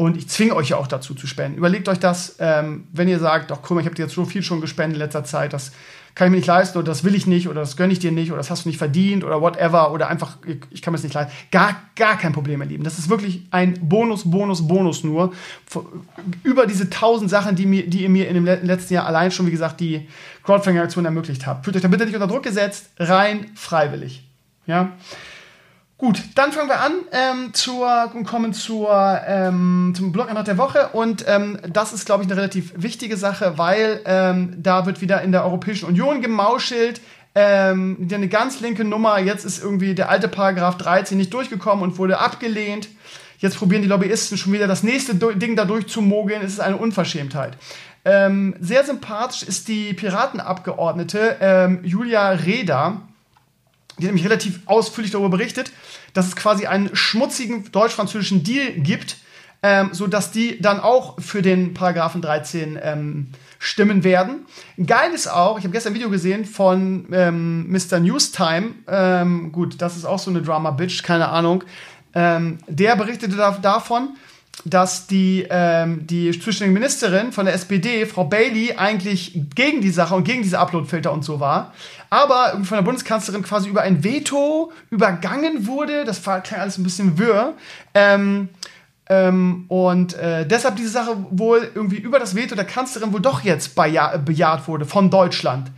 Und 0.00 0.16
ich 0.16 0.28
zwinge 0.28 0.54
euch 0.54 0.68
ja 0.68 0.76
auch 0.76 0.86
dazu 0.86 1.12
zu 1.12 1.26
spenden. 1.26 1.58
Überlegt 1.58 1.88
euch 1.88 1.98
das, 1.98 2.36
ähm, 2.38 2.86
wenn 2.92 3.08
ihr 3.08 3.18
sagt, 3.18 3.50
doch 3.50 3.62
guck 3.62 3.72
mal, 3.72 3.80
ich 3.80 3.86
habe 3.86 3.96
dir 3.96 4.02
jetzt 4.02 4.14
so 4.14 4.24
viel 4.24 4.44
schon 4.44 4.60
gespendet 4.60 4.94
in 4.94 5.00
letzter 5.00 5.24
Zeit, 5.24 5.52
das 5.52 5.72
kann 6.14 6.28
ich 6.28 6.30
mir 6.30 6.36
nicht 6.36 6.46
leisten 6.46 6.78
oder 6.78 6.86
das 6.86 7.02
will 7.02 7.16
ich 7.16 7.26
nicht 7.26 7.48
oder 7.48 7.62
das 7.62 7.76
gönne 7.76 7.92
ich 7.92 7.98
dir 7.98 8.12
nicht 8.12 8.30
oder 8.30 8.36
das 8.36 8.48
hast 8.48 8.64
du 8.64 8.68
nicht 8.68 8.78
verdient 8.78 9.24
oder 9.24 9.40
whatever 9.40 9.90
oder 9.90 10.06
einfach, 10.06 10.36
ich 10.70 10.82
kann 10.82 10.92
mir 10.92 10.98
das 10.98 11.02
nicht 11.02 11.14
leisten. 11.14 11.32
Gar, 11.50 11.82
gar 11.96 12.16
kein 12.16 12.32
Problem, 12.32 12.62
ihr 12.62 12.68
Lieben. 12.68 12.84
Das 12.84 12.96
ist 12.96 13.08
wirklich 13.08 13.42
ein 13.50 13.74
Bonus, 13.88 14.30
Bonus, 14.30 14.68
Bonus 14.68 15.02
nur. 15.02 15.32
Über 16.44 16.66
diese 16.66 16.88
tausend 16.90 17.28
Sachen, 17.28 17.56
die, 17.56 17.66
mir, 17.66 17.90
die 17.90 18.02
ihr 18.02 18.08
mir 18.08 18.28
in 18.28 18.34
dem 18.34 18.44
letzten 18.44 18.94
Jahr 18.94 19.04
allein 19.04 19.32
schon, 19.32 19.48
wie 19.48 19.50
gesagt, 19.50 19.80
die 19.80 20.08
Crowdfunding-Aktion 20.44 21.06
ermöglicht 21.06 21.44
habt. 21.44 21.64
Fühlt 21.64 21.74
euch 21.74 21.82
da 21.82 21.88
bitte 21.88 22.04
nicht 22.04 22.14
unter 22.14 22.28
Druck 22.28 22.44
gesetzt, 22.44 22.90
rein 23.00 23.50
freiwillig. 23.56 24.22
Ja. 24.66 24.92
Gut, 25.98 26.22
dann 26.36 26.52
fangen 26.52 26.68
wir 26.68 26.80
an 26.80 26.92
ähm, 27.10 27.54
zur, 27.54 28.12
und 28.14 28.24
kommen 28.24 28.52
zur, 28.52 29.20
ähm, 29.26 29.92
zum 29.96 30.12
Blogantrag 30.12 30.44
der 30.44 30.56
Woche. 30.56 30.90
Und 30.92 31.24
ähm, 31.26 31.58
das 31.72 31.92
ist, 31.92 32.06
glaube 32.06 32.22
ich, 32.22 32.30
eine 32.30 32.38
relativ 32.38 32.72
wichtige 32.76 33.16
Sache, 33.16 33.58
weil 33.58 34.00
ähm, 34.04 34.54
da 34.58 34.86
wird 34.86 35.00
wieder 35.00 35.22
in 35.22 35.32
der 35.32 35.42
Europäischen 35.42 35.86
Union 35.88 36.22
gemauschelt. 36.22 37.00
Ähm, 37.34 38.08
eine 38.12 38.28
ganz 38.28 38.60
linke 38.60 38.84
Nummer. 38.84 39.18
Jetzt 39.18 39.44
ist 39.44 39.60
irgendwie 39.60 39.96
der 39.96 40.08
alte 40.08 40.28
Paragraph 40.28 40.78
13 40.78 41.18
nicht 41.18 41.34
durchgekommen 41.34 41.82
und 41.82 41.98
wurde 41.98 42.20
abgelehnt. 42.20 42.88
Jetzt 43.38 43.56
probieren 43.56 43.82
die 43.82 43.88
Lobbyisten 43.88 44.38
schon 44.38 44.52
wieder 44.52 44.68
das 44.68 44.84
nächste 44.84 45.16
Ding 45.16 45.56
da 45.56 45.64
durchzumogeln. 45.64 46.42
Es 46.42 46.52
ist 46.52 46.60
eine 46.60 46.76
Unverschämtheit. 46.76 47.56
Ähm, 48.04 48.54
sehr 48.60 48.84
sympathisch 48.84 49.42
ist 49.42 49.66
die 49.66 49.94
Piratenabgeordnete 49.94 51.80
Julia 51.82 52.30
Reda 52.30 53.02
die 53.98 54.04
hat 54.04 54.14
nämlich 54.14 54.24
relativ 54.24 54.60
ausführlich 54.66 55.10
darüber 55.10 55.30
berichtet, 55.30 55.72
dass 56.14 56.26
es 56.26 56.36
quasi 56.36 56.66
einen 56.66 56.94
schmutzigen 56.94 57.70
deutsch-französischen 57.70 58.44
Deal 58.44 58.72
gibt, 58.72 59.16
ähm, 59.62 59.90
sodass 59.92 60.30
die 60.30 60.60
dann 60.60 60.80
auch 60.80 61.20
für 61.20 61.42
den 61.42 61.74
Paragraphen 61.74 62.22
13 62.22 62.78
ähm, 62.80 63.28
stimmen 63.58 64.04
werden. 64.04 64.46
Geil 64.86 65.12
ist 65.12 65.26
auch, 65.26 65.58
ich 65.58 65.64
habe 65.64 65.72
gestern 65.72 65.92
ein 65.92 65.96
Video 65.96 66.10
gesehen 66.10 66.44
von 66.44 67.06
ähm, 67.12 67.70
Mr. 67.70 67.98
Newstime, 67.98 68.70
ähm, 68.86 69.50
gut, 69.50 69.82
das 69.82 69.96
ist 69.96 70.04
auch 70.04 70.20
so 70.20 70.30
eine 70.30 70.42
Drama-Bitch, 70.42 71.02
keine 71.02 71.28
Ahnung, 71.28 71.64
ähm, 72.14 72.58
der 72.68 72.94
berichtete 72.96 73.36
da 73.36 73.50
davon, 73.50 74.10
dass 74.64 75.06
die, 75.06 75.46
ähm, 75.50 76.06
die 76.06 76.30
zuständige 76.38 76.78
Ministerin 76.78 77.32
von 77.32 77.46
der 77.46 77.54
SPD, 77.54 78.06
Frau 78.06 78.24
Bailey, 78.24 78.74
eigentlich 78.76 79.40
gegen 79.54 79.80
die 79.80 79.90
Sache 79.90 80.14
und 80.14 80.24
gegen 80.24 80.42
diese 80.42 80.58
Upload-Filter 80.58 81.12
und 81.12 81.24
so 81.24 81.40
war 81.40 81.72
aber 82.10 82.58
von 82.64 82.76
der 82.76 82.82
Bundeskanzlerin 82.82 83.42
quasi 83.42 83.68
über 83.68 83.82
ein 83.82 84.02
Veto 84.04 84.72
übergangen 84.90 85.66
wurde. 85.66 86.04
Das 86.04 86.24
war 86.26 86.40
klang 86.40 86.60
alles 86.60 86.78
ein 86.78 86.84
bisschen 86.84 87.18
wirr. 87.18 87.54
Ähm, 87.94 88.48
ähm, 89.10 89.64
und 89.68 90.14
äh, 90.14 90.46
deshalb 90.46 90.76
diese 90.76 90.90
Sache 90.90 91.16
wohl 91.30 91.70
irgendwie 91.74 91.96
über 91.96 92.18
das 92.18 92.34
Veto 92.34 92.54
der 92.54 92.64
Kanzlerin 92.64 93.12
wohl 93.12 93.20
doch 93.20 93.42
jetzt 93.42 93.74
bejaht 93.74 94.68
wurde 94.68 94.84
von 94.84 95.10
Deutschland. 95.10 95.70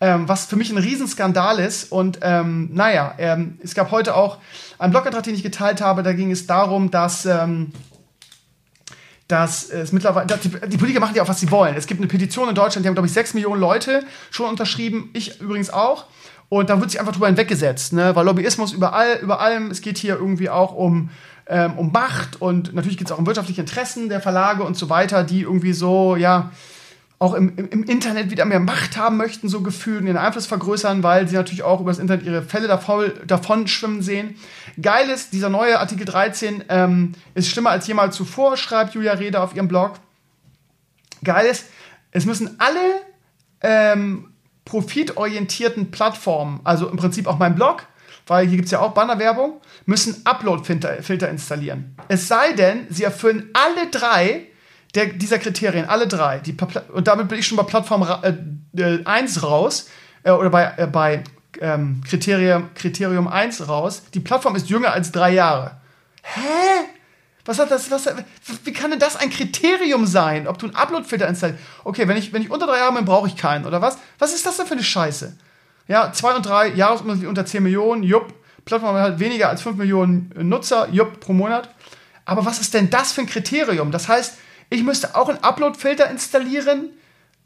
Ähm, 0.00 0.28
was 0.28 0.46
für 0.46 0.56
mich 0.56 0.70
ein 0.70 0.76
Riesenskandal 0.76 1.60
ist. 1.60 1.90
Und 1.90 2.18
ähm, 2.22 2.70
naja, 2.72 3.14
ähm, 3.16 3.58
es 3.62 3.74
gab 3.74 3.90
heute 3.90 4.16
auch 4.16 4.38
einen 4.78 4.92
Blogantrag, 4.92 5.22
den 5.22 5.34
ich 5.34 5.42
geteilt 5.42 5.80
habe. 5.80 6.02
Da 6.02 6.12
ging 6.12 6.30
es 6.30 6.46
darum, 6.46 6.90
dass 6.90 7.24
ähm, 7.24 7.72
dass 9.28 9.70
es 9.70 9.92
mittlerweile, 9.92 10.26
dass 10.26 10.40
die, 10.40 10.48
die, 10.48 10.76
Politiker 10.76 11.00
machen 11.00 11.14
ja 11.16 11.22
auch, 11.22 11.28
was 11.28 11.40
sie 11.40 11.50
wollen. 11.50 11.74
Es 11.76 11.86
gibt 11.86 12.00
eine 12.00 12.08
Petition 12.08 12.48
in 12.48 12.54
Deutschland, 12.54 12.84
die 12.84 12.88
haben, 12.88 12.94
glaube 12.94 13.06
ich, 13.06 13.14
sechs 13.14 13.32
Millionen 13.32 13.60
Leute 13.60 14.04
schon 14.30 14.48
unterschrieben, 14.48 15.10
ich 15.14 15.40
übrigens 15.40 15.70
auch. 15.70 16.06
Und 16.50 16.68
da 16.68 16.78
wird 16.78 16.90
sich 16.90 17.00
einfach 17.00 17.12
drüber 17.12 17.26
hinweggesetzt, 17.26 17.94
ne? 17.94 18.14
weil 18.14 18.26
Lobbyismus 18.26 18.72
überall, 18.72 19.18
über 19.22 19.40
allem, 19.40 19.70
es 19.70 19.80
geht 19.80 19.96
hier 19.96 20.16
irgendwie 20.16 20.50
auch 20.50 20.74
um, 20.74 21.10
ähm, 21.46 21.78
um 21.78 21.90
Macht 21.90 22.40
und 22.40 22.74
natürlich 22.74 22.98
geht 22.98 23.06
es 23.06 23.12
auch 23.12 23.18
um 23.18 23.26
wirtschaftliche 23.26 23.62
Interessen 23.62 24.08
der 24.08 24.20
Verlage 24.20 24.62
und 24.62 24.76
so 24.76 24.90
weiter, 24.90 25.24
die 25.24 25.40
irgendwie 25.40 25.72
so, 25.72 26.16
ja, 26.16 26.52
auch 27.24 27.32
im, 27.32 27.56
im, 27.56 27.84
Internet 27.84 28.30
wieder 28.30 28.44
mehr 28.44 28.60
Macht 28.60 28.98
haben 28.98 29.16
möchten, 29.16 29.48
so 29.48 29.62
gefühlt, 29.62 30.02
und 30.02 30.06
ihren 30.06 30.18
Einfluss 30.18 30.44
vergrößern, 30.44 31.02
weil 31.02 31.26
sie 31.26 31.36
natürlich 31.36 31.62
auch 31.62 31.80
über 31.80 31.90
das 31.90 31.98
Internet 31.98 32.26
ihre 32.26 32.42
Fälle 32.42 32.68
davon, 32.68 33.12
davon 33.26 33.66
schwimmen 33.66 34.02
sehen. 34.02 34.36
Geil 34.80 35.08
ist, 35.08 35.32
dieser 35.32 35.48
neue 35.48 35.80
Artikel 35.80 36.04
13 36.04 36.64
ähm, 36.68 37.12
ist 37.34 37.48
schlimmer 37.48 37.70
als 37.70 37.86
jemals 37.86 38.14
zuvor, 38.14 38.58
schreibt 38.58 38.94
Julia 38.94 39.14
Reda 39.14 39.42
auf 39.42 39.56
ihrem 39.56 39.68
Blog. 39.68 39.94
Geil 41.24 41.46
ist, 41.46 41.64
es 42.10 42.26
müssen 42.26 42.56
alle 42.58 43.00
ähm, 43.62 44.28
profitorientierten 44.66 45.90
Plattformen, 45.90 46.60
also 46.62 46.90
im 46.90 46.98
Prinzip 46.98 47.26
auch 47.26 47.38
mein 47.38 47.54
Blog, 47.54 47.86
weil 48.26 48.46
hier 48.46 48.56
gibt 48.56 48.66
es 48.66 48.72
ja 48.72 48.80
auch 48.80 48.92
Bannerwerbung, 48.92 49.62
müssen 49.86 50.20
Upload-Filter 50.26 51.30
installieren. 51.30 51.96
Es 52.08 52.28
sei 52.28 52.52
denn, 52.52 52.86
sie 52.90 53.04
erfüllen 53.04 53.48
alle 53.54 53.88
drei 53.90 54.48
der, 54.94 55.06
dieser 55.06 55.38
Kriterien, 55.38 55.86
alle 55.86 56.06
drei, 56.06 56.38
die, 56.38 56.56
und 56.92 57.08
damit 57.08 57.28
bin 57.28 57.38
ich 57.38 57.46
schon 57.46 57.56
bei 57.56 57.64
Plattform 57.64 58.02
äh, 58.02 58.98
1 59.04 59.42
raus, 59.42 59.88
äh, 60.22 60.30
oder 60.30 60.50
bei, 60.50 60.72
äh, 60.76 60.86
bei 60.86 61.24
ähm, 61.60 62.02
Kriterium, 62.08 62.70
Kriterium 62.74 63.28
1 63.28 63.68
raus, 63.68 64.02
die 64.12 64.20
Plattform 64.20 64.56
ist 64.56 64.68
jünger 64.68 64.92
als 64.92 65.12
drei 65.12 65.32
Jahre. 65.32 65.72
Hä? 66.22 66.40
Was 67.44 67.58
hat 67.58 67.70
das, 67.70 67.90
was, 67.90 68.08
wie 68.64 68.72
kann 68.72 68.90
denn 68.90 68.98
das 68.98 69.16
ein 69.16 69.28
Kriterium 69.28 70.06
sein, 70.06 70.48
ob 70.48 70.58
du 70.58 70.66
einen 70.66 70.76
Upload-Filter 70.76 71.28
installierst? 71.28 71.62
Okay, 71.84 72.08
wenn 72.08 72.16
ich, 72.16 72.32
wenn 72.32 72.40
ich 72.40 72.50
unter 72.50 72.66
drei 72.66 72.78
Jahre 72.78 72.94
bin, 72.94 73.04
brauche 73.04 73.28
ich 73.28 73.36
keinen, 73.36 73.66
oder 73.66 73.82
was? 73.82 73.98
Was 74.18 74.34
ist 74.34 74.46
das 74.46 74.56
denn 74.56 74.66
für 74.66 74.74
eine 74.74 74.82
Scheiße? 74.82 75.36
Ja, 75.86 76.10
zwei 76.12 76.34
und 76.34 76.46
drei, 76.46 76.68
Jahresumsatz 76.68 77.28
unter 77.28 77.44
10 77.44 77.62
Millionen, 77.62 78.02
jupp. 78.02 78.32
Plattform 78.64 78.96
hat 78.96 79.20
weniger 79.20 79.50
als 79.50 79.60
5 79.60 79.76
Millionen 79.76 80.32
Nutzer, 80.48 80.88
jupp, 80.90 81.20
pro 81.20 81.34
Monat. 81.34 81.68
Aber 82.24 82.46
was 82.46 82.60
ist 82.60 82.72
denn 82.72 82.88
das 82.88 83.12
für 83.12 83.20
ein 83.20 83.26
Kriterium? 83.26 83.90
Das 83.90 84.08
heißt, 84.08 84.38
ich 84.70 84.82
müsste 84.82 85.14
auch 85.14 85.28
einen 85.28 85.42
Upload-Filter 85.42 86.10
installieren, 86.10 86.90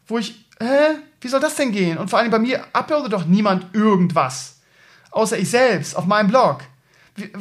wo 0.07 0.19
ich, 0.19 0.45
hä? 0.61 0.97
Wie 1.21 1.29
soll 1.29 1.41
das 1.41 1.57
denn 1.57 1.73
gehen? 1.73 1.99
Und 1.99 2.09
vor 2.11 2.19
allem 2.19 2.31
bei 2.31 2.39
mir 2.39 2.65
uploadet 2.73 3.13
doch 3.13 3.27
niemand 3.27 3.75
irgendwas. 3.75 4.57
Außer 5.11 5.39
ich 5.39 5.51
selbst 5.51 5.97
auf 5.97 6.07
meinem 6.07 6.29
Blog. 6.29 6.61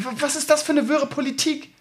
Was 0.02 0.36
ist 0.36 0.50
das 0.50 0.64
für 0.64 0.72
eine 0.72 0.90
wirre 0.90 1.06
Politik? 1.06 1.74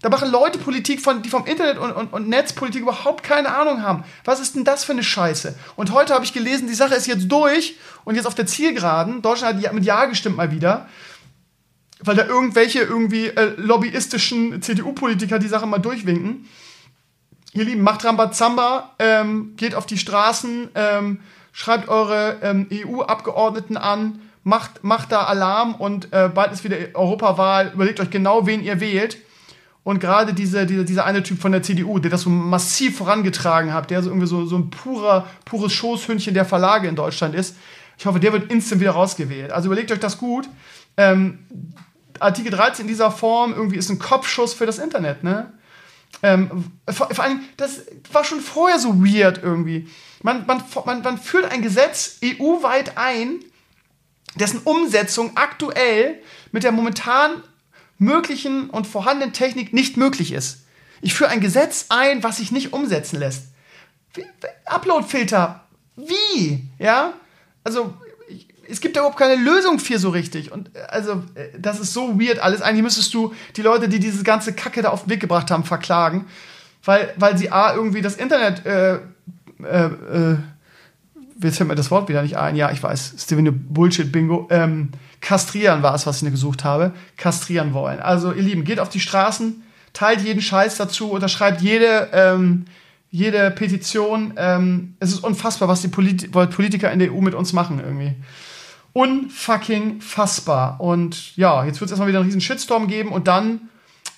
Da 0.00 0.08
machen 0.08 0.32
Leute 0.32 0.58
Politik, 0.58 1.00
von, 1.00 1.22
die 1.22 1.28
vom 1.28 1.46
Internet 1.46 1.78
und, 1.78 1.92
und, 1.92 2.12
und 2.12 2.28
Netzpolitik 2.28 2.82
überhaupt 2.82 3.22
keine 3.22 3.54
Ahnung 3.54 3.82
haben. 3.82 4.02
Was 4.24 4.40
ist 4.40 4.56
denn 4.56 4.64
das 4.64 4.82
für 4.82 4.92
eine 4.92 5.04
Scheiße? 5.04 5.54
Und 5.76 5.92
heute 5.92 6.14
habe 6.14 6.24
ich 6.24 6.32
gelesen, 6.32 6.66
die 6.66 6.74
Sache 6.74 6.94
ist 6.94 7.06
jetzt 7.06 7.28
durch 7.28 7.76
und 8.04 8.16
jetzt 8.16 8.26
auf 8.26 8.34
der 8.34 8.46
Zielgeraden. 8.46 9.22
Deutschland 9.22 9.64
hat 9.64 9.72
mit 9.72 9.84
Ja 9.84 10.06
gestimmt 10.06 10.36
mal 10.36 10.50
wieder. 10.50 10.88
Weil 12.00 12.16
da 12.16 12.26
irgendwelche 12.26 12.80
irgendwie 12.80 13.26
äh, 13.26 13.52
lobbyistischen 13.58 14.60
CDU-Politiker 14.60 15.38
die 15.38 15.46
Sache 15.46 15.66
mal 15.66 15.78
durchwinken 15.78 16.48
ihr 17.52 17.64
Lieben, 17.64 17.82
macht 17.82 18.04
Rambazamba, 18.04 18.94
ähm, 18.98 19.54
geht 19.56 19.74
auf 19.74 19.86
die 19.86 19.98
Straßen, 19.98 20.70
ähm, 20.74 21.20
schreibt 21.52 21.88
eure 21.88 22.38
ähm, 22.42 22.66
EU-Abgeordneten 22.72 23.76
an, 23.76 24.20
macht, 24.42 24.82
macht 24.82 25.12
da 25.12 25.24
Alarm 25.24 25.74
und 25.74 26.12
äh, 26.12 26.30
bald 26.34 26.52
ist 26.52 26.64
wieder 26.64 26.76
Europawahl. 26.94 27.72
Überlegt 27.74 28.00
euch 28.00 28.10
genau, 28.10 28.46
wen 28.46 28.62
ihr 28.62 28.80
wählt. 28.80 29.18
Und 29.84 29.98
gerade 29.98 30.32
diese, 30.32 30.64
diese, 30.64 30.84
dieser 30.84 31.04
eine 31.04 31.22
Typ 31.22 31.40
von 31.40 31.52
der 31.52 31.62
CDU, 31.62 31.98
der 31.98 32.10
das 32.10 32.22
so 32.22 32.30
massiv 32.30 32.98
vorangetragen 32.98 33.74
hat, 33.74 33.90
der 33.90 34.02
so 34.02 34.10
irgendwie 34.10 34.28
so, 34.28 34.46
so 34.46 34.56
ein 34.56 34.70
purer, 34.70 35.26
pures 35.44 35.72
Schoßhündchen 35.72 36.34
der 36.34 36.44
Verlage 36.44 36.88
in 36.88 36.94
Deutschland 36.94 37.34
ist, 37.34 37.56
ich 37.98 38.06
hoffe, 38.06 38.20
der 38.20 38.32
wird 38.32 38.50
instant 38.50 38.80
wieder 38.80 38.92
rausgewählt. 38.92 39.52
Also 39.52 39.66
überlegt 39.66 39.90
euch 39.92 40.00
das 40.00 40.18
gut. 40.18 40.48
Ähm, 40.96 41.40
Artikel 42.20 42.50
13 42.52 42.84
in 42.84 42.88
dieser 42.88 43.10
Form 43.10 43.52
irgendwie 43.52 43.76
ist 43.76 43.90
ein 43.90 43.98
Kopfschuss 43.98 44.54
für 44.54 44.66
das 44.66 44.78
Internet, 44.78 45.24
ne? 45.24 45.52
Ähm, 46.22 46.72
vor, 46.88 47.12
vor 47.12 47.24
allem, 47.24 47.40
das 47.56 47.82
war 48.12 48.24
schon 48.24 48.40
vorher 48.40 48.78
so 48.78 49.04
weird 49.04 49.42
irgendwie. 49.42 49.88
Man, 50.22 50.46
man, 50.46 50.62
man, 50.84 51.02
man 51.02 51.18
führt 51.18 51.50
ein 51.50 51.62
Gesetz 51.62 52.18
EU-weit 52.24 52.96
ein, 52.96 53.40
dessen 54.36 54.60
Umsetzung 54.60 55.36
aktuell 55.36 56.20
mit 56.52 56.62
der 56.62 56.72
momentan 56.72 57.42
möglichen 57.98 58.70
und 58.70 58.86
vorhandenen 58.86 59.32
Technik 59.32 59.72
nicht 59.72 59.96
möglich 59.96 60.32
ist. 60.32 60.64
Ich 61.00 61.14
führe 61.14 61.30
ein 61.30 61.40
Gesetz 61.40 61.86
ein, 61.88 62.22
was 62.22 62.36
sich 62.36 62.52
nicht 62.52 62.72
umsetzen 62.72 63.18
lässt. 63.18 63.48
Upload-Filter. 64.66 65.66
Wie? 65.96 66.68
Ja? 66.78 67.14
Also, 67.64 67.94
es 68.72 68.80
gibt 68.80 68.96
da 68.96 69.00
überhaupt 69.00 69.18
keine 69.18 69.40
Lösung 69.40 69.78
für 69.78 69.98
so 69.98 70.08
richtig. 70.08 70.50
Und 70.50 70.74
äh, 70.74 70.80
also, 70.88 71.22
äh, 71.34 71.58
das 71.58 71.78
ist 71.78 71.92
so 71.92 72.18
weird 72.18 72.40
alles. 72.40 72.62
Eigentlich 72.62 72.82
müsstest 72.82 73.12
du 73.14 73.34
die 73.56 73.62
Leute, 73.62 73.88
die 73.88 74.00
diese 74.00 74.24
ganze 74.24 74.52
Kacke 74.54 74.82
da 74.82 74.88
auf 74.88 75.04
den 75.04 75.10
Weg 75.10 75.20
gebracht 75.20 75.50
haben, 75.50 75.64
verklagen. 75.64 76.26
weil, 76.84 77.12
weil 77.16 77.36
sie 77.36 77.52
A, 77.52 77.74
irgendwie 77.74 78.02
das 78.02 78.16
Internet, 78.16 78.64
äh, 78.66 78.94
äh, 78.94 79.86
äh, 79.86 80.36
jetzt 81.42 81.58
fällt 81.58 81.68
mir 81.68 81.74
das 81.74 81.90
Wort 81.90 82.08
wieder 82.08 82.22
nicht 82.22 82.36
ein, 82.36 82.56
ja, 82.56 82.70
ich 82.72 82.82
weiß, 82.82 83.14
Steven 83.18 83.68
Bullshit-Bingo, 83.68 84.48
ähm, 84.50 84.90
kastrieren 85.20 85.82
war 85.82 85.94
es, 85.94 86.06
was 86.06 86.22
ich 86.22 86.30
gesucht 86.30 86.64
habe, 86.64 86.92
kastrieren 87.16 87.74
wollen. 87.74 88.00
Also, 88.00 88.32
ihr 88.32 88.42
Lieben, 88.42 88.64
geht 88.64 88.80
auf 88.80 88.88
die 88.88 89.00
Straßen, 89.00 89.62
teilt 89.92 90.22
jeden 90.22 90.40
Scheiß 90.40 90.78
dazu, 90.78 91.10
unterschreibt 91.10 91.60
jede, 91.60 92.08
ähm, 92.12 92.64
jede 93.10 93.50
Petition. 93.50 94.32
Ähm, 94.36 94.94
es 94.98 95.12
ist 95.12 95.22
unfassbar, 95.22 95.68
was 95.68 95.82
die 95.82 95.88
Polit 95.88 96.32
Politiker 96.32 96.90
in 96.90 96.98
der 96.98 97.12
EU 97.12 97.20
mit 97.20 97.34
uns 97.34 97.52
machen 97.52 97.78
irgendwie. 97.78 98.16
Unfucking 98.92 100.00
fassbar. 100.00 100.80
Und 100.80 101.36
ja, 101.36 101.64
jetzt 101.64 101.80
wird 101.80 101.88
es 101.88 101.92
erstmal 101.92 102.08
wieder 102.08 102.18
einen 102.18 102.28
riesen 102.28 102.40
Shitstorm 102.40 102.88
geben 102.88 103.10
und 103.10 103.26
dann 103.28 103.68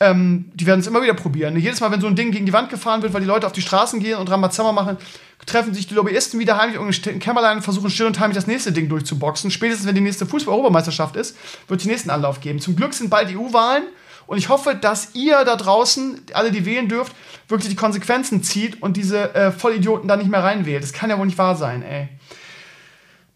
ähm, 0.01 0.51
die 0.55 0.67
werden 0.67 0.81
es 0.81 0.87
immer 0.87 1.03
wieder 1.03 1.15
probieren. 1.15 1.57
Jedes 1.57 1.81
Mal, 1.81 1.91
wenn 1.91 2.01
so 2.01 2.07
ein 2.07 2.17
Ding 2.17 2.31
gegen 2.31 2.47
die 2.47 2.53
Wand 2.53 2.69
gefahren 2.69 3.03
wird, 3.03 3.13
weil 3.15 3.21
die 3.21 3.27
Leute 3.27 3.47
auf 3.47 3.53
die 3.53 3.63
Straßen 3.63 4.01
gehen 4.01 4.19
und 4.19 4.31
Ramazamba 4.31 4.73
machen, 4.73 4.99
treffen 5.47 5.75
sich 5.75 5.87
die 5.87 5.95
Lobbyisten 5.95 6.41
wieder 6.41 6.57
heimlich 6.57 7.07
im 7.07 7.19
Kämmerlein 7.19 7.59
und 7.59 7.63
versuchen 7.63 7.91
still 7.91 8.07
und 8.07 8.19
heimlich 8.19 8.37
das 8.37 8.47
nächste 8.47 8.73
Ding 8.73 8.89
durchzuboxen. 8.89 9.51
Spätestens, 9.51 9.87
wenn 9.87 9.95
die 9.95 10.01
nächste 10.01 10.27
Fußball-Europameisterschaft 10.27 11.17
ist, 11.17 11.37
wird 11.69 11.81
es 11.81 11.85
den 11.85 11.93
nächsten 11.93 12.11
Anlauf 12.11 12.41
geben. 12.41 12.61
Zum 12.61 12.77
Glück 12.77 12.95
sind 12.95 13.11
bald 13.11 13.35
EU-Wahlen 13.35 13.85
und 14.27 14.39
ich 14.39 14.49
hoffe, 14.49 14.75
dass 14.75 15.15
ihr 15.15 15.45
da 15.45 15.57
draußen, 15.57 16.23
alle, 16.33 16.51
die 16.51 16.65
wählen 16.65 16.89
dürft, 16.89 17.15
wirklich 17.49 17.69
die 17.69 17.77
Konsequenzen 17.77 18.43
zieht 18.43 18.83
und 18.83 18.97
diese 18.97 19.35
äh, 19.35 19.53
Vollidioten 19.53 20.09
da 20.09 20.17
nicht 20.17 20.31
mehr 20.31 20.43
reinwählt. 20.43 20.83
Das 20.83 20.93
kann 20.93 21.11
ja 21.11 21.19
wohl 21.19 21.27
nicht 21.27 21.39
wahr 21.39 21.57
sein, 21.57 21.83
ey. 21.83 22.09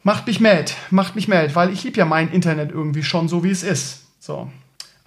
Macht 0.02 0.26
mich 0.26 0.40
mad, 0.40 0.72
macht 0.90 1.16
mich 1.16 1.28
mad, 1.28 1.54
weil 1.54 1.72
ich 1.72 1.82
liebe 1.84 1.98
ja 1.98 2.04
mein 2.04 2.30
Internet 2.30 2.70
irgendwie 2.70 3.02
schon 3.02 3.28
so, 3.28 3.44
wie 3.44 3.50
es 3.50 3.62
ist. 3.62 4.02
So. 4.20 4.50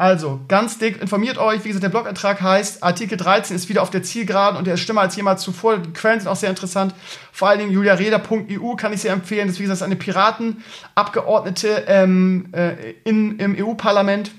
Also, 0.01 0.41
ganz 0.47 0.79
dick, 0.79 0.99
informiert 0.99 1.37
euch. 1.37 1.63
Wie 1.63 1.67
gesagt, 1.67 1.83
der 1.83 1.89
Blogantrag 1.89 2.41
heißt, 2.41 2.81
Artikel 2.81 3.19
13 3.19 3.55
ist 3.55 3.69
wieder 3.69 3.83
auf 3.83 3.91
der 3.91 4.01
Zielgeraden 4.01 4.57
und 4.57 4.65
der 4.65 4.73
ist 4.73 4.79
schlimmer 4.79 5.01
als 5.01 5.15
jemals 5.15 5.43
zuvor. 5.43 5.77
Die 5.77 5.93
Quellen 5.93 6.19
sind 6.19 6.27
auch 6.27 6.35
sehr 6.35 6.49
interessant. 6.49 6.95
Vor 7.31 7.49
allen 7.49 7.59
Dingen 7.59 7.71
juliareda.eu 7.71 8.75
kann 8.77 8.93
ich 8.93 9.01
sehr 9.01 9.13
empfehlen. 9.13 9.45
Das 9.45 9.57
ist, 9.57 9.59
wie 9.59 9.65
gesagt, 9.65 9.83
eine 9.83 9.95
Piratenabgeordnete 9.95 11.83
ähm, 11.85 12.47
äh, 12.51 12.93
in, 13.03 13.37
im 13.37 13.55
EU-Parlament. 13.55 14.31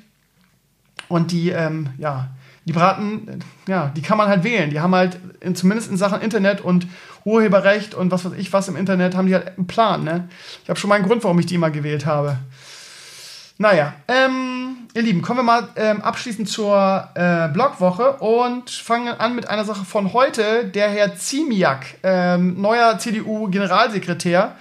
Und 1.07 1.31
die, 1.31 1.51
ähm, 1.51 1.91
ja, 1.97 2.31
die 2.65 2.73
Piraten, 2.73 3.45
ja, 3.69 3.93
die 3.97 4.03
kann 4.03 4.19
man 4.19 4.27
halt 4.27 4.43
wählen. 4.43 4.71
Die 4.71 4.81
haben 4.81 4.97
halt, 4.97 5.19
in, 5.39 5.55
zumindest 5.55 5.93
in 5.93 5.97
Sachen 5.97 6.21
Internet 6.23 6.61
und 6.61 6.89
Urheberrecht 7.25 7.95
und 7.95 8.11
was 8.11 8.25
weiß 8.25 8.33
ich 8.37 8.53
was 8.53 8.69
im 8.69 8.77
Internet, 8.77 9.17
haben 9.17 9.27
die 9.27 9.35
halt 9.35 9.57
einen 9.57 9.67
Plan. 9.67 10.05
Ne? 10.05 10.29
Ich 10.63 10.69
habe 10.69 10.79
schon 10.79 10.89
mal 10.89 10.97
einen 10.97 11.07
Grund, 11.07 11.25
warum 11.25 11.39
ich 11.39 11.47
die 11.47 11.55
immer 11.55 11.71
gewählt 11.71 12.07
habe. 12.07 12.39
Naja, 13.59 13.95
ähm, 14.09 14.89
ihr 14.95 15.03
Lieben, 15.03 15.23
kommen 15.23 15.41
wir 15.41 15.45
mal 15.45 15.69
ähm, 15.77 16.01
abschließend 16.01 16.49
zur 16.49 17.09
äh, 17.15 17.49
Blogwoche 17.49 18.15
und 18.15 18.71
fangen 18.71 19.15
an 19.15 19.37
mit 19.37 19.49
einer 19.49 19.65
Sache 19.65 19.85
von 19.85 20.13
heute. 20.13 20.65
Der 20.65 20.89
Herr 20.89 21.15
Ziemiak, 21.17 21.99
ähm, 22.03 22.61
neuer 22.61 22.99
CDU-Generalsekretär, 22.99 24.57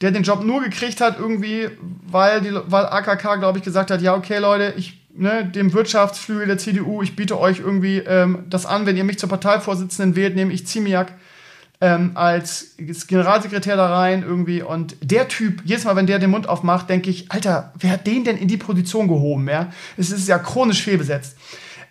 der 0.00 0.10
den 0.10 0.24
Job 0.24 0.42
nur 0.42 0.62
gekriegt 0.62 1.00
hat, 1.00 1.18
irgendwie, 1.20 1.68
weil, 2.10 2.40
die, 2.40 2.52
weil 2.66 2.86
AKK, 2.86 3.36
glaube 3.36 3.58
ich, 3.58 3.64
gesagt 3.64 3.90
hat: 3.90 4.02
Ja, 4.02 4.14
okay, 4.14 4.38
Leute, 4.38 4.74
ich, 4.76 4.98
ne, 5.14 5.44
dem 5.44 5.72
Wirtschaftsflügel 5.72 6.46
der 6.46 6.58
CDU, 6.58 7.02
ich 7.02 7.14
biete 7.14 7.38
euch 7.38 7.60
irgendwie 7.60 7.98
ähm, 7.98 8.44
das 8.48 8.66
an, 8.66 8.86
wenn 8.86 8.96
ihr 8.96 9.04
mich 9.04 9.18
zur 9.18 9.28
Parteivorsitzenden 9.28 10.16
wählt, 10.16 10.34
nehme 10.34 10.52
ich 10.52 10.66
Ziemiak 10.66 11.12
ähm, 11.82 12.12
als 12.14 12.76
Generalsekretär 13.08 13.76
da 13.76 13.92
rein 13.92 14.22
irgendwie. 14.22 14.62
Und 14.62 14.96
der 15.02 15.26
Typ, 15.26 15.62
jedes 15.64 15.84
Mal, 15.84 15.96
wenn 15.96 16.06
der 16.06 16.20
den 16.20 16.30
Mund 16.30 16.48
aufmacht, 16.48 16.88
denke 16.88 17.10
ich, 17.10 17.30
Alter, 17.32 17.72
wer 17.78 17.90
hat 17.90 18.06
den 18.06 18.22
denn 18.22 18.38
in 18.38 18.46
die 18.46 18.56
Position 18.56 19.08
gehoben? 19.08 19.48
Ja? 19.48 19.72
Es 19.96 20.10
ist 20.10 20.28
ja 20.28 20.38
chronisch 20.38 20.82
fehlbesetzt. 20.82 21.36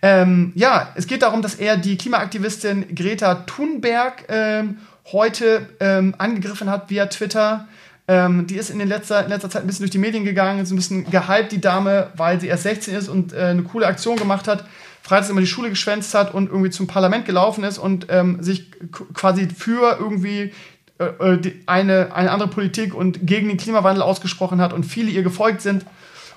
Ähm, 0.02 0.54
ja, 0.56 0.94
es 0.96 1.08
geht 1.08 1.24
darum, 1.24 1.42
dass 1.42 1.56
er 1.56 1.76
die 1.76 1.98
Klimaaktivistin 1.98 2.96
Greta 2.96 3.36
Thunberg 3.36 4.24
ähm, 4.30 4.78
heute 5.12 5.68
ähm, 5.82 6.16
angegriffen 6.18 6.70
hat 6.70 6.90
via 6.90 7.08
Twitter. 7.08 7.68
Ähm, 8.08 8.48
die 8.48 8.56
ist 8.56 8.70
in, 8.70 8.80
letzter, 8.80 9.26
in 9.26 9.30
letzter 9.30 9.50
Zeit 9.50 9.64
ein 9.64 9.68
bisschen 9.68 9.84
durch 9.84 9.92
die 9.92 9.98
Medien 9.98 10.24
gegangen, 10.24 10.62
ist 10.62 10.72
ein 10.72 10.78
bisschen 10.78 11.12
gehypt, 11.12 11.52
die 11.52 11.62
Dame, 11.62 12.12
weil 12.16 12.40
sie 12.40 12.48
erst 12.48 12.64
16 12.64 12.96
ist 12.96 13.10
und 13.10 13.34
äh, 13.34 13.48
eine 13.48 13.64
coole 13.64 13.88
Aktion 13.88 14.16
gemacht 14.16 14.48
hat 14.48 14.64
freitags 15.02 15.30
immer 15.30 15.42
die 15.42 15.48
Schule 15.48 15.70
geschwänzt 15.70 16.14
hat 16.14 16.34
und 16.34 16.50
irgendwie 16.50 16.70
zum 16.70 16.88
Parlament 16.88 17.26
gelaufen 17.26 17.64
ist 17.64 17.78
und 17.78 18.08
ähm, 18.10 18.42
sich 18.42 18.72
quasi 19.14 19.48
für 19.48 19.98
irgendwie 20.00 20.52
äh, 21.00 21.06
äh 21.06 21.54
eine, 21.66 22.16
eine 22.16 22.32
andere 22.32 22.50
Politik 22.50 22.94
und 22.94 23.26
gegen 23.26 23.48
den 23.48 23.58
Klimawandel 23.58 24.04
ausgesprochen 24.04 24.62
hat 24.62 24.74
und 24.74 24.84
viele 24.84 25.12
ihr 25.12 25.24
gefolgt 25.24 25.62
sind. 25.62 25.86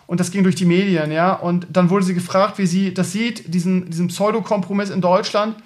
Und 0.07 0.21
das 0.21 0.31
ging 0.31 0.43
durch 0.43 0.55
die 0.55 0.67
Medien, 0.67 1.11
ja. 1.11 1.33
Und 1.33 1.67
dann 1.71 1.89
wurde 1.89 2.05
sie 2.05 2.15
gefragt, 2.15 2.59
wie 2.59 2.67
sie 2.67 2.93
das 2.93 3.13
sieht, 3.13 3.55
diesen, 3.55 3.91
diesen 3.91 4.09
Pseudokompromiss 4.09 4.91
in 4.91 5.01
Deutschland, 5.01 5.57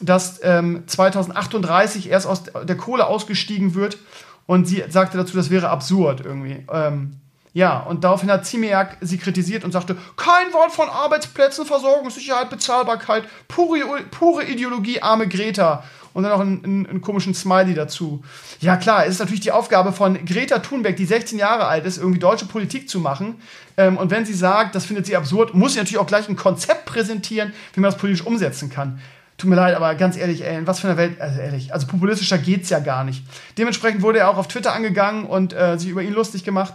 dass 0.00 0.40
ähm, 0.42 0.84
2038 0.86 2.08
erst 2.08 2.26
aus 2.26 2.44
der 2.44 2.76
Kohle 2.76 3.06
ausgestiegen 3.06 3.74
wird. 3.74 3.98
Und 4.46 4.66
sie 4.66 4.84
sagte 4.88 5.16
dazu, 5.16 5.36
das 5.36 5.50
wäre 5.50 5.68
absurd 5.68 6.22
irgendwie. 6.24 6.64
Ähm, 6.72 7.16
ja, 7.54 7.78
und 7.78 8.02
daraufhin 8.02 8.30
hat 8.32 8.44
Ziemiak 8.44 8.96
sie 9.00 9.16
kritisiert 9.16 9.62
und 9.62 9.70
sagte, 9.70 9.96
kein 10.16 10.52
Wort 10.52 10.72
von 10.72 10.88
Arbeitsplätzen, 10.88 11.64
Versorgungssicherheit, 11.64 12.50
Bezahlbarkeit, 12.50 13.24
pure, 13.46 13.78
pure 14.10 14.44
Ideologie, 14.44 15.00
arme 15.00 15.28
Greta. 15.28 15.84
Und 16.14 16.24
dann 16.24 16.32
noch 16.32 16.40
einen, 16.40 16.64
einen, 16.64 16.86
einen, 16.86 17.00
komischen 17.00 17.32
Smiley 17.34 17.74
dazu. 17.74 18.22
Ja, 18.60 18.76
klar, 18.76 19.04
es 19.04 19.14
ist 19.14 19.18
natürlich 19.20 19.40
die 19.40 19.52
Aufgabe 19.52 19.92
von 19.92 20.24
Greta 20.24 20.60
Thunberg, 20.60 20.96
die 20.96 21.06
16 21.06 21.38
Jahre 21.38 21.66
alt 21.66 21.86
ist, 21.86 21.96
irgendwie 21.98 22.20
deutsche 22.20 22.46
Politik 22.46 22.88
zu 22.88 23.00
machen. 23.00 23.36
Ähm, 23.76 23.98
und 23.98 24.10
wenn 24.10 24.24
sie 24.24 24.34
sagt, 24.34 24.74
das 24.74 24.84
findet 24.84 25.06
sie 25.06 25.16
absurd, 25.16 25.54
muss 25.54 25.72
sie 25.72 25.78
natürlich 25.78 25.98
auch 25.98 26.06
gleich 26.06 26.28
ein 26.28 26.36
Konzept 26.36 26.86
präsentieren, 26.86 27.52
wie 27.72 27.80
man 27.80 27.90
das 27.90 27.98
politisch 27.98 28.26
umsetzen 28.26 28.70
kann. 28.70 29.00
Tut 29.36 29.50
mir 29.50 29.56
leid, 29.56 29.74
aber 29.74 29.94
ganz 29.96 30.16
ehrlich, 30.16 30.44
ey, 30.44 30.56
in 30.58 30.66
was 30.66 30.80
für 30.80 30.86
einer 30.86 30.96
Welt, 30.96 31.20
also 31.20 31.40
ehrlich, 31.40 31.74
also 31.74 31.88
populistischer 31.88 32.38
geht's 32.38 32.70
ja 32.70 32.78
gar 32.78 33.02
nicht. 33.02 33.24
Dementsprechend 33.58 34.02
wurde 34.02 34.20
er 34.20 34.30
auch 34.30 34.36
auf 34.36 34.46
Twitter 34.46 34.72
angegangen 34.72 35.24
und 35.26 35.52
äh, 35.52 35.76
sich 35.76 35.88
über 35.88 36.02
ihn 36.02 36.12
lustig 36.12 36.44
gemacht. 36.44 36.74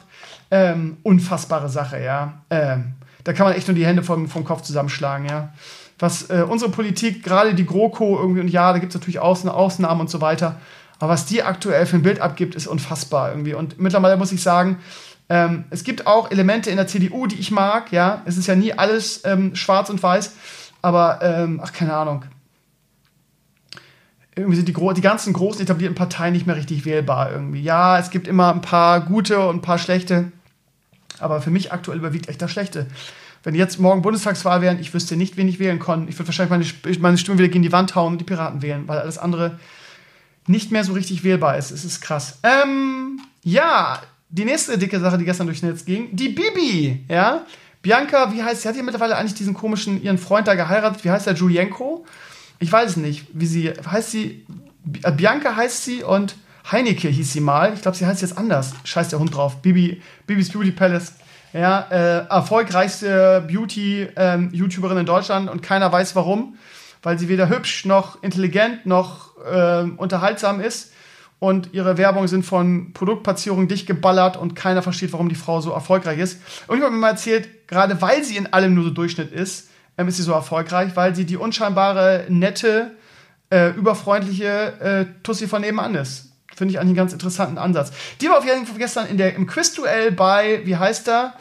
Ähm, 0.52 0.98
unfassbare 1.04 1.70
Sache, 1.70 2.02
ja. 2.02 2.42
Ähm, 2.50 2.94
da 3.24 3.32
kann 3.34 3.46
man 3.46 3.56
echt 3.56 3.68
nur 3.68 3.76
die 3.76 3.86
Hände 3.86 4.04
vom, 4.04 4.28
vom 4.28 4.44
Kopf 4.44 4.62
zusammenschlagen, 4.64 5.28
ja. 5.28 5.54
Was 6.00 6.30
äh, 6.30 6.46
unsere 6.48 6.72
Politik, 6.72 7.24
gerade 7.24 7.54
die 7.54 7.66
GroKo 7.66 8.18
irgendwie, 8.18 8.42
und 8.42 8.50
ja, 8.50 8.74
da 8.74 8.80
gibt 8.80 8.94
es 8.94 9.00
natürlich 9.00 9.20
Ausn 9.20 9.50
Ausnahmen 9.50 10.02
und 10.02 10.10
so 10.10 10.20
weiter, 10.20 10.56
aber 11.00 11.14
was 11.14 11.26
die 11.26 11.44
aktuell 11.44 11.86
für 11.86 11.96
ein 11.96 12.04
Bild 12.04 12.20
abgibt, 12.20 12.56
ist 12.56 12.68
unfassbar 12.68 13.30
irgendwie. 13.30 13.54
Und 13.54 13.80
mittlerweile 13.80 14.18
muss 14.18 14.34
ich 14.34 14.44
sagen, 14.44 14.80
ähm, 15.30 15.64
es 15.70 15.84
gibt 15.84 16.08
auch 16.08 16.32
Elemente 16.32 16.70
in 16.70 16.76
der 16.76 16.88
CDU, 16.88 17.26
die 17.26 17.40
ich 17.40 17.52
mag, 17.52 17.94
ja. 17.94 18.22
Es 18.26 18.36
ist 18.36 18.48
ja 18.48 18.56
nie 18.56 18.74
alles 18.74 19.22
ähm, 19.24 19.56
schwarz 19.56 19.90
und 19.90 20.04
weiß, 20.04 20.34
aber, 20.82 21.20
ähm, 21.22 21.62
ach, 21.64 21.72
keine 21.72 21.94
Ahnung. 21.94 22.26
Irgendwie 24.40 24.56
sind 24.56 24.68
die, 24.68 24.74
die 24.74 25.02
ganzen 25.02 25.34
großen 25.34 25.62
etablierten 25.62 25.96
Parteien 25.96 26.34
nicht 26.34 26.48
mehr 26.48 26.56
richtig 26.56 26.86
wählbar 26.86 27.32
irgendwie. 27.32 27.62
Ja, 27.62 28.00
es 28.00 28.10
gibt 28.10 28.28
immer 28.28 28.54
ein 28.54 28.62
paar 28.62 29.02
gute 29.02 29.40
und 29.46 29.58
ein 29.58 29.62
paar 29.62 29.78
schlechte. 29.78 30.32
Aber 31.20 31.42
für 31.42 31.52
mich 31.52 31.72
aktuell 31.74 31.98
überwiegt 31.98 32.30
echt 32.30 32.42
das 32.42 32.50
Schlechte. 32.50 32.88
Wenn 33.44 33.56
jetzt 33.56 33.80
morgen 33.80 34.02
Bundestagswahl 34.02 34.62
wären, 34.62 34.80
ich 34.80 34.94
wüsste 34.94 35.16
nicht, 35.16 35.38
wen 35.38 35.48
ich 35.48 35.60
wählen 35.60 35.80
konnte. 35.80 36.10
Ich 36.10 36.18
würde 36.18 36.28
wahrscheinlich 36.28 36.74
meine, 36.84 37.00
meine 37.00 37.18
Stimme 37.18 37.38
wieder 37.38 37.50
gegen 37.50 37.64
die 37.64 37.72
Wand 37.72 37.96
hauen 37.96 38.14
und 38.14 38.22
die 38.22 38.26
Piraten 38.26 38.62
wählen, 38.62 38.88
weil 38.88 39.00
alles 39.00 39.18
andere 39.18 39.60
nicht 40.48 40.72
mehr 40.72 40.84
so 40.84 40.94
richtig 40.94 41.24
wählbar 41.24 41.58
ist. 41.58 41.72
Es 41.72 41.86
ist 41.86 42.02
krass. 42.02 42.40
Ähm, 42.44 43.20
ja, 43.44 44.02
die 44.30 44.46
nächste 44.46 44.78
dicke 44.78 45.00
Sache, 45.00 45.18
die 45.18 45.26
gestern 45.26 45.48
durchs 45.48 45.64
Netz 45.64 45.86
ging, 45.86 46.16
die 46.16 46.30
Bibi, 46.30 47.06
ja. 47.10 47.46
Bianca, 47.82 48.34
wie 48.34 48.44
heißt 48.44 48.62
sie? 48.62 48.68
Hat 48.68 48.76
ja 48.76 48.84
mittlerweile 48.84 49.16
eigentlich 49.16 49.36
diesen 49.36 49.54
komischen, 49.54 50.02
ihren 50.02 50.18
Freund 50.18 50.48
da 50.48 50.56
geheiratet? 50.56 51.04
Wie 51.04 51.12
heißt 51.12 51.28
der? 51.28 51.34
Julienko? 51.34 52.06
Ich 52.60 52.72
weiß 52.72 52.98
nicht. 52.98 53.28
Wie 53.34 53.46
sie, 53.46 53.70
heißt 53.70 54.12
sie, 54.12 54.46
Bianca 54.84 55.56
heißt 55.56 55.84
sie 55.84 56.04
und 56.04 56.36
Heineke 56.72 57.08
hieß 57.08 57.34
sie 57.34 57.42
mal. 57.42 57.74
Ich 57.74 57.82
glaube, 57.82 57.98
sie 57.98 58.06
heißt 58.06 58.22
jetzt 58.22 58.38
anders. 58.38 58.74
Scheiß 58.84 59.10
der 59.10 59.20
Hund 59.20 59.36
drauf. 59.36 59.62
Bibi, 59.62 60.02
Bibis 60.28 60.52
Beauty 60.52 60.72
Palace. 60.72 61.14
Ja, 61.54 61.88
äh, 61.90 62.28
erfolgreichste 62.28 63.44
Beauty-YouTuberin 63.48 64.98
ähm, 64.98 65.02
in 65.02 65.06
Deutschland 65.06 65.50
und 65.50 65.64
keiner 65.64 65.92
weiß 65.92 66.16
warum. 66.16 66.58
Weil 67.02 67.18
sie 67.18 67.30
weder 67.30 67.50
hübsch 67.50 67.86
noch 67.86 68.22
intelligent 68.22 68.86
noch 68.86 69.38
äh, 69.38 69.84
unterhaltsam 69.98 70.60
ist. 70.60 70.92
Und 71.40 71.70
ihre 71.72 71.98
Werbung 71.98 72.28
sind 72.28 72.44
von 72.44 72.92
Produktplatzierungen 72.94 73.70
dicht 73.70 73.88
geballert 73.88 74.36
und 74.36 74.56
keiner 74.56 74.82
versteht, 74.82 75.14
warum 75.14 75.30
die 75.30 75.36
Frau 75.36 75.62
so 75.62 75.72
erfolgreich 75.72 76.20
ist. 76.20 76.42
Und 76.68 76.78
ich 76.78 76.84
habe 76.84 76.94
mir 76.94 77.00
mal 77.00 77.12
erzählt, 77.12 77.68
gerade 77.68 78.02
weil 78.02 78.26
sie 78.26 78.36
in 78.36 78.52
allem 78.52 78.74
nur 78.74 78.84
so 78.84 78.90
Durchschnitt 78.90 79.32
ist, 79.32 79.69
ähm, 80.00 80.08
ist 80.08 80.18
sie 80.18 80.24
so 80.24 80.32
erfolgreich, 80.32 80.96
weil 80.96 81.14
sie 81.14 81.26
die 81.26 81.38
unscheinbare, 81.38 82.26
nette, 82.30 82.92
äh, 83.52 83.70
überfreundliche 83.72 84.48
äh, 84.80 85.06
Tussi 85.24 85.48
von 85.48 85.62
nebenan 85.62 85.96
ist. 85.96 86.32
Finde 86.56 86.74
ich 86.74 86.80
einen 86.80 86.96
ganz 86.96 87.14
interessanten 87.14 87.58
Ansatz. 87.58 87.92
Die 88.22 88.30
war 88.30 88.38
auf 88.38 88.46
jeden 88.46 88.66
Fall 88.66 88.78
gestern 88.78 89.08
in 89.08 89.18
der, 89.18 89.36
im 89.36 89.46
Quiz-Duell 89.46 90.12
bei, 90.12 90.62
wie 90.66 90.78
heißt 90.78 91.08
er? 91.10 91.34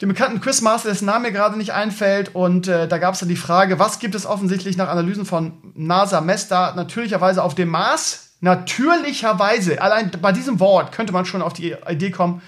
Dem 0.00 0.08
bekannten 0.08 0.40
Quizmaster, 0.40 0.88
dessen 0.88 1.06
Name 1.06 1.28
mir 1.28 1.32
gerade 1.32 1.56
nicht 1.56 1.72
einfällt. 1.72 2.34
Und 2.34 2.68
äh, 2.68 2.88
da 2.88 2.98
gab 2.98 3.14
es 3.14 3.20
dann 3.20 3.28
die 3.28 3.36
Frage, 3.36 3.78
was 3.78 3.98
gibt 3.98 4.14
es 4.14 4.26
offensichtlich 4.26 4.76
nach 4.76 4.88
Analysen 4.88 5.26
von 5.26 5.52
NASA 5.74 6.20
Mesta 6.20 6.74
natürlicherweise 6.74 7.42
auf 7.42 7.54
dem 7.54 7.68
Mars? 7.68 8.30
Natürlicherweise, 8.40 9.80
allein 9.80 10.10
bei 10.20 10.32
diesem 10.32 10.58
Wort 10.58 10.90
könnte 10.90 11.12
man 11.12 11.24
schon 11.24 11.42
auf 11.42 11.52
die 11.52 11.76
Idee 11.88 12.10
kommen, 12.10 12.42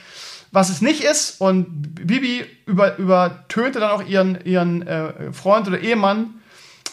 was 0.54 0.70
es 0.70 0.80
nicht 0.80 1.02
ist. 1.02 1.40
Und 1.40 2.06
Bibi 2.06 2.46
über, 2.64 2.96
übertönte 2.96 3.80
dann 3.80 3.90
auch 3.90 4.06
ihren, 4.06 4.40
ihren 4.44 4.86
äh, 4.86 5.32
Freund 5.32 5.66
oder 5.66 5.80
Ehemann 5.80 6.40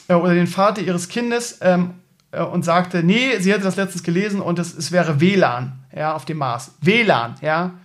äh, 0.07 0.15
oder 0.15 0.33
den 0.33 0.47
Vater 0.47 0.81
ihres 0.81 1.09
Kindes 1.09 1.59
ähm, 1.61 1.93
äh, 2.31 2.41
und 2.41 2.65
sagte, 2.65 3.03
nee, 3.03 3.37
sie 3.37 3.53
hätte 3.53 3.63
das 3.63 3.75
letztens 3.75 4.01
gelesen 4.01 4.41
und 4.41 4.57
es, 4.57 4.75
es 4.75 4.91
wäre 4.91 5.21
WLAN, 5.21 5.79
ja, 5.95 6.13
auf 6.13 6.25
dem 6.25 6.37
Mars. 6.37 6.71
WLAN, 6.81 7.35
ja. 7.41 7.75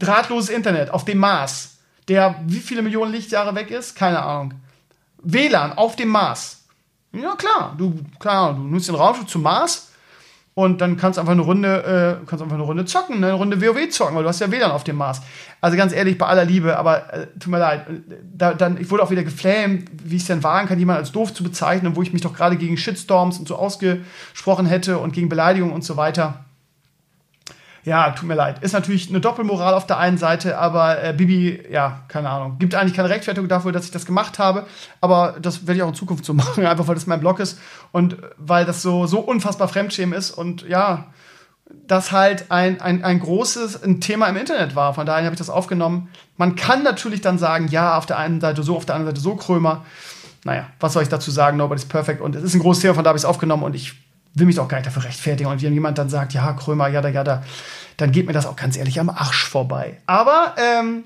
Drahtloses 0.00 0.50
Internet 0.50 0.90
auf 0.90 1.04
dem 1.04 1.18
Mars, 1.18 1.78
der 2.08 2.34
wie 2.46 2.58
viele 2.58 2.82
Millionen 2.82 3.12
Lichtjahre 3.12 3.54
weg 3.54 3.70
ist? 3.70 3.94
Keine 3.94 4.20
Ahnung. 4.20 4.54
WLAN 5.22 5.74
auf 5.74 5.94
dem 5.94 6.08
Mars. 6.08 6.64
Ja, 7.12 7.36
klar, 7.36 7.76
du, 7.78 8.04
klar, 8.18 8.52
du 8.52 8.62
nutzt 8.62 8.88
den 8.88 8.96
Raumschiff 8.96 9.28
zum 9.28 9.42
Mars 9.42 9.92
und 10.58 10.80
dann 10.80 10.96
kannst 10.96 11.18
du 11.18 11.20
einfach 11.20 11.34
eine 11.34 11.42
Runde, 11.42 12.18
äh, 12.22 12.26
kannst 12.26 12.42
einfach 12.42 12.56
eine 12.56 12.64
Runde 12.64 12.86
zocken, 12.86 13.20
ne, 13.20 13.26
eine 13.26 13.34
Runde 13.34 13.60
WoW 13.60 13.90
zocken, 13.90 14.16
weil 14.16 14.22
du 14.22 14.28
hast 14.30 14.40
ja 14.40 14.50
WLAN 14.50 14.70
auf 14.70 14.84
dem 14.84 14.96
Mars. 14.96 15.20
Also 15.60 15.76
ganz 15.76 15.92
ehrlich, 15.92 16.16
bei 16.16 16.24
aller 16.24 16.46
Liebe, 16.46 16.78
aber 16.78 17.12
äh, 17.12 17.26
tut 17.38 17.48
mir 17.48 17.58
leid, 17.58 17.84
da, 18.32 18.54
dann, 18.54 18.80
ich 18.80 18.90
wurde 18.90 19.02
auch 19.02 19.10
wieder 19.10 19.22
geflamed, 19.22 19.90
wie 20.02 20.16
ich 20.16 20.22
es 20.22 20.28
denn 20.28 20.42
wagen 20.42 20.66
kann, 20.66 20.78
jemanden 20.78 21.00
als 21.00 21.12
doof 21.12 21.34
zu 21.34 21.44
bezeichnen, 21.44 21.94
wo 21.94 22.00
ich 22.00 22.14
mich 22.14 22.22
doch 22.22 22.32
gerade 22.32 22.56
gegen 22.56 22.78
Shitstorms 22.78 23.38
und 23.38 23.46
so 23.46 23.56
ausgesprochen 23.56 24.64
hätte 24.64 24.96
und 24.96 25.12
gegen 25.12 25.28
Beleidigungen 25.28 25.74
und 25.74 25.84
so 25.84 25.98
weiter 25.98 26.45
ja, 27.86 28.10
tut 28.10 28.26
mir 28.26 28.34
leid. 28.34 28.64
Ist 28.64 28.72
natürlich 28.72 29.08
eine 29.08 29.20
Doppelmoral 29.20 29.72
auf 29.72 29.86
der 29.86 29.98
einen 29.98 30.18
Seite, 30.18 30.58
aber 30.58 31.02
äh, 31.04 31.12
Bibi, 31.12 31.62
ja, 31.70 32.00
keine 32.08 32.28
Ahnung. 32.28 32.58
Gibt 32.58 32.74
eigentlich 32.74 32.94
keine 32.94 33.08
Rechtfertigung 33.08 33.48
dafür, 33.48 33.70
dass 33.70 33.84
ich 33.84 33.92
das 33.92 34.04
gemacht 34.04 34.40
habe, 34.40 34.66
aber 35.00 35.36
das 35.40 35.68
werde 35.68 35.76
ich 35.78 35.82
auch 35.84 35.88
in 35.90 35.94
Zukunft 35.94 36.24
so 36.24 36.34
machen, 36.34 36.66
einfach 36.66 36.88
weil 36.88 36.96
das 36.96 37.06
mein 37.06 37.20
Blog 37.20 37.38
ist 37.38 37.60
und 37.92 38.16
weil 38.38 38.64
das 38.64 38.82
so, 38.82 39.06
so 39.06 39.20
unfassbar 39.20 39.68
Fremdschämen 39.68 40.18
ist 40.18 40.32
und 40.32 40.68
ja, 40.68 41.06
das 41.86 42.10
halt 42.10 42.50
ein, 42.50 42.80
ein, 42.80 43.04
ein 43.04 43.20
großes 43.20 43.84
ein 43.84 44.00
Thema 44.00 44.26
im 44.26 44.36
Internet 44.36 44.74
war. 44.74 44.92
Von 44.92 45.06
daher 45.06 45.24
habe 45.24 45.34
ich 45.34 45.38
das 45.38 45.50
aufgenommen. 45.50 46.08
Man 46.36 46.56
kann 46.56 46.82
natürlich 46.82 47.20
dann 47.20 47.38
sagen, 47.38 47.68
ja, 47.68 47.96
auf 47.96 48.06
der 48.06 48.18
einen 48.18 48.40
Seite 48.40 48.64
so, 48.64 48.76
auf 48.76 48.84
der 48.84 48.96
anderen 48.96 49.14
Seite 49.14 49.22
so, 49.22 49.36
Krömer. 49.36 49.84
Naja, 50.44 50.66
was 50.80 50.92
soll 50.92 51.04
ich 51.04 51.08
dazu 51.08 51.30
sagen? 51.30 51.56
Nobody's 51.56 51.84
perfect. 51.84 52.20
Und 52.20 52.34
es 52.34 52.42
ist 52.42 52.54
ein 52.54 52.60
großes 52.60 52.82
Thema, 52.82 52.94
von 52.94 53.04
da 53.04 53.10
habe 53.10 53.16
ich 53.16 53.22
es 53.22 53.28
aufgenommen 53.28 53.62
und 53.62 53.74
ich 53.74 53.94
will 54.36 54.46
mich 54.46 54.60
auch 54.60 54.68
gar 54.68 54.78
nicht 54.78 54.86
dafür 54.86 55.04
rechtfertigen. 55.04 55.50
Und 55.50 55.62
wenn 55.62 55.72
jemand 55.72 55.98
dann 55.98 56.08
sagt, 56.08 56.34
ja, 56.34 56.52
Krömer, 56.52 56.88
ja, 56.88 57.06
ja, 57.06 57.24
da, 57.24 57.42
dann 57.96 58.12
geht 58.12 58.26
mir 58.26 58.32
das 58.32 58.46
auch 58.46 58.56
ganz 58.56 58.76
ehrlich 58.76 59.00
am 59.00 59.08
Arsch 59.08 59.44
vorbei. 59.44 59.96
Aber 60.06 60.54
ähm, 60.58 61.04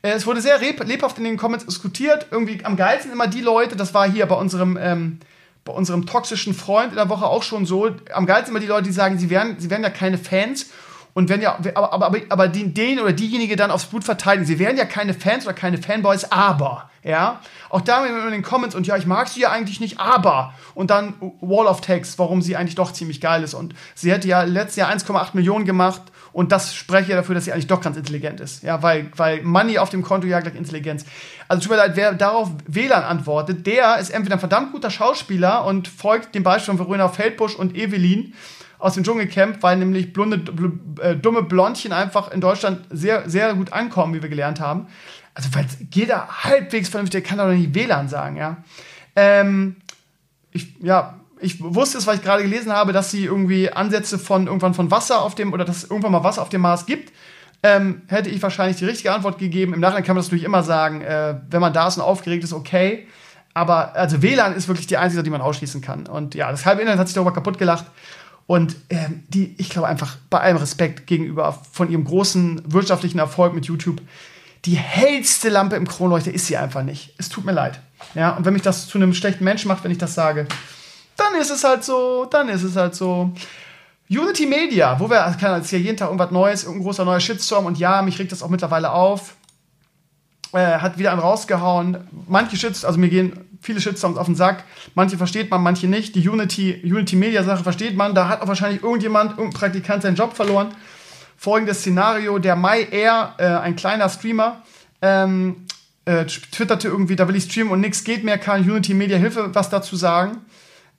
es 0.00 0.26
wurde 0.26 0.40
sehr 0.40 0.58
lebhaft 0.58 1.18
in 1.18 1.24
den 1.24 1.36
Comments 1.36 1.64
diskutiert. 1.64 2.26
Irgendwie 2.30 2.64
am 2.64 2.76
geilsten 2.76 3.12
immer 3.12 3.28
die 3.28 3.42
Leute, 3.42 3.76
das 3.76 3.94
war 3.94 4.10
hier 4.10 4.26
bei 4.26 4.34
unserem, 4.34 4.78
ähm, 4.80 5.20
bei 5.64 5.72
unserem 5.72 6.06
toxischen 6.06 6.54
Freund 6.54 6.90
in 6.90 6.96
der 6.96 7.10
Woche 7.10 7.26
auch 7.26 7.42
schon 7.42 7.66
so, 7.66 7.90
am 8.12 8.26
geilsten 8.26 8.52
immer 8.52 8.60
die 8.60 8.66
Leute, 8.66 8.84
die 8.84 8.92
sagen, 8.92 9.18
sie 9.18 9.28
wären, 9.28 9.60
sie 9.60 9.70
wären 9.70 9.82
ja 9.82 9.90
keine 9.90 10.18
Fans 10.18 10.70
und 11.14 11.28
wenn 11.28 11.42
ja, 11.42 11.58
aber, 11.74 11.92
aber, 11.92 12.18
aber 12.28 12.48
den, 12.48 12.98
oder 12.98 13.12
diejenige 13.12 13.56
dann 13.56 13.70
aufs 13.70 13.84
Blut 13.84 14.04
verteidigen. 14.04 14.46
Sie 14.46 14.58
wären 14.58 14.76
ja 14.76 14.86
keine 14.86 15.12
Fans 15.12 15.44
oder 15.44 15.54
keine 15.54 15.78
Fanboys, 15.78 16.24
aber, 16.24 16.90
ja. 17.02 17.40
Auch 17.68 17.82
da 17.82 18.06
in 18.06 18.30
den 18.30 18.42
Comments 18.42 18.74
und 18.74 18.86
ja, 18.86 18.96
ich 18.96 19.06
mag 19.06 19.28
sie 19.28 19.40
ja 19.40 19.50
eigentlich 19.50 19.80
nicht, 19.80 20.00
aber. 20.00 20.54
Und 20.74 20.90
dann 20.90 21.14
Wall 21.40 21.66
of 21.66 21.82
Text, 21.82 22.18
warum 22.18 22.40
sie 22.40 22.56
eigentlich 22.56 22.76
doch 22.76 22.92
ziemlich 22.92 23.20
geil 23.20 23.42
ist. 23.42 23.52
Und 23.54 23.74
sie 23.94 24.10
hätte 24.10 24.26
ja 24.26 24.42
letztes 24.42 24.76
Jahr 24.76 24.90
1,8 24.90 25.30
Millionen 25.34 25.66
gemacht 25.66 26.02
und 26.32 26.50
das 26.50 26.74
spreche 26.74 27.10
ja 27.10 27.16
dafür, 27.16 27.34
dass 27.34 27.44
sie 27.44 27.52
eigentlich 27.52 27.66
doch 27.66 27.82
ganz 27.82 27.98
intelligent 27.98 28.40
ist. 28.40 28.62
Ja, 28.62 28.82
weil, 28.82 29.10
weil 29.16 29.42
Money 29.42 29.78
auf 29.78 29.90
dem 29.90 30.02
Konto 30.02 30.26
jagt 30.26 30.44
gleich 30.44 30.56
Intelligenz. 30.56 31.04
Also 31.46 31.62
tut 31.62 31.72
mir 31.72 31.76
leid, 31.76 31.92
wer 31.94 32.14
darauf 32.14 32.50
WLAN 32.66 33.02
antwortet, 33.02 33.66
der 33.66 33.98
ist 33.98 34.10
entweder 34.10 34.36
ein 34.36 34.40
verdammt 34.40 34.72
guter 34.72 34.90
Schauspieler 34.90 35.66
und 35.66 35.88
folgt 35.88 36.34
dem 36.34 36.42
Beispiel 36.42 36.76
von 36.76 36.78
Verona 36.78 37.08
Feldbusch 37.08 37.54
und 37.54 37.76
Evelyn 37.76 38.32
aus 38.82 38.94
dem 38.94 39.04
Dschungelcamp, 39.04 39.62
weil 39.62 39.76
nämlich 39.76 40.12
blonde, 40.12 40.38
bl 40.38 40.72
äh, 41.00 41.14
dumme 41.14 41.44
Blondchen 41.44 41.92
einfach 41.92 42.32
in 42.32 42.40
Deutschland 42.40 42.80
sehr, 42.90 43.30
sehr 43.30 43.54
gut 43.54 43.72
ankommen, 43.72 44.12
wie 44.12 44.22
wir 44.22 44.28
gelernt 44.28 44.58
haben. 44.58 44.88
Also, 45.34 45.54
weil 45.54 45.66
jeder 45.92 46.26
halbwegs 46.42 46.88
vernünftig 46.88 47.24
kann 47.24 47.38
doch 47.38 47.46
nicht 47.48 47.74
WLAN 47.74 48.08
sagen, 48.08 48.36
ja. 48.36 48.56
Ähm, 49.14 49.76
ich, 50.50 50.74
ja, 50.80 51.20
ich 51.40 51.62
wusste 51.62 51.98
es, 51.98 52.06
weil 52.06 52.16
ich 52.16 52.22
gerade 52.22 52.42
gelesen 52.42 52.72
habe, 52.72 52.92
dass 52.92 53.10
sie 53.10 53.24
irgendwie 53.24 53.70
Ansätze 53.70 54.18
von 54.18 54.46
irgendwann 54.46 54.74
von 54.74 54.90
Wasser 54.90 55.22
auf 55.22 55.36
dem 55.36 55.52
oder 55.52 55.64
dass 55.64 55.78
es 55.78 55.90
irgendwann 55.90 56.12
mal 56.12 56.24
Wasser 56.24 56.42
auf 56.42 56.48
dem 56.48 56.60
Mars 56.60 56.84
gibt. 56.84 57.12
Ähm, 57.62 58.02
hätte 58.08 58.30
ich 58.30 58.42
wahrscheinlich 58.42 58.78
die 58.78 58.84
richtige 58.84 59.12
Antwort 59.12 59.38
gegeben. 59.38 59.74
Im 59.74 59.80
Nachhinein 59.80 60.02
kann 60.02 60.16
man 60.16 60.22
das 60.22 60.26
natürlich 60.26 60.44
immer 60.44 60.64
sagen, 60.64 61.02
äh, 61.02 61.36
wenn 61.50 61.60
man 61.60 61.72
da 61.72 61.86
ist 61.86 61.96
und 61.96 62.02
aufgeregt 62.02 62.42
ist, 62.42 62.52
okay. 62.52 63.06
Aber 63.54 63.94
also 63.94 64.22
WLAN 64.22 64.54
ist 64.54 64.66
wirklich 64.66 64.88
die 64.88 64.96
einzige, 64.96 65.22
die 65.22 65.30
man 65.30 65.40
ausschließen 65.40 65.80
kann. 65.80 66.08
Und 66.08 66.34
ja, 66.34 66.50
das 66.50 66.66
halbe 66.66 66.80
Internet 66.80 66.98
hat 66.98 67.06
sich 67.06 67.14
darüber 67.14 67.32
kaputt 67.32 67.58
gelacht. 67.58 67.86
Und 68.46 68.76
ähm, 68.90 69.22
die, 69.28 69.54
ich 69.58 69.70
glaube 69.70 69.88
einfach, 69.88 70.16
bei 70.28 70.40
allem 70.40 70.56
Respekt 70.56 71.06
gegenüber 71.06 71.58
von 71.72 71.90
ihrem 71.90 72.04
großen 72.04 72.62
wirtschaftlichen 72.72 73.18
Erfolg 73.18 73.54
mit 73.54 73.66
YouTube, 73.66 74.00
die 74.64 74.76
hellste 74.76 75.48
Lampe 75.48 75.76
im 75.76 75.88
Kronleuchter 75.88 76.32
ist 76.32 76.46
sie 76.46 76.56
einfach 76.56 76.82
nicht. 76.82 77.14
Es 77.18 77.28
tut 77.28 77.44
mir 77.44 77.52
leid. 77.52 77.80
Ja, 78.14 78.30
und 78.30 78.44
wenn 78.44 78.52
mich 78.52 78.62
das 78.62 78.88
zu 78.88 78.98
einem 78.98 79.14
schlechten 79.14 79.44
Menschen 79.44 79.68
macht, 79.68 79.84
wenn 79.84 79.90
ich 79.90 79.98
das 79.98 80.14
sage, 80.14 80.46
dann 81.16 81.40
ist 81.40 81.50
es 81.50 81.64
halt 81.64 81.84
so, 81.84 82.26
dann 82.26 82.48
ist 82.48 82.62
es 82.62 82.76
halt 82.76 82.94
so. 82.94 83.32
Unity 84.08 84.44
Media, 84.46 85.00
wo 85.00 85.08
wir, 85.08 85.34
jetzt 85.56 85.70
hier 85.70 85.78
jeden 85.78 85.96
Tag 85.96 86.08
irgendwas 86.08 86.30
Neues, 86.30 86.64
irgendein 86.64 86.84
großer 86.84 87.04
neuer 87.04 87.20
Shitstorm 87.20 87.64
und 87.64 87.78
ja, 87.78 88.02
mich 88.02 88.18
regt 88.18 88.30
das 88.30 88.42
auch 88.42 88.50
mittlerweile 88.50 88.90
auf. 88.90 89.36
Äh, 90.52 90.78
hat 90.78 90.98
wieder 90.98 91.12
einen 91.12 91.20
rausgehauen. 91.20 91.96
Manche 92.28 92.56
Shitstorms, 92.56 92.84
also 92.84 92.98
mir 92.98 93.08
gehen 93.08 93.51
viele 93.62 93.80
Shitstorms 93.80 94.18
auf 94.18 94.26
den 94.26 94.34
Sack. 94.34 94.64
Manche 94.94 95.16
versteht 95.16 95.50
man, 95.50 95.62
manche 95.62 95.86
nicht. 95.88 96.14
Die 96.14 96.28
Unity, 96.28 96.82
Unity 96.84 97.16
Media 97.16 97.42
Sache 97.44 97.62
versteht 97.62 97.96
man. 97.96 98.14
Da 98.14 98.28
hat 98.28 98.42
auch 98.42 98.48
wahrscheinlich 98.48 98.82
irgendjemand, 98.82 99.38
irgendein 99.38 99.58
Praktikant 99.58 100.02
seinen 100.02 100.16
Job 100.16 100.34
verloren. 100.34 100.74
Folgendes 101.36 101.80
Szenario: 101.80 102.38
Der 102.38 102.56
Mai 102.56 102.82
Air, 102.90 103.34
äh, 103.38 103.46
ein 103.46 103.76
kleiner 103.76 104.08
Streamer, 104.08 104.62
ähm, 105.00 105.66
äh, 106.04 106.26
twitterte 106.26 106.88
irgendwie, 106.88 107.16
da 107.16 107.28
will 107.28 107.36
ich 107.36 107.44
streamen 107.44 107.72
und 107.72 107.80
nichts 107.80 108.04
geht 108.04 108.24
mehr, 108.24 108.38
kann 108.38 108.68
Unity 108.68 108.94
Media 108.94 109.16
Hilfe 109.16 109.54
was 109.54 109.70
dazu 109.70 109.96
sagen. 109.96 110.38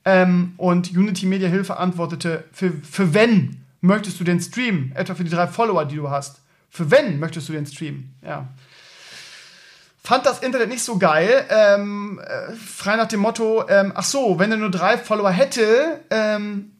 Ähm, 0.06 0.54
und 0.58 0.92
Unity 0.92 1.26
Media 1.26 1.48
Hilfe 1.48 1.78
antwortete, 1.78 2.44
für, 2.52 2.72
für 2.72 3.14
wenn 3.14 3.62
möchtest 3.82 4.20
du 4.20 4.24
den 4.24 4.40
streamen? 4.42 4.92
Etwa 4.96 5.16
für 5.16 5.24
die 5.24 5.32
drei 5.32 5.48
Follower, 5.48 5.86
die 5.86 5.96
du 5.96 6.10
hast. 6.10 6.42
Für 6.70 6.90
wenn 6.90 7.20
möchtest 7.20 7.50
du 7.50 7.54
den 7.54 7.66
streamen? 7.66 8.14
Ja. 8.26 8.48
Fand 10.06 10.26
das 10.26 10.40
Internet 10.40 10.68
nicht 10.68 10.84
so 10.84 10.98
geil. 10.98 11.46
Ähm, 11.50 12.20
äh, 12.20 12.54
frei 12.56 12.98
nach 12.98 13.08
dem 13.08 13.22
Motto, 13.22 13.68
ähm, 13.70 13.94
ach 13.96 14.04
so, 14.04 14.38
wenn 14.38 14.52
er 14.52 14.58
nur 14.58 14.70
drei 14.70 14.98
Follower 14.98 15.32
hätte, 15.32 16.02
ähm, 16.10 16.74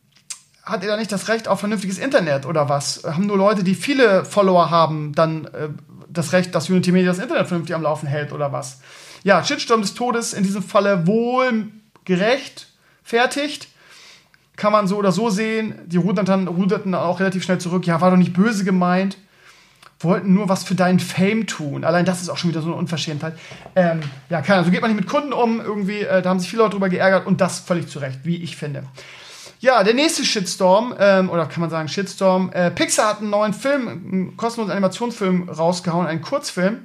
hat 0.64 0.84
er 0.84 0.90
dann 0.90 1.00
nicht 1.00 1.12
das 1.12 1.30
Recht 1.30 1.48
auf 1.48 1.60
vernünftiges 1.60 2.00
Internet 2.00 2.46
oder 2.46 2.68
was? 2.68 3.04
Haben 3.06 3.28
nur 3.28 3.38
Leute, 3.38 3.64
die 3.64 3.76
viele 3.76 4.26
Follower 4.26 4.70
haben, 4.70 5.14
dann 5.14 5.46
äh, 5.46 5.70
das 6.10 6.34
Recht, 6.34 6.54
dass 6.54 6.70
Unity 6.70 6.92
Media 6.92 7.12
das 7.12 7.20
Internet 7.20 7.48
vernünftig 7.48 7.76
am 7.76 7.82
Laufen 7.82 8.08
hält 8.08 8.34
oder 8.34 8.52
was? 8.52 8.82
Ja, 9.24 9.42
Shitstorm 9.44 9.82
des 9.82 9.94
Todes 9.94 10.34
in 10.34 10.44
diesem 10.44 10.62
Falle 10.62 11.08
wohl 11.08 11.68
gerecht 12.04 12.68
fertigt. 13.04 13.70
Kann 14.58 14.72
man 14.74 14.88
so 14.88 14.98
oder 14.98 15.12
so 15.12 15.30
sehen. 15.30 15.76
Die 15.86 15.98
ruderten, 15.98 16.48
ruderten 16.48 16.94
auch 16.94 17.20
relativ 17.20 17.44
schnell 17.44 17.58
zurück. 17.58 17.88
Ja, 17.88 18.02
war 18.02 18.12
doch 18.12 18.18
nicht 18.18 18.34
böse 18.34 18.64
gemeint. 18.66 19.18
Wollten 20.04 20.34
nur 20.34 20.50
was 20.50 20.64
für 20.64 20.76
deinen 20.76 21.00
Fame 21.00 21.48
tun. 21.48 21.84
Allein 21.84 22.06
das 22.06 22.22
ist 22.22 22.30
auch 22.30 22.38
schon 22.38 22.50
wieder 22.50 22.62
so 22.62 22.68
eine 22.68 22.76
Unverschämtheit. 22.76 23.38
Ähm, 23.76 24.02
ja, 24.30 24.42
keine 24.42 24.60
Ahnung. 24.60 24.66
So 24.66 24.72
geht 24.72 24.82
man 24.82 24.92
nicht 24.92 25.00
mit 25.00 25.10
Kunden 25.10 25.34
um. 25.34 25.60
Irgendwie, 25.60 26.02
äh, 26.02 26.22
da 26.22 26.30
haben 26.30 26.40
sich 26.40 26.50
viele 26.50 26.64
Leute 26.64 26.74
drüber 26.74 26.90
geärgert 26.90 27.26
und 27.28 27.42
das 27.42 27.60
völlig 27.60 27.88
zu 27.88 28.00
Recht, 28.00 28.20
wie 28.24 28.38
ich 28.38 28.58
finde. 28.58 28.84
Ja, 29.60 29.84
der 29.84 29.94
nächste 29.94 30.26
Shitstorm, 30.26 30.94
ähm, 31.00 31.30
oder 31.30 31.46
kann 31.46 31.62
man 31.62 31.70
sagen 31.70 31.88
Shitstorm, 31.88 32.52
äh, 32.52 32.70
Pixar 32.70 33.08
hat 33.08 33.22
einen 33.22 33.30
neuen 33.30 33.54
Film, 33.54 33.88
einen 33.88 34.38
kostenlosen 34.38 34.74
Animationsfilm 34.74 35.48
rausgehauen, 35.48 36.06
einen 36.06 36.22
Kurzfilm. 36.22 36.80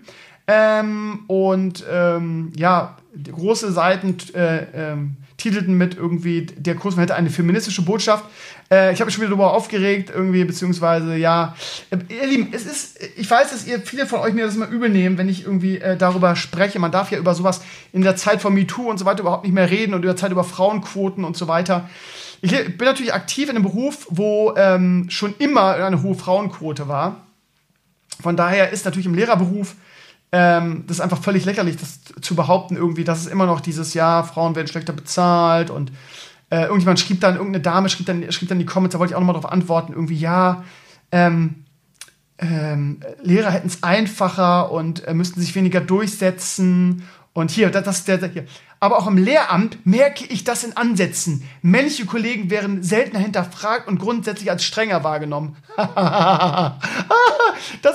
Ähm, 0.46 1.24
und 1.26 1.84
ähm, 1.90 2.52
ja, 2.56 2.96
große 3.30 3.72
Seiten 3.72 4.16
äh, 4.32 4.66
ähm, 4.74 5.16
titelten 5.38 5.78
mit 5.78 5.96
irgendwie, 5.96 6.42
der 6.44 6.74
Kurzfilm 6.74 7.02
hätte 7.02 7.14
eine 7.14 7.30
feministische 7.30 7.82
Botschaft. 7.82 8.24
Äh, 8.70 8.92
ich 8.92 9.00
habe 9.00 9.06
mich 9.06 9.14
schon 9.14 9.22
wieder 9.22 9.30
darüber 9.30 9.54
aufgeregt, 9.54 10.10
irgendwie, 10.14 10.44
beziehungsweise, 10.44 11.16
ja. 11.16 11.56
Äh, 11.90 11.98
ihr 12.08 12.26
Lieben, 12.26 12.48
es 12.52 12.66
ist, 12.66 12.98
ich 13.16 13.30
weiß, 13.30 13.52
dass 13.52 13.66
ihr 13.66 13.80
viele 13.80 14.06
von 14.06 14.18
euch 14.18 14.34
mir 14.34 14.44
das 14.44 14.56
immer 14.56 14.68
übel 14.68 14.90
nehmen, 14.90 15.16
wenn 15.16 15.28
ich 15.28 15.44
irgendwie 15.44 15.78
äh, 15.78 15.96
darüber 15.96 16.36
spreche. 16.36 16.80
Man 16.80 16.92
darf 16.92 17.10
ja 17.12 17.18
über 17.18 17.34
sowas 17.34 17.62
in 17.92 18.02
der 18.02 18.16
Zeit 18.16 18.42
von 18.42 18.52
MeToo 18.52 18.90
und 18.90 18.98
so 18.98 19.04
weiter 19.04 19.20
überhaupt 19.20 19.44
nicht 19.44 19.54
mehr 19.54 19.70
reden 19.70 19.94
und 19.94 20.02
über 20.02 20.16
Zeit 20.16 20.32
über 20.32 20.44
Frauenquoten 20.44 21.24
und 21.24 21.36
so 21.36 21.46
weiter. 21.46 21.88
Ich 22.40 22.52
bin 22.52 22.86
natürlich 22.86 23.14
aktiv 23.14 23.48
in 23.48 23.56
einem 23.56 23.64
Beruf, 23.64 24.06
wo 24.10 24.54
ähm, 24.56 25.06
schon 25.08 25.34
immer 25.38 25.74
eine 25.74 26.02
hohe 26.02 26.14
Frauenquote 26.14 26.86
war. 26.86 27.24
Von 28.20 28.36
daher 28.36 28.70
ist 28.70 28.84
natürlich 28.84 29.06
im 29.06 29.14
Lehrerberuf 29.14 29.74
ähm, 30.32 30.84
das 30.86 30.98
ist 30.98 31.00
einfach 31.00 31.22
völlig 31.22 31.44
lächerlich, 31.44 31.76
das 31.76 32.00
zu 32.20 32.34
behaupten, 32.34 32.76
irgendwie, 32.76 33.04
dass 33.04 33.20
es 33.20 33.26
immer 33.26 33.46
noch 33.46 33.60
dieses 33.60 33.94
Jahr, 33.94 34.24
Frauen 34.24 34.54
werden 34.54 34.68
schlechter 34.68 34.92
bezahlt 34.92 35.70
und 35.70 35.92
äh, 36.50 36.62
irgendjemand 36.62 37.00
schrieb 37.00 37.20
dann, 37.20 37.36
irgendeine 37.36 37.62
Dame 37.62 37.88
schrieb 37.88 38.06
dann, 38.06 38.30
schrieb 38.32 38.48
dann 38.48 38.58
die 38.58 38.66
Comments, 38.66 38.92
da 38.92 38.98
wollte 38.98 39.12
ich 39.12 39.16
auch 39.16 39.20
nochmal 39.20 39.40
drauf 39.40 39.50
antworten, 39.50 39.92
irgendwie, 39.92 40.16
ja, 40.16 40.64
ähm, 41.12 41.64
ähm, 42.38 43.00
Lehrer 43.22 43.50
hätten 43.50 43.66
es 43.66 43.82
einfacher 43.82 44.70
und 44.70 45.06
äh, 45.06 45.14
müssten 45.14 45.40
sich 45.40 45.54
weniger 45.54 45.80
durchsetzen. 45.80 47.08
Und 47.32 47.50
hier, 47.50 47.70
das, 47.70 47.84
das 47.84 48.04
der, 48.04 48.28
hier. 48.28 48.44
aber 48.80 48.98
auch 48.98 49.06
im 49.06 49.16
Lehramt 49.16 49.86
merke 49.86 50.24
ich 50.24 50.44
das 50.44 50.64
in 50.64 50.76
Ansätzen. 50.76 51.44
Männliche 51.62 52.06
Kollegen 52.06 52.50
werden 52.50 52.82
seltener 52.82 53.20
hinterfragt 53.20 53.86
und 53.86 53.98
grundsätzlich 53.98 54.50
als 54.50 54.64
strenger 54.64 55.04
wahrgenommen. 55.04 55.56
das 55.76 56.72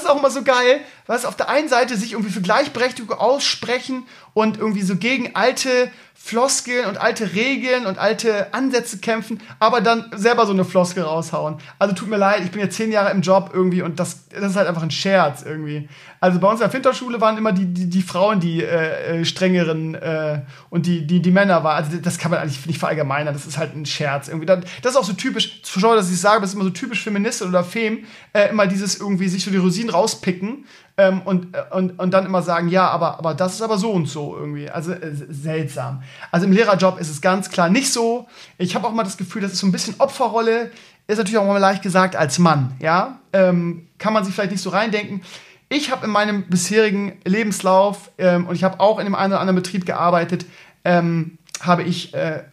ist 0.02 0.10
auch 0.10 0.20
immer 0.20 0.30
so 0.30 0.44
geil, 0.44 0.82
was 1.06 1.26
auf 1.26 1.36
der 1.36 1.50
einen 1.50 1.70
Seite 1.70 1.98
sich 1.98 2.14
irgendwie 2.14 2.32
für 2.32 2.42
Gleichberechtigung 2.42 3.18
aussprechen 3.18 4.06
und 4.34 4.58
irgendwie 4.58 4.82
so 4.82 4.96
gegen 4.96 5.36
alte 5.36 5.92
Floskeln 6.26 6.86
und 6.86 6.98
alte 7.02 7.34
Regeln 7.34 7.86
und 7.86 7.98
alte 7.98 8.54
Ansätze 8.54 9.00
kämpfen, 9.00 9.42
aber 9.60 9.82
dann 9.82 10.10
selber 10.16 10.46
so 10.46 10.54
eine 10.54 10.64
Floskel 10.64 11.04
raushauen. 11.04 11.58
Also 11.80 11.94
tut 11.94 12.08
mir 12.08 12.16
leid, 12.16 12.44
ich 12.46 12.52
bin 12.52 12.62
jetzt 12.62 12.78
zehn 12.78 12.94
Jahre 12.94 13.12
im 13.12 13.20
Job 13.20 13.52
irgendwie 13.54 13.82
und 13.82 14.00
das, 14.00 14.30
das 14.30 14.52
ist 14.52 14.56
halt 14.56 14.70
einfach 14.70 14.84
ein 14.84 14.92
Scherz 14.92 15.42
irgendwie. 15.42 15.90
Also 16.22 16.40
bei 16.40 16.48
uns 16.48 16.62
in 16.62 16.64
der 16.64 16.70
Finterschule 16.70 17.20
waren 17.20 17.38
immer 17.38 17.52
die, 17.52 17.66
die, 17.66 17.90
die 17.90 18.02
Frauen 18.02 18.40
die 18.40 18.64
äh, 18.64 19.20
äh, 19.20 19.26
strengeren 19.26 19.96
äh, 19.96 20.44
und 20.70 20.86
die, 20.86 21.06
die, 21.06 21.22
die 21.22 21.32
Männer 21.32 21.66
waren. 21.66 21.84
Also 21.84 21.98
das 21.98 22.18
kann 22.18 22.32
man 22.32 22.40
eigentlich 22.40 22.66
nicht 22.68 22.80
verallgemeinern, 22.80 23.34
das 23.34 23.46
ist 23.46 23.58
halt 23.58 23.76
ein 23.76 23.86
Scherz 23.86 24.30
irgendwie. 24.30 24.46
Das, 24.46 24.64
ist 24.86 24.96
auch 24.96 25.04
so 25.04 25.12
typisch, 25.14 25.62
schau, 25.66 25.94
dass 25.94 26.10
ich 26.10 26.22
sage, 26.22 26.40
das 26.40 26.52
ist 26.52 26.56
immer 26.56 26.64
so 26.64 26.70
typisch 26.70 27.04
Feministin 27.04 27.50
oder 27.50 27.66
Fem, 27.66 28.06
äh, 28.32 28.50
immer 28.50 28.68
dieses 28.68 28.98
irgendwie 28.98 29.28
sich 29.28 29.44
so 29.44 29.52
die 29.52 29.58
Rosinen 29.58 29.90
rauspicken 29.90 30.66
ähm, 30.98 31.22
und, 31.24 31.56
äh, 31.56 31.64
und, 31.72 32.00
und 32.00 32.12
dann 32.12 32.26
immer 32.26 32.42
sagen, 32.42 32.68
ja, 32.68 32.88
aber, 32.88 33.18
aber 33.18 33.34
das 33.34 33.56
ist 33.56 33.62
aber 33.62 33.78
so 33.78 33.92
und 33.92 34.08
so 34.08 34.36
irgendwie. 34.38 34.70
Also 34.70 34.92
äh, 34.92 35.12
seltsam. 35.30 36.04
Also 36.32 36.46
im 36.46 36.52
Lehrerjob 36.52 37.00
ist 37.00 37.10
es 37.10 37.22
ganz 37.22 37.50
klar 37.50 37.70
nicht 37.70 37.92
so. 37.92 38.28
Ich 38.58 38.76
habe 38.76 38.88
auch 38.88 38.94
mal 38.94 39.04
das 39.04 39.18
Gefühl, 39.18 39.42
das 39.42 39.54
ist 39.54 39.60
so 39.60 39.68
ein 39.68 39.72
bisschen 39.72 39.96
Opferrolle. 40.00 40.72
Ist 41.08 41.18
natürlich 41.18 41.38
auch 41.38 41.46
mal 41.46 41.58
leicht 41.58 41.82
gesagt 41.82 42.16
als 42.16 42.40
Mann, 42.40 42.76
ja. 42.80 43.20
Ähm, 43.34 43.88
kann 43.98 44.14
man 44.14 44.24
sich 44.24 44.34
vielleicht 44.34 44.52
nicht 44.52 44.62
so 44.62 44.70
reindenken. 44.70 45.22
Ich 45.68 45.92
habe 45.92 46.06
in 46.06 46.12
meinem 46.12 46.44
bisherigen 46.44 47.20
Lebenslauf 47.26 48.12
ähm, 48.18 48.48
und 48.48 48.56
ich 48.56 48.64
habe 48.64 48.80
auch 48.80 49.00
in 49.00 49.06
dem 49.06 49.16
einen 49.16 49.34
oder 49.34 49.42
anderen 49.42 49.56
Betrieb 49.56 49.86
gearbeitet, 49.86 50.46
ähm, 50.86 51.40
habe 51.62 51.84
ich 51.84 52.14
äh, 52.14 52.44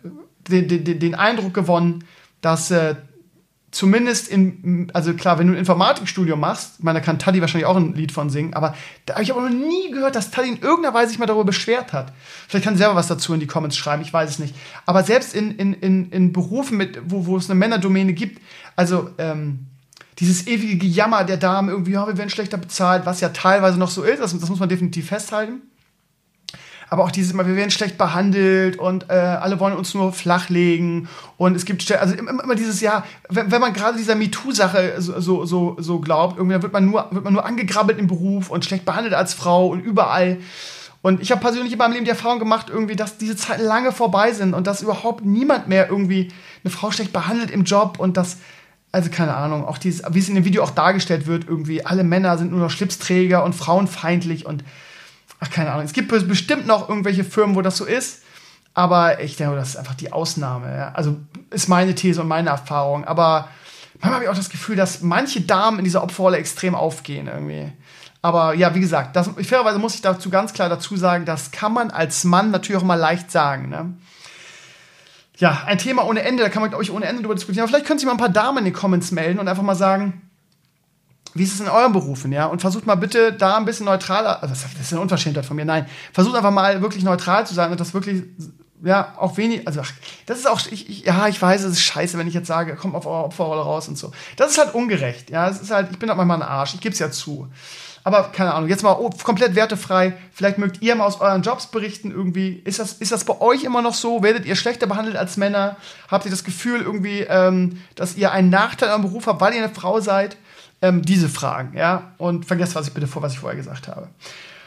den, 0.49 0.69
den, 0.69 0.99
den 0.99 1.15
Eindruck 1.15 1.53
gewonnen, 1.53 2.05
dass 2.41 2.71
äh, 2.71 2.95
zumindest 3.71 4.29
in, 4.29 4.91
also 4.93 5.15
klar, 5.15 5.39
wenn 5.39 5.47
du 5.47 5.53
ein 5.53 5.59
Informatikstudium 5.59 6.41
machst, 6.41 6.75
ich 6.79 6.85
meine, 6.85 6.99
da 6.99 7.05
kann 7.05 7.19
Taddy 7.19 7.41
wahrscheinlich 7.41 7.67
auch 7.67 7.77
ein 7.77 7.95
Lied 7.95 8.11
von 8.11 8.29
singen, 8.29 8.55
aber 8.55 8.75
da 9.07 9.15
habe 9.15 9.23
ich 9.23 9.31
aber 9.33 9.43
noch 9.43 9.51
nie 9.51 9.91
gehört, 9.91 10.17
dass 10.17 10.31
Taddy 10.31 10.49
in 10.49 10.61
irgendeiner 10.61 10.95
Weise 10.95 11.11
sich 11.11 11.19
mal 11.19 11.27
darüber 11.27 11.45
beschwert 11.45 11.93
hat. 11.93 12.13
Vielleicht 12.49 12.65
kann 12.65 12.75
sie 12.75 12.79
selber 12.79 12.97
was 12.97 13.07
dazu 13.07 13.33
in 13.33 13.41
die 13.41 13.47
Comments 13.47 13.77
schreiben, 13.77 14.03
ich 14.03 14.13
weiß 14.13 14.31
es 14.31 14.39
nicht. 14.39 14.55
Aber 14.87 15.05
selbst 15.05 15.35
in, 15.35 15.53
in, 15.53 15.75
in, 15.75 16.11
in 16.11 16.33
Berufen, 16.33 16.77
mit, 16.77 17.01
wo, 17.07 17.27
wo 17.27 17.37
es 17.37 17.49
eine 17.49 17.59
Männerdomäne 17.59 18.13
gibt, 18.13 18.41
also 18.75 19.11
ähm, 19.19 19.67
dieses 20.19 20.47
ewige 20.47 20.77
Gejammer 20.77 21.25
der 21.25 21.37
Damen, 21.37 21.69
irgendwie, 21.69 21.93
ja, 21.93 22.07
wir 22.07 22.19
werden 22.19 22.31
schlechter 22.31 22.59
bezahlt, 22.59 23.07
was 23.07 23.21
ja 23.21 23.29
teilweise 23.29 23.79
noch 23.79 23.91
so 23.91 24.03
ist, 24.03 24.21
das, 24.21 24.39
das 24.39 24.49
muss 24.49 24.61
man 24.61 24.69
definitiv 24.69 25.07
festhalten 25.09 25.63
aber 26.91 27.05
auch 27.05 27.13
dieses 27.13 27.31
immer, 27.31 27.47
wir 27.47 27.55
werden 27.55 27.71
schlecht 27.71 27.97
behandelt 27.97 28.77
und 28.77 29.09
äh, 29.09 29.13
alle 29.13 29.61
wollen 29.61 29.75
uns 29.75 29.95
nur 29.95 30.13
flachlegen 30.13 31.09
und 31.37 31.55
es 31.55 31.65
gibt, 31.65 31.91
also 31.93 32.15
immer, 32.17 32.43
immer 32.43 32.57
dieses, 32.57 32.81
ja, 32.81 33.05
wenn, 33.29 33.53
wenn 33.53 33.61
man 33.61 33.73
gerade 33.73 33.97
dieser 33.97 34.17
MeToo-Sache 34.17 34.95
so, 34.99 35.45
so, 35.47 35.77
so, 35.79 36.01
glaubt, 36.01 36.37
irgendwie 36.37 36.61
wird 36.61 36.73
man, 36.73 36.91
nur, 36.91 37.07
wird 37.13 37.23
man 37.23 37.33
nur 37.33 37.47
angegrabbelt 37.47 37.97
im 37.97 38.09
Beruf 38.09 38.51
und 38.51 38.65
schlecht 38.65 38.85
behandelt 38.85 39.15
als 39.15 39.35
Frau 39.35 39.69
und 39.69 39.81
überall. 39.81 40.39
Und 41.01 41.23
ich 41.23 41.31
habe 41.31 41.41
persönlich 41.41 41.73
in 41.73 41.79
meinem 41.79 41.93
Leben 41.93 42.05
die 42.05 42.11
Erfahrung 42.11 42.41
gemacht, 42.41 42.69
irgendwie, 42.69 42.97
dass 42.97 43.17
diese 43.17 43.37
Zeiten 43.37 43.63
lange 43.63 43.93
vorbei 43.93 44.33
sind 44.33 44.53
und 44.53 44.67
dass 44.67 44.83
überhaupt 44.83 45.25
niemand 45.25 45.69
mehr 45.69 45.89
irgendwie 45.89 46.33
eine 46.65 46.73
Frau 46.73 46.91
schlecht 46.91 47.13
behandelt 47.13 47.53
im 47.53 47.63
Job 47.63 48.01
und 48.01 48.17
dass, 48.17 48.39
also 48.91 49.11
keine 49.11 49.37
Ahnung, 49.37 49.65
auch 49.65 49.79
dieses, 49.79 50.03
wie 50.13 50.19
es 50.19 50.29
in 50.29 50.35
dem 50.35 50.45
Video 50.45 50.65
auch 50.65 50.73
dargestellt 50.73 51.29
wird, 51.29 51.47
irgendwie, 51.47 51.87
alle 51.87 52.03
Männer 52.03 52.37
sind 52.37 52.51
nur 52.51 52.61
noch 52.61 52.71
Schlipsträger 52.71 53.45
und 53.45 53.55
frauenfeindlich 53.55 54.45
und 54.45 54.65
ach, 55.41 55.51
keine 55.51 55.73
Ahnung. 55.73 55.85
Es 55.85 55.93
gibt 55.93 56.09
bestimmt 56.09 56.67
noch 56.67 56.89
irgendwelche 56.89 57.25
Firmen, 57.25 57.57
wo 57.57 57.63
das 57.63 57.77
so 57.77 57.85
ist. 57.85 58.23
Aber 58.75 59.21
ich 59.21 59.37
denke, 59.37 59.57
das 59.57 59.71
ist 59.71 59.77
einfach 59.77 59.95
die 59.95 60.13
Ausnahme. 60.13 60.75
Ja? 60.75 60.93
Also 60.93 61.17
ist 61.51 61.69
meine 61.69 61.95
These 61.95 62.21
und 62.21 62.29
meine 62.29 62.51
Erfahrung. 62.51 63.05
Aber 63.05 63.49
manchmal 63.95 64.15
habe 64.15 64.25
ich 64.25 64.31
auch 64.31 64.37
das 64.37 64.51
Gefühl, 64.51 64.77
dass 64.77 65.03
manche 65.03 65.41
Damen 65.41 65.79
in 65.79 65.85
dieser 65.85 66.03
Opferrolle 66.05 66.37
extrem 66.37 66.75
aufgehen 66.75 67.27
irgendwie. 67.27 67.73
Aber 68.23 68.55
ja, 68.55 68.75
wie 68.75 68.81
gesagt, 68.81 69.17
das, 69.17 69.31
fairerweise 69.43 69.79
muss 69.79 69.95
ich 69.95 70.03
dazu 70.03 70.31
ganz 70.31 70.53
klar 70.53 70.69
dazu 70.69 70.97
sagen, 70.97 71.25
das 71.25 71.51
kann 71.51 71.73
man 71.73 71.91
als 71.91 72.25
Mann 72.25 72.51
natürlich 72.51 72.81
auch 72.81 72.87
mal 72.87 72.95
leicht 72.97 73.31
sagen. 73.31 73.71
Ne? 73.71 73.95
Ja, 75.39 75.63
ein 75.65 75.79
Thema 75.79 76.05
ohne 76.05 76.23
Ende, 76.23 76.43
da 76.43 76.51
kann 76.51 76.61
man, 76.61 76.71
glaube 76.71 76.85
ich, 76.85 76.91
ohne 76.91 77.07
Ende 77.07 77.23
drüber 77.23 77.35
diskutieren. 77.35 77.63
Aber 77.63 77.69
vielleicht 77.69 77.87
können 77.87 77.99
sich 77.99 78.07
mal 78.07 78.13
ein 78.13 78.19
paar 78.19 78.29
Damen 78.29 78.59
in 78.59 78.65
den 78.67 78.75
Comments 78.75 79.11
melden 79.11 79.39
und 79.39 79.49
einfach 79.49 79.63
mal 79.63 79.75
sagen, 79.75 80.30
wie 81.35 81.45
ist 81.45 81.55
es 81.55 81.61
in 81.61 81.69
euren 81.69 81.93
Berufen, 81.93 82.33
ja? 82.33 82.47
Und 82.47 82.61
versucht 82.61 82.87
mal 82.87 82.97
bitte 82.97 83.33
da 83.33 83.57
ein 83.57 83.65
bisschen 83.65 83.87
neutraler, 83.87 84.43
also 84.43 84.55
das 84.55 84.65
ist 84.81 84.93
eine 84.93 85.01
Unverschämtheit 85.01 85.47
von 85.47 85.57
mir, 85.57 85.65
nein. 85.65 85.87
Versucht 86.13 86.37
einfach 86.37 86.51
mal 86.51 86.83
wirklich 86.83 87.05
neutral 87.05 87.47
zu 87.47 87.55
sein 87.55 87.71
und 87.71 87.81
das 87.81 87.95
wirklich, 87.95 88.25
ja, 88.83 89.15
auch 89.19 89.37
wenig, 89.37 89.67
also 89.67 89.81
ach, 89.81 89.93
das 90.27 90.39
ist 90.39 90.49
auch, 90.49 90.61
ich, 90.71 90.89
ich, 90.89 91.05
ja, 91.05 91.29
ich 91.29 91.41
weiß, 91.41 91.63
es 91.63 91.73
ist 91.73 91.83
scheiße, 91.83 92.19
wenn 92.19 92.27
ich 92.27 92.35
jetzt 92.35 92.49
sage, 92.49 92.75
kommt 92.77 92.95
auf 92.95 93.07
eure 93.07 93.25
Opferrolle 93.25 93.63
raus 93.63 93.89
und 93.89 93.97
so. 93.97 94.13
Das 94.37 94.51
ist 94.51 94.59
halt 94.59 94.75
ungerecht, 94.75 95.31
ja. 95.31 95.49
Es 95.49 95.61
ist 95.61 95.71
halt, 95.71 95.91
ich 95.93 95.99
bin 95.99 96.09
halt 96.09 96.17
manchmal 96.17 96.43
ein 96.43 96.49
Arsch, 96.49 96.75
ich 96.75 96.81
gebe 96.81 96.93
es 96.93 96.99
ja 96.99 97.11
zu. 97.11 97.49
Aber 98.03 98.25
keine 98.33 98.55
Ahnung, 98.55 98.69
jetzt 98.69 98.83
mal 98.83 98.97
oh, 98.99 99.11
komplett 99.23 99.55
wertefrei. 99.55 100.15
Vielleicht 100.33 100.59
mögt 100.59 100.81
ihr 100.81 100.95
mal 100.95 101.05
aus 101.05 101.21
euren 101.21 101.43
Jobs 101.43 101.67
berichten 101.67 102.11
irgendwie. 102.11 102.63
Ist 102.65 102.79
das, 102.79 102.95
ist 102.95 103.13
das 103.13 103.25
bei 103.25 103.39
euch 103.41 103.63
immer 103.65 103.83
noch 103.83 103.95
so? 103.95 104.23
Werdet 104.23 104.47
ihr 104.47 104.57
schlechter 104.57 104.87
behandelt 104.87 105.17
als 105.17 105.37
Männer? 105.37 105.77
Habt 106.09 106.25
ihr 106.25 106.31
das 106.31 106.45
Gefühl 106.45 106.81
irgendwie, 106.81 107.21
ähm, 107.21 107.83
dass 107.97 108.17
ihr 108.17 108.33
einen 108.33 108.49
Nachteil 108.49 108.89
am 108.91 109.03
Beruf 109.03 109.27
habt, 109.27 109.41
weil 109.41 109.53
ihr 109.53 109.63
eine 109.63 109.75
Frau 109.75 110.01
seid? 110.01 110.39
Ähm, 110.83 111.03
diese 111.03 111.29
Fragen, 111.29 111.77
ja. 111.77 112.13
Und 112.19 112.47
vergesst, 112.47 112.75
was 112.75 112.89
ich 112.89 112.95
bitte 112.95 113.07
vor, 113.07 113.23
was 113.23 113.33
ich 113.33 113.39
vorher 113.39 113.57
gesagt 113.57 113.89
habe. 113.89 114.09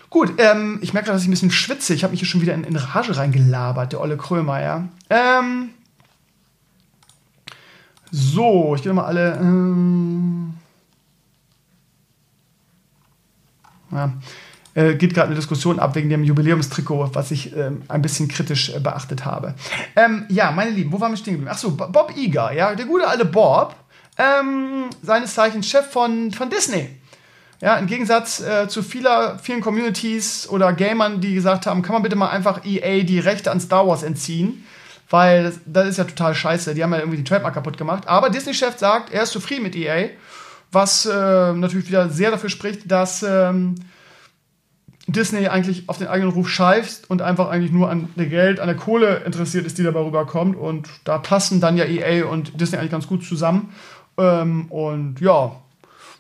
Gut, 0.10 0.34
ähm, 0.38 0.78
ich 0.82 0.94
merke 0.94 1.08
gerade, 1.08 1.16
dass 1.16 1.24
ich 1.24 1.28
ein 1.28 1.32
bisschen 1.32 1.52
schwitze. 1.52 1.94
Ich 1.94 2.04
habe 2.04 2.12
mich 2.12 2.20
hier 2.20 2.30
schon 2.30 2.42
wieder 2.42 2.54
in, 2.54 2.64
in 2.64 2.76
Rage 2.76 3.18
reingelabert, 3.18 3.94
der 3.94 4.02
Olle 4.02 4.16
Krömer, 4.16 4.62
ja. 4.62 4.88
Ähm, 5.10 5.70
so, 8.12 8.76
ich 8.76 8.84
gehe 8.84 8.94
mal 8.94 9.06
alle. 9.06 9.38
Ähm, 9.38 10.54
ja, 13.92 14.14
äh, 14.76 14.96
geht 14.96 15.14
gerade 15.14 15.28
eine 15.28 15.36
Diskussion 15.36 15.80
ab 15.80 15.96
wegen 15.96 16.10
dem 16.10 16.24
Jubiläumstrikot, 16.24 17.10
was 17.14 17.32
ich 17.32 17.56
ähm, 17.56 17.82
ein 17.88 18.02
bisschen 18.02 18.28
kritisch 18.28 18.70
äh, 18.70 18.80
beachtet 18.80 19.26
habe. 19.26 19.56
Ähm, 19.96 20.26
ja, 20.30 20.52
meine 20.52 20.72
Lieben, 20.72 20.92
wo 20.92 21.00
waren 21.00 21.12
wir 21.12 21.18
stehen 21.18 21.34
geblieben? 21.34 21.52
Achso, 21.52 21.72
Bob 21.72 22.14
Iger, 22.16 22.52
ja, 22.54 22.76
der 22.76 22.86
gute 22.86 23.08
alte 23.08 23.26
Bob 23.26 23.76
ähm, 24.18 24.90
seines 25.02 25.34
Zeichens 25.34 25.68
Chef 25.68 25.90
von, 25.90 26.32
von 26.32 26.50
Disney. 26.50 26.90
Ja, 27.62 27.78
im 27.78 27.88
Gegensatz 27.88 28.42
äh, 28.42 28.68
zu 28.68 28.84
vieler, 28.84 29.40
vielen 29.40 29.62
Communities 29.62 30.50
oder 30.50 30.74
Gamern, 30.74 31.22
die 31.22 31.34
gesagt 31.34 31.66
haben, 31.66 31.82
kann 31.82 31.94
man 31.94 32.04
bitte 32.04 32.18
mal 32.18 32.30
einfach 32.30 32.66
EA 32.66 33.04
die 33.04 33.20
Rechte 33.20 33.52
an 33.52 33.62
Star 33.62 33.88
Wars 33.88 34.04
entziehen, 34.04 34.66
weil 35.10 35.54
das, 35.66 35.88
ist 35.88 35.98
ja 35.98 36.04
total 36.04 36.36
scheiße. 36.36 36.74
Die 36.74 36.84
haben 36.84 36.92
ja 36.92 37.00
irgendwie 37.00 37.18
die 37.18 37.24
Trademark 37.24 37.54
kaputt 37.54 37.78
gemacht. 37.78 38.08
Aber 38.08 38.30
Disney-Chef 38.30 38.78
sagt, 38.78 39.14
er 39.14 39.24
ist 39.24 39.32
zufrieden 39.32 39.64
mit 39.64 39.78
EA, 39.78 40.10
was 40.74 41.06
äh, 41.06 41.54
natürlich 41.54 41.88
wieder 41.88 42.10
sehr 42.10 42.32
dafür 42.32 42.50
spricht, 42.50 42.92
dass 42.92 43.24
ähm, 43.24 43.76
Disney 45.08 45.48
eigentlich 45.48 45.88
auf 45.88 45.98
den 45.98 46.08
eigenen 46.08 46.32
Ruf 46.32 46.50
scheißt 46.50 47.10
und 47.10 47.22
einfach 47.22 47.50
eigentlich 47.50 47.72
nur 47.72 47.90
an 47.90 48.10
der 48.16 48.28
Geld, 48.28 48.60
an 48.60 48.68
der 48.68 48.78
Kohle 48.78 49.24
interessiert 49.26 49.66
ist, 49.66 49.78
die 49.78 49.84
dabei 49.84 50.02
rüberkommt. 50.02 50.56
Und 50.56 50.90
da 51.04 51.18
passen 51.18 51.62
dann 51.62 51.78
ja 51.78 51.86
EA 51.86 52.26
und 52.26 52.60
Disney 52.60 52.78
eigentlich 52.78 52.92
ganz 52.92 53.08
gut 53.08 53.24
zusammen. 53.24 53.74
Ähm, 54.18 54.72
und 54.72 55.20
ja, 55.20 55.54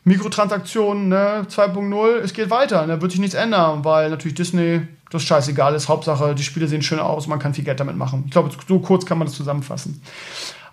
Mikrotransaktionen 0.03 1.09
ne, 1.09 1.47
2.0, 1.49 2.17
es 2.17 2.33
geht 2.33 2.49
weiter. 2.49 2.85
Da 2.87 3.01
wird 3.01 3.11
sich 3.11 3.21
nichts 3.21 3.35
ändern, 3.35 3.85
weil 3.85 4.09
natürlich 4.09 4.35
Disney 4.35 4.87
das 5.09 5.23
scheißegal 5.23 5.75
ist. 5.75 5.87
Hauptsache, 5.87 6.35
die 6.35 6.43
Spiele 6.43 6.67
sehen 6.67 6.81
schön 6.81 6.99
aus, 6.99 7.27
man 7.27 7.39
kann 7.39 7.53
viel 7.53 7.63
Geld 7.63 7.79
damit 7.79 7.95
machen. 7.95 8.23
Ich 8.25 8.31
glaube, 8.31 8.49
so 8.67 8.79
kurz 8.79 9.05
kann 9.05 9.17
man 9.17 9.27
das 9.27 9.35
zusammenfassen. 9.35 10.01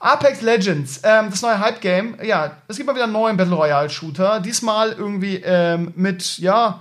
Apex 0.01 0.41
Legends, 0.41 1.01
ähm, 1.05 1.27
das 1.31 1.43
neue 1.43 1.61
Hype-Game. 1.61 2.17
Ja, 2.25 2.53
es 2.67 2.77
gibt 2.77 2.87
mal 2.87 2.95
wieder 2.95 3.05
einen 3.05 3.13
neuen 3.13 3.37
Battle 3.37 3.55
Royale-Shooter. 3.55 4.41
Diesmal 4.41 4.93
irgendwie 4.93 5.43
ähm, 5.45 5.93
mit, 5.95 6.39
ja, 6.39 6.81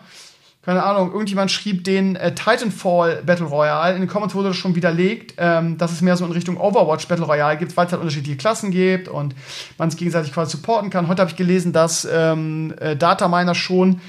keine 0.69 0.83
Ahnung, 0.83 1.13
irgendjemand 1.13 1.49
schrieb 1.49 1.83
den 1.83 2.15
äh, 2.15 2.35
Titanfall 2.35 3.23
Battle 3.25 3.47
Royale. 3.47 3.95
In 3.95 4.01
den 4.01 4.07
Comments 4.07 4.35
wurde 4.35 4.49
das 4.49 4.57
schon 4.57 4.75
widerlegt, 4.75 5.33
ähm, 5.39 5.79
dass 5.79 5.91
es 5.91 6.01
mehr 6.01 6.15
so 6.15 6.27
in 6.27 6.31
Richtung 6.31 6.57
Overwatch 6.57 7.07
Battle 7.07 7.25
Royale 7.25 7.57
gibt, 7.57 7.75
weil 7.75 7.87
es 7.87 7.91
halt 7.91 8.03
unterschiedliche 8.03 8.37
Klassen 8.37 8.69
gibt 8.69 9.07
und 9.07 9.33
man 9.79 9.89
sich 9.89 9.97
gegenseitig 9.97 10.31
quasi 10.31 10.51
supporten 10.51 10.91
kann. 10.91 11.07
Heute 11.07 11.21
habe 11.21 11.31
ich 11.31 11.37
gelesen, 11.37 11.73
dass 11.73 12.07
ähm, 12.11 12.75
äh, 12.79 12.95
Dataminer 12.95 13.55
schon 13.55 13.99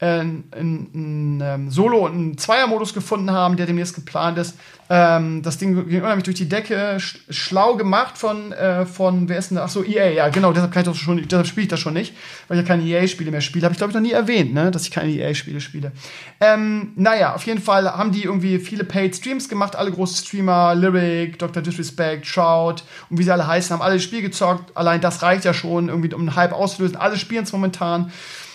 einen, 0.00 0.44
einen, 0.52 1.42
einen 1.42 1.70
Solo- 1.70 2.06
und 2.06 2.12
einen 2.12 2.38
Zweier-Modus 2.38 2.94
gefunden 2.94 3.32
haben, 3.32 3.56
der 3.56 3.66
demnächst 3.66 3.96
geplant 3.96 4.38
ist. 4.38 4.56
Ähm, 4.90 5.42
das 5.42 5.58
Ding 5.58 5.88
ging 5.88 6.00
unheimlich 6.00 6.24
durch 6.24 6.36
die 6.36 6.48
Decke, 6.48 6.98
sch 6.98 7.18
schlau 7.28 7.74
gemacht 7.74 8.16
von, 8.16 8.52
äh, 8.52 8.86
von, 8.86 9.28
wer 9.28 9.38
ist 9.38 9.50
denn 9.50 9.56
da? 9.56 9.64
Achso, 9.64 9.82
EA, 9.82 10.10
ja, 10.10 10.28
genau, 10.28 10.52
deshalb, 10.52 10.72
kann 10.72 10.82
ich 10.82 10.88
das 10.88 10.96
schon, 10.96 11.20
deshalb 11.28 11.46
spiele 11.46 11.64
ich 11.64 11.68
das 11.68 11.80
schon 11.80 11.94
nicht, 11.94 12.14
weil 12.46 12.58
ich 12.58 12.62
ja 12.62 12.68
keine 12.68 12.84
EA-Spiele 12.84 13.30
mehr 13.30 13.40
spiele. 13.40 13.64
Habe 13.64 13.72
ich, 13.72 13.78
glaube 13.78 13.90
ich, 13.90 13.94
noch 13.96 14.02
nie 14.02 14.12
erwähnt, 14.12 14.54
ne, 14.54 14.70
dass 14.70 14.84
ich 14.84 14.92
keine 14.92 15.10
EA-Spiele 15.10 15.60
spiele. 15.60 15.92
Ähm, 16.40 16.92
naja, 16.94 17.34
auf 17.34 17.44
jeden 17.44 17.60
Fall 17.60 17.90
haben 17.92 18.12
die 18.12 18.22
irgendwie 18.22 18.60
viele 18.60 18.84
Paid 18.84 19.16
Streams 19.16 19.48
gemacht, 19.48 19.74
alle 19.74 19.90
großen 19.90 20.24
Streamer, 20.24 20.74
Lyric, 20.76 21.38
Dr. 21.40 21.60
Disrespect, 21.60 22.24
Shroud 22.24 22.84
und 23.10 23.18
wie 23.18 23.24
sie 23.24 23.32
alle 23.32 23.46
heißen, 23.46 23.74
haben 23.74 23.82
alle 23.82 23.94
das 23.94 24.04
Spiel 24.04 24.22
gezockt. 24.22 24.74
Allein 24.76 25.00
das 25.00 25.22
reicht 25.22 25.44
ja 25.44 25.52
schon, 25.52 25.88
irgendwie, 25.88 26.14
um 26.14 26.20
einen 26.20 26.36
Hype 26.36 26.52
auszulösen. 26.52 26.96
Alle 26.96 27.18
spielen 27.18 27.42
es 27.42 27.52
momentan. 27.52 28.12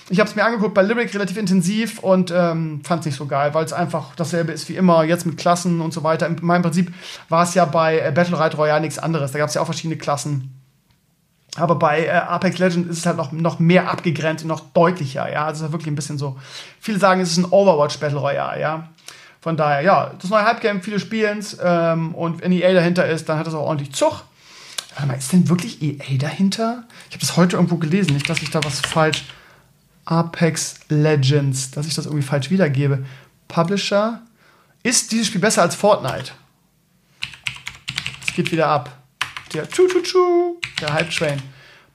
Ich 0.10 0.20
habe 0.20 0.30
es 0.30 0.36
mir 0.36 0.44
angeguckt 0.44 0.74
bei 0.74 0.82
Lyric 0.82 1.14
relativ 1.14 1.38
intensiv 1.38 2.00
und 2.00 2.32
ähm, 2.36 2.82
fand 2.84 3.02
es 3.02 3.06
nicht 3.06 3.16
so 3.16 3.26
geil, 3.26 3.54
weil 3.54 3.64
es 3.64 3.72
einfach 3.72 4.16
dasselbe 4.16 4.52
ist 4.52 4.68
wie 4.68 4.76
immer, 4.76 5.04
jetzt 5.04 5.26
mit 5.26 5.38
Klassen 5.38 5.80
und 5.80 5.94
so 5.94 6.04
weiter. 6.04 6.28
In 6.28 6.38
meinem 6.42 6.62
Prinzip 6.62 6.94
war 7.30 7.44
es 7.44 7.54
ja 7.54 7.66
bei 7.66 8.00
äh, 8.00 8.12
Battle 8.12 8.38
Royale 8.38 8.82
nichts 8.82 9.00
anderes. 9.00 9.32
Da 9.32 9.40
gab 9.40 9.48
es 9.48 9.56
ja 9.56 9.62
auch 9.62 9.66
verschiedene 9.66 9.98
Klassen. 9.98 10.60
Aber 11.56 11.76
bei 11.76 12.06
äh, 12.06 12.10
Apex 12.10 12.58
Legends 12.58 12.90
ist 12.90 12.98
es 13.00 13.06
halt 13.06 13.18
noch, 13.18 13.32
noch 13.32 13.60
mehr 13.60 13.90
abgegrenzt 13.90 14.44
und 14.44 14.50
noch 14.50 14.62
deutlicher, 14.74 15.32
ja. 15.32 15.46
Also 15.46 15.72
wirklich 15.72 15.88
ein 15.88 15.96
bisschen 15.96 16.18
so. 16.18 16.38
Viele 16.80 17.00
sagen, 17.00 17.22
es 17.22 17.32
ist 17.32 17.38
ein 17.38 17.46
Overwatch 17.46 18.00
Battle 18.00 18.20
Royale, 18.20 18.60
ja. 18.60 18.90
Von 19.40 19.58
daher, 19.58 19.82
ja, 19.82 20.12
das 20.20 20.30
neue 20.30 20.46
Hype-Game, 20.46 20.82
viele 20.82 21.00
spielen's 21.00 21.58
ähm, 21.62 22.16
und 22.16 22.42
wenn 22.42 22.52
EA 22.52 22.74
dahinter 22.74 23.06
ist, 23.06 23.28
dann 23.30 23.38
hat 23.38 23.46
das 23.46 23.54
auch 23.54 23.68
ordentlich 23.68 23.94
Zug. 23.94 24.24
Warte 24.96 25.08
mal, 25.08 25.18
ist 25.18 25.34
denn 25.34 25.50
wirklich 25.50 25.82
EA 25.82 26.18
dahinter? 26.18 26.84
Ich 27.10 27.16
habe 27.16 27.22
das 27.22 27.38
heute 27.38 27.58
irgendwo 27.58 27.78
gelesen, 27.78 28.14
nicht, 28.14 28.30
dass 28.30 28.42
ich 28.42 28.52
da 28.52 28.64
was 28.64 28.80
falsch. 28.80 29.26
Apex 30.06 30.80
Legends, 30.90 31.72
dass 31.72 31.88
ich 31.88 31.96
das 31.96 32.06
irgendwie 32.06 32.26
falsch 32.26 32.50
wiedergebe. 32.50 33.06
Publisher. 33.48 34.22
Ist 34.84 35.12
dieses 35.12 35.28
Spiel 35.28 35.42
besser 35.42 35.62
als 35.62 35.76
Fortnite? 35.76 36.32
Es 38.28 38.34
geht 38.34 38.52
wieder 38.52 38.68
ab. 38.68 38.98
Der 39.54 39.70
Chu 39.70 39.88
Chu 39.88 40.02
Chu, 40.02 40.60
der 40.82 40.94
Hype 40.94 41.10
Train. 41.12 41.42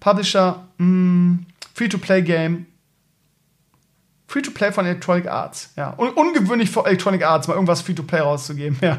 Publisher, 0.00 0.64
mm, 0.78 1.38
Free-to-Play-Game. 1.74 2.66
Free-to-Play 4.28 4.72
von 4.72 4.84
Electronic 4.84 5.26
Arts. 5.26 5.70
Ja. 5.76 5.94
Un 5.98 6.10
ungewöhnlich 6.10 6.70
für 6.70 6.84
Electronic 6.84 7.24
Arts, 7.24 7.48
mal 7.48 7.54
irgendwas 7.54 7.80
Free-to-Play 7.80 8.20
rauszugeben. 8.20 8.78
Ja. 8.82 8.98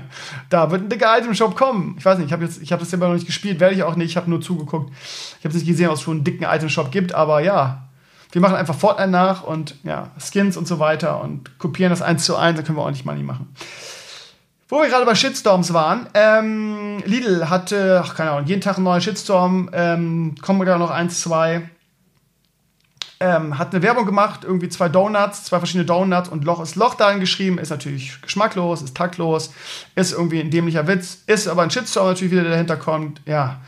Da 0.49 0.72
wird 0.72 0.84
ein 0.84 0.89
dicker 0.89 1.18
Item-Shop 1.18 1.55
kommen. 1.55 1.95
Ich 1.97 2.05
weiß 2.05 2.18
nicht, 2.18 2.28
ich 2.28 2.34
habe 2.34 2.45
hab 2.45 2.80
das 2.80 2.93
immer 2.93 3.07
noch 3.07 3.14
nicht 3.14 3.28
gespielt, 3.28 3.60
werde 3.60 3.76
ich 3.76 3.84
auch 3.84 3.95
nicht. 3.95 4.10
Ich 4.10 4.18
habe 4.18 4.30
nur 4.30 4.41
zugeguckt. 4.41 4.91
Ich 5.39 5.45
habe 5.45 5.55
nicht 5.55 5.68
gesehen, 5.68 5.89
ob 5.89 5.95
es 5.95 6.01
schon 6.01 6.18
einen 6.18 6.24
dicken 6.24 6.43
Item-Shop 6.43 6.91
gibt, 6.91 7.14
aber 7.14 7.41
ja. 7.41 7.89
Wir 8.32 8.41
machen 8.41 8.55
einfach 8.55 8.75
Fortnite 8.75 9.09
nach 9.09 9.43
und 9.43 9.75
ja, 9.84 10.11
Skins 10.19 10.55
und 10.55 10.67
so 10.67 10.80
weiter 10.80 11.21
und 11.21 11.57
kopieren 11.57 11.89
das 11.89 12.01
eins 12.01 12.25
zu 12.25 12.36
eins, 12.36 12.57
dann 12.57 12.65
können 12.65 12.77
wir 12.77 12.84
ordentlich 12.84 13.05
Money 13.05 13.23
machen. 13.23 13.53
Wo 14.67 14.84
wir 14.84 14.88
gerade 14.88 15.05
bei 15.05 15.15
Shitstorms 15.15 15.73
waren, 15.73 16.07
ähm, 16.13 17.01
Lidl 17.03 17.49
hatte, 17.49 18.03
ach 18.05 18.15
keine 18.15 18.32
Ahnung, 18.32 18.45
jeden 18.45 18.61
Tag 18.61 18.75
einen 18.75 18.84
neuen 18.84 19.01
Shitstorm, 19.01 19.71
ähm, 19.73 20.36
kommen 20.41 20.63
da 20.63 20.77
noch 20.77 20.91
eins, 20.91 21.21
zwei. 21.21 21.67
Ähm, 23.19 23.57
hat 23.57 23.73
eine 23.73 23.82
Werbung 23.84 24.05
gemacht, 24.05 24.41
irgendwie 24.43 24.69
zwei 24.69 24.88
Donuts, 24.88 25.43
zwei 25.43 25.57
verschiedene 25.57 25.86
Donuts 25.86 26.30
und 26.30 26.45
Loch 26.45 26.61
ist 26.61 26.75
Loch 26.75 26.93
darin 26.93 27.19
geschrieben, 27.19 27.57
ist 27.57 27.71
natürlich 27.71 28.21
geschmacklos, 28.21 28.84
ist 28.84 28.95
taktlos, 28.95 29.51
ist 29.95 30.13
irgendwie 30.13 30.39
ein 30.39 30.51
dämlicher 30.51 30.88
Witz, 30.88 31.23
ist 31.25 31.47
aber 31.47 31.63
ein 31.63 31.71
Shitstorm 31.71 32.07
natürlich 32.07 32.32
wieder, 32.32 32.43
der 32.43 32.51
dahinter 32.51 32.77
kommt, 32.77 33.21
ja. 33.25 33.59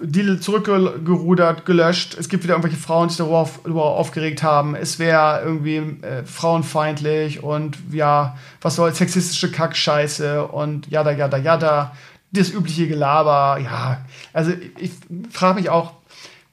Deal 0.00 0.40
zurückgerudert, 0.40 1.64
gelöscht. 1.64 2.16
Es 2.18 2.28
gibt 2.28 2.44
wieder 2.44 2.54
irgendwelche 2.54 2.76
Frauen, 2.76 3.08
die 3.08 3.14
sich 3.14 3.18
darüber, 3.18 3.38
auf, 3.38 3.60
darüber 3.62 3.84
aufgeregt 3.84 4.42
haben. 4.42 4.74
Es 4.74 4.98
wäre 4.98 5.42
irgendwie 5.44 5.76
äh, 5.76 6.24
frauenfeindlich 6.24 7.42
und 7.42 7.78
ja, 7.90 8.36
was 8.60 8.76
soll 8.76 8.94
sexistische 8.94 9.50
Kackscheiße 9.50 10.46
und 10.46 10.88
jada, 10.88 11.12
jada, 11.12 11.36
jada. 11.36 11.92
Das 12.32 12.50
übliche 12.50 12.88
Gelaber, 12.88 13.60
ja. 13.60 14.04
Also 14.32 14.52
ich, 14.52 14.70
ich 14.78 14.90
frage 15.30 15.60
mich 15.60 15.70
auch, 15.70 15.92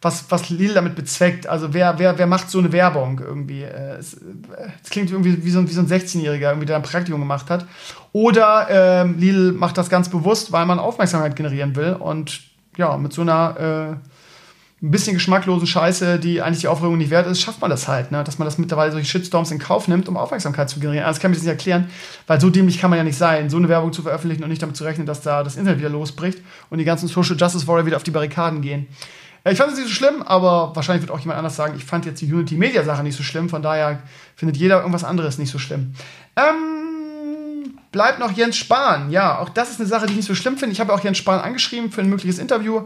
was, 0.04 0.26
was 0.30 0.50
Lidl 0.50 0.74
damit 0.74 0.96
bezweckt. 0.96 1.48
Also 1.48 1.74
wer, 1.74 1.98
wer, 1.98 2.18
wer 2.18 2.28
macht 2.28 2.50
so 2.50 2.60
eine 2.60 2.72
Werbung 2.72 3.20
irgendwie? 3.20 3.64
Äh, 3.64 3.98
es, 3.98 4.20
es 4.84 4.90
klingt 4.90 5.12
irgendwie 5.12 5.44
wie 5.44 5.50
so, 5.50 5.68
wie 5.68 5.74
so 5.74 5.82
ein 5.82 5.88
16-Jähriger, 5.88 6.50
irgendwie, 6.50 6.66
der 6.66 6.78
ein 6.78 6.84
Praktikum 6.84 7.22
gemacht 7.22 7.50
hat. 7.50 7.66
Oder 8.12 8.68
ähm, 8.70 9.18
Lidl 9.18 9.54
macht 9.54 9.78
das 9.78 9.90
ganz 9.90 10.10
bewusst, 10.10 10.52
weil 10.52 10.66
man 10.66 10.80
Aufmerksamkeit 10.80 11.36
generieren 11.36 11.76
will 11.76 11.94
und 11.94 12.42
ja, 12.78 12.98
mit 12.98 13.14
so 13.14 13.22
einer 13.22 14.00
äh, 14.02 14.08
ein 14.84 14.92
bisschen 14.92 15.14
geschmacklosen 15.14 15.66
Scheiße, 15.66 16.20
die 16.20 16.42
eigentlich 16.42 16.60
die 16.60 16.68
Aufregung 16.68 16.98
nicht 16.98 17.10
wert 17.10 17.26
ist, 17.26 17.40
schafft 17.40 17.62
man 17.62 17.70
das 17.70 17.88
halt, 17.88 18.12
ne? 18.12 18.22
dass 18.26 18.38
man 18.38 18.46
das 18.46 18.58
mittlerweile 18.58 18.92
solche 18.92 19.08
Shitstorms 19.08 19.50
in 19.50 19.58
Kauf 19.58 19.88
nimmt, 19.88 20.10
um 20.10 20.18
Aufmerksamkeit 20.18 20.70
zu 20.70 20.82
generieren. 20.82 21.06
Das 21.08 21.22
kann 21.22 21.32
ich 21.32 21.38
das 21.38 21.44
nicht 21.44 21.52
erklären, 21.52 21.90
weil 22.28 22.42
so 22.42 22.50
dämlich 22.50 22.80
kann 22.80 22.90
man 22.90 22.98
ja 22.98 23.06
nicht 23.06 23.18
sein, 23.18 23.50
so 23.50 23.56
eine 23.56 23.70
Werbung 23.70 23.94
zu 23.94 24.02
veröffentlichen 24.02 24.44
und 24.44 24.50
nicht 24.50 24.62
damit 24.62 24.76
zu 24.76 24.84
rechnen, 24.84 25.08
dass 25.08 25.22
da 25.22 25.42
das 25.42 25.56
Internet 25.56 25.80
wieder 25.80 25.90
losbricht 25.90 26.40
und 26.70 26.80
die 26.80 26.84
ganzen 26.84 27.08
Social 27.08 27.38
Justice 27.38 27.66
Warrior 27.66 27.86
wieder 27.86 27.96
auf 27.96 28.04
die 28.04 28.12
Barrikaden 28.12 28.62
gehen. 28.62 28.88
Äh, 29.46 29.54
ich 29.54 29.58
fand 29.58 29.72
es 29.72 29.78
nicht 29.78 29.88
so 29.88 29.94
schlimm, 29.94 30.22
aber 30.22 30.76
wahrscheinlich 30.76 31.02
wird 31.02 31.18
auch 31.18 31.20
jemand 31.20 31.38
anders 31.38 31.56
sagen, 31.56 31.76
ich 31.78 31.86
fand 31.86 32.06
jetzt 32.06 32.20
die 32.20 32.32
Unity 32.32 32.56
Media 32.56 32.84
Sache 32.84 33.04
nicht 33.04 33.16
so 33.16 33.24
schlimm, 33.24 33.48
von 33.48 33.62
daher 33.62 34.02
findet 34.36 34.58
jeder 34.58 34.80
irgendwas 34.80 35.06
anderes 35.06 35.38
nicht 35.38 35.52
so 35.52 35.60
schlimm. 35.60 35.94
Ähm, 36.36 36.93
bleibt 37.94 38.20
noch 38.20 38.32
Jens 38.32 38.58
Spahn. 38.58 39.12
Ja, 39.12 39.40
auch 39.40 39.50
das 39.50 39.70
ist 39.70 39.80
eine 39.80 39.88
Sache, 39.88 40.08
die 40.08 40.14
ich 40.14 40.18
nicht 40.18 40.28
so 40.28 40.36
schlimm 40.36 40.58
finde. 40.58 40.74
Ich 40.74 40.82
habe 40.82 40.92
auch 40.92 41.02
Jens 41.02 41.20
Spahn 41.20 41.40
angeschrieben 41.40 41.92
für 41.92 42.02
ein 42.02 42.10
mögliches 42.10 42.40
Interview, 42.40 42.82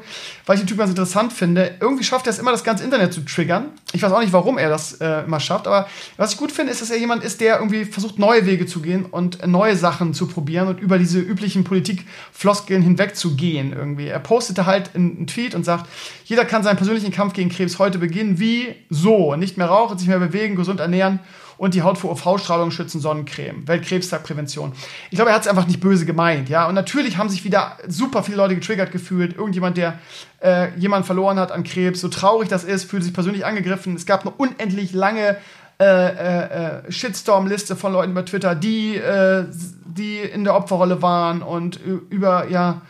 weil 0.45 0.55
ich 0.55 0.61
den 0.61 0.67
Typ 0.67 0.77
ganz 0.77 0.91
interessant 0.91 1.33
finde. 1.33 1.75
Irgendwie 1.79 2.03
schafft 2.03 2.27
er 2.27 2.31
es 2.31 2.39
immer, 2.39 2.51
das 2.51 2.65
ganze 2.65 2.83
Internet 2.83 3.13
zu 3.13 3.21
triggern. 3.21 3.69
Ich 3.93 4.03
weiß 4.03 4.11
auch 4.11 4.19
nicht, 4.19 4.33
warum 4.33 4.57
er 4.57 4.69
das 4.69 4.99
äh, 4.99 5.23
immer 5.23 5.39
schafft, 5.39 5.65
aber 5.65 5.87
was 6.17 6.33
ich 6.33 6.37
gut 6.37 6.51
finde, 6.51 6.73
ist, 6.73 6.81
dass 6.81 6.91
er 6.91 6.97
jemand 6.97 7.23
ist, 7.23 7.39
der 7.39 7.57
irgendwie 7.57 7.85
versucht, 7.85 8.19
neue 8.19 8.45
Wege 8.45 8.65
zu 8.65 8.81
gehen 8.81 9.05
und 9.05 9.47
neue 9.47 9.77
Sachen 9.77 10.13
zu 10.13 10.27
probieren 10.27 10.67
und 10.67 10.81
über 10.81 10.99
diese 10.99 11.19
üblichen 11.19 11.63
Politikfloskeln 11.63 12.81
hinweg 12.83 13.15
zu 13.15 13.37
gehen 13.37 13.73
irgendwie. 13.73 14.07
Er 14.07 14.19
postete 14.19 14.65
halt 14.65 14.93
einen 14.93 15.25
Tweet 15.25 15.55
und 15.55 15.63
sagt, 15.63 15.87
jeder 16.25 16.43
kann 16.43 16.63
seinen 16.63 16.77
persönlichen 16.77 17.11
Kampf 17.11 17.31
gegen 17.33 17.49
Krebs 17.49 17.79
heute 17.79 17.97
beginnen, 17.97 18.39
wie 18.39 18.75
so. 18.89 19.35
Nicht 19.37 19.57
mehr 19.57 19.67
rauchen, 19.67 19.97
sich 19.97 20.09
mehr 20.09 20.19
bewegen, 20.19 20.57
gesund 20.57 20.81
ernähren 20.81 21.21
und 21.57 21.73
die 21.73 21.81
Haut 21.81 21.97
vor 21.97 22.11
UV-Strahlung 22.11 22.71
schützen, 22.71 23.01
Sonnencreme, 23.01 23.67
Weltkrebstagprävention. 23.67 24.73
Ich 25.09 25.15
glaube, 25.15 25.31
er 25.31 25.35
hat 25.35 25.43
es 25.43 25.47
einfach 25.47 25.67
nicht 25.67 25.79
böse 25.79 26.05
gemeint, 26.05 26.49
ja. 26.49 26.67
Und 26.67 26.75
natürlich 26.75 27.17
haben 27.17 27.29
sich 27.29 27.43
wieder 27.43 27.77
super 27.87 28.23
viele 28.23 28.37
Leute 28.37 28.55
getriggert 28.55 28.91
gefühlt. 28.91 29.35
Irgendjemand, 29.35 29.77
der 29.77 29.99
äh, 30.41 30.69
jemanden 30.77 31.05
verloren 31.05 31.39
hat 31.39 31.51
an 31.51 31.63
Krebs, 31.63 32.01
so 32.01 32.07
traurig 32.07 32.49
das 32.49 32.63
ist, 32.63 32.89
fühlt 32.89 33.03
sich 33.03 33.13
persönlich 33.13 33.45
angegriffen. 33.45 33.95
Es 33.95 34.05
gab 34.05 34.21
eine 34.21 34.31
unendlich 34.31 34.93
lange 34.93 35.37
äh, 35.79 35.85
äh, 35.85 36.85
äh 36.87 36.91
Shitstorm-Liste 36.91 37.75
von 37.75 37.93
Leuten 37.93 38.13
bei 38.13 38.23
Twitter, 38.23 38.55
die, 38.55 38.95
äh, 38.95 39.45
die 39.85 40.19
in 40.19 40.43
der 40.43 40.55
Opferrolle 40.55 41.01
waren 41.01 41.41
und 41.41 41.79
über, 42.09 42.49
ja, 42.49 42.81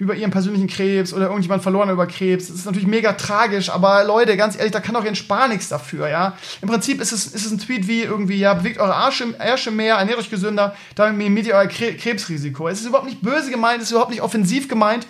über 0.00 0.14
ihren 0.14 0.30
persönlichen 0.30 0.66
Krebs 0.66 1.12
oder 1.12 1.26
irgendjemand 1.26 1.62
verloren 1.62 1.90
über 1.90 2.06
Krebs. 2.06 2.46
Das 2.48 2.56
ist 2.56 2.64
natürlich 2.64 2.88
mega 2.88 3.12
tragisch, 3.12 3.68
aber 3.68 4.02
Leute, 4.04 4.34
ganz 4.38 4.56
ehrlich, 4.56 4.72
da 4.72 4.80
kann 4.80 4.94
doch 4.94 5.04
Jens 5.04 5.18
Spahn 5.18 5.50
nichts 5.50 5.68
dafür, 5.68 6.08
ja. 6.08 6.38
Im 6.62 6.68
Prinzip 6.68 7.02
ist 7.02 7.12
es, 7.12 7.26
ist 7.26 7.44
es 7.44 7.52
ein 7.52 7.58
Tweet 7.58 7.86
wie 7.86 8.00
irgendwie, 8.00 8.38
ja, 8.38 8.54
bewegt 8.54 8.80
eure 8.80 8.94
Arsche, 8.94 9.26
mehr, 9.70 9.96
ernährt 9.96 10.18
euch 10.18 10.30
gesünder, 10.30 10.74
damit 10.94 11.18
minimiert 11.18 11.48
ihr 11.48 11.54
euer 11.54 11.66
Krebsrisiko. 11.66 12.66
Es 12.68 12.80
ist 12.80 12.86
überhaupt 12.86 13.08
nicht 13.08 13.20
böse 13.20 13.50
gemeint, 13.50 13.82
es 13.82 13.88
ist 13.88 13.90
überhaupt 13.90 14.10
nicht 14.10 14.22
offensiv 14.22 14.68
gemeint. 14.68 15.06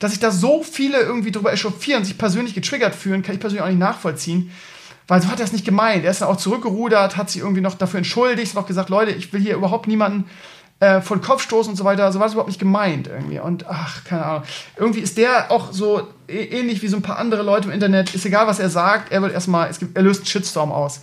Dass 0.00 0.10
sich 0.10 0.18
da 0.18 0.32
so 0.32 0.64
viele 0.64 0.98
irgendwie 0.98 1.30
drüber 1.30 1.52
echauffieren 1.52 2.04
sich 2.04 2.18
persönlich 2.18 2.54
getriggert 2.54 2.96
fühlen, 2.96 3.22
kann 3.22 3.36
ich 3.36 3.40
persönlich 3.40 3.62
auch 3.62 3.68
nicht 3.68 3.78
nachvollziehen. 3.78 4.50
Weil 5.06 5.22
so 5.22 5.28
hat 5.28 5.38
er 5.38 5.44
es 5.44 5.52
nicht 5.52 5.64
gemeint. 5.64 6.04
Er 6.04 6.10
ist 6.10 6.20
dann 6.20 6.28
auch 6.28 6.36
zurückgerudert, 6.36 7.16
hat 7.16 7.30
sich 7.30 7.42
irgendwie 7.42 7.60
noch 7.60 7.74
dafür 7.74 7.98
entschuldigt, 7.98 8.56
hat 8.56 8.64
auch 8.64 8.66
gesagt, 8.66 8.88
Leute, 8.88 9.12
ich 9.12 9.32
will 9.32 9.40
hier 9.40 9.54
überhaupt 9.54 9.86
niemanden 9.86 10.28
äh, 10.82 11.00
von 11.00 11.20
Kopfstoß 11.20 11.68
und 11.68 11.76
so 11.76 11.84
weiter, 11.84 12.10
so 12.10 12.18
war 12.18 12.26
das 12.26 12.32
überhaupt 12.32 12.48
nicht 12.48 12.58
gemeint 12.58 13.06
irgendwie. 13.06 13.38
Und 13.38 13.66
ach, 13.68 14.02
keine 14.02 14.26
Ahnung. 14.26 14.42
Irgendwie 14.76 14.98
ist 14.98 15.16
der 15.16 15.52
auch 15.52 15.70
so 15.70 16.08
ähnlich 16.26 16.82
wie 16.82 16.88
so 16.88 16.96
ein 16.96 17.02
paar 17.02 17.18
andere 17.18 17.44
Leute 17.44 17.68
im 17.68 17.74
Internet. 17.74 18.12
Ist 18.16 18.26
egal, 18.26 18.48
was 18.48 18.58
er 18.58 18.68
sagt, 18.68 19.12
er 19.12 19.22
wird 19.22 19.32
erstmal, 19.32 19.70
es 19.70 19.78
gibt, 19.78 19.96
er 19.96 20.02
löst 20.02 20.22
einen 20.22 20.26
Shitstorm 20.26 20.72
aus. 20.72 21.02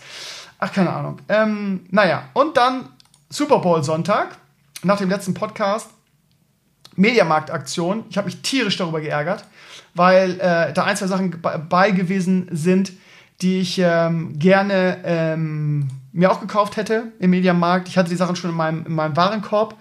Ach, 0.59 0.73
keine 0.73 0.91
Ahnung. 0.91 1.19
Ähm, 1.29 1.85
naja, 1.91 2.23
und 2.33 2.57
dann 2.57 2.89
Super 3.29 3.59
Bowl 3.59 3.81
Sonntag, 3.81 4.35
nach 4.83 4.97
dem 4.97 5.09
letzten 5.09 5.33
Podcast, 5.33 5.89
Mediamarkt-Aktion. 6.97 8.03
Ich 8.09 8.17
habe 8.17 8.25
mich 8.25 8.41
tierisch 8.41 8.75
darüber 8.75 8.99
geärgert, 8.99 9.45
weil 9.95 10.41
äh, 10.41 10.73
da 10.73 10.83
ein, 10.83 10.97
zwei 10.97 11.07
Sachen 11.07 11.41
bei 11.41 11.91
gewesen 11.91 12.49
sind, 12.51 12.91
die 13.41 13.59
ich 13.59 13.79
ähm, 13.81 14.37
gerne 14.37 14.97
ähm, 15.05 15.87
mir 16.11 16.31
auch 16.31 16.41
gekauft 16.41 16.77
hätte 16.77 17.11
im 17.19 17.31
Mediamarkt. 17.31 17.87
Ich 17.87 17.97
hatte 17.97 18.09
die 18.09 18.15
Sachen 18.15 18.35
schon 18.35 18.51
in 18.51 18.55
meinem, 18.55 18.85
in 18.85 18.93
meinem 18.93 19.15
Warenkorb. 19.15 19.75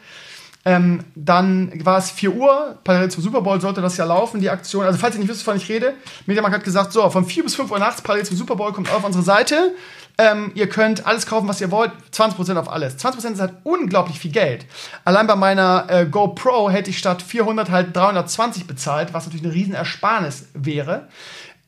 Ähm, 0.64 1.04
dann 1.14 1.72
war 1.84 1.98
es 1.98 2.10
4 2.10 2.34
Uhr, 2.34 2.78
parallel 2.84 3.10
zum 3.10 3.22
Super 3.22 3.40
Bowl 3.40 3.60
sollte 3.60 3.80
das 3.80 3.96
ja 3.96 4.04
laufen, 4.04 4.40
die 4.40 4.50
Aktion. 4.50 4.84
Also, 4.84 4.98
falls 4.98 5.14
ihr 5.14 5.20
nicht 5.20 5.30
wisst, 5.30 5.46
wovon 5.46 5.56
ich 5.56 5.68
rede, 5.68 5.94
Mediamarkt 6.26 6.56
hat 6.56 6.64
gesagt: 6.64 6.92
So, 6.92 7.08
von 7.08 7.24
4 7.24 7.44
bis 7.44 7.54
5 7.54 7.70
Uhr 7.70 7.78
nachts, 7.78 8.02
parallel 8.02 8.26
zum 8.26 8.36
Super 8.36 8.56
Bowl, 8.56 8.72
kommt 8.72 8.92
auf 8.92 9.04
unsere 9.04 9.24
Seite. 9.24 9.74
Ähm, 10.20 10.50
ihr 10.56 10.68
könnt 10.68 11.06
alles 11.06 11.26
kaufen, 11.26 11.46
was 11.46 11.60
ihr 11.60 11.70
wollt. 11.70 11.92
20% 12.12 12.56
auf 12.56 12.68
alles. 12.68 12.98
20% 12.98 13.34
ist 13.34 13.40
halt 13.40 13.54
unglaublich 13.62 14.18
viel 14.18 14.32
Geld. 14.32 14.66
Allein 15.04 15.28
bei 15.28 15.36
meiner 15.36 15.86
äh, 15.88 16.06
GoPro 16.06 16.68
hätte 16.70 16.90
ich 16.90 16.98
statt 16.98 17.22
400 17.22 17.70
halt 17.70 17.96
320 17.96 18.66
bezahlt, 18.66 19.14
was 19.14 19.26
natürlich 19.26 19.46
eine 19.46 19.54
riesen 19.54 19.74
Ersparnis 19.74 20.48
wäre. 20.54 21.06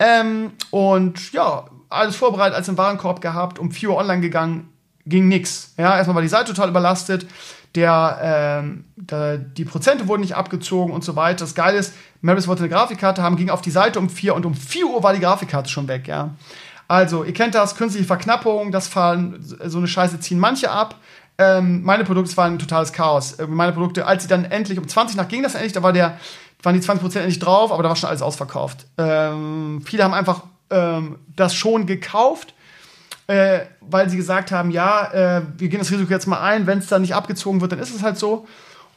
Ähm, 0.00 0.52
und 0.70 1.32
ja, 1.32 1.64
alles 1.90 2.16
vorbereitet, 2.16 2.56
als 2.56 2.68
im 2.68 2.78
Warenkorb 2.78 3.20
gehabt, 3.20 3.58
um 3.58 3.70
4 3.70 3.90
Uhr 3.90 3.96
online 3.96 4.20
gegangen, 4.20 4.68
ging 5.06 5.28
nix. 5.28 5.74
Ja, 5.76 5.96
erstmal 5.96 6.14
war 6.16 6.22
die 6.22 6.28
Seite 6.28 6.52
total 6.52 6.70
überlastet, 6.70 7.26
der, 7.74 8.18
ähm, 8.22 8.84
der, 8.96 9.38
die 9.38 9.64
Prozente 9.64 10.08
wurden 10.08 10.22
nicht 10.22 10.34
abgezogen 10.34 10.92
und 10.92 11.04
so 11.04 11.16
weiter. 11.16 11.40
Das 11.44 11.54
Geile 11.54 11.78
ist, 11.78 11.94
Maris 12.20 12.48
wollte 12.48 12.62
eine 12.62 12.70
Grafikkarte 12.70 13.22
haben, 13.22 13.36
ging 13.36 13.50
auf 13.50 13.60
die 13.60 13.70
Seite 13.70 13.98
um 13.98 14.08
4 14.08 14.34
und 14.34 14.46
um 14.46 14.54
4 14.54 14.86
Uhr 14.86 15.02
war 15.02 15.12
die 15.12 15.20
Grafikkarte 15.20 15.70
schon 15.70 15.88
weg, 15.88 16.08
ja. 16.08 16.30
Also, 16.88 17.22
ihr 17.22 17.32
kennt 17.32 17.54
das, 17.54 17.76
künstliche 17.76 18.06
Verknappung, 18.06 18.72
das 18.72 18.88
fallen, 18.88 19.36
so 19.40 19.78
eine 19.78 19.86
Scheiße 19.86 20.18
ziehen 20.18 20.40
manche 20.40 20.72
ab. 20.72 20.96
Ähm, 21.38 21.82
meine 21.84 22.02
Produkte 22.02 22.36
waren 22.36 22.54
ein 22.54 22.58
totales 22.58 22.92
Chaos. 22.92 23.34
Äh, 23.34 23.46
meine 23.46 23.72
Produkte, 23.72 24.06
als 24.06 24.24
sie 24.24 24.28
dann 24.28 24.44
endlich 24.44 24.76
um 24.76 24.88
20 24.88 25.16
nach 25.16 25.28
ging 25.28 25.44
das 25.44 25.54
endlich, 25.54 25.72
da 25.72 25.84
war 25.84 25.92
der, 25.92 26.18
waren 26.62 26.74
die 26.74 26.86
20% 26.86 27.16
endlich 27.16 27.38
drauf, 27.38 27.70
aber 27.72 27.84
da 27.84 27.88
war 27.88 27.96
schon 27.96 28.08
alles 28.08 28.22
ausverkauft. 28.22 28.86
Ähm, 28.98 29.82
viele 29.86 30.02
haben 30.02 30.12
einfach 30.12 30.42
ähm, 30.70 31.18
das 31.36 31.54
schon 31.54 31.86
gekauft. 31.86 32.54
äh, 33.26 33.66
weil 33.80 34.10
sie 34.10 34.16
gesagt 34.16 34.50
haben, 34.50 34.72
ja, 34.72 35.12
äh, 35.12 35.42
wir 35.56 35.68
gehen 35.68 35.78
das 35.78 35.92
Risiko 35.92 36.10
jetzt 36.10 36.26
mal 36.26 36.40
ein, 36.40 36.66
wenn 36.66 36.80
es 36.80 36.88
dann 36.88 37.02
nicht 37.02 37.14
abgezogen 37.14 37.60
wird, 37.60 37.70
dann 37.70 37.78
ist 37.78 37.94
es 37.94 38.02
halt 38.02 38.18
so. 38.18 38.48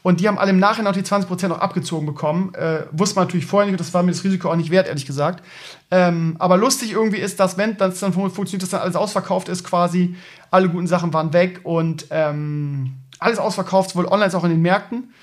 Und 0.02 0.20
die 0.20 0.28
haben 0.28 0.40
alle 0.40 0.50
im 0.50 0.60
Nachhinein 0.60 0.92
auch 0.92 0.98
die 0.98 1.04
20% 1.04 1.52
auch 1.52 1.60
abgezogen 1.60 2.06
bekommen. 2.06 2.54
Äh, 2.56 2.86
wusste 2.92 3.16
man 3.16 3.26
natürlich 3.26 3.46
vorher 3.46 3.70
nicht, 3.70 3.80
das 3.80 3.94
war 3.94 4.02
mir 4.02 4.12
das 4.12 4.24
Risiko 4.24 4.50
auch 4.52 4.56
nicht 4.56 4.72
wert, 4.72 4.88
ehrlich 4.88 5.06
gesagt. 5.06 5.44
Ähm, 5.92 6.36
aber 6.40 6.58
lustig 6.58 6.92
irgendwie 6.92 7.20
ist, 7.20 7.40
dass 7.40 7.58
wenn 7.58 7.78
das 7.78 8.00
dann 8.00 8.12
funktioniert, 8.12 8.64
dass 8.64 8.72
dann 8.72 8.82
alles 8.82 8.96
ausverkauft 8.96 9.50
ist 9.50 9.64
quasi, 9.64 10.16
alle 10.52 10.68
guten 10.68 10.88
Sachen 10.88 11.14
waren 11.14 11.32
weg 11.32 11.62
und 11.64 12.08
ähm, 12.10 12.96
alles 13.20 13.40
ausverkauft, 13.40 13.92
sowohl 13.92 14.08
online 14.08 14.26
als 14.26 14.36
auch 14.36 14.44
in 14.44 14.50
den 14.50 14.62
Märkten. 14.62 15.14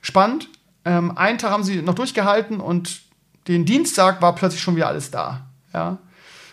Spannend. 0.00 0.48
Ähm, 0.84 1.16
einen 1.16 1.38
Tag 1.38 1.50
haben 1.50 1.64
sie 1.64 1.80
noch 1.82 1.94
durchgehalten 1.94 2.60
und 2.60 3.02
den 3.46 3.66
Dienstag 3.66 4.20
war 4.20 4.34
plötzlich 4.34 4.62
schon 4.62 4.74
wieder 4.74 4.88
alles 4.88 5.10
da. 5.10 5.43
Ja. 5.74 5.98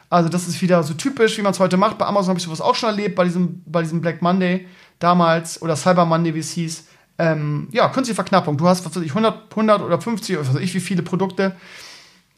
Also 0.10 0.28
das 0.28 0.48
ist 0.48 0.62
wieder 0.62 0.84
so 0.84 0.94
typisch, 0.94 1.38
wie 1.38 1.42
man 1.42 1.54
es 1.54 1.60
heute 1.60 1.78
macht. 1.78 1.98
Bei 1.98 2.06
Amazon 2.06 2.30
habe 2.30 2.40
ich 2.40 2.44
sowas 2.44 2.60
auch 2.60 2.76
schon 2.76 2.90
erlebt, 2.90 3.16
bei 3.16 3.24
diesem, 3.24 3.64
bei 3.66 3.82
diesem 3.82 4.02
Black 4.02 4.22
Monday 4.22 4.68
damals 5.00 5.62
oder 5.62 5.78
Cyber 5.78 6.06
Monday, 6.06 6.36
wie 6.36 6.40
es 6.40 6.52
hieß 6.52 6.86
ähm, 7.22 7.68
ja, 7.72 7.88
künstliche 7.90 8.16
Verknappung. 8.16 8.58
Du 8.58 8.68
hast, 8.68 8.84
was 8.84 8.96
weiß 8.96 9.04
ich, 9.04 9.12
100, 9.12 9.52
100 9.52 9.82
oder 9.82 10.02
50 10.02 10.38
oder 10.38 10.48
was 10.48 10.56
weiß 10.56 10.62
ich, 10.62 10.74
wie 10.74 10.80
viele 10.80 11.04
Produkte 11.04 11.56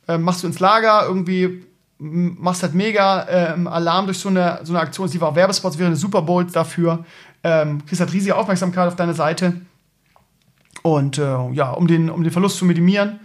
äh, 0.08 0.18
machst 0.18 0.44
du 0.44 0.48
ins 0.48 0.60
Lager, 0.60 1.06
irgendwie 1.08 1.66
machst 2.00 2.64
halt 2.64 2.74
mega 2.74 3.26
ähm, 3.30 3.68
Alarm 3.68 4.06
durch 4.06 4.20
so 4.20 4.28
eine, 4.28 4.60
so 4.64 4.74
eine 4.74 4.82
Aktion. 4.82 5.08
Sie 5.08 5.22
war 5.22 5.30
auch 5.30 5.36
Werbespots, 5.36 5.78
wäre 5.78 5.88
eine 5.88 5.96
Super 5.96 6.22
Bowl 6.22 6.44
dafür. 6.46 7.06
Ähm, 7.44 7.86
kriegst 7.86 8.02
halt 8.02 8.12
riesige 8.12 8.36
Aufmerksamkeit 8.36 8.88
auf 8.88 8.98
deine 8.98 9.14
Seite. 9.14 9.62
Und 10.82 11.18
äh, 11.18 11.52
ja, 11.52 11.72
um 11.72 11.88
den, 11.88 12.10
um 12.10 12.24
den 12.24 12.32
Verlust 12.34 12.58
zu 12.58 12.66
minimieren, 12.66 13.22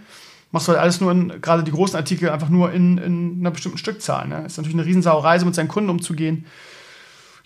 machst 0.51 0.67
du 0.67 0.71
halt 0.71 0.81
alles 0.81 1.01
nur 1.01 1.11
in, 1.11 1.41
gerade 1.41 1.63
die 1.63 1.71
großen 1.71 1.95
Artikel, 1.95 2.29
einfach 2.29 2.49
nur 2.49 2.71
in, 2.71 2.97
in 2.97 3.37
einer 3.39 3.51
bestimmten 3.51 3.77
Stückzahl. 3.77 4.27
Ne? 4.27 4.43
Ist 4.45 4.57
natürlich 4.57 4.77
eine 4.77 4.85
Riesensauerei, 4.85 5.39
so 5.39 5.45
mit 5.45 5.55
seinen 5.55 5.67
Kunden 5.67 5.89
umzugehen 5.89 6.45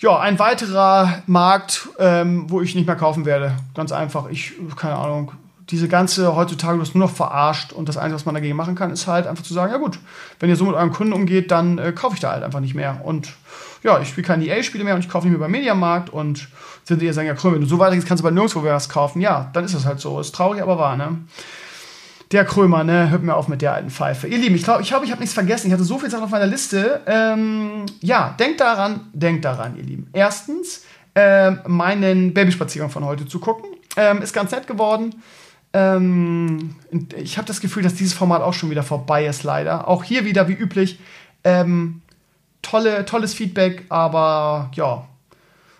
ja, 0.03 0.19
ein 0.19 0.37
weiterer 0.37 1.23
Markt, 1.27 1.87
ähm, 1.97 2.45
wo 2.49 2.61
ich 2.61 2.75
nicht 2.75 2.85
mehr 2.85 2.97
kaufen 2.97 3.25
werde. 3.25 3.55
Ganz 3.73 3.91
einfach. 3.93 4.29
Ich, 4.29 4.53
keine 4.75 4.95
Ahnung. 4.95 5.31
Diese 5.69 5.87
ganze, 5.87 6.35
heutzutage 6.35 6.77
wird 6.77 6.93
nur 6.93 7.07
noch 7.07 7.15
verarscht 7.15 7.71
und 7.71 7.87
das 7.87 7.95
Einzige, 7.95 8.15
was 8.15 8.25
man 8.25 8.35
dagegen 8.35 8.57
machen 8.57 8.75
kann, 8.75 8.91
ist 8.91 9.07
halt 9.07 9.27
einfach 9.27 9.45
zu 9.45 9.53
sagen, 9.53 9.71
ja 9.71 9.77
gut, 9.77 9.97
wenn 10.41 10.49
ihr 10.49 10.57
so 10.57 10.65
mit 10.65 10.75
eurem 10.75 10.91
Kunden 10.91 11.13
umgeht, 11.13 11.51
dann 11.51 11.77
äh, 11.77 11.93
kaufe 11.93 12.15
ich 12.15 12.19
da 12.19 12.31
halt 12.31 12.43
einfach 12.43 12.59
nicht 12.59 12.75
mehr. 12.75 12.99
Und 13.05 13.33
ja, 13.81 13.97
ich 14.01 14.09
spiele 14.09 14.27
keine 14.27 14.45
EA-Spiele 14.45 14.83
mehr 14.83 14.93
und 14.93 14.99
ich 14.99 15.09
kaufe 15.09 15.25
nicht 15.25 15.31
mehr 15.31 15.39
beim 15.39 15.51
Mediamarkt 15.51 16.09
und 16.09 16.49
sind 16.83 17.01
ihr 17.01 17.13
sagen, 17.13 17.29
ja, 17.29 17.35
cool, 17.41 17.53
wenn 17.53 17.61
du 17.61 17.67
so 17.67 17.79
weitergehst, 17.79 18.07
kannst 18.07 18.21
du 18.21 18.27
bei 18.27 18.31
nirgendwo 18.31 18.61
was 18.61 18.89
kaufen. 18.89 19.21
Ja, 19.21 19.49
dann 19.53 19.63
ist 19.63 19.73
das 19.73 19.85
halt 19.85 20.01
so. 20.01 20.19
Ist 20.19 20.35
traurig, 20.35 20.61
aber 20.61 20.77
wahr, 20.77 20.97
ne? 20.97 21.19
Der 22.33 22.45
Krömer, 22.45 22.83
ne? 22.83 23.11
Hört 23.11 23.21
mir 23.21 23.35
auf 23.35 23.47
mit 23.47 23.61
der 23.61 23.75
alten 23.75 23.91
Pfeife. 23.91 24.27
Ihr 24.27 24.39
Lieben, 24.39 24.55
ich 24.55 24.63
glaube, 24.63 24.81
ich, 24.81 24.87
glaub, 24.87 25.03
ich 25.03 25.11
habe 25.11 25.21
nichts 25.21 25.35
vergessen. 25.35 25.67
Ich 25.67 25.73
hatte 25.73 25.83
so 25.83 25.99
viel 25.99 26.09
Sachen 26.09 26.23
auf 26.23 26.31
meiner 26.31 26.47
Liste. 26.47 27.01
Ähm, 27.05 27.85
ja, 28.01 28.35
denkt 28.39 28.59
daran, 28.59 29.01
denkt 29.13 29.45
daran, 29.45 29.77
ihr 29.77 29.83
Lieben. 29.83 30.07
Erstens, 30.13 30.83
äh, 31.13 31.51
meinen 31.67 32.33
Babyspaziergang 32.33 32.89
von 32.89 33.05
heute 33.05 33.27
zu 33.27 33.39
gucken. 33.39 33.69
Ähm, 33.97 34.23
ist 34.23 34.33
ganz 34.33 34.49
nett 34.49 34.65
geworden. 34.65 35.13
Ähm, 35.73 36.75
ich 37.15 37.37
habe 37.37 37.45
das 37.45 37.61
Gefühl, 37.61 37.83
dass 37.83 37.93
dieses 37.93 38.13
Format 38.13 38.41
auch 38.41 38.53
schon 38.53 38.71
wieder 38.71 38.81
vorbei 38.81 39.27
ist, 39.27 39.43
leider. 39.43 39.87
Auch 39.87 40.03
hier 40.03 40.25
wieder, 40.25 40.47
wie 40.47 40.53
üblich, 40.53 40.99
ähm, 41.43 42.01
tolle, 42.63 43.05
tolles 43.05 43.35
Feedback, 43.35 43.85
aber 43.89 44.71
ja, 44.73 45.05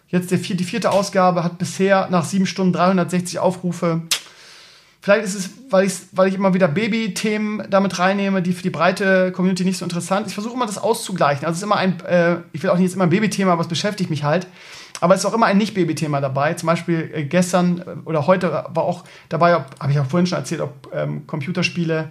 jetzt 0.10 0.30
die 0.30 0.38
vierte 0.38 0.92
Ausgabe 0.92 1.44
hat 1.44 1.58
bisher 1.58 2.10
nach 2.12 2.26
sieben 2.26 2.46
Stunden 2.46 2.74
360 2.74 3.40
Aufrufe. 3.40 4.04
Vielleicht 5.04 5.26
ist 5.26 5.36
es, 5.36 5.50
weil 5.70 5.86
ich, 5.86 5.96
weil 6.14 6.30
ich 6.30 6.36
immer 6.36 6.54
wieder 6.54 6.70
Baby-Themen 6.70 7.66
damit 7.70 8.00
reinnehme, 8.00 8.42
die 8.42 8.54
für 8.54 8.64
die 8.64 8.70
breite 8.70 9.34
Community 9.34 9.66
nicht 9.66 9.78
so 9.78 9.84
interessant. 9.84 10.28
Ich 10.28 10.34
versuche 10.34 10.54
immer 10.54 10.66
das 10.66 10.78
auszugleichen. 10.78 11.46
Also 11.46 11.52
es 11.52 11.58
ist 11.58 11.64
immer 11.64 11.76
ein, 11.76 12.00
äh, 12.06 12.38
ich 12.54 12.64
will 12.64 12.70
auch 12.70 12.78
nicht 12.78 12.86
jetzt 12.86 12.96
immer 12.96 13.04
ein 13.04 13.10
Baby-Thema, 13.10 13.52
aber 13.52 13.64
es 13.64 13.68
beschäftigt 13.68 14.10
mich 14.10 14.24
halt. 14.24 14.48
Aber 15.02 15.14
es 15.14 15.20
ist 15.20 15.26
auch 15.26 15.34
immer 15.34 15.48
ein 15.48 15.58
Nicht-Baby-Thema 15.58 16.22
dabei. 16.22 16.54
Zum 16.54 16.68
Beispiel 16.68 17.12
äh, 17.14 17.26
gestern 17.26 17.80
äh, 17.80 18.08
oder 18.08 18.28
heute 18.28 18.50
war 18.50 18.84
auch 18.84 19.04
dabei, 19.28 19.56
habe 19.78 19.92
ich 19.92 20.00
auch 20.00 20.06
vorhin 20.06 20.26
schon 20.26 20.38
erzählt, 20.38 20.62
ob 20.62 20.90
ähm, 20.94 21.28
Computerspiele 21.28 22.10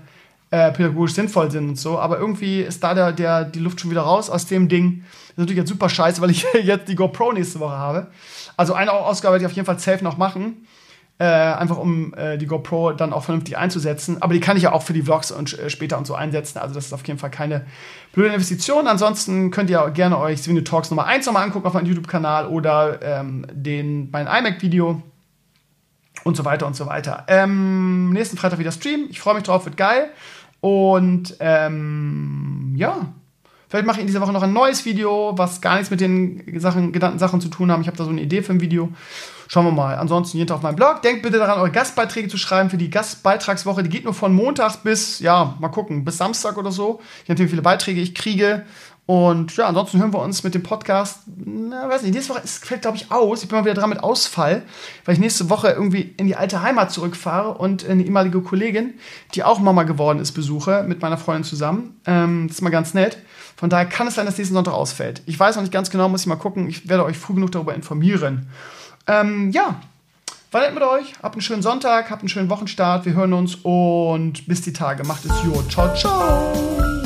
äh, 0.50 0.70
pädagogisch 0.72 1.14
sinnvoll 1.14 1.50
sind 1.50 1.70
und 1.70 1.78
so. 1.78 1.98
Aber 1.98 2.18
irgendwie 2.18 2.60
ist 2.60 2.84
da 2.84 2.92
der, 2.92 3.12
der, 3.12 3.46
die 3.46 3.60
Luft 3.60 3.80
schon 3.80 3.90
wieder 3.90 4.02
raus 4.02 4.28
aus 4.28 4.44
dem 4.44 4.68
Ding. 4.68 5.00
Das 5.00 5.30
ist 5.30 5.38
natürlich 5.38 5.60
jetzt 5.60 5.70
super 5.70 5.88
scheiße, 5.88 6.20
weil 6.20 6.30
ich 6.30 6.44
jetzt 6.62 6.88
die 6.88 6.94
GoPro 6.94 7.32
nächste 7.32 7.58
Woche 7.58 7.78
habe. 7.78 8.08
Also 8.58 8.74
eine 8.74 8.92
Ausgabe 8.92 9.32
werde 9.32 9.44
ich 9.46 9.50
auf 9.50 9.56
jeden 9.56 9.64
Fall 9.64 9.78
safe 9.78 10.04
noch 10.04 10.18
machen. 10.18 10.66
Äh, 11.22 11.54
einfach 11.54 11.78
um 11.78 12.12
äh, 12.14 12.36
die 12.36 12.46
GoPro 12.46 12.94
dann 12.94 13.12
auch 13.12 13.22
vernünftig 13.22 13.56
einzusetzen. 13.56 14.20
Aber 14.20 14.34
die 14.34 14.40
kann 14.40 14.56
ich 14.56 14.64
ja 14.64 14.72
auch 14.72 14.82
für 14.82 14.92
die 14.92 15.02
Vlogs 15.02 15.30
und 15.30 15.56
äh, 15.56 15.70
später 15.70 15.96
und 15.96 16.04
so 16.04 16.16
einsetzen. 16.16 16.58
Also 16.58 16.74
das 16.74 16.86
ist 16.86 16.92
auf 16.92 17.06
jeden 17.06 17.20
Fall 17.20 17.30
keine 17.30 17.64
blöde 18.12 18.34
Investition. 18.34 18.88
Ansonsten 18.88 19.52
könnt 19.52 19.70
ihr 19.70 19.88
gerne 19.90 20.18
euch 20.18 20.42
Swing 20.42 20.64
Talks 20.64 20.90
Nummer 20.90 21.06
1 21.06 21.24
nochmal 21.26 21.44
angucken 21.44 21.64
auf 21.64 21.74
meinem 21.74 21.86
YouTube-Kanal 21.86 22.48
oder 22.48 23.00
ähm, 23.02 23.46
den, 23.52 24.10
mein 24.10 24.26
iMac-Video 24.26 25.00
und 26.24 26.36
so 26.36 26.44
weiter 26.44 26.66
und 26.66 26.74
so 26.74 26.86
weiter. 26.86 27.22
Ähm, 27.28 28.10
nächsten 28.10 28.36
Freitag 28.36 28.58
wieder 28.58 28.72
Stream. 28.72 29.06
Ich 29.08 29.20
freue 29.20 29.34
mich 29.34 29.44
drauf, 29.44 29.64
wird 29.64 29.76
geil. 29.76 30.10
Und 30.60 31.36
ähm, 31.38 32.74
ja, 32.74 33.12
Vielleicht 33.68 33.86
mache 33.86 33.96
ich 33.96 34.00
in 34.02 34.06
dieser 34.06 34.20
Woche 34.20 34.34
noch 34.34 34.42
ein 34.42 34.52
neues 34.52 34.84
Video, 34.84 35.32
was 35.36 35.62
gar 35.62 35.76
nichts 35.76 35.90
mit 35.90 36.02
den 36.02 36.60
Sachen, 36.60 36.92
genannten 36.92 37.18
Sachen 37.18 37.40
zu 37.40 37.48
tun 37.48 37.72
haben. 37.72 37.80
Ich 37.80 37.86
habe 37.86 37.96
da 37.96 38.04
so 38.04 38.10
eine 38.10 38.20
Idee 38.20 38.42
für 38.42 38.52
ein 38.52 38.60
Video. 38.60 38.90
Schauen 39.48 39.64
wir 39.66 39.72
mal. 39.72 39.96
Ansonsten 39.96 40.38
jeden 40.38 40.48
Tag 40.48 40.56
auf 40.58 40.62
meinem 40.62 40.76
Blog. 40.76 41.02
Denkt 41.02 41.22
bitte 41.22 41.38
daran, 41.38 41.58
eure 41.58 41.70
Gastbeiträge 41.70 42.28
zu 42.28 42.36
schreiben 42.36 42.70
für 42.70 42.78
die 42.78 42.90
Gastbeitragswoche. 42.90 43.82
Die 43.82 43.90
geht 43.90 44.04
nur 44.04 44.14
von 44.14 44.34
Montag 44.34 44.82
bis, 44.82 45.20
ja, 45.20 45.56
mal 45.60 45.68
gucken, 45.68 46.04
bis 46.04 46.18
Samstag 46.18 46.56
oder 46.56 46.72
so. 46.72 47.00
Je 47.26 47.32
nachdem, 47.32 47.46
wie 47.46 47.50
viele 47.50 47.62
Beiträge 47.62 48.00
ich 48.00 48.14
kriege. 48.14 48.64
Und 49.04 49.56
ja, 49.56 49.66
ansonsten 49.66 49.98
hören 49.98 50.12
wir 50.12 50.20
uns 50.20 50.44
mit 50.44 50.54
dem 50.54 50.62
Podcast, 50.62 51.22
na, 51.26 51.88
weiß 51.88 52.02
nicht, 52.02 52.14
nächste 52.14 52.34
Woche 52.34 52.42
ist, 52.44 52.64
fällt, 52.64 52.82
glaube 52.82 52.96
ich, 52.96 53.10
aus. 53.10 53.42
Ich 53.42 53.48
bin 53.48 53.58
mal 53.58 53.64
wieder 53.64 53.74
dran 53.74 53.90
mit 53.90 54.00
Ausfall, 54.00 54.62
weil 55.04 55.14
ich 55.14 55.20
nächste 55.20 55.50
Woche 55.50 55.70
irgendwie 55.70 56.14
in 56.16 56.28
die 56.28 56.36
alte 56.36 56.62
Heimat 56.62 56.92
zurückfahre 56.92 57.58
und 57.58 57.84
eine 57.84 58.04
ehemalige 58.04 58.40
Kollegin, 58.42 58.94
die 59.34 59.42
auch 59.42 59.58
Mama 59.58 59.82
geworden 59.82 60.20
ist, 60.20 60.32
besuche, 60.32 60.84
mit 60.86 61.02
meiner 61.02 61.18
Freundin 61.18 61.42
zusammen. 61.42 62.00
Ähm, 62.06 62.46
das 62.46 62.58
ist 62.58 62.62
mal 62.62 62.70
ganz 62.70 62.94
nett. 62.94 63.18
Von 63.56 63.70
daher 63.70 63.86
kann 63.86 64.06
es 64.06 64.14
sein, 64.14 64.24
dass 64.24 64.38
nächsten 64.38 64.54
Sonntag 64.54 64.74
ausfällt. 64.74 65.22
Ich 65.26 65.38
weiß 65.38 65.56
noch 65.56 65.62
nicht 65.62 65.72
ganz 65.72 65.90
genau, 65.90 66.08
muss 66.08 66.22
ich 66.22 66.26
mal 66.28 66.36
gucken. 66.36 66.68
Ich 66.68 66.88
werde 66.88 67.04
euch 67.04 67.18
früh 67.18 67.34
genug 67.34 67.50
darüber 67.50 67.74
informieren. 67.74 68.48
Ähm, 69.12 69.50
ja, 69.50 69.76
war 70.50 70.60
nett 70.62 70.74
mit 70.74 70.82
euch. 70.82 71.14
Habt 71.22 71.34
einen 71.34 71.42
schönen 71.42 71.62
Sonntag, 71.62 72.10
habt 72.10 72.22
einen 72.22 72.28
schönen 72.28 72.48
Wochenstart. 72.48 73.04
Wir 73.04 73.14
hören 73.14 73.32
uns 73.32 73.56
und 73.62 74.46
bis 74.46 74.62
die 74.62 74.72
Tage. 74.72 75.04
Macht 75.04 75.24
es 75.24 75.32
gut. 75.42 75.70
Ciao, 75.70 75.94
ciao. 75.94 77.01